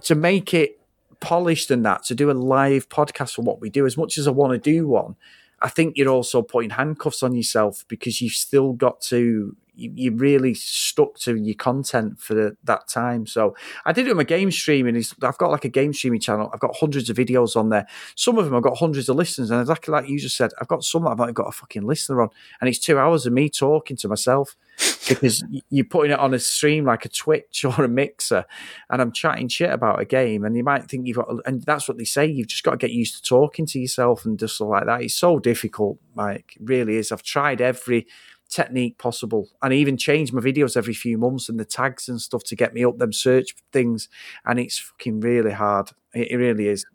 to 0.03 0.15
make 0.15 0.53
it 0.53 0.80
polished 1.21 1.71
and 1.71 1.85
that, 1.85 2.03
to 2.05 2.15
do 2.15 2.29
a 2.29 2.33
live 2.33 2.89
podcast 2.89 3.35
for 3.35 3.43
what 3.43 3.61
we 3.61 3.69
do, 3.69 3.85
as 3.85 3.95
much 3.95 4.17
as 4.17 4.27
I 4.27 4.31
want 4.31 4.51
to 4.51 4.71
do 4.71 4.87
one, 4.87 5.15
I 5.61 5.69
think 5.69 5.95
you're 5.95 6.09
also 6.09 6.41
putting 6.41 6.71
handcuffs 6.71 7.23
on 7.23 7.33
yourself 7.33 7.85
because 7.87 8.19
you've 8.19 8.33
still 8.33 8.73
got 8.73 8.99
to 9.01 9.55
you, 9.73 9.91
you 9.95 10.11
really 10.11 10.53
stuck 10.53 11.17
to 11.19 11.35
your 11.35 11.55
content 11.55 12.19
for 12.19 12.33
the, 12.33 12.57
that 12.63 12.87
time. 12.87 13.25
So 13.25 13.55
I 13.85 13.93
did 13.93 14.05
it 14.05 14.09
with 14.09 14.17
my 14.17 14.23
game 14.23 14.51
streaming. 14.51 14.95
Is 14.95 15.13
I've 15.21 15.37
got 15.37 15.51
like 15.51 15.65
a 15.65 15.69
game 15.69 15.93
streaming 15.93 16.19
channel. 16.19 16.49
I've 16.53 16.59
got 16.59 16.75
hundreds 16.75 17.09
of 17.09 17.17
videos 17.17 17.55
on 17.55 17.69
there. 17.69 17.87
Some 18.15 18.37
of 18.37 18.45
them 18.45 18.55
I've 18.55 18.63
got 18.63 18.77
hundreds 18.77 19.09
of 19.09 19.15
listeners, 19.15 19.51
and 19.51 19.61
exactly 19.61 19.91
like 19.91 20.09
you 20.09 20.19
just 20.19 20.37
said, 20.37 20.51
I've 20.59 20.67
got 20.67 20.83
some 20.83 21.03
that 21.03 21.11
I've 21.11 21.17
not 21.17 21.33
got 21.33 21.47
a 21.47 21.51
fucking 21.51 21.83
listener 21.83 22.21
on, 22.21 22.29
and 22.59 22.69
it's 22.69 22.79
two 22.79 22.97
hours 22.97 23.25
of 23.25 23.33
me 23.33 23.49
talking 23.49 23.97
to 23.97 24.07
myself 24.07 24.55
because 25.07 25.43
you're 25.69 25.85
putting 25.85 26.11
it 26.11 26.19
on 26.19 26.33
a 26.33 26.39
stream 26.39 26.85
like 26.85 27.05
a 27.05 27.09
Twitch 27.09 27.63
or 27.65 27.83
a 27.83 27.87
mixer, 27.87 28.45
and 28.89 29.01
I'm 29.01 29.11
chatting 29.11 29.47
shit 29.47 29.71
about 29.71 30.01
a 30.01 30.05
game, 30.05 30.43
and 30.43 30.55
you 30.55 30.63
might 30.63 30.89
think 30.89 31.07
you've 31.07 31.17
got, 31.17 31.29
and 31.45 31.63
that's 31.63 31.87
what 31.87 31.97
they 31.97 32.05
say. 32.05 32.25
You've 32.25 32.47
just 32.47 32.63
got 32.63 32.71
to 32.71 32.77
get 32.77 32.91
used 32.91 33.15
to 33.15 33.21
talking 33.21 33.65
to 33.67 33.79
yourself 33.79 34.25
and 34.25 34.37
just 34.37 34.59
like 34.59 34.85
that. 34.85 35.01
It's 35.01 35.15
so 35.15 35.39
difficult, 35.39 35.97
Mike. 36.15 36.57
It 36.59 36.61
really 36.63 36.97
is. 36.97 37.11
I've 37.11 37.23
tried 37.23 37.61
every 37.61 38.07
technique 38.51 38.97
possible. 38.97 39.49
And 39.61 39.73
I 39.73 39.77
even 39.77 39.97
change 39.97 40.31
my 40.31 40.41
videos 40.41 40.77
every 40.77 40.93
few 40.93 41.17
months 41.17 41.49
and 41.49 41.59
the 41.59 41.65
tags 41.65 42.07
and 42.07 42.21
stuff 42.21 42.43
to 42.45 42.55
get 42.55 42.73
me 42.73 42.85
up 42.85 42.97
them 42.97 43.13
search 43.13 43.55
things. 43.71 44.09
And 44.45 44.59
it's 44.59 44.77
fucking 44.77 45.21
really 45.21 45.53
hard. 45.53 45.89
It, 46.13 46.31
it 46.31 46.37
really 46.37 46.67
is. 46.67 46.85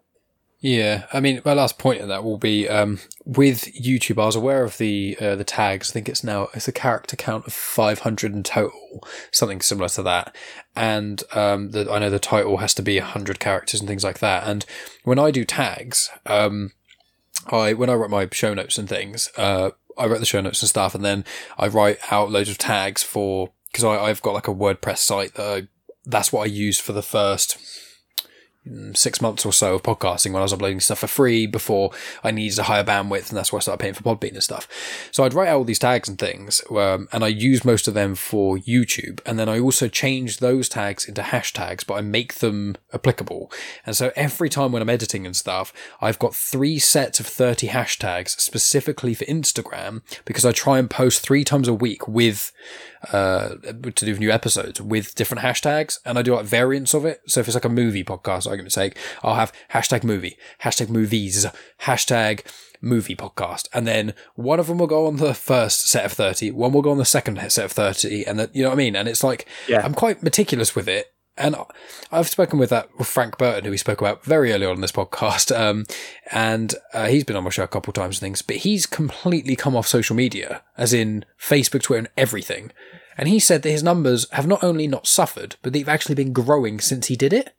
Yeah, 0.60 1.06
I 1.12 1.20
mean, 1.20 1.42
my 1.44 1.52
last 1.52 1.78
point 1.78 2.00
of 2.00 2.08
that 2.08 2.24
will 2.24 2.38
be 2.38 2.66
um, 2.66 2.98
with 3.26 3.66
YouTube. 3.74 4.20
I 4.20 4.26
was 4.26 4.34
aware 4.34 4.64
of 4.64 4.78
the 4.78 5.16
uh, 5.20 5.36
the 5.36 5.44
tags. 5.44 5.90
I 5.90 5.92
think 5.92 6.08
it's 6.08 6.24
now 6.24 6.48
it's 6.54 6.66
a 6.66 6.72
character 6.72 7.14
count 7.14 7.46
of 7.46 7.52
five 7.52 8.00
hundred 8.00 8.32
in 8.32 8.42
total, 8.42 9.06
something 9.30 9.60
similar 9.60 9.90
to 9.90 10.02
that. 10.04 10.34
And 10.74 11.22
um, 11.34 11.72
the, 11.72 11.92
I 11.92 11.98
know 11.98 12.08
the 12.08 12.18
title 12.18 12.56
has 12.56 12.72
to 12.74 12.82
be 12.82 12.98
hundred 12.98 13.38
characters 13.38 13.80
and 13.80 13.88
things 13.88 14.02
like 14.02 14.18
that. 14.20 14.48
And 14.48 14.64
when 15.04 15.18
I 15.18 15.30
do 15.30 15.44
tags, 15.44 16.10
um, 16.24 16.72
I 17.48 17.74
when 17.74 17.90
I 17.90 17.94
write 17.94 18.10
my 18.10 18.26
show 18.32 18.54
notes 18.54 18.78
and 18.78 18.88
things, 18.88 19.30
uh, 19.36 19.70
I 19.98 20.06
write 20.06 20.20
the 20.20 20.26
show 20.26 20.40
notes 20.40 20.62
and 20.62 20.68
stuff, 20.68 20.94
and 20.94 21.04
then 21.04 21.24
I 21.58 21.68
write 21.68 21.98
out 22.10 22.30
loads 22.30 22.50
of 22.50 22.58
tags 22.58 23.02
for 23.02 23.50
because 23.70 23.84
I've 23.84 24.22
got 24.22 24.34
like 24.34 24.48
a 24.48 24.54
WordPress 24.54 24.98
site 24.98 25.34
that 25.34 25.46
I, 25.46 25.68
that's 26.04 26.32
what 26.32 26.42
I 26.42 26.46
use 26.46 26.78
for 26.78 26.92
the 26.92 27.02
first 27.02 27.58
six 28.94 29.20
months 29.20 29.46
or 29.46 29.52
so 29.52 29.74
of 29.74 29.82
podcasting 29.82 30.32
when 30.32 30.40
I 30.40 30.44
was 30.44 30.52
uploading 30.52 30.80
stuff 30.80 30.98
for 31.00 31.06
free 31.06 31.46
before 31.46 31.90
I 32.24 32.30
needed 32.30 32.58
a 32.58 32.64
higher 32.64 32.84
bandwidth, 32.84 33.28
and 33.28 33.36
that's 33.36 33.52
why 33.52 33.58
I 33.58 33.60
started 33.60 33.80
paying 33.80 33.94
for 33.94 34.02
Podbean 34.02 34.32
and 34.32 34.42
stuff. 34.42 34.68
So 35.10 35.24
I'd 35.24 35.34
write 35.34 35.48
out 35.48 35.58
all 35.58 35.64
these 35.64 35.78
tags 35.78 36.08
and 36.08 36.18
things, 36.18 36.62
um, 36.70 37.08
and 37.12 37.24
I 37.24 37.28
use 37.28 37.64
most 37.64 37.88
of 37.88 37.94
them 37.94 38.14
for 38.14 38.56
YouTube, 38.58 39.20
and 39.26 39.38
then 39.38 39.48
I 39.48 39.58
also 39.58 39.88
change 39.88 40.38
those 40.38 40.68
tags 40.68 41.06
into 41.06 41.22
hashtags, 41.22 41.86
but 41.86 41.94
I 41.94 42.00
make 42.00 42.34
them 42.34 42.76
applicable. 42.92 43.50
And 43.84 43.96
so 43.96 44.12
every 44.16 44.48
time 44.48 44.72
when 44.72 44.82
I'm 44.82 44.90
editing 44.90 45.26
and 45.26 45.36
stuff, 45.36 45.72
I've 46.00 46.18
got 46.18 46.34
three 46.34 46.78
sets 46.78 47.20
of 47.20 47.26
30 47.26 47.68
hashtags 47.68 48.40
specifically 48.40 49.14
for 49.14 49.24
Instagram 49.24 50.02
because 50.24 50.44
I 50.44 50.52
try 50.52 50.78
and 50.78 50.90
post 50.90 51.20
three 51.20 51.44
times 51.44 51.68
a 51.68 51.74
week 51.74 52.06
with 52.08 52.52
uh, 53.12 53.50
to 53.94 54.04
do 54.04 54.18
new 54.18 54.30
episodes 54.30 54.80
with 54.80 55.14
different 55.14 55.42
hashtags, 55.42 55.98
and 56.04 56.18
I 56.18 56.22
do 56.22 56.34
like 56.34 56.46
variants 56.46 56.94
of 56.94 57.04
it. 57.04 57.22
So 57.26 57.40
if 57.40 57.48
it's 57.48 57.54
like 57.54 57.64
a 57.64 57.68
movie 57.68 58.04
podcast, 58.04 58.50
argument's 58.56 58.74
sake, 58.74 58.96
I'll 59.22 59.34
have 59.34 59.52
hashtag 59.72 60.04
movie, 60.04 60.36
hashtag 60.62 60.88
movies, 60.88 61.46
hashtag 61.82 62.44
movie 62.80 63.16
podcast, 63.16 63.68
and 63.72 63.86
then 63.86 64.14
one 64.34 64.60
of 64.60 64.66
them 64.66 64.78
will 64.78 64.86
go 64.86 65.06
on 65.06 65.16
the 65.16 65.34
first 65.34 65.88
set 65.88 66.04
of 66.04 66.12
30, 66.12 66.50
one 66.52 66.72
will 66.72 66.82
go 66.82 66.90
on 66.90 66.98
the 66.98 67.04
second 67.04 67.38
set 67.50 67.64
of 67.64 67.72
thirty, 67.72 68.26
and 68.26 68.38
that 68.38 68.54
you 68.54 68.62
know 68.62 68.70
what 68.70 68.74
I 68.74 68.78
mean. 68.78 68.96
And 68.96 69.08
it's 69.08 69.24
like 69.24 69.46
yeah. 69.68 69.84
I'm 69.84 69.94
quite 69.94 70.22
meticulous 70.22 70.74
with 70.74 70.88
it. 70.88 71.12
And 71.38 71.54
I've 72.10 72.28
spoken 72.28 72.58
with 72.58 72.70
that 72.70 72.88
with 72.98 73.08
Frank 73.08 73.36
Burton, 73.36 73.66
who 73.66 73.70
we 73.70 73.76
spoke 73.76 74.00
about 74.00 74.24
very 74.24 74.52
early 74.52 74.64
on 74.64 74.76
in 74.76 74.80
this 74.80 74.92
podcast, 74.92 75.54
um, 75.54 75.84
and 76.32 76.74
uh, 76.94 77.08
he's 77.08 77.24
been 77.24 77.36
on 77.36 77.44
my 77.44 77.50
show 77.50 77.62
a 77.62 77.68
couple 77.68 77.90
of 77.90 77.94
times 77.94 78.16
and 78.16 78.20
things. 78.20 78.40
But 78.40 78.56
he's 78.56 78.86
completely 78.86 79.54
come 79.54 79.76
off 79.76 79.86
social 79.86 80.16
media, 80.16 80.62
as 80.78 80.94
in 80.94 81.26
Facebook, 81.38 81.82
Twitter, 81.82 81.98
and 81.98 82.08
everything. 82.16 82.72
And 83.18 83.28
he 83.28 83.38
said 83.38 83.62
that 83.62 83.70
his 83.70 83.82
numbers 83.82 84.30
have 84.32 84.46
not 84.46 84.64
only 84.64 84.86
not 84.86 85.06
suffered, 85.06 85.56
but 85.62 85.72
they've 85.72 85.88
actually 85.88 86.14
been 86.14 86.32
growing 86.32 86.80
since 86.80 87.06
he 87.06 87.16
did 87.16 87.32
it. 87.32 87.54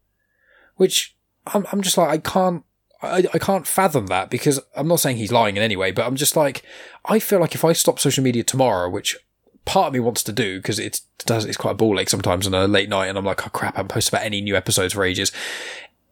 Which 0.78 1.15
I'm, 1.53 1.65
I'm 1.71 1.82
just 1.82 1.97
like, 1.97 2.09
I 2.09 2.17
can't, 2.17 2.63
I, 3.01 3.25
I 3.34 3.39
can't 3.39 3.67
fathom 3.67 4.07
that 4.07 4.30
because 4.30 4.59
I'm 4.75 4.88
not 4.88 4.99
saying 4.99 5.17
he's 5.17 5.32
lying 5.32 5.57
in 5.57 5.63
any 5.63 5.75
way, 5.75 5.91
but 5.91 6.05
I'm 6.05 6.15
just 6.15 6.36
like, 6.36 6.63
I 7.05 7.19
feel 7.19 7.39
like 7.39 7.53
if 7.53 7.63
I 7.63 7.73
stop 7.73 7.99
social 7.99 8.23
media 8.23 8.43
tomorrow, 8.43 8.89
which 8.89 9.17
part 9.65 9.88
of 9.88 9.93
me 9.93 9.99
wants 9.99 10.23
to 10.23 10.32
do 10.32 10.59
because 10.59 10.80
it 10.80 11.01
does, 11.25 11.45
it's 11.45 11.57
quite 11.57 11.71
a 11.71 11.75
ball 11.75 11.99
ache 11.99 12.09
sometimes 12.09 12.47
on 12.47 12.53
a 12.53 12.67
late 12.67 12.89
night 12.89 13.07
and 13.07 13.17
I'm 13.17 13.25
like, 13.25 13.45
oh 13.45 13.49
crap, 13.49 13.75
I 13.75 13.80
haven't 13.80 13.91
posted 13.91 14.13
about 14.13 14.25
any 14.25 14.41
new 14.41 14.55
episodes 14.55 14.93
for 14.93 15.03
ages. 15.03 15.32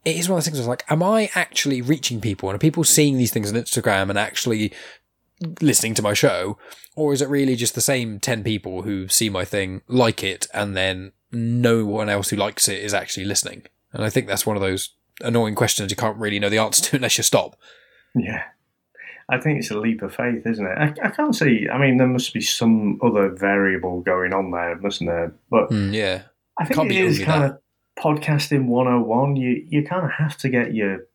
It 0.04 0.18
is 0.18 0.30
one 0.30 0.38
of 0.38 0.44
those 0.44 0.46
things 0.46 0.60
I 0.60 0.62
was 0.62 0.68
like, 0.68 0.84
am 0.90 1.02
I 1.02 1.32
actually 1.34 1.82
reaching 1.82 2.22
people 2.22 2.50
and 2.50 2.56
are 2.56 2.60
people 2.60 2.84
seeing 2.84 3.18
these 3.18 3.32
things 3.32 3.52
on 3.52 3.60
Instagram 3.60 4.10
and 4.10 4.20
actually 4.20 4.72
listening 5.62 5.94
to 5.96 6.02
my 6.02 6.14
show? 6.14 6.58
Or 6.96 7.14
is 7.14 7.22
it 7.22 7.30
really 7.30 7.56
just 7.56 7.76
the 7.76 7.82
same 7.82 8.20
10 8.20 8.44
people 8.44 8.84
who 8.84 9.08
see 9.08 9.30
my 9.30 9.44
thing, 9.44 9.82
like 9.88 10.24
it, 10.24 10.48
and 10.54 10.78
then 10.78 11.12
no 11.32 11.86
one 11.86 12.10
else 12.10 12.30
who 12.30 12.38
likes 12.38 12.68
it 12.68 12.82
is 12.82 12.94
actually 12.94 13.26
listening? 13.26 13.64
And 13.96 14.04
I 14.06 14.10
think 14.10 14.28
that's 14.28 14.46
one 14.46 14.56
of 14.56 14.62
those 14.62 14.90
annoying 15.22 15.56
questions 15.56 15.90
you 15.90 15.96
can't 15.96 16.18
really 16.18 16.40
know 16.40 16.50
the 16.50 16.58
answer 16.58 16.84
to 16.84 16.96
unless 16.98 17.18
you 17.18 17.24
stop. 17.24 17.58
Yeah. 18.14 18.44
I 19.28 19.40
think 19.40 19.60
it's 19.60 19.72
a 19.72 19.80
leap 19.80 20.04
of 20.04 20.14
faith, 20.14 20.46
isn't 20.46 20.66
it? 20.66 20.78
I, 20.78 20.94
I 21.04 21.10
can't 21.10 21.36
see. 21.36 21.68
I 21.72 21.80
mean, 21.80 21.98
there 21.98 22.08
must 22.08 22.34
be 22.34 22.42
some 22.42 23.00
other 23.02 23.30
variable 23.30 24.02
going 24.02 24.34
on 24.34 24.52
there, 24.52 24.78
mustn't 24.78 25.10
there? 25.10 25.34
But 25.50 25.72
mm, 25.72 25.92
yeah, 25.94 26.24
I 26.60 26.66
think 26.66 26.76
can't 26.76 26.92
it 26.92 26.98
is 26.98 27.20
kind 27.20 27.44
that. 27.44 27.52
of 27.52 27.60
podcasting 27.98 28.68
101. 28.68 29.36
You 29.36 29.66
you 29.68 29.84
kind 29.84 30.06
of 30.06 30.12
have 30.12 30.38
to 30.38 30.50
get 30.50 30.76
your 30.76 31.08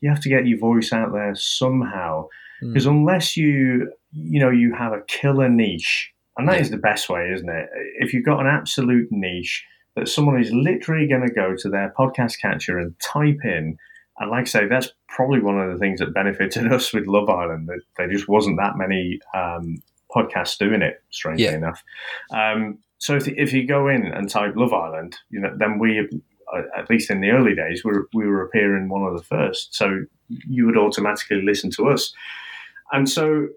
you 0.00 0.08
have 0.10 0.20
to 0.20 0.28
get 0.28 0.46
your 0.46 0.58
voice 0.58 0.92
out 0.92 1.12
there 1.12 1.34
somehow 1.34 2.28
because 2.60 2.86
mm. 2.86 2.90
unless 2.90 3.36
you 3.36 3.92
you 4.12 4.38
know 4.38 4.50
you 4.50 4.72
have 4.72 4.92
a 4.92 5.02
killer 5.08 5.48
niche, 5.48 6.12
and 6.36 6.48
that 6.48 6.54
yeah. 6.54 6.60
is 6.60 6.70
the 6.70 6.76
best 6.76 7.08
way, 7.08 7.32
isn't 7.34 7.48
it? 7.48 7.68
If 7.98 8.14
you've 8.14 8.24
got 8.24 8.38
an 8.38 8.46
absolute 8.46 9.08
niche 9.10 9.64
that 9.96 10.08
someone 10.08 10.40
is 10.40 10.52
literally 10.52 11.06
going 11.06 11.26
to 11.26 11.32
go 11.32 11.54
to 11.56 11.68
their 11.68 11.92
podcast 11.98 12.40
catcher 12.40 12.78
and 12.78 12.98
type 13.00 13.38
in. 13.44 13.76
And 14.18 14.30
like 14.30 14.42
I 14.42 14.44
say, 14.44 14.66
that's 14.66 14.90
probably 15.08 15.40
one 15.40 15.60
of 15.60 15.72
the 15.72 15.78
things 15.78 16.00
that 16.00 16.14
benefited 16.14 16.72
us 16.72 16.92
with 16.92 17.06
Love 17.06 17.28
Island. 17.28 17.68
That 17.68 17.80
there 17.96 18.10
just 18.10 18.28
wasn't 18.28 18.58
that 18.58 18.76
many 18.76 19.20
um, 19.34 19.82
podcasts 20.14 20.58
doing 20.58 20.82
it, 20.82 21.02
strangely 21.10 21.44
yeah. 21.44 21.56
enough. 21.56 21.82
Um, 22.32 22.78
so 22.98 23.16
if, 23.16 23.28
if 23.28 23.52
you 23.52 23.66
go 23.66 23.88
in 23.88 24.06
and 24.06 24.28
type 24.28 24.54
Love 24.56 24.74
Island, 24.74 25.16
you 25.30 25.40
know, 25.40 25.54
then 25.56 25.78
we, 25.78 26.06
uh, 26.54 26.62
at 26.76 26.90
least 26.90 27.10
in 27.10 27.20
the 27.20 27.30
early 27.30 27.54
days, 27.54 27.82
we 27.82 27.92
were, 27.92 28.08
we 28.12 28.26
were 28.26 28.44
appearing 28.44 28.88
one 28.88 29.02
of 29.02 29.16
the 29.16 29.24
first. 29.24 29.74
So 29.74 30.04
you 30.28 30.66
would 30.66 30.76
automatically 30.76 31.42
listen 31.42 31.70
to 31.72 31.88
us. 31.88 32.12
And 32.92 33.08
so 33.08 33.48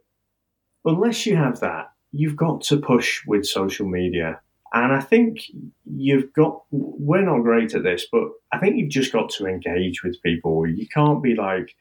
unless 0.85 1.25
you 1.25 1.35
have 1.35 1.59
that, 1.59 1.91
you've 2.11 2.35
got 2.35 2.61
to 2.61 2.77
push 2.77 3.25
with 3.27 3.45
social 3.45 3.87
media. 3.87 4.39
And 4.73 4.91
I 4.91 5.01
think 5.01 5.41
you've 5.85 6.33
got, 6.33 6.63
we're 6.71 7.21
not 7.21 7.43
great 7.43 7.75
at 7.75 7.83
this, 7.83 8.07
but 8.11 8.23
I 8.51 8.57
think 8.57 8.77
you've 8.77 8.89
just 8.89 9.13
got 9.13 9.29
to 9.31 9.45
engage 9.45 10.03
with 10.03 10.21
people. 10.23 10.67
You 10.67 10.87
can't 10.87 11.21
be 11.21 11.35
like, 11.35 11.75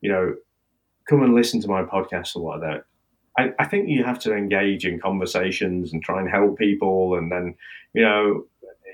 you 0.00 0.10
know, 0.10 0.34
come 1.08 1.22
and 1.22 1.34
listen 1.34 1.60
to 1.60 1.68
my 1.68 1.82
podcast 1.82 2.36
or 2.36 2.42
whatever. 2.42 2.86
I, 3.38 3.52
I 3.58 3.66
think 3.66 3.88
you 3.88 4.02
have 4.02 4.18
to 4.20 4.34
engage 4.34 4.86
in 4.86 4.98
conversations 4.98 5.92
and 5.92 6.02
try 6.02 6.20
and 6.20 6.30
help 6.30 6.58
people. 6.58 7.16
And 7.16 7.30
then, 7.30 7.54
you 7.92 8.02
know, 8.02 8.44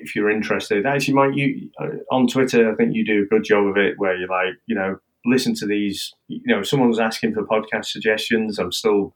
if 0.00 0.16
you're 0.16 0.30
interested, 0.30 0.84
actually, 0.84 1.14
might 1.14 1.34
you 1.34 1.70
uh, 1.80 1.88
on 2.10 2.26
Twitter, 2.26 2.70
I 2.70 2.74
think 2.74 2.94
you 2.94 3.06
do 3.06 3.22
a 3.22 3.26
good 3.26 3.44
job 3.44 3.66
of 3.66 3.76
it 3.76 3.94
where 3.98 4.16
you're 4.16 4.28
like, 4.28 4.54
you 4.66 4.74
know, 4.74 4.98
listen 5.24 5.54
to 5.54 5.66
these, 5.66 6.12
you 6.26 6.42
know, 6.44 6.62
someone's 6.62 6.98
asking 6.98 7.34
for 7.34 7.44
podcast 7.44 7.86
suggestions. 7.86 8.58
I'm 8.58 8.72
still 8.72 9.14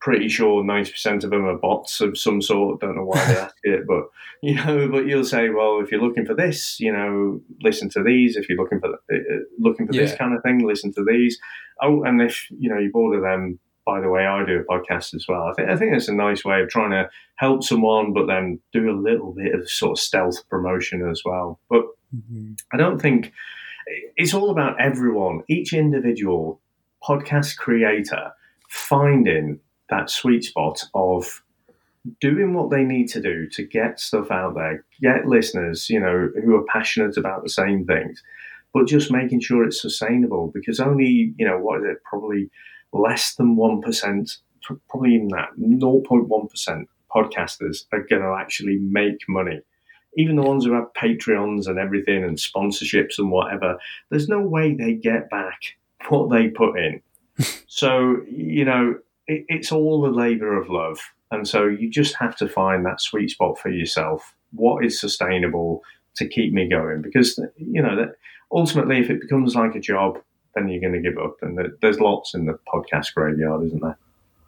pretty 0.00 0.28
sure 0.28 0.64
90% 0.64 1.24
of 1.24 1.30
them 1.30 1.44
are 1.44 1.58
bots 1.58 2.00
of 2.00 2.18
some 2.18 2.40
sort. 2.40 2.80
Don't 2.80 2.96
know 2.96 3.04
why 3.04 3.24
they 3.26 3.38
ask 3.40 3.56
it, 3.62 3.86
but 3.86 4.04
you 4.42 4.54
know, 4.54 4.88
but 4.88 5.06
you'll 5.06 5.24
say, 5.24 5.50
well, 5.50 5.80
if 5.80 5.92
you're 5.92 6.00
looking 6.00 6.24
for 6.24 6.34
this, 6.34 6.80
you 6.80 6.92
know, 6.92 7.40
listen 7.62 7.90
to 7.90 8.02
these. 8.02 8.36
If 8.36 8.48
you're 8.48 8.58
looking 8.58 8.80
for 8.80 8.94
uh, 8.94 9.18
looking 9.58 9.86
for 9.86 9.94
yeah. 9.94 10.02
this 10.02 10.16
kind 10.16 10.34
of 10.34 10.42
thing, 10.42 10.66
listen 10.66 10.92
to 10.94 11.04
these. 11.04 11.38
Oh, 11.82 12.02
and 12.04 12.20
if 12.22 12.46
you 12.50 12.70
know 12.70 12.78
you 12.78 12.90
order 12.94 13.20
them, 13.20 13.58
by 13.84 14.00
the 14.00 14.08
way, 14.08 14.26
I 14.26 14.44
do 14.44 14.60
a 14.60 14.64
podcast 14.64 15.14
as 15.14 15.26
well. 15.28 15.42
I 15.42 15.52
think 15.52 15.68
I 15.68 15.76
think 15.76 15.94
it's 15.94 16.08
a 16.08 16.14
nice 16.14 16.44
way 16.44 16.62
of 16.62 16.70
trying 16.70 16.90
to 16.90 17.10
help 17.36 17.62
someone, 17.62 18.14
but 18.14 18.26
then 18.26 18.60
do 18.72 18.90
a 18.90 18.98
little 18.98 19.32
bit 19.32 19.54
of 19.54 19.68
sort 19.70 19.92
of 19.92 20.02
stealth 20.02 20.48
promotion 20.48 21.06
as 21.08 21.22
well. 21.24 21.60
But 21.68 21.84
mm-hmm. 22.14 22.54
I 22.72 22.76
don't 22.78 23.00
think 23.00 23.32
it's 24.16 24.32
all 24.32 24.50
about 24.50 24.80
everyone, 24.80 25.42
each 25.48 25.72
individual 25.74 26.60
podcast 27.02 27.56
creator 27.56 28.32
finding 28.68 29.58
that 29.90 30.10
sweet 30.10 30.44
spot 30.44 30.82
of 30.94 31.42
doing 32.20 32.54
what 32.54 32.70
they 32.70 32.82
need 32.82 33.08
to 33.08 33.20
do 33.20 33.46
to 33.48 33.62
get 33.62 34.00
stuff 34.00 34.30
out 34.30 34.54
there, 34.54 34.84
get 35.00 35.26
listeners, 35.26 35.90
you 35.90 36.00
know, 36.00 36.30
who 36.42 36.54
are 36.56 36.64
passionate 36.64 37.16
about 37.16 37.42
the 37.42 37.50
same 37.50 37.84
things, 37.84 38.22
but 38.72 38.86
just 38.86 39.12
making 39.12 39.40
sure 39.40 39.64
it's 39.64 39.80
sustainable 39.80 40.50
because 40.54 40.80
only, 40.80 41.34
you 41.36 41.46
know, 41.46 41.58
what 41.58 41.80
is 41.80 41.86
it, 41.90 42.02
probably 42.04 42.50
less 42.92 43.34
than 43.34 43.56
1%, 43.56 44.38
probably 44.88 45.14
in 45.14 45.28
that, 45.28 45.50
0.1% 45.58 46.86
podcasters 47.14 47.84
are 47.92 48.06
going 48.08 48.22
to 48.22 48.36
actually 48.38 48.78
make 48.78 49.18
money. 49.28 49.60
Even 50.16 50.36
the 50.36 50.42
ones 50.42 50.64
who 50.64 50.72
have 50.72 50.92
Patreons 50.94 51.66
and 51.66 51.78
everything 51.78 52.24
and 52.24 52.36
sponsorships 52.36 53.18
and 53.18 53.30
whatever, 53.30 53.78
there's 54.10 54.28
no 54.28 54.40
way 54.40 54.74
they 54.74 54.94
get 54.94 55.30
back 55.30 55.60
what 56.08 56.30
they 56.30 56.48
put 56.48 56.78
in. 56.78 57.02
so, 57.66 58.22
you 58.28 58.64
know, 58.64 58.96
it, 59.30 59.44
it's 59.48 59.72
all 59.72 60.06
a 60.06 60.10
labor 60.10 60.60
of 60.60 60.68
love. 60.68 60.98
And 61.30 61.46
so 61.46 61.66
you 61.66 61.88
just 61.88 62.16
have 62.16 62.36
to 62.36 62.48
find 62.48 62.84
that 62.84 63.00
sweet 63.00 63.30
spot 63.30 63.58
for 63.58 63.70
yourself. 63.70 64.34
What 64.52 64.84
is 64.84 65.00
sustainable 65.00 65.82
to 66.16 66.26
keep 66.26 66.52
me 66.52 66.68
going? 66.68 67.02
Because, 67.02 67.38
you 67.56 67.80
know, 67.80 67.94
that 67.94 68.16
ultimately, 68.50 68.98
if 68.98 69.08
it 69.08 69.20
becomes 69.20 69.54
like 69.54 69.76
a 69.76 69.80
job, 69.80 70.18
then 70.54 70.68
you're 70.68 70.80
going 70.80 71.00
to 71.00 71.08
give 71.08 71.18
up. 71.18 71.36
And 71.42 71.56
there's 71.80 72.00
lots 72.00 72.34
in 72.34 72.46
the 72.46 72.58
podcast 72.66 73.14
graveyard, 73.14 73.64
isn't 73.66 73.80
there? 73.80 73.96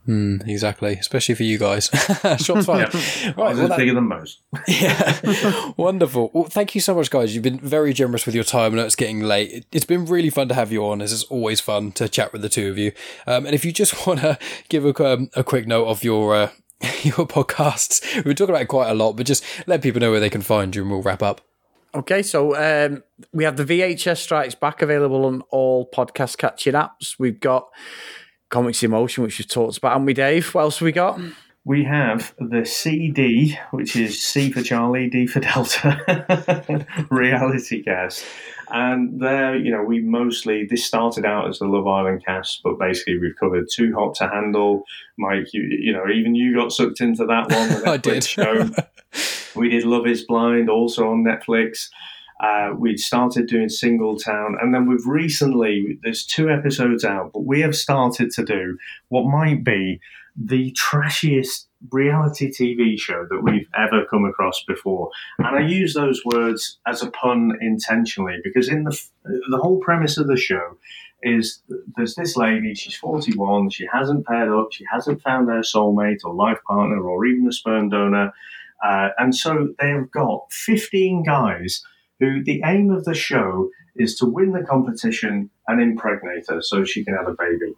Mm, 0.07 0.49
exactly, 0.49 0.95
especially 0.95 1.37
for 1.37 1.45
you 1.45 1.59
guys. 1.59 1.87
Shots 2.39 2.47
fired. 2.67 2.93
yeah. 2.93 3.27
Right, 3.37 3.37
well, 3.37 3.69
that, 3.69 3.79
bigger 3.79 3.95
than 3.95 4.09
most. 4.09 4.41
yeah, 4.69 5.73
wonderful. 5.77 6.31
Well, 6.33 6.45
thank 6.45 6.75
you 6.75 6.81
so 6.81 6.95
much, 6.95 7.09
guys. 7.09 7.35
You've 7.35 7.45
been 7.45 7.61
very 7.61 7.93
generous 7.93 8.27
with 8.27 8.35
your 8.35 8.43
time. 8.43 8.73
I 8.73 8.77
know 8.77 8.85
it's 8.85 8.97
getting 8.97 9.21
late. 9.21 9.65
It's 9.71 9.85
been 9.85 10.07
really 10.07 10.31
fun 10.31 10.49
to 10.49 10.55
have 10.55 10.73
you 10.73 10.85
on. 10.85 11.01
It's 11.01 11.23
always 11.25 11.61
fun 11.61 11.93
to 11.93 12.09
chat 12.09 12.33
with 12.33 12.43
the 12.43 12.49
two 12.49 12.69
of 12.69 12.79
you. 12.79 12.93
Um, 13.29 13.47
and 13.47 13.55
if 13.55 13.65
you 13.65 13.73
just 13.73 14.07
want 14.07 14.21
to 14.21 14.39
give 14.69 14.85
a, 14.85 15.05
um, 15.05 15.31
a 15.35 15.45
quick 15.45 15.69
note 15.69 15.87
of 15.87 16.03
your 16.03 16.35
uh, 16.35 16.51
your 17.03 17.27
podcasts, 17.27 18.03
we've 18.17 18.25
been 18.25 18.37
talking 18.37 18.55
about 18.55 18.63
it 18.63 18.69
quite 18.69 18.91
a 18.91 18.95
lot, 18.95 19.13
but 19.13 19.25
just 19.25 19.45
let 19.69 19.83
people 19.83 20.01
know 20.01 20.11
where 20.11 20.21
they 20.21 20.31
can 20.31 20.43
find 20.43 20.75
you, 20.75 20.83
and 20.83 20.91
we'll 20.91 21.03
wrap 21.03 21.23
up. 21.23 21.43
Okay, 21.95 22.23
so 22.23 22.57
um, 22.57 23.05
we 23.33 23.45
have 23.45 23.57
the 23.57 23.65
VHS 23.65 24.17
Strikes 24.17 24.55
Back 24.55 24.83
available 24.83 25.27
on 25.27 25.43
all 25.51 25.89
podcast 25.89 26.39
catching 26.39 26.73
apps. 26.73 27.19
We've 27.19 27.39
got 27.39 27.69
Comics 28.53 28.83
in 28.83 28.91
Motion, 28.91 29.25
which 29.25 29.39
you 29.39 29.45
talked 29.45 29.79
about. 29.79 29.97
And 29.97 30.07
we, 30.07 30.13
Dave, 30.13 30.55
what 30.55 30.61
else 30.63 30.79
have 30.79 30.87
we 30.87 30.93
got? 30.93 31.19
We 31.65 31.85
have 31.85 32.35
the 32.39 32.67
CD, 32.67 33.59
which 33.71 33.97
is 33.97 34.23
C 34.23 34.53
for 34.53 34.63
Charlie, 34.63 35.09
D 35.09 35.27
for 35.27 35.41
Delta, 35.41 36.87
reality 37.11 37.83
cast. 37.83 38.25
And 38.69 39.21
there, 39.21 39.57
you 39.57 39.71
know, 39.71 39.83
we 39.83 40.01
mostly, 40.01 40.67
this 40.69 40.85
started 40.85 41.25
out 41.25 41.49
as 41.49 41.61
the 41.61 41.67
Love 41.67 41.87
Island 41.87 42.25
cast, 42.25 42.63
but 42.63 42.79
basically 42.79 43.19
we've 43.19 43.37
covered 43.39 43.69
Too 43.73 43.95
Hot 43.95 44.15
to 44.17 44.29
Handle. 44.29 44.85
Mike, 45.19 45.53
you, 45.53 45.63
you 45.63 45.93
know, 45.93 46.09
even 46.09 46.35
you 46.35 46.55
got 46.55 46.73
sucked 46.73 47.01
into 47.01 47.25
that 47.27 47.51
one. 47.51 47.87
I 47.89 47.97
did. 47.97 48.25
Show. 48.25 48.69
we 49.55 49.71
did 49.71 49.85
Love 49.85 50.07
is 50.07 50.25
Blind, 50.25 50.69
also 50.69 51.09
on 51.11 51.25
Netflix. 51.25 51.89
Uh, 52.43 52.75
we'd 52.77 52.99
started 52.99 53.47
doing 53.47 53.69
Single 53.69 54.19
Town, 54.19 54.57
and 54.61 54.75
then 54.75 54.87
we've 54.87 55.07
recently, 55.07 55.99
there's 56.03 56.27
two 56.27 56.51
episodes 56.51 57.05
out, 57.05 57.33
but 57.33 57.45
we 57.45 57.61
have 57.61 57.77
started 57.77 58.33
to 58.33 58.45
do 58.45 58.77
what 59.09 59.25
might 59.25 59.63
be 59.63 60.01
the 60.37 60.73
trashiest 60.73 61.67
reality 61.91 62.51
TV 62.51 62.99
show 62.99 63.27
that 63.29 63.43
we've 63.43 63.69
ever 63.77 64.05
come 64.07 64.25
across 64.25 64.63
before. 64.67 65.11
And 65.39 65.57
I 65.57 65.61
use 65.61 65.95
those 65.95 66.25
words 66.25 66.79
as 66.87 67.03
a 67.03 67.11
pun 67.11 67.53
intentionally 67.61 68.39
because 68.43 68.69
in 68.69 68.85
the 68.85 68.99
the 69.25 69.59
whole 69.59 69.79
premise 69.79 70.17
of 70.19 70.29
the 70.29 70.37
show 70.37 70.79
is 71.23 71.63
there's 71.97 72.15
this 72.15 72.37
lady, 72.37 72.75
she's 72.75 72.97
41, 72.97 73.71
she 73.71 73.87
hasn't 73.93 74.27
paired 74.27 74.49
up, 74.49 74.73
she 74.73 74.85
hasn't 74.91 75.23
found 75.23 75.49
her 75.49 75.61
soulmate 75.61 76.25
or 76.25 76.35
life 76.35 76.59
partner 76.67 77.01
or 77.01 77.25
even 77.27 77.47
a 77.47 77.53
sperm 77.53 77.89
donor. 77.89 78.33
Uh, 78.85 79.11
and 79.19 79.35
so 79.35 79.75
they've 79.81 80.11
got 80.11 80.51
15 80.51 81.23
guys 81.23 81.85
who 82.23 82.45
the 82.45 82.63
aim 82.65 82.91
of 82.91 83.05
the 83.05 83.15
show 83.15 83.69
is 83.97 84.15
to 84.15 84.27
win 84.27 84.53
the 84.53 84.63
competition 84.63 85.51
and 85.67 85.83
impregnate 85.83 86.45
her 86.49 86.63
so 86.63 86.85
she 86.85 87.05
can 87.05 87.15
have 87.15 87.27
a 87.27 87.35
baby. 87.35 87.75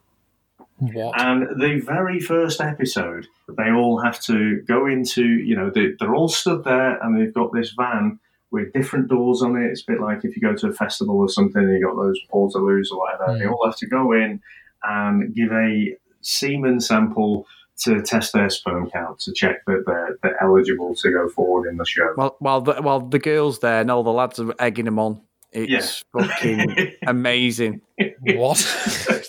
What? 0.78 1.18
And 1.18 1.60
the 1.60 1.80
very 1.80 2.20
first 2.20 2.60
episode, 2.60 3.26
they 3.48 3.70
all 3.70 4.02
have 4.02 4.20
to 4.24 4.60
go 4.68 4.86
into, 4.86 5.24
you 5.24 5.56
know, 5.56 5.70
they, 5.70 5.94
are 6.02 6.14
all 6.14 6.28
stood 6.28 6.62
there 6.64 7.02
and 7.02 7.18
they've 7.18 7.32
got 7.32 7.52
this 7.54 7.70
van 7.70 8.18
with 8.50 8.72
different 8.74 9.08
doors 9.08 9.40
on 9.40 9.56
it. 9.56 9.70
It's 9.70 9.82
a 9.88 9.92
bit 9.92 10.00
like 10.00 10.24
if 10.24 10.36
you 10.36 10.42
go 10.42 10.54
to 10.54 10.68
a 10.68 10.72
festival 10.74 11.16
or 11.16 11.28
something 11.30 11.62
and 11.62 11.72
you've 11.72 11.82
got 11.82 11.96
those 11.96 12.20
portaloos 12.30 12.92
or 12.92 12.98
whatever. 12.98 13.32
Mm. 13.32 13.38
They 13.38 13.46
all 13.46 13.64
have 13.64 13.78
to 13.78 13.86
go 13.86 14.12
in 14.12 14.42
and 14.82 15.34
give 15.34 15.52
a 15.52 15.96
semen 16.20 16.80
sample 16.80 17.46
to 17.82 18.02
test 18.02 18.32
their 18.32 18.50
sperm 18.50 18.90
count 18.90 19.18
to 19.20 19.32
check 19.32 19.64
that 19.66 19.84
they're, 19.86 20.18
they're 20.22 20.42
eligible 20.42 20.94
to 20.94 21.10
go 21.10 21.28
forward 21.28 21.68
in 21.68 21.76
the 21.76 21.84
show. 21.84 22.14
Well, 22.16 22.36
while 22.38 22.60
the, 22.60 22.74
while 22.74 23.00
the 23.00 23.18
girls 23.18 23.58
there 23.58 23.80
and 23.80 23.90
all 23.90 24.02
the 24.02 24.12
lads 24.12 24.38
are 24.38 24.54
egging 24.58 24.84
them 24.84 24.98
on. 24.98 25.20
It's 25.52 26.02
yeah. 26.14 26.20
fucking 26.20 26.94
amazing. 27.06 27.80
What? 28.22 28.58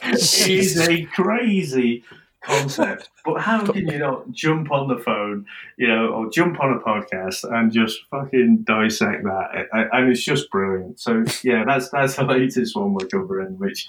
it 0.03 0.49
is 0.49 0.79
a 0.87 1.05
crazy 1.05 2.03
concept. 2.45 3.09
But 3.23 3.41
how 3.41 3.65
can 3.65 3.87
you 3.87 3.97
not 3.99 4.31
jump 4.31 4.71
on 4.71 4.87
the 4.87 4.97
phone, 4.97 5.45
you 5.77 5.87
know, 5.87 6.07
or 6.07 6.29
jump 6.29 6.59
on 6.59 6.73
a 6.73 6.79
podcast 6.79 7.43
and 7.43 7.71
just 7.71 7.99
fucking 8.09 8.63
dissect 8.63 9.23
that? 9.23 9.67
And 9.71 10.09
it's 10.09 10.23
just 10.23 10.49
brilliant. 10.49 10.99
So 10.99 11.23
yeah, 11.43 11.63
that's 11.65 11.89
that's 11.89 12.15
the 12.15 12.23
latest 12.23 12.75
one 12.75 12.93
we're 12.93 13.07
covering, 13.07 13.57
which 13.57 13.87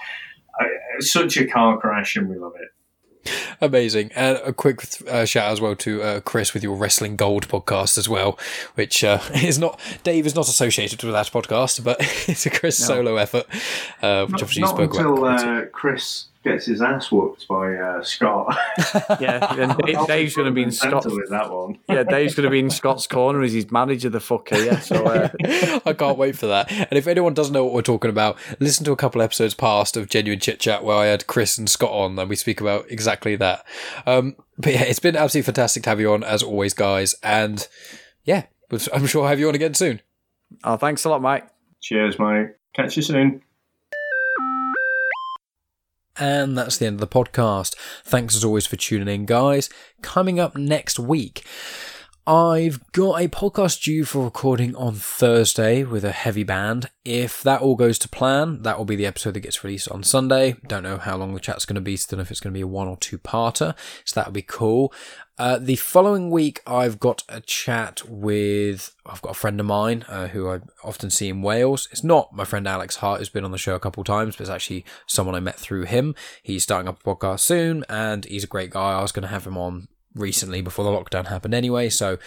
uh, 0.61 0.67
such 1.01 1.37
a 1.37 1.47
car 1.47 1.79
crash, 1.79 2.17
and 2.17 2.29
we 2.29 2.37
love 2.37 2.55
it. 2.57 2.69
Amazing. 3.61 4.11
And 4.15 4.39
a 4.45 4.53
quick 4.53 4.87
uh, 5.09 5.25
shout 5.25 5.47
out 5.47 5.53
as 5.53 5.61
well 5.61 5.77
to 5.77 6.03
uh, 6.03 6.21
Chris 6.21 6.55
with 6.55 6.63
your 6.63 6.77
Wrestling 6.77 7.17
Gold 7.17 7.49
podcast 7.49 7.99
as 7.99 8.09
well, 8.09 8.39
which 8.75 9.05
uh, 9.05 9.21
is 9.35 9.59
not, 9.59 9.81
Dave 10.05 10.27
is 10.27 10.35
not 10.35 10.49
associated 10.49 11.03
with 11.03 11.13
that 11.13 11.27
podcast, 11.27 11.83
but 11.85 11.97
it's 12.29 12.47
a 12.47 12.51
Chris 12.51 12.81
no. 12.81 12.87
solo 12.87 13.17
effort, 13.17 13.47
uh, 14.03 14.27
which 14.27 14.33
not, 14.33 14.43
obviously 14.43 14.63
you 14.63 14.69
spoke 14.69 14.95
until, 14.95 15.19
about. 15.19 15.45
Uh, 15.45 15.67
Chris 15.67 16.27
gets 16.47 16.67
his 16.67 16.81
ass 16.81 17.11
whooped 17.11 17.49
by 17.49 17.75
uh, 17.75 18.03
Scott. 18.03 18.57
yeah, 19.21 19.55
and 19.55 19.77
Dave's 20.07 20.35
going 20.35 20.47
to 20.47 20.53
be 20.53 20.63
in 20.63 20.71
Scott's 20.71 21.07
that 21.31 21.51
one. 21.51 21.79
yeah, 21.89 22.05
Dave's 22.05 22.35
going 22.35 22.45
to 22.45 22.51
be 22.51 22.61
in 22.61 22.71
Scott's 22.71 23.07
corner 23.07 23.43
as 23.43 23.53
his 23.53 23.71
manager, 23.71 24.09
the 24.09 24.19
fucker. 24.19 24.65
Yeah, 24.65 24.79
so 24.79 25.05
uh... 25.05 25.29
I 25.87 25.93
can't 25.93 26.17
wait 26.17 26.37
for 26.37 26.47
that. 26.47 26.71
And 26.71 26.93
if 26.93 27.07
anyone 27.07 27.35
doesn't 27.35 27.53
know 27.53 27.65
what 27.65 27.75
we're 27.75 27.83
talking 27.83 28.11
about, 28.11 28.39
listen 28.61 28.85
to 28.85 28.93
a 28.93 28.97
couple 28.97 29.21
episodes 29.21 29.55
past 29.55 29.97
of 29.97 30.09
genuine 30.09 30.41
chit 30.41 30.61
chat 30.61 30.85
where 30.85 30.97
I 30.97 31.07
had 31.07 31.27
Chris 31.27 31.59
and 31.59 31.69
Scott 31.69 31.91
on, 31.91 32.19
and 32.19 32.31
we 32.31 32.37
speak 32.37 32.61
about 32.61 32.91
exactly 32.91 33.35
that. 33.37 33.65
Um, 34.07 34.37
but 34.57 34.73
yeah, 34.73 34.83
it's 34.83 35.01
been 35.01 35.17
absolutely 35.17 35.47
fantastic 35.47 35.83
to 35.83 35.91
have 35.91 36.01
you 36.01 36.13
on 36.13 36.23
as 36.23 36.43
always, 36.43 36.75
guys. 36.75 37.15
And 37.23 37.67
yeah, 38.25 38.45
I'm 38.93 39.07
sure 39.07 39.25
I'll 39.25 39.29
have 39.29 39.41
you 39.41 39.49
on 39.49 39.55
again 39.55 39.75
soon. 39.75 40.01
Oh, 40.63 40.77
thanks 40.77 41.05
a 41.05 41.11
lot, 41.11 41.21
Mike. 41.21 41.49
Cheers, 41.83 42.19
mate. 42.19 42.51
Catch 42.75 42.97
you 42.97 43.03
soon. 43.03 43.43
And 46.19 46.57
that's 46.57 46.79
the 46.79 46.87
end 46.87 47.01
of 47.01 47.01
the 47.01 47.07
podcast. 47.07 47.75
Thanks 48.05 48.35
as 48.35 48.45
always 48.45 48.67
for 48.67 48.77
tuning 48.77 49.09
in, 49.09 49.27
guys. 49.27 49.69
Coming 50.03 50.41
up 50.41 50.57
next 50.57 50.99
week, 50.99 51.45
I've 52.29 52.81
got 52.91 53.21
a 53.21 53.29
podcast 53.29 53.85
due 53.85 54.05
for 54.05 54.25
recording 54.25 54.75
on 54.75 54.95
Thursday 54.97 55.85
with 55.85 56.05
a 56.05 56.11
heavy 56.11 56.43
band. 56.43 56.91
If 57.05 57.41
that 57.45 57.61
all 57.61 57.77
goes 57.77 58.01
to 58.01 58.09
plan, 58.09 58.63
that 58.63 58.77
will 58.77 58.85
be 58.85 58.97
the 58.97 59.07
episode 59.07 59.35
that 59.35 59.41
gets 59.41 59.63
released 59.63 59.89
on 59.91 60.03
Sunday. 60.03 60.57
Don't 60.67 60.83
know 60.83 60.99
how 60.99 61.17
long 61.17 61.35
the 61.35 61.41
chat's 61.41 61.65
going 61.65 61.77
to 61.77 61.81
be, 61.81 61.97
so 61.97 62.11
don't 62.11 62.19
know 62.19 62.23
if 62.23 62.33
it's 62.33 62.41
going 62.41 62.53
to 62.53 62.59
be 62.59 62.63
a 62.63 62.67
one 62.67 62.89
or 62.89 62.97
two 62.97 63.19
parter, 63.19 63.77
so 64.05 64.19
that'll 64.19 64.33
be 64.33 64.43
cool. 64.43 64.93
Uh, 65.39 65.59
the 65.61 65.77
following 65.77 66.29
week, 66.29 66.63
I've 66.67 66.99
got 66.99 67.23
a 67.29 67.41
chat 67.41 68.03
with, 68.09 68.93
I've 69.07 69.23
got 69.23 69.31
a 69.31 69.35
friend 69.35 69.61
of 69.61 69.67
mine 69.67 70.05
uh, 70.09 70.27
who 70.27 70.51
I 70.51 70.63
often 70.83 71.11
see 71.11 71.29
in 71.29 71.43
Wales. 71.43 71.89
It's 71.93 72.03
not 72.03 72.35
my 72.35 72.45
friend 72.45 72.67
Alex 72.67 72.97
Hart, 72.97 73.21
who's 73.21 73.29
been 73.29 73.45
on 73.45 73.53
the 73.53 73.59
show 73.59 73.77
a 73.77 73.81
couple 73.81 74.01
of 74.01 74.09
times, 74.09 74.35
but 74.35 74.41
it's 74.41 74.51
actually 74.51 74.85
someone 75.07 75.37
I 75.37 75.41
met 75.41 75.61
through 75.61 75.85
him. 75.85 76.17
He's 76.43 76.65
starting 76.65 76.89
up 76.89 76.99
a 77.07 77.15
podcast 77.15 77.41
soon, 77.41 77.85
and 77.89 78.25
he's 78.25 78.43
a 78.43 78.49
great 78.49 78.71
guy. 78.71 78.99
I 78.99 79.03
was 79.03 79.13
going 79.13 79.23
to 79.23 79.29
have 79.29 79.47
him 79.47 79.57
on 79.57 79.87
recently 80.17 80.61
before 80.61 80.85
the 80.85 80.91
lockdown 80.91 81.27
happened 81.27 81.55
anyway, 81.55 81.89
so 81.89 82.19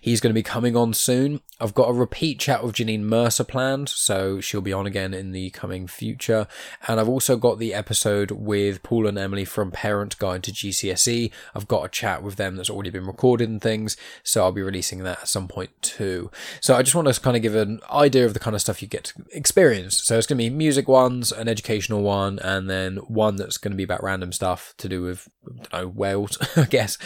he's 0.00 0.20
going 0.20 0.30
to 0.30 0.34
be 0.34 0.42
coming 0.42 0.76
on 0.76 0.94
soon. 0.94 1.40
I've 1.60 1.74
got 1.74 1.90
a 1.90 1.92
repeat 1.92 2.38
chat 2.38 2.62
with 2.62 2.76
Janine 2.76 3.00
Mercer 3.00 3.44
planned, 3.44 3.88
so 3.88 4.40
she'll 4.40 4.60
be 4.60 4.72
on 4.72 4.86
again 4.86 5.14
in 5.14 5.32
the 5.32 5.50
coming 5.50 5.86
future. 5.86 6.46
And 6.86 7.00
I've 7.00 7.08
also 7.08 7.36
got 7.36 7.58
the 7.58 7.74
episode 7.74 8.30
with 8.30 8.82
Paul 8.82 9.06
and 9.06 9.18
Emily 9.18 9.44
from 9.44 9.70
Parent 9.70 10.18
Guide 10.18 10.42
to 10.44 10.52
GCSE. 10.52 11.32
I've 11.54 11.68
got 11.68 11.84
a 11.84 11.88
chat 11.88 12.22
with 12.22 12.36
them 12.36 12.56
that's 12.56 12.70
already 12.70 12.90
been 12.90 13.06
recorded 13.06 13.48
and 13.48 13.60
things, 13.60 13.96
so 14.22 14.44
I'll 14.44 14.52
be 14.52 14.62
releasing 14.62 15.02
that 15.04 15.20
at 15.22 15.28
some 15.28 15.48
point 15.48 15.70
too. 15.82 16.30
So 16.60 16.76
I 16.76 16.82
just 16.82 16.94
want 16.94 17.12
to 17.12 17.20
kind 17.20 17.36
of 17.36 17.42
give 17.42 17.54
an 17.54 17.80
idea 17.90 18.24
of 18.24 18.34
the 18.34 18.40
kind 18.40 18.54
of 18.54 18.60
stuff 18.60 18.82
you 18.82 18.88
get 18.88 19.04
to 19.04 19.24
experience. 19.32 19.96
So 20.04 20.18
it's 20.18 20.26
going 20.26 20.38
to 20.38 20.44
be 20.44 20.50
music 20.50 20.86
ones, 20.86 21.32
an 21.32 21.48
educational 21.48 22.02
one, 22.02 22.38
and 22.38 22.68
then 22.68 22.96
one 23.08 23.36
that's 23.36 23.56
going 23.56 23.72
to 23.72 23.76
be 23.76 23.82
about 23.82 24.02
random 24.02 24.32
stuff 24.32 24.74
to 24.78 24.88
do 24.88 25.02
with, 25.02 25.28
I 25.72 25.82
know, 25.82 25.88
Wales, 25.88 26.38
I 26.56 26.64
guess 26.64 26.98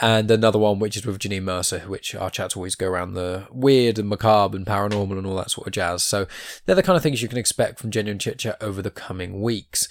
and 0.00 0.30
another 0.30 0.58
one 0.58 0.78
which 0.78 0.96
is 0.96 1.06
with 1.06 1.18
Janine 1.18 1.42
Mercer, 1.42 1.80
which 1.80 2.14
our 2.14 2.30
chats 2.30 2.56
always 2.56 2.74
go 2.74 2.88
around 2.88 3.14
the 3.14 3.46
weird 3.50 3.98
and 3.98 4.08
macabre 4.08 4.56
and 4.56 4.66
paranormal 4.66 5.18
and 5.18 5.26
all 5.26 5.36
that 5.36 5.50
sort 5.50 5.66
of 5.66 5.72
jazz. 5.72 6.02
So 6.02 6.26
they're 6.66 6.74
the 6.74 6.82
kind 6.82 6.96
of 6.96 7.02
things 7.02 7.22
you 7.22 7.28
can 7.28 7.38
expect 7.38 7.78
from 7.78 7.90
Genuine 7.90 8.18
Chit 8.18 8.38
Chat 8.38 8.56
over 8.60 8.82
the 8.82 8.90
coming 8.90 9.40
weeks. 9.40 9.88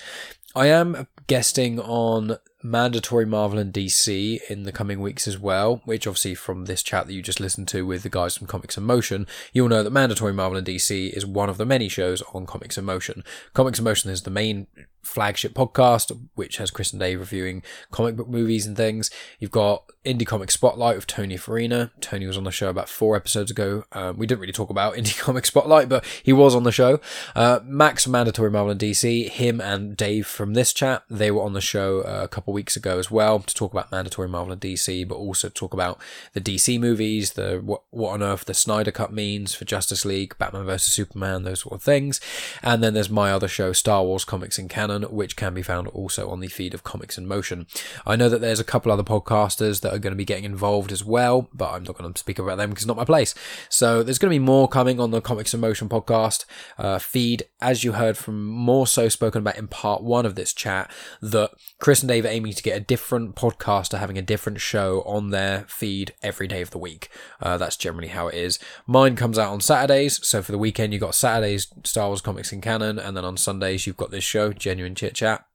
I 0.56 0.68
am 0.68 1.08
guesting 1.28 1.80
on 1.80 2.38
mandatory 2.62 3.26
Marvel 3.26 3.60
and 3.60 3.74
DC 3.74 4.39
in 4.49 4.64
the 4.64 4.72
coming 4.72 4.99
weeks 4.99 5.28
as 5.28 5.38
well, 5.38 5.82
which 5.86 6.05
obviously 6.05 6.36
from 6.36 6.66
this 6.66 6.84
chat 6.84 7.07
that 7.07 7.14
you 7.14 7.22
just 7.22 7.39
listened 7.39 7.68
to 7.70 7.86
with 7.86 8.03
the 8.03 8.10
guys 8.10 8.36
from 8.36 8.47
Comics 8.47 8.78
in 8.78 8.84
Motion, 8.84 9.28
you'll 9.53 9.70
know 9.70 9.84
that 9.84 9.91
mandatory 9.91 10.34
Marvel 10.34 10.57
and 10.57 10.68
DC 10.68 11.12
is 11.12 11.26
one 11.26 11.49
of 11.49 11.57
the 11.57 11.66
many 11.66 11.88
shows 11.88 12.22
on 12.34 12.45
Comics 12.45 12.78
in 12.78 12.86
Motion. 12.86 13.24
Comics 13.53 13.80
in 13.80 13.86
Motion 13.86 14.12
is 14.12 14.24
the 14.24 14.30
main 14.30 14.68
flagship 15.01 15.53
podcast, 15.53 16.18
which 16.36 16.57
has 16.57 16.72
Chris 16.72 16.91
and 16.91 16.99
Dave 16.99 17.20
reviewing 17.20 17.64
comic 17.91 18.16
book 18.16 18.28
movies 18.28 18.66
and 18.66 18.76
things. 18.78 19.10
You've 19.39 19.51
got 19.51 19.89
Indie 20.05 20.26
Comic 20.26 20.51
Spotlight 20.51 20.95
with 20.95 21.07
Tony 21.07 21.38
Farina. 21.38 21.91
Tony 22.01 22.28
was 22.28 22.38
on 22.38 22.43
the 22.43 22.51
show 22.51 22.70
about 22.70 22.89
four 22.89 23.16
episodes 23.16 23.49
ago. 23.51 23.84
Um, 23.91 24.18
we 24.18 24.28
didn't 24.28 24.41
really 24.41 24.53
talk 24.53 24.70
about 24.70 24.93
Indie 24.95 25.18
Comic 25.18 25.45
Spotlight, 25.45 25.89
but 25.89 26.05
he 26.24 26.34
was 26.34 26.55
on 26.55 26.64
the 26.64 26.72
show. 26.72 26.99
Uh, 27.36 27.60
Max 27.64 28.07
Mandatory 28.07 28.51
Marvel 28.51 28.72
and 28.72 28.80
DC, 28.80 29.30
him 29.30 29.60
and 29.60 29.97
Dave 29.97 30.28
from 30.28 30.53
this 30.53 30.74
chat, 30.74 31.03
they 31.10 31.32
were 31.32 31.41
on 31.41 31.53
the 31.53 31.62
show 31.62 32.01
uh, 32.01 32.22
a 32.24 32.28
couple 32.28 32.49
weeks 32.52 32.76
ago 32.76 33.00
as 33.00 33.12
well 33.12 33.39
to 33.39 33.54
talk 33.54 33.72
about 33.72 33.91
Mandatory 33.91 34.28
Marvel 34.28 34.54
and 34.54 34.62
DC, 34.62 35.08
but 35.08 35.16
also 35.16 35.50
talk 35.50 35.74
about 35.74 36.00
the 36.34 36.41
DC 36.41 36.80
movies, 36.80 37.34
the 37.34 37.62
what, 37.64 37.84
what 37.91 38.12
on 38.12 38.24
earth 38.24 38.45
the 38.45 38.54
Snyder 38.54 38.91
Cut 38.91 39.14
means 39.14 39.54
for 39.54 39.66
Justice 39.66 40.06
League, 40.06 40.38
Batman 40.38 40.66
vs 40.66 40.93
Superman, 40.93 41.43
those 41.43 41.62
sort 41.62 41.76
of 41.76 41.84
things. 41.84 42.20
And 42.62 42.84
then 42.84 42.93
there's 42.93 43.10
my 43.10 43.32
other 43.32 43.47
show, 43.47 43.74
Star 43.74 44.04
Wars 44.04 44.26
Comics 44.26 44.60
in 44.60 44.68
Canon, 44.68 45.04
which 45.04 45.36
can 45.36 45.54
be 45.54 45.62
found 45.62 45.88
also 45.89 46.30
on 46.30 46.39
the 46.39 46.47
feed 46.47 46.74
of 46.74 46.84
Comics 46.84 47.18
in 47.18 47.28
Motion. 47.28 47.68
I 48.06 48.16
know 48.16 48.30
that 48.30 48.41
there's 48.41 48.60
a 48.60 48.66
couple 48.66 48.91
other 48.91 49.04
podcasters 49.04 49.82
that 49.82 49.93
are 49.93 50.00
going 50.00 50.12
to 50.12 50.18
be 50.18 50.26
getting 50.26 50.45
involved 50.45 50.91
as 50.91 51.06
well, 51.06 51.50
but 51.54 51.72
I'm 51.72 51.84
not 51.84 51.97
going 51.97 52.12
to 52.12 52.20
speak 52.20 52.39
about 52.39 52.58
them 52.58 52.70
because 52.70 52.84
it's 52.84 52.88
not 52.88 52.97
my 52.97 53.06
place. 53.06 53.34
So 53.70 54.04
there's 54.04 54.20
going 54.20 54.32
to 54.32 54.39
be 54.39 54.45
more 54.45 54.68
coming 54.68 55.00
on 55.00 55.12
the 55.12 55.22
Comics 55.22 55.54
in 55.54 55.60
Motion 55.60 55.89
podcast 55.89 56.45
uh, 56.78 57.00
feed, 57.00 57.43
as 57.62 57.84
you 57.84 57.93
heard 57.93 58.18
from 58.18 58.45
more 58.45 58.88
so 58.88 59.10
spoken 59.10 59.41
about 59.41 59.58
in 59.58 59.68
part 59.68 60.04
one 60.04 60.26
of 60.26 60.36
this 60.36 60.54
chat, 60.54 60.91
that 61.22 61.52
Chris 61.80 62.04
and 62.04 62.12
are 62.12 62.28
aiming 62.40 62.54
to 62.54 62.64
get 62.64 62.78
a 62.78 62.80
different 62.80 63.36
podcaster 63.36 64.00
having 64.00 64.18
a 64.18 64.22
different 64.22 64.62
show 64.62 65.02
on 65.02 65.30
their 65.30 65.66
feed 65.68 66.14
every 66.24 66.48
day 66.48 66.62
of 66.62 66.72
the 66.72 66.78
week. 66.78 67.10
Uh, 67.42 67.58
that's 67.58 67.76
generally 67.76 68.08
how 68.08 68.30
it 68.30 68.36
is. 68.36 68.60
Mine 68.88 69.18
comes 69.18 69.38
out 69.38 69.52
on 69.52 69.60
Saturdays, 69.60 70.26
so 70.26 70.42
for 70.42 70.54
the 70.54 70.58
weekend 70.58 70.94
you've 70.94 71.02
got 71.02 71.16
Saturdays 71.16 71.68
Star 71.84 72.08
Wars 72.08 72.22
Comics 72.22 72.54
in 72.54 72.62
Canon, 72.62 72.98
and 72.98 73.18
then 73.18 73.26
on 73.26 73.36
Sundays 73.36 73.86
you've 73.86 73.98
got 73.98 74.12
this 74.12 74.24
show, 74.24 74.54
Genuine 74.54 74.96
Chit 74.96 75.16
Chat 75.16 75.49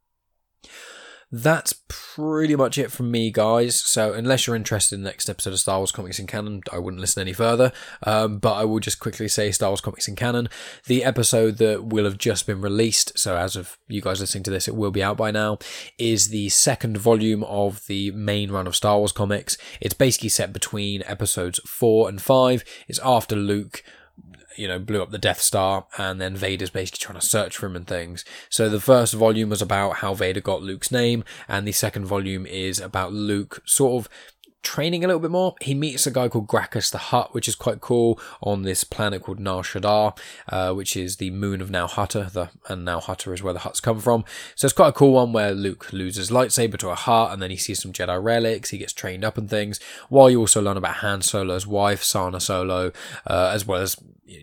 that's 1.31 1.75
pretty 1.89 2.57
much 2.57 2.79
it 2.79 2.93
from 2.93 3.11
me, 3.11 3.31
guys. 3.31 3.81
So, 3.81 4.13
unless 4.13 4.47
you're 4.47 4.57
interested 4.57 4.97
in 4.97 5.03
the 5.03 5.11
next 5.11 5.29
episode 5.29 5.53
of 5.53 5.59
Star 5.59 5.79
Wars 5.79 5.93
Comics 5.93 6.19
in 6.19 6.27
Canon, 6.27 6.63
I 6.73 6.79
wouldn't 6.79 7.01
listen 7.01 7.21
any 7.21 7.33
further. 7.33 7.73
Um, 8.03 8.39
but 8.39 8.55
I 8.55 8.65
will 8.65 8.81
just 8.81 9.01
quickly 9.01 9.29
say 9.29 9.51
Star 9.51 9.71
Wars 9.71 9.81
Comics 9.81 10.09
in 10.09 10.17
Canon. 10.17 10.49
The 10.87 11.05
episode 11.05 11.59
that 11.59 11.87
will 11.87 12.05
have 12.05 12.19
just 12.19 12.47
been 12.47 12.61
released, 12.61 13.19
so 13.19 13.37
as 13.37 13.57
of 13.57 13.79
you 13.89 14.01
guys 14.01 14.21
listening 14.21 14.45
to 14.45 14.51
this, 14.51 14.69
it 14.69 14.77
will 14.77 14.91
be 14.91 15.03
out 15.03 15.17
by 15.17 15.31
now, 15.31 15.59
is 15.99 16.29
the 16.29 16.49
second 16.49 16.99
volume 16.99 17.45
of 17.45 17.87
the 17.87 18.11
main 18.13 18.51
run 18.51 18.67
of 18.67 18.77
Star 18.77 18.99
Wars 18.99 19.13
comics. 19.13 19.57
It's 19.81 19.95
basically 19.95 20.29
set 20.29 20.53
between 20.53 21.03
episodes 21.07 21.59
four 21.67 22.09
and 22.09 22.21
five. 22.21 22.65
It's 22.89 23.01
after 23.01 23.37
Luke 23.37 23.83
you 24.57 24.69
know, 24.69 24.79
blew 24.79 25.03
up 25.03 25.11
the 25.11 25.19
Death 25.19 25.41
Star, 25.41 25.87
and 25.99 26.21
then 26.21 26.37
Vader's 26.37 26.71
basically 26.71 27.05
trying 27.05 27.21
to 27.21 27.27
search 27.27 27.57
for 27.57 27.67
him 27.67 27.77
and 27.77 27.87
things. 27.87 28.25
So 28.49 28.69
the 28.69 28.81
first 28.81 29.15
volume 29.15 29.51
was 29.51 29.63
about 29.63 29.97
how 29.97 30.15
Vader 30.15 30.41
got 30.41 30.63
Luke's 30.63 30.91
name, 30.91 31.25
and 31.49 31.67
the 31.67 31.73
second 31.73 32.07
volume 32.07 32.47
is 32.47 32.81
about 32.81 33.13
Luke 33.13 33.63
sort 33.65 34.03
of 34.05 34.09
training 34.65 35.05
a 35.05 35.07
little 35.07 35.21
bit 35.21 35.31
more. 35.31 35.55
He 35.61 35.75
meets 35.75 36.07
a 36.07 36.11
guy 36.11 36.29
called 36.29 36.49
Grakkus 36.49 36.91
the 36.91 36.99
Hutt, 36.99 37.35
which 37.35 37.47
is 37.47 37.55
quite 37.55 37.81
cool, 37.81 38.19
on 38.43 38.63
this 38.63 38.83
planet 38.83 39.23
called 39.23 39.39
Nar 39.39 39.63
Shaddaa, 39.63 40.19
uh, 40.49 40.73
which 40.73 40.97
is 40.97 41.17
the 41.17 41.31
moon 41.31 41.61
of 41.61 41.71
Nal 41.71 41.87
Hutta, 41.87 42.33
the, 42.33 42.51
and 42.69 42.85
Nal 42.85 43.03
Hutta 43.03 43.33
is 43.33 43.43
where 43.43 43.53
the 43.53 43.61
Hutts 43.61 43.83
come 43.83 44.01
from. 44.01 44.25
So 44.57 44.65
it's 44.65 44.73
quite 44.73 44.89
a 44.89 44.93
cool 44.93 45.13
one 45.13 45.33
where 45.33 45.53
Luke 45.53 45.93
loses 45.93 46.31
lightsaber 46.31 46.79
to 46.79 46.89
a 46.89 46.95
Hutt, 46.95 47.33
and 47.33 47.43
then 47.43 47.51
he 47.51 47.57
sees 47.57 47.83
some 47.83 47.93
Jedi 47.93 48.21
relics, 48.23 48.71
he 48.71 48.79
gets 48.79 48.93
trained 48.93 49.25
up 49.25 49.37
and 49.37 49.49
things, 49.49 49.79
while 50.09 50.31
you 50.31 50.41
also 50.41 50.63
learn 50.63 50.79
about 50.79 50.97
Han 50.97 51.23
Solo's 51.23 51.67
wife, 51.67 52.03
Sana 52.03 52.41
Solo, 52.41 52.91
uh, 53.27 53.51
as 53.53 53.67
well 53.67 53.83
as 53.83 53.97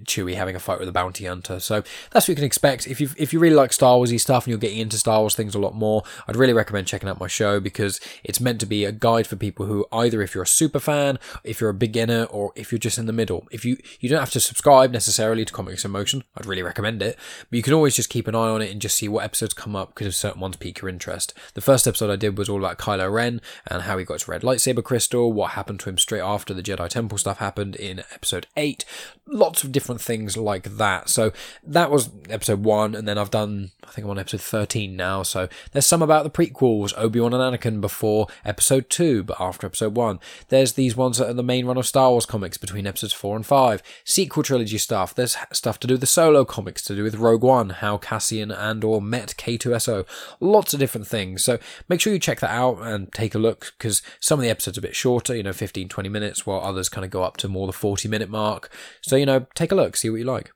Chewie 0.05 0.35
having 0.35 0.55
a 0.55 0.59
fight 0.59 0.79
with 0.79 0.89
a 0.89 0.91
bounty 0.91 1.25
hunter. 1.25 1.59
So 1.59 1.83
that's 2.11 2.27
what 2.27 2.29
you 2.29 2.35
can 2.35 2.43
expect. 2.43 2.87
If 2.87 3.01
you 3.01 3.09
if 3.17 3.33
you 3.33 3.39
really 3.39 3.55
like 3.55 3.73
Star 3.73 3.97
Warsy 3.97 4.19
stuff 4.19 4.45
and 4.45 4.51
you're 4.51 4.59
getting 4.59 4.79
into 4.79 4.97
Star 4.97 5.19
Wars 5.19 5.35
things 5.35 5.55
a 5.55 5.59
lot 5.59 5.75
more, 5.75 6.03
I'd 6.27 6.35
really 6.35 6.53
recommend 6.53 6.87
checking 6.87 7.09
out 7.09 7.19
my 7.19 7.27
show 7.27 7.59
because 7.59 7.99
it's 8.23 8.39
meant 8.39 8.59
to 8.61 8.65
be 8.65 8.85
a 8.85 8.91
guide 8.91 9.27
for 9.27 9.35
people 9.35 9.65
who 9.65 9.85
either 9.91 10.21
if 10.21 10.33
you're 10.35 10.43
a 10.43 10.47
super 10.47 10.79
fan, 10.79 11.19
if 11.43 11.59
you're 11.61 11.69
a 11.69 11.73
beginner, 11.73 12.25
or 12.25 12.51
if 12.55 12.71
you're 12.71 12.79
just 12.79 12.97
in 12.97 13.05
the 13.05 13.13
middle. 13.13 13.47
If 13.51 13.65
you 13.65 13.77
you 13.99 14.09
don't 14.09 14.19
have 14.19 14.31
to 14.31 14.39
subscribe 14.39 14.91
necessarily 14.91 15.45
to 15.45 15.53
Comics 15.53 15.85
in 15.85 15.91
Motion, 15.91 16.23
I'd 16.35 16.45
really 16.45 16.63
recommend 16.63 17.01
it. 17.01 17.17
But 17.49 17.57
you 17.57 17.63
can 17.63 17.73
always 17.73 17.95
just 17.95 18.09
keep 18.09 18.27
an 18.27 18.35
eye 18.35 18.49
on 18.49 18.61
it 18.61 18.71
and 18.71 18.81
just 18.81 18.97
see 18.97 19.07
what 19.07 19.23
episodes 19.23 19.53
come 19.53 19.75
up 19.75 19.95
because 19.95 20.15
certain 20.15 20.41
ones 20.41 20.57
pique 20.57 20.81
your 20.81 20.89
interest. 20.89 21.33
The 21.53 21.61
first 21.61 21.87
episode 21.87 22.11
I 22.11 22.15
did 22.15 22.37
was 22.37 22.49
all 22.49 22.59
about 22.59 22.77
Kylo 22.77 23.11
Ren 23.11 23.41
and 23.67 23.83
how 23.83 23.97
he 23.97 24.05
got 24.05 24.15
his 24.15 24.27
red 24.27 24.41
lightsaber 24.41 24.83
crystal, 24.83 25.31
what 25.33 25.51
happened 25.51 25.79
to 25.81 25.89
him 25.89 25.97
straight 25.97 26.21
after 26.21 26.53
the 26.53 26.63
Jedi 26.63 26.87
Temple 26.89 27.17
stuff 27.17 27.39
happened 27.39 27.75
in 27.75 27.99
episode 28.13 28.47
eight. 28.55 28.85
Lots 29.27 29.63
of 29.63 29.70
different 29.71 30.01
things 30.01 30.37
like 30.37 30.77
that. 30.77 31.09
So 31.09 31.31
that 31.63 31.91
was 31.91 32.09
episode 32.29 32.63
one, 32.63 32.95
and 32.95 33.07
then 33.07 33.17
I've 33.17 33.31
done, 33.31 33.71
I 33.83 33.91
think 33.91 34.05
I'm 34.05 34.11
on 34.11 34.19
episode 34.19 34.41
13 34.41 34.95
now. 34.95 35.23
So 35.23 35.47
there's 35.71 35.85
some 35.85 36.01
about 36.01 36.23
the 36.23 36.29
prequels, 36.29 36.93
Obi 36.97 37.19
Wan 37.19 37.33
and 37.33 37.41
Anakin 37.41 37.81
before 37.81 38.27
episode 38.45 38.89
two, 38.89 39.23
but 39.23 39.39
after 39.39 39.67
episode 39.67 39.95
one. 39.95 40.19
There's 40.49 40.73
these 40.73 40.95
ones 40.95 41.17
that 41.17 41.29
are 41.29 41.33
the 41.33 41.43
main 41.43 41.65
run 41.65 41.77
of 41.77 41.87
Star 41.87 42.11
Wars 42.11 42.25
comics 42.25 42.57
between 42.57 42.87
episodes 42.87 43.13
four 43.13 43.35
and 43.35 43.45
five. 43.45 43.81
Sequel 44.03 44.43
trilogy 44.43 44.77
stuff. 44.77 45.15
There's 45.15 45.37
stuff 45.51 45.79
to 45.79 45.87
do 45.87 45.95
with 45.95 46.01
the 46.01 46.07
solo 46.07 46.45
comics, 46.45 46.81
to 46.83 46.95
do 46.95 47.03
with 47.03 47.15
Rogue 47.15 47.43
One, 47.43 47.69
how 47.69 47.97
Cassian 47.97 48.51
Andor 48.51 48.99
met 49.01 49.35
K2SO. 49.37 50.05
Lots 50.39 50.73
of 50.73 50.79
different 50.79 51.07
things. 51.07 51.43
So 51.43 51.59
make 51.89 52.01
sure 52.01 52.13
you 52.13 52.19
check 52.19 52.39
that 52.39 52.51
out 52.51 52.79
and 52.81 53.11
take 53.11 53.35
a 53.35 53.39
look 53.39 53.73
because 53.77 54.01
some 54.19 54.39
of 54.39 54.43
the 54.43 54.49
episodes 54.49 54.77
are 54.77 54.81
a 54.81 54.83
bit 54.83 54.95
shorter, 54.95 55.35
you 55.35 55.43
know, 55.43 55.53
15, 55.53 55.89
20 55.89 56.09
minutes, 56.09 56.45
while 56.45 56.61
others 56.61 56.89
kind 56.89 57.05
of 57.05 57.11
go 57.11 57.23
up 57.23 57.37
to 57.37 57.47
more 57.47 57.67
the 57.67 57.73
40 57.73 58.07
minute 58.07 58.29
mark. 58.29 58.71
So, 59.01 59.15
you 59.15 59.25
know, 59.25 59.41
take 59.61 59.71
a 59.71 59.75
look, 59.75 59.95
see 59.95 60.09
what 60.09 60.17
you 60.17 60.25
like. 60.25 60.51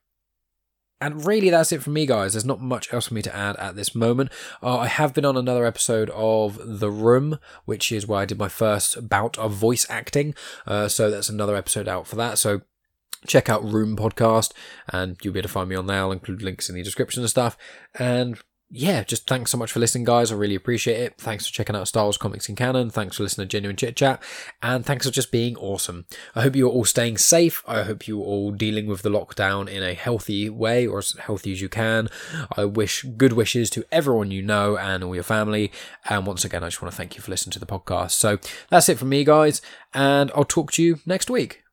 And 1.01 1.25
really, 1.25 1.49
that's 1.49 1.71
it 1.71 1.83
from 1.83 1.93
me, 1.93 2.05
guys. 2.05 2.33
There's 2.33 2.45
not 2.45 2.61
much 2.61 2.91
else 2.93 3.07
for 3.07 3.13
me 3.13 3.21
to 3.21 3.35
add 3.35 3.57
at 3.57 3.75
this 3.75 3.93
moment. 3.93 4.31
Uh, 4.63 4.79
I 4.79 4.87
have 4.87 5.13
been 5.13 5.25
on 5.25 5.35
another 5.35 5.65
episode 5.65 6.09
of 6.11 6.79
The 6.79 6.89
Room, 6.89 7.37
which 7.65 7.91
is 7.91 8.07
where 8.07 8.21
I 8.21 8.25
did 8.25 8.39
my 8.39 8.47
first 8.47 9.09
bout 9.09 9.37
of 9.37 9.51
voice 9.51 9.85
acting. 9.89 10.33
Uh, 10.65 10.87
so 10.87 11.11
that's 11.11 11.29
another 11.29 11.55
episode 11.55 11.87
out 11.87 12.07
for 12.07 12.15
that. 12.15 12.37
So 12.37 12.61
check 13.27 13.49
out 13.49 13.63
Room 13.63 13.97
Podcast, 13.97 14.53
and 14.91 15.17
you'll 15.21 15.33
be 15.33 15.39
able 15.39 15.49
to 15.49 15.53
find 15.53 15.69
me 15.69 15.75
on 15.75 15.87
there. 15.87 15.99
I'll 15.99 16.11
include 16.13 16.41
links 16.41 16.69
in 16.69 16.75
the 16.75 16.83
description 16.83 17.21
and 17.21 17.29
stuff. 17.29 17.57
And 17.99 18.39
yeah, 18.71 19.03
just 19.03 19.27
thanks 19.27 19.51
so 19.51 19.57
much 19.57 19.71
for 19.71 19.79
listening, 19.79 20.05
guys. 20.05 20.31
I 20.31 20.35
really 20.35 20.55
appreciate 20.55 20.99
it. 20.99 21.17
Thanks 21.17 21.45
for 21.45 21.53
checking 21.53 21.75
out 21.75 21.87
Star 21.87 22.05
Wars 22.05 22.17
Comics 22.17 22.49
in 22.49 22.55
Canon. 22.55 22.89
Thanks 22.89 23.17
for 23.17 23.23
listening 23.23 23.47
to 23.47 23.51
Genuine 23.51 23.77
Chit 23.77 23.95
Chat. 23.95 24.21
And 24.61 24.83
thanks 24.83 25.05
for 25.05 25.11
just 25.11 25.31
being 25.31 25.55
awesome. 25.57 26.05
I 26.33 26.41
hope 26.41 26.55
you're 26.55 26.71
all 26.71 26.83
staying 26.83 27.17
safe. 27.19 27.63
I 27.67 27.83
hope 27.83 28.07
you're 28.07 28.23
all 28.23 28.51
dealing 28.51 28.87
with 28.87 29.03
the 29.03 29.09
lockdown 29.09 29.69
in 29.69 29.83
a 29.83 29.93
healthy 29.93 30.49
way 30.49 30.87
or 30.87 30.97
as 30.97 31.11
healthy 31.11 31.51
as 31.51 31.61
you 31.61 31.69
can. 31.69 32.09
I 32.57 32.65
wish 32.65 33.05
good 33.17 33.33
wishes 33.33 33.69
to 33.71 33.85
everyone 33.91 34.31
you 34.31 34.41
know 34.41 34.77
and 34.77 35.03
all 35.03 35.13
your 35.13 35.23
family. 35.23 35.71
And 36.09 36.25
once 36.25 36.43
again, 36.43 36.63
I 36.63 36.67
just 36.67 36.81
want 36.81 36.91
to 36.91 36.97
thank 36.97 37.15
you 37.15 37.21
for 37.21 37.31
listening 37.31 37.53
to 37.53 37.59
the 37.59 37.67
podcast. 37.67 38.11
So 38.11 38.39
that's 38.69 38.89
it 38.89 38.97
from 38.97 39.09
me, 39.09 39.23
guys. 39.23 39.61
And 39.93 40.31
I'll 40.35 40.43
talk 40.43 40.71
to 40.73 40.83
you 40.83 40.99
next 41.05 41.29
week. 41.29 41.64